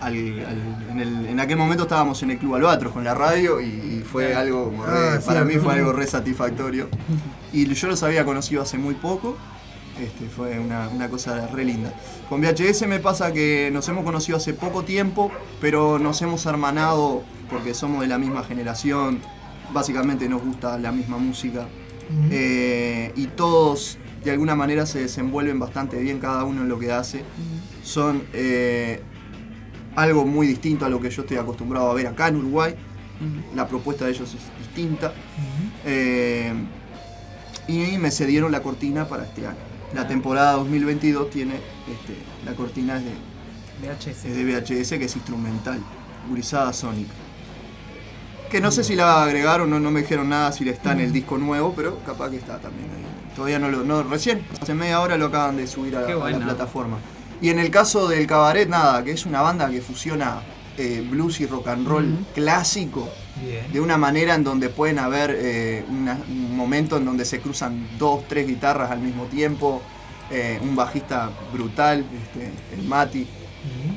al, 0.00 0.14
al- 0.14 0.86
en, 0.92 1.00
el- 1.00 1.26
en 1.26 1.40
aquel 1.40 1.56
momento 1.56 1.82
estábamos 1.82 2.22
en 2.22 2.30
el 2.30 2.38
Club 2.38 2.54
Albatros 2.54 2.92
con 2.92 3.02
la 3.02 3.14
radio 3.14 3.60
y, 3.60 3.64
y 3.66 4.04
fue 4.08 4.32
algo, 4.34 4.66
como 4.66 4.86
re- 4.86 4.92
Ah, 4.92 5.20
para 5.26 5.44
mí 5.44 5.54
fue 5.56 5.74
algo 5.74 5.92
re 5.92 6.06
satisfactorio. 6.06 6.88
Y 7.52 7.66
yo 7.74 7.88
los 7.88 8.02
había 8.04 8.24
conocido 8.24 8.62
hace 8.62 8.78
muy 8.78 8.94
poco. 8.94 9.36
Este, 10.00 10.28
fue 10.28 10.56
una, 10.60 10.88
una 10.90 11.08
cosa 11.08 11.48
re 11.48 11.64
linda. 11.64 11.92
Con 12.28 12.40
VHS 12.40 12.86
me 12.86 13.00
pasa 13.00 13.32
que 13.32 13.70
nos 13.72 13.88
hemos 13.88 14.04
conocido 14.04 14.38
hace 14.38 14.54
poco 14.54 14.84
tiempo, 14.84 15.32
pero 15.60 15.98
nos 15.98 16.22
hemos 16.22 16.46
hermanado 16.46 17.24
porque 17.50 17.74
somos 17.74 18.00
de 18.00 18.06
la 18.06 18.18
misma 18.18 18.42
generación, 18.42 19.20
básicamente 19.72 20.28
nos 20.28 20.42
gusta 20.42 20.78
la 20.78 20.92
misma 20.92 21.18
música. 21.18 21.66
Eh, 22.30 23.12
y 23.16 23.26
todos 23.26 23.98
de 24.24 24.30
alguna 24.30 24.54
manera 24.54 24.86
se 24.86 25.00
desenvuelven 25.00 25.58
bastante 25.58 26.00
bien 26.00 26.20
cada 26.20 26.44
uno 26.44 26.62
en 26.62 26.68
lo 26.68 26.78
que 26.78 26.92
hace. 26.92 27.22
Son 27.82 28.22
eh, 28.32 29.02
algo 29.96 30.24
muy 30.24 30.46
distinto 30.46 30.84
a 30.84 30.88
lo 30.88 31.00
que 31.00 31.10
yo 31.10 31.22
estoy 31.22 31.36
acostumbrado 31.36 31.90
a 31.90 31.94
ver 31.94 32.06
acá 32.06 32.28
en 32.28 32.36
Uruguay. 32.36 32.74
La 33.54 33.66
propuesta 33.66 34.04
de 34.04 34.12
ellos 34.12 34.32
es 34.34 34.66
distinta. 34.66 35.12
Eh, 35.84 36.52
y 37.66 37.98
me 37.98 38.10
cedieron 38.10 38.50
la 38.50 38.62
cortina 38.62 39.06
para 39.06 39.24
este 39.24 39.46
año. 39.46 39.56
La 39.94 40.06
temporada 40.06 40.52
2022 40.52 41.30
tiene 41.30 41.54
este, 41.54 42.14
la 42.44 42.54
cortina 42.54 42.98
es 42.98 43.04
de, 43.04 43.88
VHS. 43.88 44.24
es 44.24 44.36
de 44.36 44.44
VHS 44.44 44.98
que 44.98 45.04
es 45.04 45.16
instrumental, 45.16 45.80
gurizada 46.28 46.72
Sonic. 46.72 47.08
Que 48.50 48.60
no 48.62 48.70
sé 48.70 48.82
si 48.82 48.94
la 48.96 49.22
agregaron, 49.24 49.68
no, 49.68 49.78
no 49.78 49.90
me 49.90 50.00
dijeron 50.00 50.28
nada 50.30 50.52
si 50.52 50.66
está 50.68 50.92
en 50.92 51.00
el 51.00 51.12
disco 51.12 51.36
nuevo, 51.36 51.74
pero 51.76 51.98
capaz 52.04 52.30
que 52.30 52.36
está 52.36 52.58
también 52.58 52.88
ahí. 52.96 53.04
Todavía 53.36 53.58
no 53.58 53.68
lo. 53.68 53.84
No, 53.84 54.02
recién, 54.02 54.42
hace 54.60 54.72
media 54.74 55.00
hora 55.00 55.16
lo 55.18 55.26
acaban 55.26 55.56
de 55.58 55.66
subir 55.66 55.96
a, 55.96 56.00
a 56.00 56.30
la 56.30 56.38
plataforma. 56.44 56.96
Y 57.42 57.50
en 57.50 57.58
el 57.58 57.70
caso 57.70 58.08
del 58.08 58.26
cabaret, 58.26 58.68
nada, 58.68 59.04
que 59.04 59.12
es 59.12 59.26
una 59.26 59.42
banda 59.42 59.68
que 59.70 59.80
fusiona 59.82 60.40
eh, 60.78 61.06
blues 61.08 61.40
y 61.40 61.46
rock 61.46 61.68
and 61.68 61.86
roll 61.86 62.26
clásico 62.34 63.08
Bien. 63.44 63.70
de 63.72 63.80
una 63.80 63.96
manera 63.98 64.34
en 64.34 64.42
donde 64.44 64.68
pueden 64.70 64.98
haber 64.98 65.36
eh, 65.38 65.84
una- 65.88 66.18
un 66.28 66.56
momento 66.56 66.96
en 66.96 67.04
donde 67.04 67.24
se 67.24 67.40
cruzan 67.40 67.86
dos, 67.98 68.26
tres 68.28 68.46
guitarras 68.46 68.90
al 68.90 69.00
mismo 69.00 69.24
tiempo, 69.24 69.82
eh, 70.30 70.58
un 70.62 70.74
bajista 70.74 71.30
brutal, 71.52 72.04
este, 72.22 72.50
el 72.80 72.86
Mati. 72.88 73.26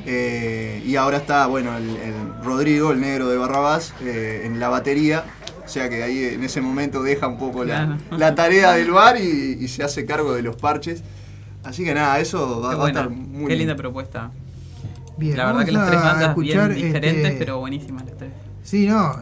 Eh, 0.06 0.82
y 0.84 0.96
ahora 0.96 1.18
está, 1.18 1.46
bueno, 1.46 1.76
el, 1.76 1.88
el 1.96 2.14
Rodrigo, 2.42 2.92
el 2.92 3.00
negro 3.00 3.28
de 3.28 3.36
Barrabás, 3.38 3.94
eh, 4.02 4.42
en 4.44 4.58
la 4.60 4.68
batería. 4.68 5.24
O 5.64 5.68
sea 5.68 5.88
que 5.88 6.02
ahí 6.02 6.24
en 6.24 6.42
ese 6.42 6.60
momento 6.60 7.02
deja 7.02 7.28
un 7.28 7.38
poco 7.38 7.64
la, 7.64 7.86
Claro. 7.86 8.18
la 8.18 8.34
tarea 8.34 8.72
del 8.72 8.90
bar 8.90 9.16
y, 9.20 9.58
y 9.60 9.68
se 9.68 9.84
hace 9.84 10.04
cargo 10.04 10.34
de 10.34 10.42
los 10.42 10.56
parches. 10.56 11.02
Así 11.64 11.84
que 11.84 11.94
nada, 11.94 12.18
eso 12.18 12.60
va, 12.60 12.84
a 12.84 12.88
estar 12.88 13.08
bueno. 13.08 13.22
muy 13.24 13.46
Qué 13.46 13.56
linda 13.56 13.72
lindo. 13.74 13.76
propuesta. 13.76 14.30
Bien, 15.16 15.36
la 15.36 15.46
verdad 15.46 15.64
que 15.64 15.72
las 15.72 15.88
tres 15.88 16.02
bandas 16.02 16.28
escuchar, 16.30 16.72
bien 16.74 16.86
diferentes, 16.86 17.24
este, 17.26 17.38
pero 17.38 17.58
buenísimas 17.60 18.04
las 18.04 18.16
tres. 18.16 18.32
Sí, 18.64 18.86
no. 18.86 19.16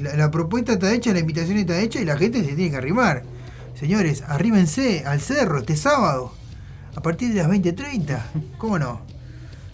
La, 0.00 0.16
la 0.16 0.30
propuesta 0.30 0.72
está 0.72 0.92
hecha, 0.92 1.12
la 1.12 1.20
invitación 1.20 1.58
está 1.58 1.78
hecha 1.80 2.00
y 2.00 2.04
la 2.04 2.16
gente 2.16 2.40
se 2.42 2.54
tiene 2.54 2.70
que 2.72 2.76
arrimar. 2.78 3.22
Señores, 3.78 4.24
arrímense 4.26 5.04
al 5.06 5.20
cerro 5.20 5.58
este 5.58 5.76
sábado. 5.76 6.32
A 6.96 7.00
partir 7.02 7.32
de 7.32 7.42
las 7.42 7.48
20.30. 7.48 8.18
¿Cómo 8.58 8.78
no? 8.78 9.00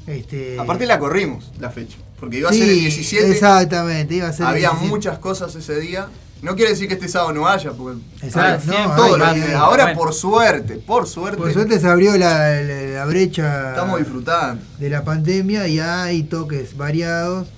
Este, 0.08 0.58
Aparte 0.58 0.86
la 0.86 0.98
corrimos, 0.98 1.52
la 1.60 1.70
fecha. 1.70 1.96
Porque 2.18 2.38
iba 2.38 2.48
a 2.48 2.52
sí, 2.52 2.60
ser 2.60 2.68
el 2.70 2.80
17. 2.80 3.30
Exactamente, 3.30 4.14
iba 4.14 4.28
a 4.28 4.32
ser 4.32 4.42
el 4.42 4.48
Había 4.48 4.68
17. 4.70 4.88
muchas 4.88 5.18
cosas 5.18 5.54
ese 5.54 5.78
día. 5.78 6.08
No 6.40 6.54
quiere 6.54 6.70
decir 6.70 6.86
que 6.88 6.94
este 6.94 7.08
sábado 7.08 7.32
no 7.32 7.48
haya, 7.48 7.72
porque 7.72 8.00
Exacto, 8.22 8.72
no, 8.72 8.94
todo 8.96 9.14
hay- 9.14 9.18
lo 9.18 9.26
hay- 9.26 9.40
que- 9.42 9.54
ahora 9.54 9.84
bueno. 9.86 9.98
por 9.98 10.14
suerte, 10.14 10.74
por 10.76 11.06
suerte, 11.08 11.36
Por 11.36 11.52
suerte 11.52 11.80
se 11.80 11.86
abrió 11.88 12.16
la, 12.16 12.60
la- 12.62 12.74
la 12.94 13.04
brecha 13.06 13.70
estamos 13.70 13.98
disfrutando. 13.98 14.62
de 14.78 14.88
la 14.88 15.02
pandemia 15.04 15.66
y 15.68 15.80
hay 15.80 16.22
toques 16.24 16.76
variados. 16.76 17.48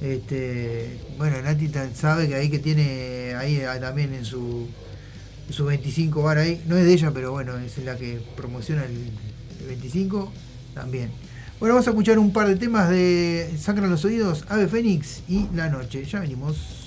Este, 0.00 0.98
bueno, 1.18 1.40
Nati 1.42 1.68
tan- 1.68 1.94
sabe 1.94 2.28
que 2.28 2.34
ahí 2.34 2.48
que 2.50 2.58
tiene 2.58 3.34
ahí 3.38 3.60
ah, 3.62 3.78
también 3.80 4.14
en 4.14 4.24
su 4.24 4.66
en 5.48 5.52
su 5.54 5.64
25 5.64 6.22
bar 6.22 6.38
ahí, 6.38 6.62
no 6.66 6.76
es 6.78 6.84
de 6.84 6.92
ella, 6.92 7.10
pero 7.12 7.32
bueno, 7.32 7.58
es 7.58 7.76
la 7.78 7.96
que 7.96 8.20
promociona 8.36 8.84
el, 8.84 9.10
el 9.60 9.66
25 9.66 10.32
también. 10.74 11.10
Bueno, 11.60 11.74
vamos 11.74 11.86
a 11.88 11.90
escuchar 11.90 12.18
un 12.18 12.32
par 12.32 12.48
de 12.48 12.56
temas 12.56 12.88
de 12.88 13.54
Sangran 13.58 13.90
los 13.90 14.06
oídos, 14.06 14.46
Ave 14.48 14.66
Fénix 14.66 15.22
y 15.28 15.46
La 15.54 15.68
Noche. 15.68 16.06
Ya 16.06 16.20
venimos. 16.20 16.79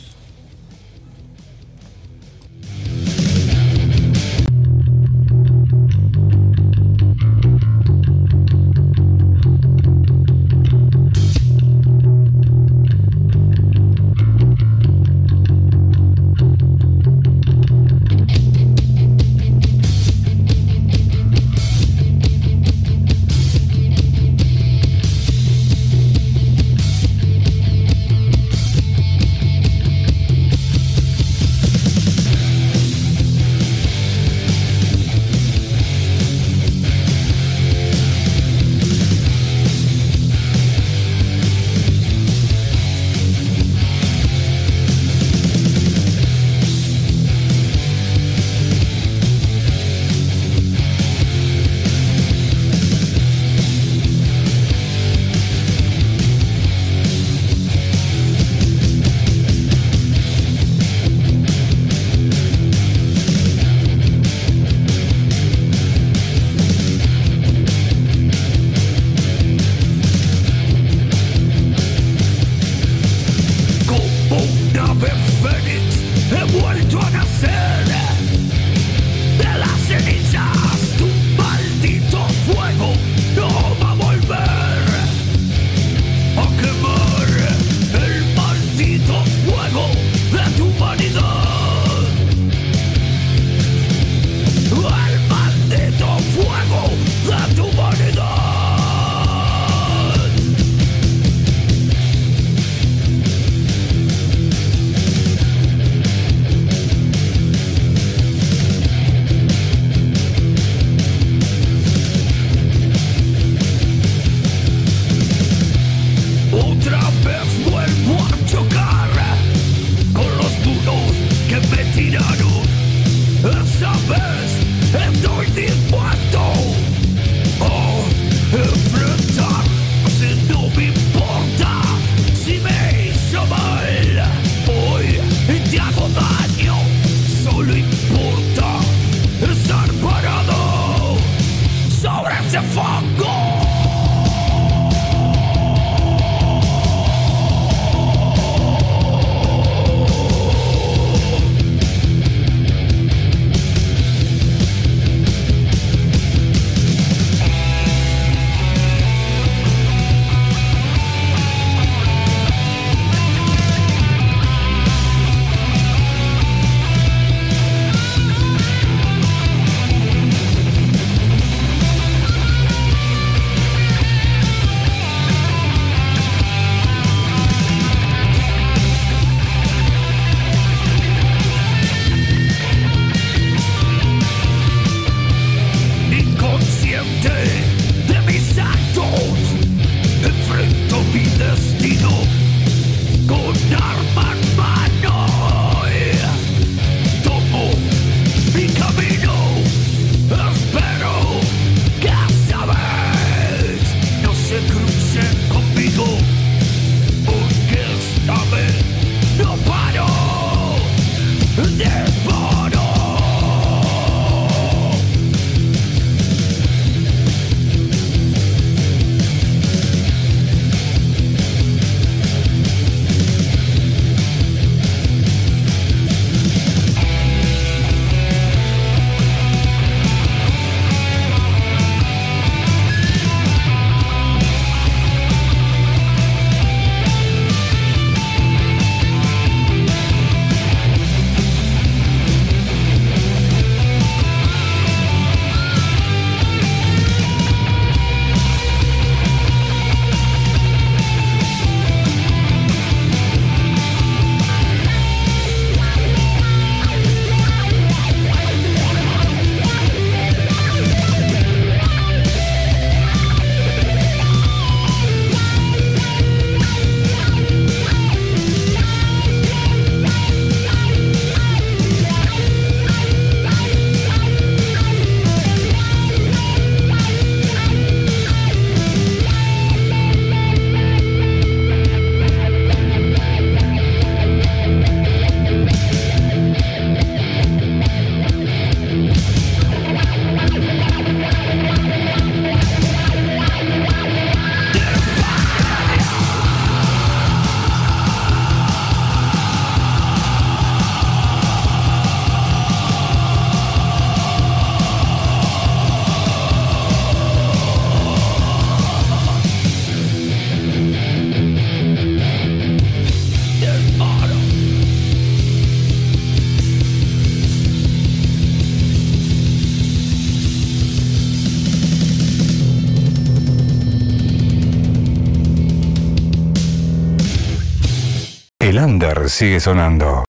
sigue 329.34 329.60
sonando. 329.60 330.24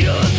you. 0.00 0.29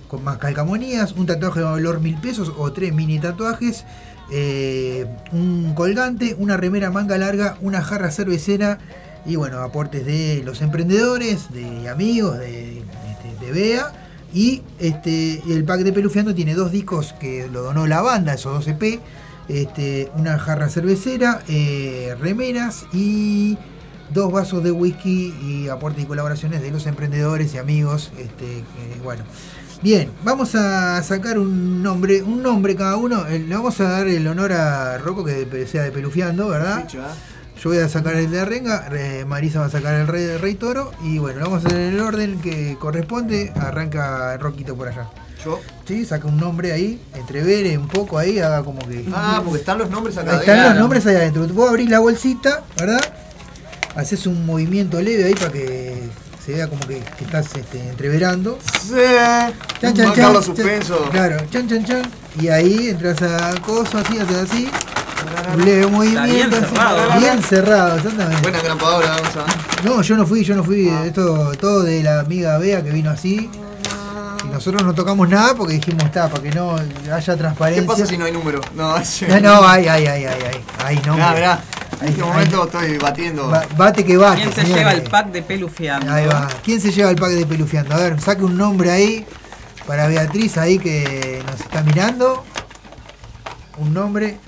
con 0.09 0.23
más 0.25 0.39
calcamonías, 0.39 1.13
un 1.13 1.27
tatuaje 1.27 1.61
de 1.61 1.67
valor 1.67 2.01
mil 2.01 2.17
pesos 2.19 2.53
o 2.57 2.73
tres 2.73 2.93
mini 2.95 3.19
tatuajes, 3.19 3.85
eh, 4.31 5.07
un 5.33 5.75
colgante, 5.75 6.35
una 6.39 6.57
remera 6.57 6.91
manga 6.91 7.17
larga, 7.19 7.57
una 7.63 7.83
jarra 7.83 8.11
cervecera 8.11 8.79
y 9.29 9.37
bueno, 9.37 9.59
aportes 9.59 10.07
de 10.07 10.43
los 10.45 10.63
emprendedores, 10.63 11.53
de 11.53 11.89
amigos, 11.89 12.39
de, 12.39 12.79
este, 12.79 13.45
de 13.45 13.53
Bea. 13.53 13.93
Y 14.33 14.63
este, 14.79 15.43
el 15.49 15.65
pack 15.65 15.81
de 15.81 15.93
Pelufiando 15.93 16.35
tiene 16.35 16.55
dos 16.55 16.73
discos 16.73 17.15
que 17.21 17.47
lo 17.53 17.63
donó 17.63 17.87
la 17.87 18.01
banda, 18.01 18.35
esos 18.35 18.55
dos 18.55 18.69
EP. 18.69 19.01
Este, 19.49 20.11
una 20.15 20.39
jarra 20.39 20.69
cervecera, 20.69 21.43
eh, 21.49 22.15
remeras 22.21 22.87
y 22.93 23.57
dos 24.13 24.33
vasos 24.33 24.63
de 24.63 24.73
whisky 24.73 25.35
y 25.43 25.69
aportes 25.69 26.05
y 26.05 26.07
colaboraciones 26.07 26.63
de 26.63 26.71
los 26.71 26.87
emprendedores 26.87 27.55
y 27.55 27.59
amigos. 27.59 28.11
Este, 28.19 28.65
bueno. 29.05 29.25
Bien, 29.81 30.11
vamos 30.25 30.55
a 30.57 31.01
sacar 31.05 31.39
un 31.39 31.83
nombre, 31.83 32.23
un 32.23 32.43
nombre 32.43 32.75
cada 32.75 32.97
uno. 32.97 33.27
Eh, 33.27 33.39
Le 33.39 33.55
vamos 33.55 33.79
a 33.81 33.85
dar 33.85 34.09
el 34.09 34.27
honor 34.27 34.53
a 34.53 34.99
Rocco 34.99 35.25
que 35.25 35.67
sea 35.67 35.83
de 35.83 35.93
Pelufiando, 35.93 36.49
¿verdad? 36.49 36.89
Yo 37.63 37.71
voy 37.71 37.79
a 37.79 37.89
sacar 37.89 38.15
el 38.15 38.31
de 38.31 38.45
Renga, 38.45 38.89
eh, 38.93 39.25
Marisa 39.27 39.59
va 39.61 39.67
a 39.67 39.71
sacar 39.71 39.95
el 39.95 40.07
rey, 40.07 40.37
Rey 40.37 40.55
Toro 40.55 40.93
y 41.03 41.19
bueno, 41.19 41.41
lo 41.41 41.47
vamos 41.47 41.65
a 41.65 41.69
hacer 41.69 41.81
en 41.81 41.95
el 41.95 42.01
orden 42.01 42.41
que 42.41 42.77
corresponde. 42.79 43.53
Arranca 43.61 44.35
el 44.35 44.41
Roquito 44.41 44.77
por 44.77 44.89
allá. 44.89 45.09
¿Yo? 45.45 45.61
Sí, 45.87 46.05
saca 46.05 46.27
un 46.29 46.37
nombre 46.37 46.73
ahí, 46.73 47.01
entrevere 47.15 47.77
un 47.77 47.89
poco 47.89 48.17
ahí, 48.19 48.39
haga 48.39 48.63
como 48.63 48.79
que. 48.87 49.05
Ah, 49.13 49.41
porque 49.45 49.61
están 49.61 49.79
los 49.79 49.91
nombres 49.91 50.17
acá 50.19 50.37
Están 50.37 50.51
adentro. 50.59 50.71
los 50.75 50.81
nombres 50.83 51.07
ahí 51.07 51.17
adentro. 51.17 51.47
Vos 51.49 51.69
abrís 51.71 51.91
la 51.91 51.99
bolsita, 51.99 52.63
¿verdad? 52.77 53.01
Haces 53.97 54.27
un 54.27 54.47
movimiento 54.47 55.01
leve 55.01 55.25
ahí 55.25 55.35
para 55.35 55.51
que 55.51 55.97
se 56.45 56.53
vea 56.53 56.69
como 56.69 56.81
que, 56.87 57.01
que 57.19 57.25
estás 57.25 57.55
este, 57.57 57.89
entreverando. 57.89 58.59
Sí. 58.83 58.95
Chan, 59.81 59.95
chan, 59.95 60.07
Marcarlo 60.09 60.35
chan, 60.35 60.43
suspenso. 60.45 60.99
chan. 61.05 61.11
Claro, 61.11 61.37
chan, 61.51 61.69
chan, 61.69 61.85
chan. 61.85 62.03
Y 62.41 62.49
ahí 62.49 62.89
entras 62.89 63.21
a 63.23 63.61
cosas 63.63 64.07
así, 64.07 64.19
haces 64.19 64.37
así. 64.37 64.69
Un 65.55 65.65
leve 65.65 65.87
movimiento. 65.87 66.33
bien 66.33 66.53
así, 66.53 66.65
cerrado. 66.75 67.19
Bien 67.21 67.43
cerrado, 67.43 67.97
exactamente. 67.97 68.43
Buena 68.43 68.61
grampadora, 68.61 69.09
vamos 69.09 69.37
a 69.37 69.83
No, 69.89 70.03
yo 70.03 70.17
no 70.17 70.27
fui, 70.27 70.45
yo 70.45 70.55
no 70.55 70.63
fui. 70.65 70.89
Ah. 70.89 71.05
Esto 71.07 71.53
todo 71.61 71.83
de 71.83 72.03
la 72.03 72.21
amiga 72.21 72.59
Bea 72.59 72.83
que 72.83 72.91
vino 72.91 73.11
así. 73.11 73.51
Y 74.45 74.49
nosotros 74.49 74.85
no 74.85 74.95
tocamos 74.95 75.29
nada 75.29 75.55
porque 75.55 75.75
dijimos, 75.75 76.05
está, 76.05 76.29
para 76.29 76.43
que 76.43 76.51
no 76.51 76.77
haya 76.77 77.21
¿Qué 77.33 77.37
transparencia. 77.39 77.87
pasa 77.87 78.07
si 78.07 78.17
no 78.17 78.25
hay 78.25 78.33
número? 78.33 78.61
No, 78.75 78.95
No, 79.29 79.41
no, 79.41 79.67
ay, 79.69 79.89
ay, 79.89 80.07
ay, 80.07 80.25
ay, 80.25 80.43
ay. 80.53 80.61
Ay, 80.85 81.03
no. 81.07 81.15
Mirá. 81.15 81.61
En 82.01 82.09
este 82.09 82.23
momento 82.23 82.65
estoy 82.65 82.97
batiendo. 82.99 83.49
ba- 83.49 83.67
bate 83.77 84.05
que 84.05 84.17
bate. 84.17 84.43
¿Quién 84.43 84.53
se 84.55 84.61
señores. 84.63 84.77
lleva 84.79 84.93
el 84.93 85.03
pack 85.03 85.27
de 85.33 85.43
pelufiando? 85.43 86.13
Ahí 86.13 86.27
va. 86.27 86.47
¿Quién 86.63 86.81
se 86.81 86.93
lleva 86.93 87.11
el 87.11 87.17
pack 87.17 87.31
de 87.33 87.45
pelufiando? 87.47 87.95
A 87.95 87.99
ver, 87.99 88.21
saque 88.21 88.45
un 88.45 88.57
nombre 88.57 88.91
ahí 88.93 89.27
para 89.87 90.07
Beatriz 90.07 90.57
ahí 90.59 90.79
que 90.79 91.43
nos 91.51 91.61
está 91.61 91.83
mirando. 91.83 92.45
Un 93.79 93.93
nombre. 93.95 94.39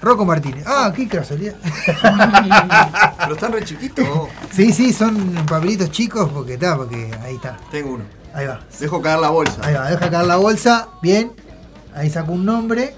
Rocco 0.00 0.24
Martínez. 0.24 0.64
Ah, 0.66 0.92
qué 0.94 1.08
casualidad. 1.08 1.54
Pero 3.18 3.34
están 3.34 3.52
re 3.52 3.64
chiquitos. 3.64 4.06
Sí, 4.52 4.72
sí, 4.72 4.92
son 4.92 5.34
papelitos 5.46 5.90
chicos 5.90 6.30
porque 6.32 6.54
está, 6.54 6.76
porque 6.76 7.10
ahí 7.22 7.34
está. 7.34 7.56
Tengo 7.70 7.94
uno. 7.94 8.04
Ahí 8.32 8.46
va. 8.46 8.60
Dejo 8.78 9.02
caer 9.02 9.18
la 9.18 9.30
bolsa. 9.30 9.60
Ahí 9.62 9.74
va, 9.74 9.90
deja 9.90 10.10
caer 10.10 10.26
la 10.26 10.36
bolsa. 10.36 10.88
Bien. 11.02 11.32
Ahí 11.94 12.10
sacó 12.10 12.32
un 12.32 12.44
nombre. 12.44 12.94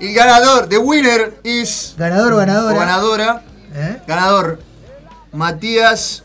Y 0.00 0.12
ganador, 0.12 0.68
the 0.68 0.78
winner 0.78 1.40
is. 1.44 1.94
Ganador 1.96 2.32
o 2.32 2.36
ganadora. 2.36 2.74
O 2.74 2.78
ganadora. 2.78 3.42
¿Eh? 3.74 4.02
Ganador. 4.06 4.60
Matías 5.32 6.24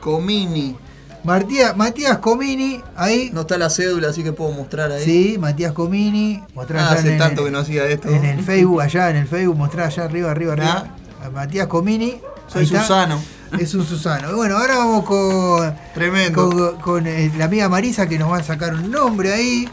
Comini. 0.00 0.76
Matías, 1.24 1.76
Matías 1.76 2.18
Comini, 2.18 2.80
ahí. 2.96 3.30
No 3.32 3.42
está 3.42 3.56
la 3.58 3.70
cédula, 3.70 4.08
así 4.08 4.22
que 4.22 4.32
puedo 4.32 4.52
mostrar 4.52 4.92
ahí. 4.92 5.04
Sí, 5.04 5.36
Matías 5.38 5.72
Comini. 5.72 6.42
Mostrar 6.54 6.80
Ah, 6.84 6.92
hace 6.92 7.12
en- 7.12 7.18
tanto 7.18 7.40
en- 7.40 7.46
que 7.46 7.50
no 7.52 7.58
hacía 7.60 7.84
esto. 7.86 8.08
En 8.10 8.24
el 8.24 8.42
Facebook, 8.42 8.80
allá 8.82 9.10
en 9.10 9.16
el 9.16 9.26
Facebook, 9.26 9.56
mostrar 9.56 9.86
allá 9.86 10.04
arriba, 10.04 10.30
arriba, 10.30 10.52
arriba. 10.52 10.86
A 11.24 11.30
Matías 11.30 11.66
Comini. 11.66 12.20
Soy. 12.46 12.66
Susano. 12.66 13.20
Es 13.58 13.72
un 13.74 13.86
Susano. 13.86 14.30
Y 14.30 14.34
bueno, 14.34 14.58
ahora 14.58 14.76
vamos 14.78 15.04
con. 15.04 15.74
Tremendo. 15.94 16.50
Con, 16.50 16.76
con, 16.80 17.06
eh, 17.06 17.30
la 17.38 17.44
amiga 17.44 17.68
Marisa 17.68 18.06
que 18.08 18.18
nos 18.18 18.30
va 18.30 18.38
a 18.38 18.42
sacar 18.42 18.74
un 18.74 18.90
nombre 18.90 19.32
ahí. 19.32 19.68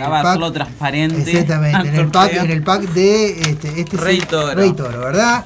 Va 0.00 0.52
transparente. 0.52 1.20
Exactamente, 1.30 1.88
en 1.88 1.94
el, 1.96 2.08
pack, 2.12 2.32
en 2.34 2.50
el 2.50 2.62
pack 2.62 2.82
de 2.92 3.40
este, 3.50 3.80
este 3.80 3.96
Rey 3.96 4.20
Toro. 4.20 4.54
Rey 4.54 4.72
Toro, 4.72 5.00
¿verdad? 5.00 5.44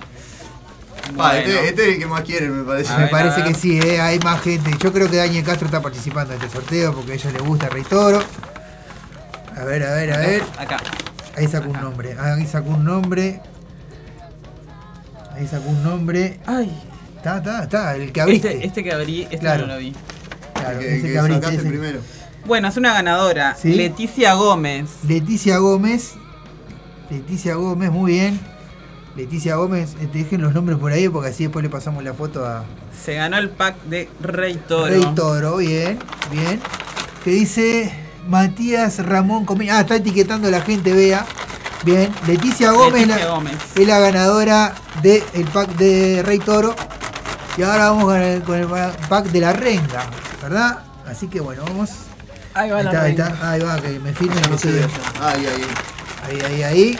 Bueno. 1.14 1.32
este, 1.38 1.68
este 1.68 1.82
es 1.82 1.94
el 1.94 1.98
que 1.98 2.06
más 2.06 2.20
quieren, 2.22 2.56
me 2.58 2.64
parece. 2.64 2.96
Me 2.96 3.06
parece 3.08 3.42
que 3.44 3.54
sí, 3.54 3.78
eh, 3.78 4.00
hay 4.00 4.18
más 4.20 4.40
gente. 4.42 4.70
Yo 4.78 4.92
creo 4.92 5.10
que 5.10 5.16
Daniel 5.16 5.44
Castro 5.44 5.66
está 5.66 5.80
participando 5.82 6.34
en 6.34 6.40
este 6.42 6.52
sorteo 6.54 6.92
porque 6.94 7.12
a 7.12 7.14
ella 7.14 7.30
le 7.32 7.38
gusta 7.40 7.68
Rey 7.68 7.82
Toro. 7.84 8.22
A 9.56 9.64
ver, 9.64 9.82
a 9.84 9.94
ver, 9.94 10.12
a 10.12 10.18
ver. 10.18 10.42
Acá. 10.58 10.76
Ahí 11.36 11.46
sacó 11.48 11.70
un 11.70 11.80
nombre. 11.80 12.16
Ahí 12.18 12.46
sacó 12.46 12.70
un 12.70 12.84
nombre. 12.84 13.40
Ahí 15.34 15.46
sacó 15.46 15.68
un 15.68 15.82
nombre. 15.82 16.38
Ay. 16.46 16.70
Está, 17.16 17.38
está, 17.38 17.62
está. 17.64 17.96
El 17.96 18.12
que 18.12 18.20
abriste. 18.20 18.52
Este, 18.54 18.66
este 18.66 18.84
que 18.84 18.92
abrí, 18.92 19.22
este 19.22 19.38
Claro. 19.38 19.66
no 19.66 19.74
lo 19.74 19.78
vi. 19.78 19.94
Claro, 20.54 20.78
que- 20.78 20.96
ese 20.96 21.06
que 21.06 21.12
que 21.12 21.18
abriste, 21.18 21.42
sacaste 21.42 21.60
ese. 21.62 21.68
primero. 21.68 22.00
Bueno, 22.44 22.68
es 22.68 22.76
una 22.76 22.92
ganadora. 22.94 23.56
Sí. 23.60 23.72
Leticia 23.74 24.34
Gómez. 24.34 24.88
Leticia 25.06 25.58
Gómez. 25.58 26.12
Leticia 27.10 27.54
Gómez, 27.54 27.90
muy 27.90 28.12
bien. 28.12 28.40
Leticia 29.18 29.56
Gómez, 29.56 29.96
eh, 30.00 30.08
te 30.12 30.18
dejen 30.18 30.40
los 30.42 30.54
nombres 30.54 30.78
por 30.78 30.92
ahí 30.92 31.08
porque 31.08 31.30
así 31.30 31.42
después 31.42 31.62
le 31.64 31.68
pasamos 31.68 32.04
la 32.04 32.14
foto 32.14 32.46
a 32.46 32.64
Se 33.04 33.14
ganó 33.14 33.36
el 33.38 33.50
pack 33.50 33.82
de 33.84 34.08
Rey 34.20 34.54
Toro. 34.68 34.86
Rey 34.86 35.04
Toro. 35.16 35.56
Bien, 35.56 35.98
bien. 36.30 36.60
Que 37.24 37.30
dice 37.30 37.92
Matías 38.28 39.04
Ramón 39.04 39.44
Comini. 39.44 39.70
Ah, 39.70 39.80
está 39.80 39.96
etiquetando 39.96 40.46
a 40.46 40.50
la 40.52 40.60
gente, 40.60 40.92
vea. 40.92 41.26
Bien. 41.84 42.12
Leticia 42.28 42.70
Gómez, 42.70 43.06
Leticia 43.08 43.24
la- 43.26 43.30
Gómez. 43.34 43.54
es 43.74 43.86
la 43.88 43.98
ganadora 43.98 44.74
del 45.02 45.22
pack 45.52 45.70
de 45.76 46.22
Rey 46.24 46.38
Toro. 46.38 46.74
Y 47.56 47.62
ahora 47.62 47.90
vamos 47.90 48.04
con 48.04 48.16
el, 48.22 48.42
con 48.42 48.56
el 48.56 48.68
pack 49.08 49.26
de 49.26 49.40
la 49.40 49.52
renga, 49.52 50.04
¿verdad? 50.40 50.78
Así 51.08 51.26
que 51.26 51.40
bueno, 51.40 51.64
vamos. 51.66 51.90
Ahí 52.54 52.70
va 52.70 52.78
ahí 52.78 52.84
la 52.84 52.90
está, 52.92 53.02
ahí 53.02 53.10
renga. 53.16 53.28
está. 53.30 53.50
Ahí 53.50 53.60
va, 53.62 53.80
que 53.80 53.98
me 53.98 54.12
filmen. 54.12 54.40
No 54.48 54.54
allá. 54.56 54.86
Ahí, 55.22 55.46
ahí. 55.46 55.62
Ahí, 56.28 56.40
ahí, 56.54 56.62
ahí. 56.62 56.98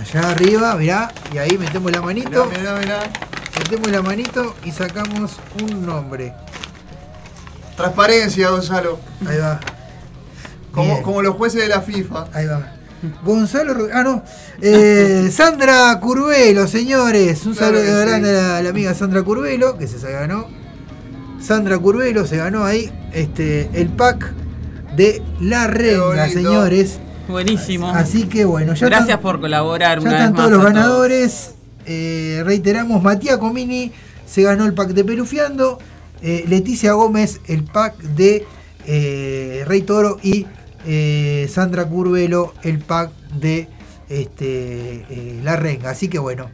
Allá 0.00 0.30
arriba, 0.30 0.74
mirá. 0.76 1.12
Y 1.32 1.38
ahí 1.38 1.56
metemos 1.58 1.92
la 1.92 2.00
manito. 2.02 2.46
Mirá, 2.46 2.58
mirá, 2.60 2.78
mirá. 2.78 3.12
Metemos 3.58 3.90
la 3.90 4.02
manito 4.02 4.54
y 4.64 4.72
sacamos 4.72 5.36
un 5.62 5.84
nombre. 5.86 6.32
Transparencia, 7.76 8.50
Gonzalo. 8.50 8.98
Ahí 9.26 9.38
va. 9.38 9.60
Como, 10.72 11.02
como 11.02 11.22
los 11.22 11.34
jueces 11.36 11.62
de 11.62 11.68
la 11.68 11.80
FIFA. 11.82 12.26
Ahí 12.32 12.46
va. 12.46 12.72
Gonzalo, 13.24 13.88
ah 13.92 14.04
no, 14.04 14.22
Eh, 14.60 15.28
Sandra 15.32 15.98
Curvelo, 16.00 16.68
señores, 16.68 17.44
un 17.46 17.54
Claro 17.54 17.78
saludo 17.78 18.00
sí. 18.00 18.06
grande 18.06 18.30
a 18.30 18.32
la, 18.32 18.56
a 18.58 18.62
la 18.62 18.70
amiga 18.70 18.94
Sandra 18.94 19.22
Curvelo, 19.24 19.76
que 19.76 19.88
se, 19.88 19.98
ganó. 20.10 20.46
Sandra 21.40 21.78
Curvelo 21.78 22.24
se 22.26 22.36
ganó 22.36 22.64
ahí 22.64 22.92
este 23.12 23.68
el 23.74 23.88
pack 23.88 24.32
de 24.94 25.20
la 25.40 25.66
renga, 25.66 26.28
señores. 26.28 27.00
Buenísimo. 27.28 27.88
Así 27.90 28.24
que 28.24 28.44
bueno, 28.44 28.74
ya 28.74 28.86
Gracias 28.86 29.08
están, 29.10 29.20
por 29.22 29.40
colaborar 29.40 29.98
ya 30.00 30.02
una 30.08 30.12
están 30.12 30.32
vez 30.32 30.36
todos 30.36 30.50
más 30.50 30.58
los 30.58 30.60
a 30.60 30.62
todos. 30.64 30.74
ganadores. 30.84 31.50
Eh, 31.86 32.42
reiteramos, 32.44 33.02
Matías 33.02 33.38
Comini 33.38 33.92
se 34.26 34.42
ganó 34.42 34.64
el 34.66 34.74
pack 34.74 34.90
de 34.90 35.04
Pelufiando. 35.04 35.78
eh, 36.24 36.44
Leticia 36.46 36.92
Gómez 36.92 37.40
el 37.48 37.64
pack 37.64 37.98
de 37.98 38.46
eh, 38.86 39.64
Rey 39.66 39.82
Toro 39.82 40.18
y 40.22 40.46
eh, 40.86 41.48
Sandra 41.52 41.84
Curvelo 41.86 42.54
el 42.62 42.78
pack 42.78 43.10
de 43.40 43.68
este, 44.08 45.04
eh, 45.10 45.40
La 45.42 45.56
Renga. 45.56 45.90
Así 45.90 46.06
que 46.08 46.18
bueno, 46.20 46.48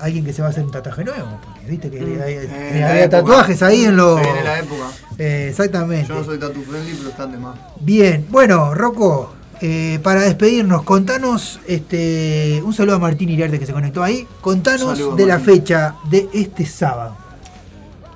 alguien 0.00 0.24
que 0.24 0.32
se 0.32 0.42
va 0.42 0.48
a 0.48 0.50
hacer 0.50 0.64
un 0.64 0.70
tatuaje 0.72 1.04
nuevo. 1.04 1.38
porque 1.44 1.70
Viste 1.70 1.90
que 1.90 2.00
Mm. 2.00 2.22
hay- 2.22 2.34
Eh, 2.34 2.84
había 2.84 3.04
época. 3.04 3.18
tatuajes 3.20 3.62
ahí 3.62 3.84
en 3.84 3.96
los. 3.96 4.20
En 4.20 4.44
la 4.44 4.58
época. 4.58 4.84
Eh, 5.18 5.46
exactamente. 5.50 6.08
Yo 6.08 6.14
no 6.16 6.24
soy 6.24 6.38
tatu 6.38 6.62
friendly, 6.62 6.94
pero 6.96 7.10
están 7.10 7.30
de 7.32 7.38
más. 7.38 7.56
Bien, 7.80 8.26
bueno, 8.30 8.74
Rocco, 8.74 9.34
eh, 9.60 9.98
para 10.02 10.20
despedirnos, 10.22 10.82
contanos 10.82 11.60
este, 11.66 12.62
un 12.64 12.72
saludo 12.74 12.96
a 12.96 12.98
Martín 12.98 13.28
Iriarte 13.28 13.58
que 13.58 13.66
se 13.66 13.72
conectó 13.72 14.02
ahí. 14.02 14.26
Contanos 14.40 15.16
de 15.16 15.26
la 15.26 15.38
fecha 15.38 15.94
de 16.10 16.28
este 16.32 16.64
sábado. 16.66 17.16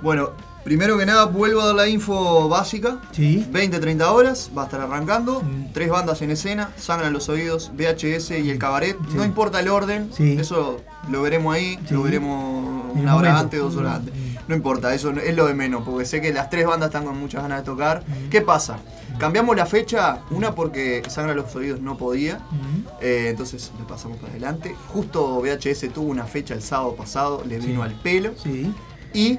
Bueno, 0.03 0.31
primero 0.65 0.97
que 0.99 1.07
nada 1.07 1.27
vuelvo 1.27 1.61
a 1.61 1.67
dar 1.67 1.75
la 1.75 1.89
info 1.89 2.49
básica. 2.49 2.99
Sí. 3.13 3.47
20-30 3.53 4.03
horas, 4.11 4.51
va 4.57 4.63
a 4.63 4.65
estar 4.67 4.81
arrancando. 4.81 5.43
Tres 5.73 5.89
bandas 5.91 6.23
en 6.23 6.31
escena, 6.31 6.71
Sangran 6.77 7.13
los 7.13 7.29
Oídos, 7.29 7.71
VHS 7.77 8.31
y 8.41 8.51
el 8.51 8.59
Cabaret. 8.59 8.97
No 9.15 9.25
importa 9.25 9.61
el 9.61 9.69
orden, 9.69 10.11
Sí. 10.17 10.37
eso 10.39 10.81
lo 11.11 11.23
veremos 11.23 11.55
ahí, 11.55 11.79
lo 11.91 12.03
veremos 12.03 12.82
una 12.95 13.17
hora 13.17 13.39
antes, 13.39 13.61
dos 13.61 13.77
horas 13.77 13.97
antes. 13.97 14.15
No 14.49 14.55
importa, 14.55 14.93
eso 14.95 15.11
es 15.11 15.37
lo 15.37 15.47
de 15.47 15.55
menos, 15.55 15.83
porque 15.85 16.05
sé 16.05 16.21
que 16.21 16.33
las 16.33 16.51
tres 16.51 16.67
bandas 16.67 16.89
están 16.89 17.05
con 17.05 17.19
muchas 17.19 17.43
ganas 17.43 17.59
de 17.61 17.65
tocar. 17.65 18.03
¿Qué 18.31 18.41
pasa? 18.41 18.79
Cambiamos 19.19 19.57
la 19.57 19.67
fecha, 19.67 20.21
una 20.31 20.55
porque 20.55 21.03
Sangra 21.09 21.35
los 21.35 21.55
Oídos 21.55 21.81
no 21.81 21.97
podía, 21.97 22.41
eh, 23.01 23.29
entonces 23.31 23.73
le 23.79 23.85
pasamos 23.85 24.19
para 24.19 24.33
adelante. 24.33 24.75
Justo 24.89 25.41
VHS 25.41 25.93
tuvo 25.93 26.11
una 26.11 26.25
fecha 26.25 26.55
el 26.55 26.63
sábado 26.63 26.95
pasado, 26.97 27.45
le 27.47 27.59
vino 27.59 27.83
al 27.83 27.95
pelo. 27.95 28.33
Y 29.15 29.39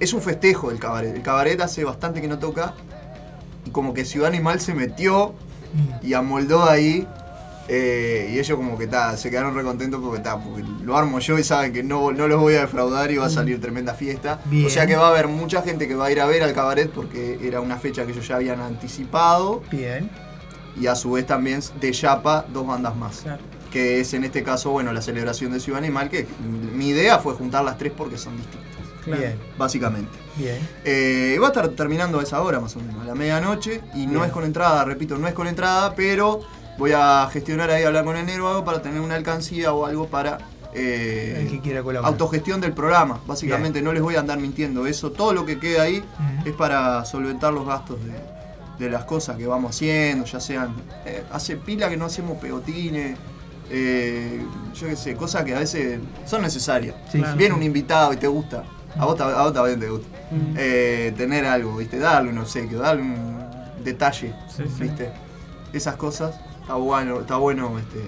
es 0.00 0.12
un 0.12 0.20
festejo 0.20 0.70
del 0.70 0.78
cabaret. 0.78 1.14
El 1.14 1.22
cabaret 1.22 1.60
hace 1.60 1.84
bastante 1.84 2.20
que 2.20 2.28
no 2.28 2.38
toca. 2.38 2.74
Y 3.64 3.70
como 3.70 3.94
que 3.94 4.04
Ciudad 4.04 4.28
Animal 4.28 4.60
se 4.60 4.74
metió 4.74 5.34
y 6.02 6.14
amoldó 6.14 6.68
ahí. 6.68 7.06
Eh, 7.68 8.30
y 8.32 8.38
ellos 8.38 8.56
como 8.56 8.78
que 8.78 8.86
ta, 8.86 9.16
se 9.16 9.30
quedaron 9.30 9.54
recontentos 9.54 10.00
porque, 10.02 10.20
ta, 10.20 10.38
porque 10.38 10.64
lo 10.82 10.96
armo 10.96 11.18
yo 11.18 11.38
y 11.38 11.44
saben 11.44 11.72
que 11.72 11.82
no, 11.82 12.12
no 12.12 12.26
los 12.26 12.40
voy 12.40 12.54
a 12.54 12.62
defraudar 12.62 13.10
y 13.10 13.18
va 13.18 13.26
a 13.26 13.30
salir 13.30 13.60
tremenda 13.60 13.94
fiesta. 13.94 14.40
Bien. 14.46 14.66
O 14.66 14.70
sea 14.70 14.86
que 14.86 14.96
va 14.96 15.08
a 15.08 15.10
haber 15.10 15.28
mucha 15.28 15.60
gente 15.62 15.86
que 15.86 15.94
va 15.94 16.06
a 16.06 16.10
ir 16.10 16.20
a 16.20 16.26
ver 16.26 16.42
al 16.42 16.54
cabaret 16.54 16.90
porque 16.90 17.38
era 17.42 17.60
una 17.60 17.76
fecha 17.76 18.06
que 18.06 18.12
ellos 18.12 18.26
ya 18.26 18.36
habían 18.36 18.60
anticipado. 18.60 19.62
Bien. 19.70 20.10
Y 20.80 20.86
a 20.86 20.94
su 20.94 21.12
vez 21.12 21.26
también 21.26 21.60
de 21.80 21.92
Yapa 21.92 22.46
dos 22.52 22.66
bandas 22.66 22.96
más. 22.96 23.24
Que 23.70 24.00
es 24.00 24.14
en 24.14 24.24
este 24.24 24.42
caso, 24.42 24.70
bueno, 24.70 24.92
la 24.92 25.02
celebración 25.02 25.52
de 25.52 25.60
Ciudad 25.60 25.78
Animal, 25.78 26.08
que 26.08 26.26
mi 26.74 26.88
idea 26.88 27.18
fue 27.18 27.34
juntar 27.34 27.64
las 27.64 27.76
tres 27.76 27.92
porque 27.94 28.16
son 28.16 28.36
distintas. 28.36 28.68
Bien. 29.04 29.38
Básicamente. 29.56 30.10
Bien. 30.36 30.56
Eh, 30.84 31.38
va 31.40 31.46
a 31.46 31.50
estar 31.50 31.68
terminando 31.70 32.20
a 32.20 32.22
esa 32.22 32.40
hora 32.42 32.60
más 32.60 32.76
o 32.76 32.80
menos, 32.80 33.02
a 33.02 33.04
la 33.04 33.14
medianoche. 33.14 33.82
Y 33.94 34.06
no 34.06 34.24
es 34.24 34.30
con 34.30 34.44
entrada, 34.44 34.84
repito, 34.84 35.18
no 35.18 35.26
es 35.28 35.34
con 35.34 35.46
entrada, 35.46 35.94
pero 35.94 36.40
voy 36.78 36.92
a 36.94 37.28
gestionar 37.32 37.70
ahí, 37.70 37.82
hablar 37.84 38.04
con 38.04 38.16
el 38.16 38.24
negro 38.24 38.48
algo 38.48 38.64
para 38.64 38.80
tener 38.80 39.00
una 39.00 39.16
alcancía 39.16 39.72
o 39.72 39.84
algo 39.84 40.06
para. 40.06 40.38
eh, 40.74 41.38
El 41.42 41.48
que 41.50 41.60
quiera 41.60 41.82
colaborar. 41.82 42.10
autogestión 42.12 42.60
del 42.60 42.72
programa. 42.72 43.20
Básicamente 43.26 43.82
no 43.82 43.92
les 43.92 44.02
voy 44.02 44.14
a 44.16 44.20
andar 44.20 44.38
mintiendo. 44.38 44.86
Eso, 44.86 45.10
todo 45.12 45.32
lo 45.32 45.44
que 45.44 45.58
queda 45.58 45.82
ahí 45.82 46.04
es 46.44 46.52
para 46.54 47.04
solventar 47.04 47.52
los 47.52 47.66
gastos 47.66 47.98
de, 48.04 48.84
de 48.84 48.90
las 48.90 49.04
cosas 49.04 49.36
que 49.36 49.46
vamos 49.46 49.74
haciendo, 49.74 50.24
ya 50.24 50.40
sean. 50.40 50.74
eh, 51.04 51.24
hace 51.32 51.56
pila 51.56 51.88
que 51.88 51.96
no 51.96 52.04
hacemos 52.06 52.38
pegotines. 52.38 53.18
eh, 53.70 54.40
yo 54.74 54.86
qué 54.88 54.96
sé, 54.96 55.14
cosas 55.16 55.44
que 55.44 55.54
a 55.54 55.58
veces 55.58 55.98
son 56.26 56.42
necesarias. 56.42 56.94
Sí, 57.10 57.20
Viene 57.36 57.54
un 57.54 57.62
invitado 57.62 58.12
y 58.12 58.16
te 58.16 58.26
gusta. 58.28 58.62
A 58.96 59.04
vos, 59.04 59.20
a 59.20 59.42
vos 59.42 59.52
también 59.52 59.78
te 59.80 59.88
gusta. 59.88 60.08
Eh, 60.56 61.12
tener 61.16 61.44
algo, 61.46 61.76
¿viste? 61.76 61.98
Darle 61.98 62.30
un 62.30 62.38
obsequio, 62.38 62.78
darle 62.80 63.02
un 63.02 63.38
detalle, 63.84 64.34
¿viste? 64.78 65.10
Esas 65.72 65.96
cosas. 65.96 66.34
Está 66.68 66.74
bueno, 66.74 67.20
está 67.20 67.36
bueno 67.38 67.78
este. 67.78 67.98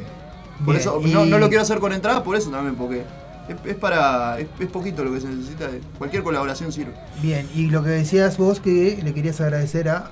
Por 0.59 0.74
Bien, 0.74 0.77
eso, 0.81 1.01
y- 1.03 1.11
no, 1.12 1.24
no 1.24 1.39
lo 1.39 1.49
quiero 1.49 1.62
hacer 1.62 1.78
con 1.81 1.95
entrada, 1.95 2.23
por 2.23 2.37
eso 2.37 2.51
también, 2.51 2.74
porque 2.77 3.05
es, 3.49 3.57
es 3.65 3.74
para. 3.77 4.39
Es, 4.39 4.49
es 4.59 4.66
poquito 4.66 5.03
lo 5.03 5.15
que 5.15 5.20
se 5.23 5.28
necesita. 5.28 5.70
Cualquier 5.97 6.23
colaboración 6.23 6.70
sirve. 6.70 6.93
Bien, 7.23 7.49
y 7.55 7.69
lo 7.69 7.82
que 7.82 7.89
decías 7.89 8.37
vos 8.37 8.61
que 8.61 9.01
le 9.03 9.15
querías 9.15 9.41
agradecer 9.41 9.89
a. 9.89 10.11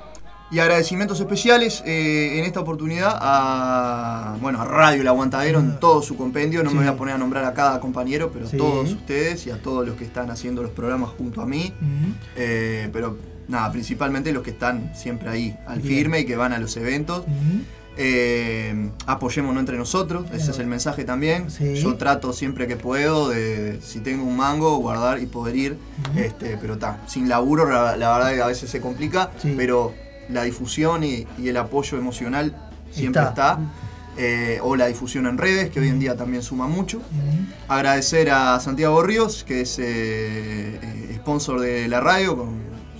Y 0.50 0.60
agradecimientos 0.60 1.20
especiales 1.20 1.82
eh, 1.84 2.38
en 2.38 2.46
esta 2.46 2.60
oportunidad 2.60 3.18
a, 3.20 4.38
bueno, 4.40 4.62
a 4.62 4.64
Radio 4.64 5.02
El 5.02 5.08
Aguantadero 5.08 5.60
en 5.60 5.78
todo 5.78 6.00
su 6.00 6.16
compendio. 6.16 6.62
No 6.62 6.70
Sí. 6.70 6.76
me 6.76 6.84
voy 6.84 6.88
a 6.90 6.96
poner 6.96 7.16
a 7.16 7.18
nombrar 7.18 7.44
a 7.44 7.52
cada 7.52 7.78
compañero, 7.80 8.30
pero 8.32 8.46
Sí. 8.48 8.56
a 8.56 8.58
todos 8.58 8.90
ustedes 8.90 9.46
y 9.46 9.50
a 9.50 9.60
todos 9.60 9.86
los 9.86 9.96
que 9.96 10.04
están 10.06 10.30
haciendo 10.30 10.62
los 10.62 10.70
programas 10.70 11.10
junto 11.10 11.42
a 11.42 11.46
mí. 11.46 11.74
Eh, 12.34 12.88
pero 12.94 13.18
nada, 13.46 13.70
principalmente 13.70 14.32
los 14.32 14.42
que 14.42 14.52
están 14.52 14.90
siempre 14.94 15.28
ahí 15.28 15.54
al 15.66 15.80
Bien. 15.80 15.96
firme 15.98 16.20
y 16.20 16.24
que 16.24 16.36
van 16.36 16.54
a 16.54 16.58
los 16.58 16.74
eventos. 16.78 17.24
Eh, 18.00 18.90
apoyémonos 19.06 19.58
entre 19.60 19.76
nosotros, 19.76 20.24
ese 20.32 20.52
es 20.52 20.58
el 20.60 20.66
mensaje 20.68 21.04
también. 21.04 21.50
Sí. 21.50 21.74
Yo 21.74 21.96
trato 21.96 22.32
siempre 22.32 22.66
que 22.68 22.76
puedo 22.76 23.28
de, 23.28 23.80
si 23.82 23.98
tengo 23.98 24.24
un 24.24 24.36
mango, 24.36 24.76
guardar 24.78 25.20
y 25.20 25.26
poder 25.26 25.56
ir. 25.56 25.76
este, 26.16 26.56
pero 26.60 26.74
está, 26.74 27.00
sin 27.08 27.28
laburo 27.28 27.68
la, 27.68 27.96
la 27.96 28.16
verdad 28.16 28.34
que 28.34 28.42
a 28.42 28.46
veces 28.46 28.70
se 28.70 28.80
complica, 28.80 29.30
Sí. 29.42 29.52
pero 29.56 29.92
la 30.28 30.44
difusión 30.44 31.02
y, 31.02 31.26
y 31.38 31.48
el 31.48 31.56
apoyo 31.56 31.98
emocional 31.98 32.54
siempre 32.92 33.22
Está. 33.22 33.52
está. 33.52 33.58
Eh, 34.20 34.58
o 34.62 34.74
la 34.76 34.86
difusión 34.86 35.26
en 35.26 35.36
redes, 35.38 35.70
que 35.70 35.78
hoy 35.80 35.88
en 35.88 35.98
día 36.00 36.16
también 36.16 36.42
suma 36.42 36.66
mucho. 36.66 37.00
Agradecer 37.68 38.30
a 38.30 38.58
Santiago 38.60 39.02
Ríos, 39.02 39.44
que 39.44 39.60
es 39.60 39.76
eh, 39.80 40.78
sponsor 41.16 41.60
de 41.60 41.86
la 41.88 42.00
radio 42.00 42.36
con 42.36 42.50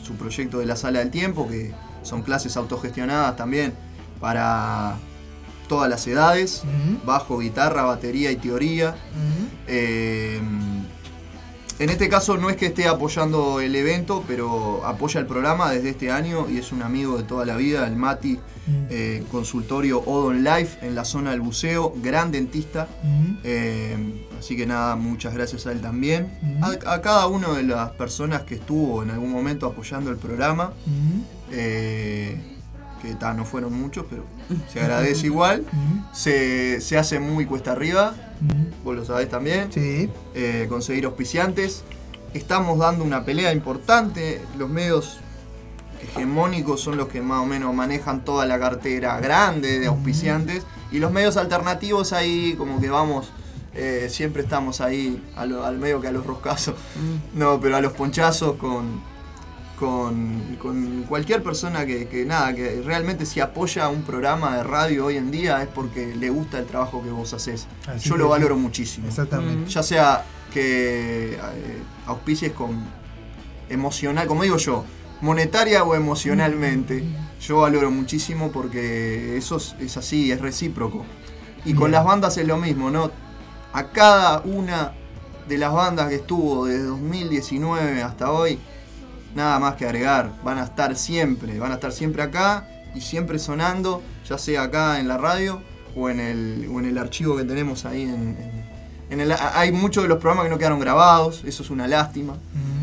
su 0.02 0.14
proyecto 0.14 0.58
de 0.58 0.66
la 0.66 0.76
Sala 0.76 1.00
del 1.00 1.10
Tiempo, 1.10 1.48
que 1.48 1.72
son 2.02 2.22
clases 2.22 2.56
autogestionadas 2.56 3.36
también 3.36 3.72
para 4.20 4.96
todas 5.68 5.88
las 5.88 6.06
edades, 6.06 6.62
bajo, 7.04 7.38
guitarra, 7.38 7.82
batería 7.82 8.30
y 8.32 8.36
teoría. 8.36 8.96
Eh, 9.66 10.40
en 11.78 11.90
este 11.90 12.08
caso 12.08 12.36
no 12.36 12.50
es 12.50 12.56
que 12.56 12.66
esté 12.66 12.88
apoyando 12.88 13.60
el 13.60 13.76
evento, 13.76 14.24
pero 14.26 14.84
apoya 14.84 15.20
el 15.20 15.26
programa 15.26 15.70
desde 15.70 15.90
este 15.90 16.10
año 16.10 16.50
y 16.50 16.58
es 16.58 16.72
un 16.72 16.82
amigo 16.82 17.16
de 17.16 17.22
toda 17.22 17.46
la 17.46 17.56
vida, 17.56 17.86
el 17.86 17.94
Mati, 17.94 18.40
eh, 18.90 19.22
consultorio 19.30 20.00
Odon 20.00 20.42
Life 20.42 20.84
en 20.84 20.96
la 20.96 21.04
zona 21.04 21.30
del 21.30 21.40
buceo, 21.40 21.94
gran 22.02 22.32
dentista. 22.32 22.88
Eh, 23.44 23.96
así 24.36 24.56
que 24.56 24.66
nada, 24.66 24.96
muchas 24.96 25.34
gracias 25.34 25.68
a 25.68 25.72
él 25.72 25.80
también. 25.80 26.32
A, 26.62 26.94
a 26.94 27.00
cada 27.00 27.28
una 27.28 27.52
de 27.52 27.62
las 27.62 27.90
personas 27.90 28.42
que 28.42 28.56
estuvo 28.56 29.04
en 29.04 29.10
algún 29.12 29.30
momento 29.30 29.66
apoyando 29.66 30.10
el 30.10 30.16
programa, 30.16 30.72
que 33.02 33.14
ta, 33.14 33.34
no 33.34 33.44
fueron 33.44 33.72
muchos, 33.72 34.04
pero 34.08 34.24
se 34.72 34.80
agradece 34.80 35.26
igual. 35.26 35.64
Se, 36.12 36.80
se 36.80 36.98
hace 36.98 37.20
muy 37.20 37.46
cuesta 37.46 37.72
arriba, 37.72 38.14
vos 38.84 38.96
lo 38.96 39.04
sabés 39.04 39.28
también. 39.28 39.68
Eh, 40.34 40.66
conseguir 40.68 41.04
auspiciantes. 41.06 41.82
Estamos 42.34 42.78
dando 42.78 43.04
una 43.04 43.24
pelea 43.24 43.52
importante. 43.52 44.40
Los 44.58 44.68
medios 44.68 45.18
hegemónicos 46.02 46.80
son 46.80 46.96
los 46.96 47.08
que 47.08 47.20
más 47.20 47.40
o 47.40 47.46
menos 47.46 47.74
manejan 47.74 48.24
toda 48.24 48.46
la 48.46 48.58
cartera 48.58 49.18
grande 49.20 49.78
de 49.80 49.86
auspiciantes. 49.86 50.64
Y 50.92 50.98
los 50.98 51.10
medios 51.12 51.36
alternativos 51.36 52.12
ahí 52.12 52.54
como 52.56 52.80
que 52.80 52.88
vamos, 52.90 53.30
eh, 53.74 54.08
siempre 54.10 54.42
estamos 54.42 54.80
ahí 54.80 55.22
lo- 55.46 55.64
al 55.64 55.78
medio 55.78 56.00
que 56.00 56.08
a 56.08 56.12
los 56.12 56.24
roscazos. 56.26 56.74
No, 57.34 57.60
pero 57.60 57.76
a 57.76 57.80
los 57.80 57.92
ponchazos 57.92 58.56
con, 58.56 59.00
con, 59.78 60.56
con 60.60 61.04
cualquier 61.08 61.42
persona 61.42 61.86
que, 61.86 62.08
que 62.08 62.24
nada, 62.24 62.54
que 62.54 62.82
realmente 62.84 63.24
si 63.24 63.40
apoya 63.40 63.88
un 63.88 64.02
programa 64.02 64.56
de 64.56 64.62
radio 64.64 65.06
hoy 65.06 65.16
en 65.16 65.30
día 65.30 65.62
es 65.62 65.68
porque 65.68 66.14
le 66.16 66.30
gusta 66.30 66.58
el 66.58 66.66
trabajo 66.66 67.02
que 67.02 67.10
vos 67.10 67.32
haces. 67.32 67.66
Así 67.86 68.08
Yo 68.08 68.16
lo 68.16 68.24
sí. 68.24 68.30
valoro 68.30 68.56
muchísimo. 68.56 69.06
Exactamente. 69.06 69.70
Ya 69.70 69.82
sea 69.82 70.24
que 70.52 71.34
eh, 71.34 71.38
auspicies 72.06 72.52
con 72.52 72.84
emocional, 73.68 74.26
como 74.26 74.42
digo 74.42 74.56
yo, 74.56 74.84
monetaria 75.20 75.84
o 75.84 75.94
emocionalmente, 75.94 77.04
yo 77.40 77.58
valoro 77.60 77.90
muchísimo 77.90 78.50
porque 78.50 79.36
eso 79.36 79.56
es, 79.56 79.76
es 79.80 79.96
así, 79.96 80.32
es 80.32 80.40
recíproco. 80.40 81.04
Y 81.64 81.74
con 81.74 81.90
las 81.90 82.04
bandas 82.04 82.36
es 82.38 82.46
lo 82.46 82.56
mismo, 82.56 82.90
¿no? 82.90 83.10
A 83.72 83.88
cada 83.90 84.40
una 84.40 84.92
de 85.48 85.58
las 85.58 85.72
bandas 85.72 86.08
que 86.08 86.16
estuvo 86.16 86.66
desde 86.66 86.84
2019 86.84 88.02
hasta 88.02 88.32
hoy, 88.32 88.58
nada 89.38 89.58
más 89.58 89.74
que 89.76 89.84
agregar, 89.86 90.30
van 90.44 90.58
a 90.58 90.64
estar 90.64 90.94
siempre, 90.96 91.58
van 91.58 91.72
a 91.72 91.74
estar 91.74 91.92
siempre 91.92 92.22
acá 92.22 92.66
y 92.94 93.00
siempre 93.00 93.38
sonando, 93.38 94.02
ya 94.28 94.36
sea 94.38 94.62
acá 94.64 94.98
en 95.00 95.08
la 95.08 95.16
radio 95.16 95.62
o 95.96 96.10
en 96.10 96.20
el, 96.20 96.68
o 96.72 96.78
en 96.80 96.86
el 96.86 96.98
archivo 96.98 97.36
que 97.36 97.44
tenemos 97.44 97.84
ahí 97.86 98.02
en, 98.02 98.10
en- 98.10 98.68
en 99.10 99.20
el- 99.20 99.32
hay 99.54 99.72
muchos 99.72 100.02
de 100.02 100.08
los 100.08 100.18
programas 100.18 100.44
que 100.44 100.50
no 100.50 100.58
quedaron 100.58 100.80
grabados, 100.80 101.42
eso 101.46 101.62
es 101.62 101.70
una 101.70 101.86
lástima. 101.88 102.34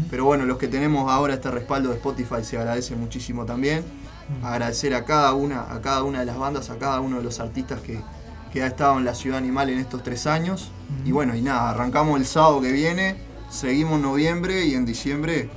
Pero 0.10 0.26
bueno, 0.26 0.46
los 0.46 0.58
que 0.58 0.68
tenemos 0.68 1.12
ahora 1.12 1.34
este 1.36 1.52
respaldo 1.52 1.90
de 1.90 1.96
Spotify 1.96 2.44
se 2.44 2.58
agradece 2.58 2.96
muchísimo 2.96 3.46
también. 3.46 3.84
Agradecer 4.44 4.94
a 4.96 5.06
cada 5.06 5.34
una, 5.34 5.72
a 5.72 5.82
cada 5.82 6.04
una 6.04 6.20
de 6.22 6.26
las 6.26 6.38
bandas, 6.38 6.70
a 6.72 6.78
cada 6.78 7.00
uno 7.00 7.18
de 7.18 7.24
los 7.24 7.40
artistas 7.40 7.80
que, 7.82 8.00
que 8.52 8.64
ha 8.64 8.68
estado 8.68 8.98
en 8.98 9.06
la 9.06 9.14
Ciudad 9.14 9.38
Animal 9.38 9.70
en 9.70 9.78
estos 9.80 10.02
tres 10.04 10.26
años. 10.26 10.72
Y 11.06 11.12
bueno, 11.12 11.36
y 11.36 11.42
nada, 11.42 11.70
arrancamos 11.72 12.20
el 12.20 12.26
sábado 12.26 12.60
que 12.62 12.72
viene, 12.72 13.18
seguimos 13.50 13.96
en 13.98 14.02
noviembre 14.04 14.66
y 14.66 14.74
en 14.74 14.86
diciembre 14.86 15.50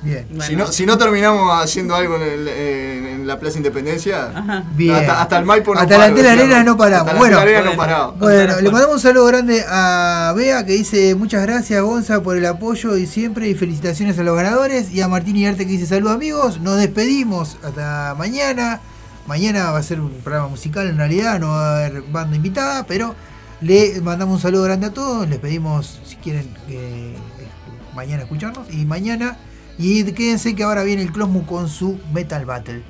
Bien. 0.00 0.26
Si, 0.40 0.54
no, 0.54 0.66
si 0.68 0.86
no 0.86 0.96
terminamos 0.96 1.50
haciendo 1.62 1.94
algo 1.96 2.16
en, 2.16 2.22
el- 2.22 2.48
en- 2.48 3.06
en 3.06 3.26
la 3.26 3.38
Plaza 3.40 3.56
Independencia, 3.58 4.62
Bien. 4.76 4.94
hasta, 4.94 5.22
hasta 5.22 5.38
el 5.38 5.44
Maipo 5.44 5.74
no 5.74 5.80
Hasta 5.80 5.98
la 5.98 6.04
Antena. 6.04 6.32
Arena 6.32 6.62
no 6.62 6.76
paramos. 6.76 7.00
Hasta 7.08 7.12
la 7.14 7.18
Bueno, 7.18 7.38
Antena 7.38 7.58
Arena 7.58 7.70
no 7.72 7.76
paramos. 7.76 8.18
Bueno, 8.18 8.60
le 8.60 8.70
mandamos 8.70 8.96
un 8.96 9.02
saludo 9.02 9.26
grande 9.26 9.64
a 9.68 10.32
Bea 10.36 10.64
que 10.64 10.72
dice 10.72 11.14
muchas 11.16 11.42
gracias 11.42 11.82
Gonza 11.82 12.22
por 12.22 12.36
el 12.36 12.46
apoyo 12.46 12.96
y 12.96 13.06
siempre 13.06 13.48
y 13.48 13.54
felicitaciones 13.54 14.16
a 14.18 14.22
los 14.22 14.36
ganadores 14.36 14.92
y 14.92 15.00
a 15.00 15.08
Martín 15.08 15.44
Arte 15.46 15.66
que 15.66 15.72
dice 15.72 15.86
saludos 15.86 16.14
amigos, 16.14 16.60
nos 16.60 16.76
despedimos 16.76 17.56
hasta 17.64 18.14
mañana. 18.16 18.80
Mañana 19.26 19.72
va 19.72 19.78
a 19.78 19.82
ser 19.82 20.00
un 20.00 20.10
programa 20.22 20.48
musical 20.48 20.86
en 20.88 20.96
realidad, 20.96 21.38
no 21.40 21.48
va 21.48 21.72
a 21.72 21.76
haber 21.86 22.02
banda 22.02 22.34
invitada, 22.36 22.84
pero 22.86 23.14
le 23.60 24.00
mandamos 24.00 24.36
un 24.36 24.40
saludo 24.40 24.62
grande 24.62 24.86
a 24.86 24.92
todos, 24.94 25.28
les 25.28 25.38
pedimos 25.38 26.00
si 26.06 26.16
quieren 26.16 26.48
eh, 26.68 27.14
mañana 27.94 28.22
escucharnos 28.22 28.72
y 28.72 28.86
mañana 28.86 29.36
y 29.78 30.04
quédense 30.12 30.54
que 30.54 30.62
ahora 30.62 30.82
viene 30.82 31.02
el 31.02 31.12
Closmu 31.12 31.46
con 31.46 31.68
su 31.68 31.98
Metal 32.12 32.44
Battle. 32.44 32.82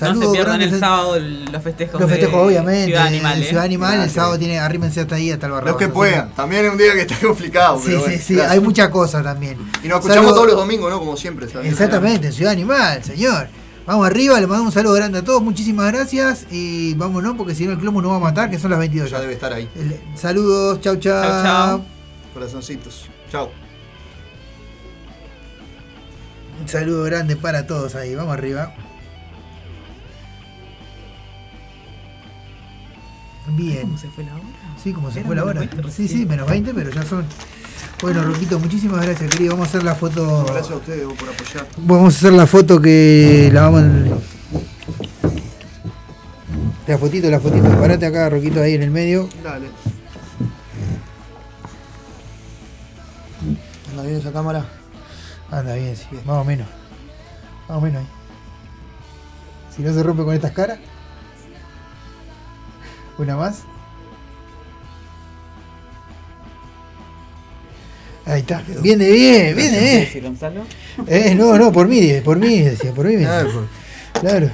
No 0.00 0.06
Saludos 0.06 0.26
se 0.26 0.32
pierdan 0.32 0.58
grandes 0.58 0.72
el 0.72 0.80
sábado 0.80 1.18
los 1.18 1.62
festejos. 1.62 2.00
los 2.00 2.08
de 2.08 2.16
festejos, 2.16 2.46
obviamente. 2.46 2.86
Ciudad 2.86 3.06
Animal. 3.06 3.42
¿eh? 3.42 3.46
Ciudad 3.46 3.64
Animal, 3.64 4.00
el 4.00 4.10
sábado 4.10 4.38
tiene, 4.38 4.58
arrímense 4.58 5.00
hasta 5.00 5.16
ahí, 5.16 5.30
hasta 5.30 5.46
el 5.46 5.52
barrio. 5.52 5.72
Los 5.72 5.78
que 5.78 5.88
puedan. 5.88 6.30
También 6.34 6.64
es 6.64 6.72
un 6.72 6.78
día 6.78 6.94
que 6.94 7.00
está 7.02 7.16
complicado. 7.26 7.76
Sí, 7.78 7.82
pero 7.86 7.98
sí, 7.98 8.04
bueno, 8.06 8.22
sí, 8.24 8.34
gracias. 8.34 8.52
hay 8.52 8.60
muchas 8.60 8.88
cosas 8.88 9.22
también. 9.24 9.58
Y 9.84 9.88
nos 9.88 9.98
escuchamos 9.98 10.14
Saludo- 10.14 10.34
todos 10.34 10.46
los 10.46 10.56
domingos, 10.56 10.90
¿no? 10.90 10.98
Como 11.00 11.16
siempre. 11.18 11.48
¿sabes? 11.50 11.70
Exactamente, 11.70 12.28
en 12.28 12.32
Ciudad 12.32 12.52
Animal, 12.52 13.04
señor. 13.04 13.48
Vamos 13.86 14.06
arriba, 14.06 14.40
le 14.40 14.46
mandamos 14.46 14.68
un 14.68 14.72
saludo 14.72 14.94
grande 14.94 15.18
a 15.18 15.22
todos, 15.24 15.42
muchísimas 15.42 15.92
gracias 15.92 16.46
y 16.50 16.94
vámonos 16.94 17.34
porque 17.36 17.54
si 17.54 17.66
no 17.66 17.72
el 17.72 17.78
clomo 17.78 18.00
nos 18.00 18.12
va 18.12 18.16
a 18.16 18.20
matar, 18.20 18.48
que 18.48 18.58
son 18.58 18.70
las 18.70 18.78
22 18.78 19.10
Ya 19.10 19.16
ya. 19.16 19.20
debe 19.22 19.32
estar 19.34 19.52
ahí. 19.52 19.68
El- 19.74 20.00
saludos, 20.16 20.80
chau 20.80 20.96
chau. 20.96 21.22
Chau, 21.22 21.42
chau. 21.42 21.84
Corazoncitos. 22.32 23.06
Chao. 23.30 23.50
Un 26.60 26.68
saludo 26.68 27.04
grande 27.04 27.36
para 27.36 27.66
todos 27.66 27.94
ahí, 27.94 28.14
vamos 28.14 28.34
arriba. 28.34 28.74
Bien. 33.56 33.82
¿Cómo 33.82 33.98
se 33.98 34.08
fue 34.08 34.24
la 34.24 34.34
hora? 34.34 34.44
Sí, 34.82 34.92
como 34.92 35.10
se 35.10 35.24
fue 35.24 35.34
la 35.34 35.44
hora. 35.44 35.60
20 35.60 35.90
Sí, 35.90 36.06
sí, 36.06 36.26
menos 36.26 36.48
20, 36.48 36.72
pero 36.74 36.90
ya 36.90 37.02
son. 37.02 37.24
Bueno, 38.02 38.22
Roquito, 38.22 38.58
muchísimas 38.58 39.04
gracias, 39.04 39.30
querido. 39.30 39.52
Vamos 39.52 39.66
a 39.66 39.70
hacer 39.70 39.82
la 39.82 39.94
foto. 39.94 40.44
Gracias 40.46 40.70
a 40.70 40.76
ustedes 40.76 41.06
vos 41.06 41.14
por 41.14 41.28
apoyar. 41.28 41.66
Vamos 41.78 42.14
a 42.14 42.16
hacer 42.18 42.32
la 42.32 42.46
foto 42.46 42.80
que 42.80 43.50
la 43.52 43.68
vamos. 43.68 43.82
La 46.86 46.98
fotito, 46.98 47.30
la 47.30 47.40
fotito. 47.40 47.68
Parate 47.78 48.06
acá, 48.06 48.28
Roquito, 48.28 48.60
ahí 48.62 48.74
en 48.74 48.82
el 48.82 48.90
medio. 48.90 49.28
Dale. 49.42 49.68
¿Anda 53.90 54.02
bien 54.02 54.16
esa 54.16 54.32
cámara? 54.32 54.64
Anda 55.50 55.74
bien, 55.74 55.96
sí, 55.96 56.06
más 56.24 56.36
o 56.36 56.44
menos. 56.44 56.66
Más 57.68 57.78
o 57.78 57.80
menos 57.80 58.02
ahí. 58.02 58.08
Si 59.74 59.82
no 59.82 59.92
se 59.92 60.02
rompe 60.02 60.24
con 60.24 60.34
estas 60.34 60.52
caras. 60.52 60.78
Una 63.18 63.36
más. 63.36 63.62
Ahí 68.26 68.40
está. 68.40 68.62
Viene 68.80 69.10
bien, 69.10 69.56
viene 69.56 69.80
bien. 69.80 70.36
Eh, 71.06 71.34
no, 71.34 71.58
no, 71.58 71.72
por 71.72 71.88
mí, 71.88 72.12
por 72.24 72.38
mí, 72.38 72.60
decía, 72.60 72.92
por 72.92 73.06
mí. 73.06 73.16
me 73.16 73.26
decía. 73.26 73.46
Claro. 74.20 74.50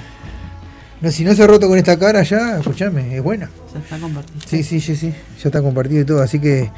No, 1.01 1.11
si 1.11 1.25
no 1.25 1.35
se 1.35 1.43
ha 1.43 1.47
roto 1.47 1.69
con 1.69 1.77
esta 1.77 1.99
cara 1.99 2.23
ya, 2.23 2.59
escuchame, 2.59 3.17
es 3.17 3.23
buena. 3.23 3.51
Ya 3.75 3.81
está 3.81 3.99
compartido. 3.99 4.41
Sí, 4.47 4.63
sí, 4.63 4.81
sí, 4.81 4.97
sí. 4.97 5.11
Ya 5.11 5.49
está 5.49 5.61
compartido 5.61 6.01
y 6.01 6.05
todo. 6.07 6.23
Así 6.23 6.41
que 6.41 6.71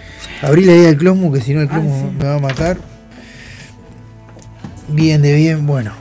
abrí 0.42 0.68
ahí 0.68 0.86
al 0.86 0.96
Closmu, 0.96 1.32
que 1.32 1.40
si 1.40 1.54
no 1.54 1.60
el 1.60 1.68
Closmu 1.68 2.10
sí. 2.10 2.16
me 2.18 2.24
va 2.24 2.34
a 2.34 2.40
matar. 2.40 2.97
Bien, 4.89 5.20
de 5.23 5.35
bien, 5.35 5.66
bueno. 5.66 5.93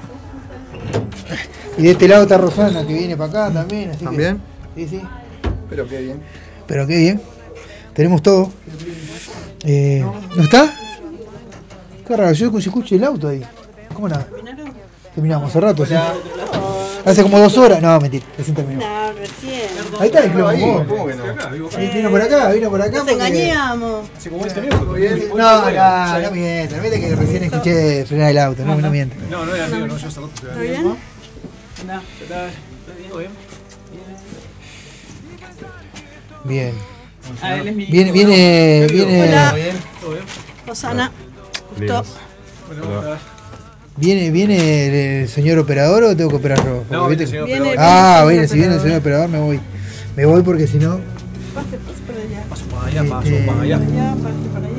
Y 1.78 1.84
de 1.84 1.92
este 1.92 2.08
lado 2.08 2.24
está 2.24 2.38
Rosana, 2.38 2.86
que 2.86 2.94
viene 2.94 3.16
para 3.18 3.30
acá 3.48 3.54
también. 3.54 3.90
Así 3.90 4.00
que- 4.00 4.06
¿También? 4.06 4.42
sí, 4.76 4.88
sí. 4.88 5.02
Pero 5.70 5.88
qué 5.88 6.02
bien. 6.02 6.22
Pero 6.66 6.88
qué 6.88 6.98
bien. 6.98 7.22
Tenemos 7.94 8.22
todo. 8.22 8.52
Eh, 9.64 10.04
¿No 10.36 10.44
está? 10.44 10.74
Qué 12.08 12.16
raro, 12.16 12.32
yo 12.32 12.46
escucho, 12.48 12.70
escucho 12.70 12.96
el 12.96 13.04
auto 13.04 13.28
ahí. 13.28 13.42
¿Cómo 13.94 14.08
nada? 14.08 14.28
Terminamos 15.14 15.50
hace 15.50 15.60
rato, 15.60 15.86
sí. 15.86 15.94
Hace 17.08 17.24
como 17.24 17.40
dos 17.40 17.58
horas. 17.58 17.82
No, 17.82 18.00
mentira, 18.02 18.26
recién 18.38 18.56
terminó. 18.56 18.82
No, 18.82 19.14
recién. 19.14 19.70
Ahí 20.00 20.08
está 20.08 20.24
el 20.26 20.32
club. 20.32 20.48
Ahí. 20.48 20.62
¿cómo 20.62 21.08
que 21.08 21.16
no? 21.16 21.24
Sí, 21.72 21.90
Vino 21.94 22.10
por 22.10 22.22
acá, 22.22 22.52
vino 22.52 22.70
por 22.70 22.82
acá. 22.82 22.98
Nos 22.98 23.08
engañamos. 23.08 24.10
No, 25.36 25.72
no, 25.72 26.20
no 26.20 26.32
mientas. 26.32 26.78
No 26.78 26.82
mientas 26.82 27.00
que 27.00 27.16
recién 27.16 27.44
escuché 27.44 28.06
frenar 28.06 28.32
el 28.32 28.38
auto. 28.40 28.66
No, 28.66 28.76
no 28.76 28.90
mientas. 28.90 29.18
No, 29.30 29.46
no 29.46 29.56
era 29.56 29.68
mío, 29.68 29.88
no, 29.88 29.98
yo 29.98 30.08
hace 30.08 30.20
rato 30.20 30.32
¿Está 30.36 30.60
bien? 30.60 30.84
No, 30.84 32.02
¿está 32.22 32.50
bien? 32.98 33.12
bien? 33.18 33.32
Bien. 36.44 36.74
Ah, 37.42 37.56
él 37.58 37.68
es 37.68 37.76
mi 37.76 37.86
Viene, 37.86 38.12
viene, 38.12 38.88
viene, 38.92 39.24
Hola. 39.24 39.56
Rosana. 40.66 41.12
Justo. 41.78 42.06
Bueno, 42.68 43.18
viene, 43.98 44.32
viene 44.32 45.22
el 45.24 45.28
señor 45.30 45.60
operador 45.60 46.03
o 46.03 46.15
tengo 46.15 46.30
que 46.30 46.36
operar 46.38 46.57
yo? 46.65 46.84
Porque 46.88 46.94
No, 46.95 47.07
viene 47.07 47.24
el 47.24 47.30
señor 47.30 47.45
Viene- 47.48 47.76
Ah, 47.78 48.24
viene 48.26 48.44
el 48.44 48.48
bueno, 48.48 48.48
si 48.48 48.60
viene 48.60 48.74
el 48.76 48.82
señor 48.82 48.98
operador. 48.99 49.26
operador 49.28 49.30
me 49.30 49.40
voy. 49.40 49.60
Me 50.15 50.26
voy 50.26 50.41
porque 50.44 50.68
si 50.68 50.78
no. 50.78 50.99
Pase, 51.53 51.78
pase 51.78 52.02
para 52.07 52.19
allá. 52.22 52.44
paso 52.49 52.65
para 52.65 52.88
allá, 52.88 53.03
paso 53.10 53.28
Este- 53.30 53.45
para 53.48 53.61
allá. 53.61 53.76
Allá, 53.78 54.15
pase 54.15 54.49
para 54.53 54.68
allá. 54.68 54.77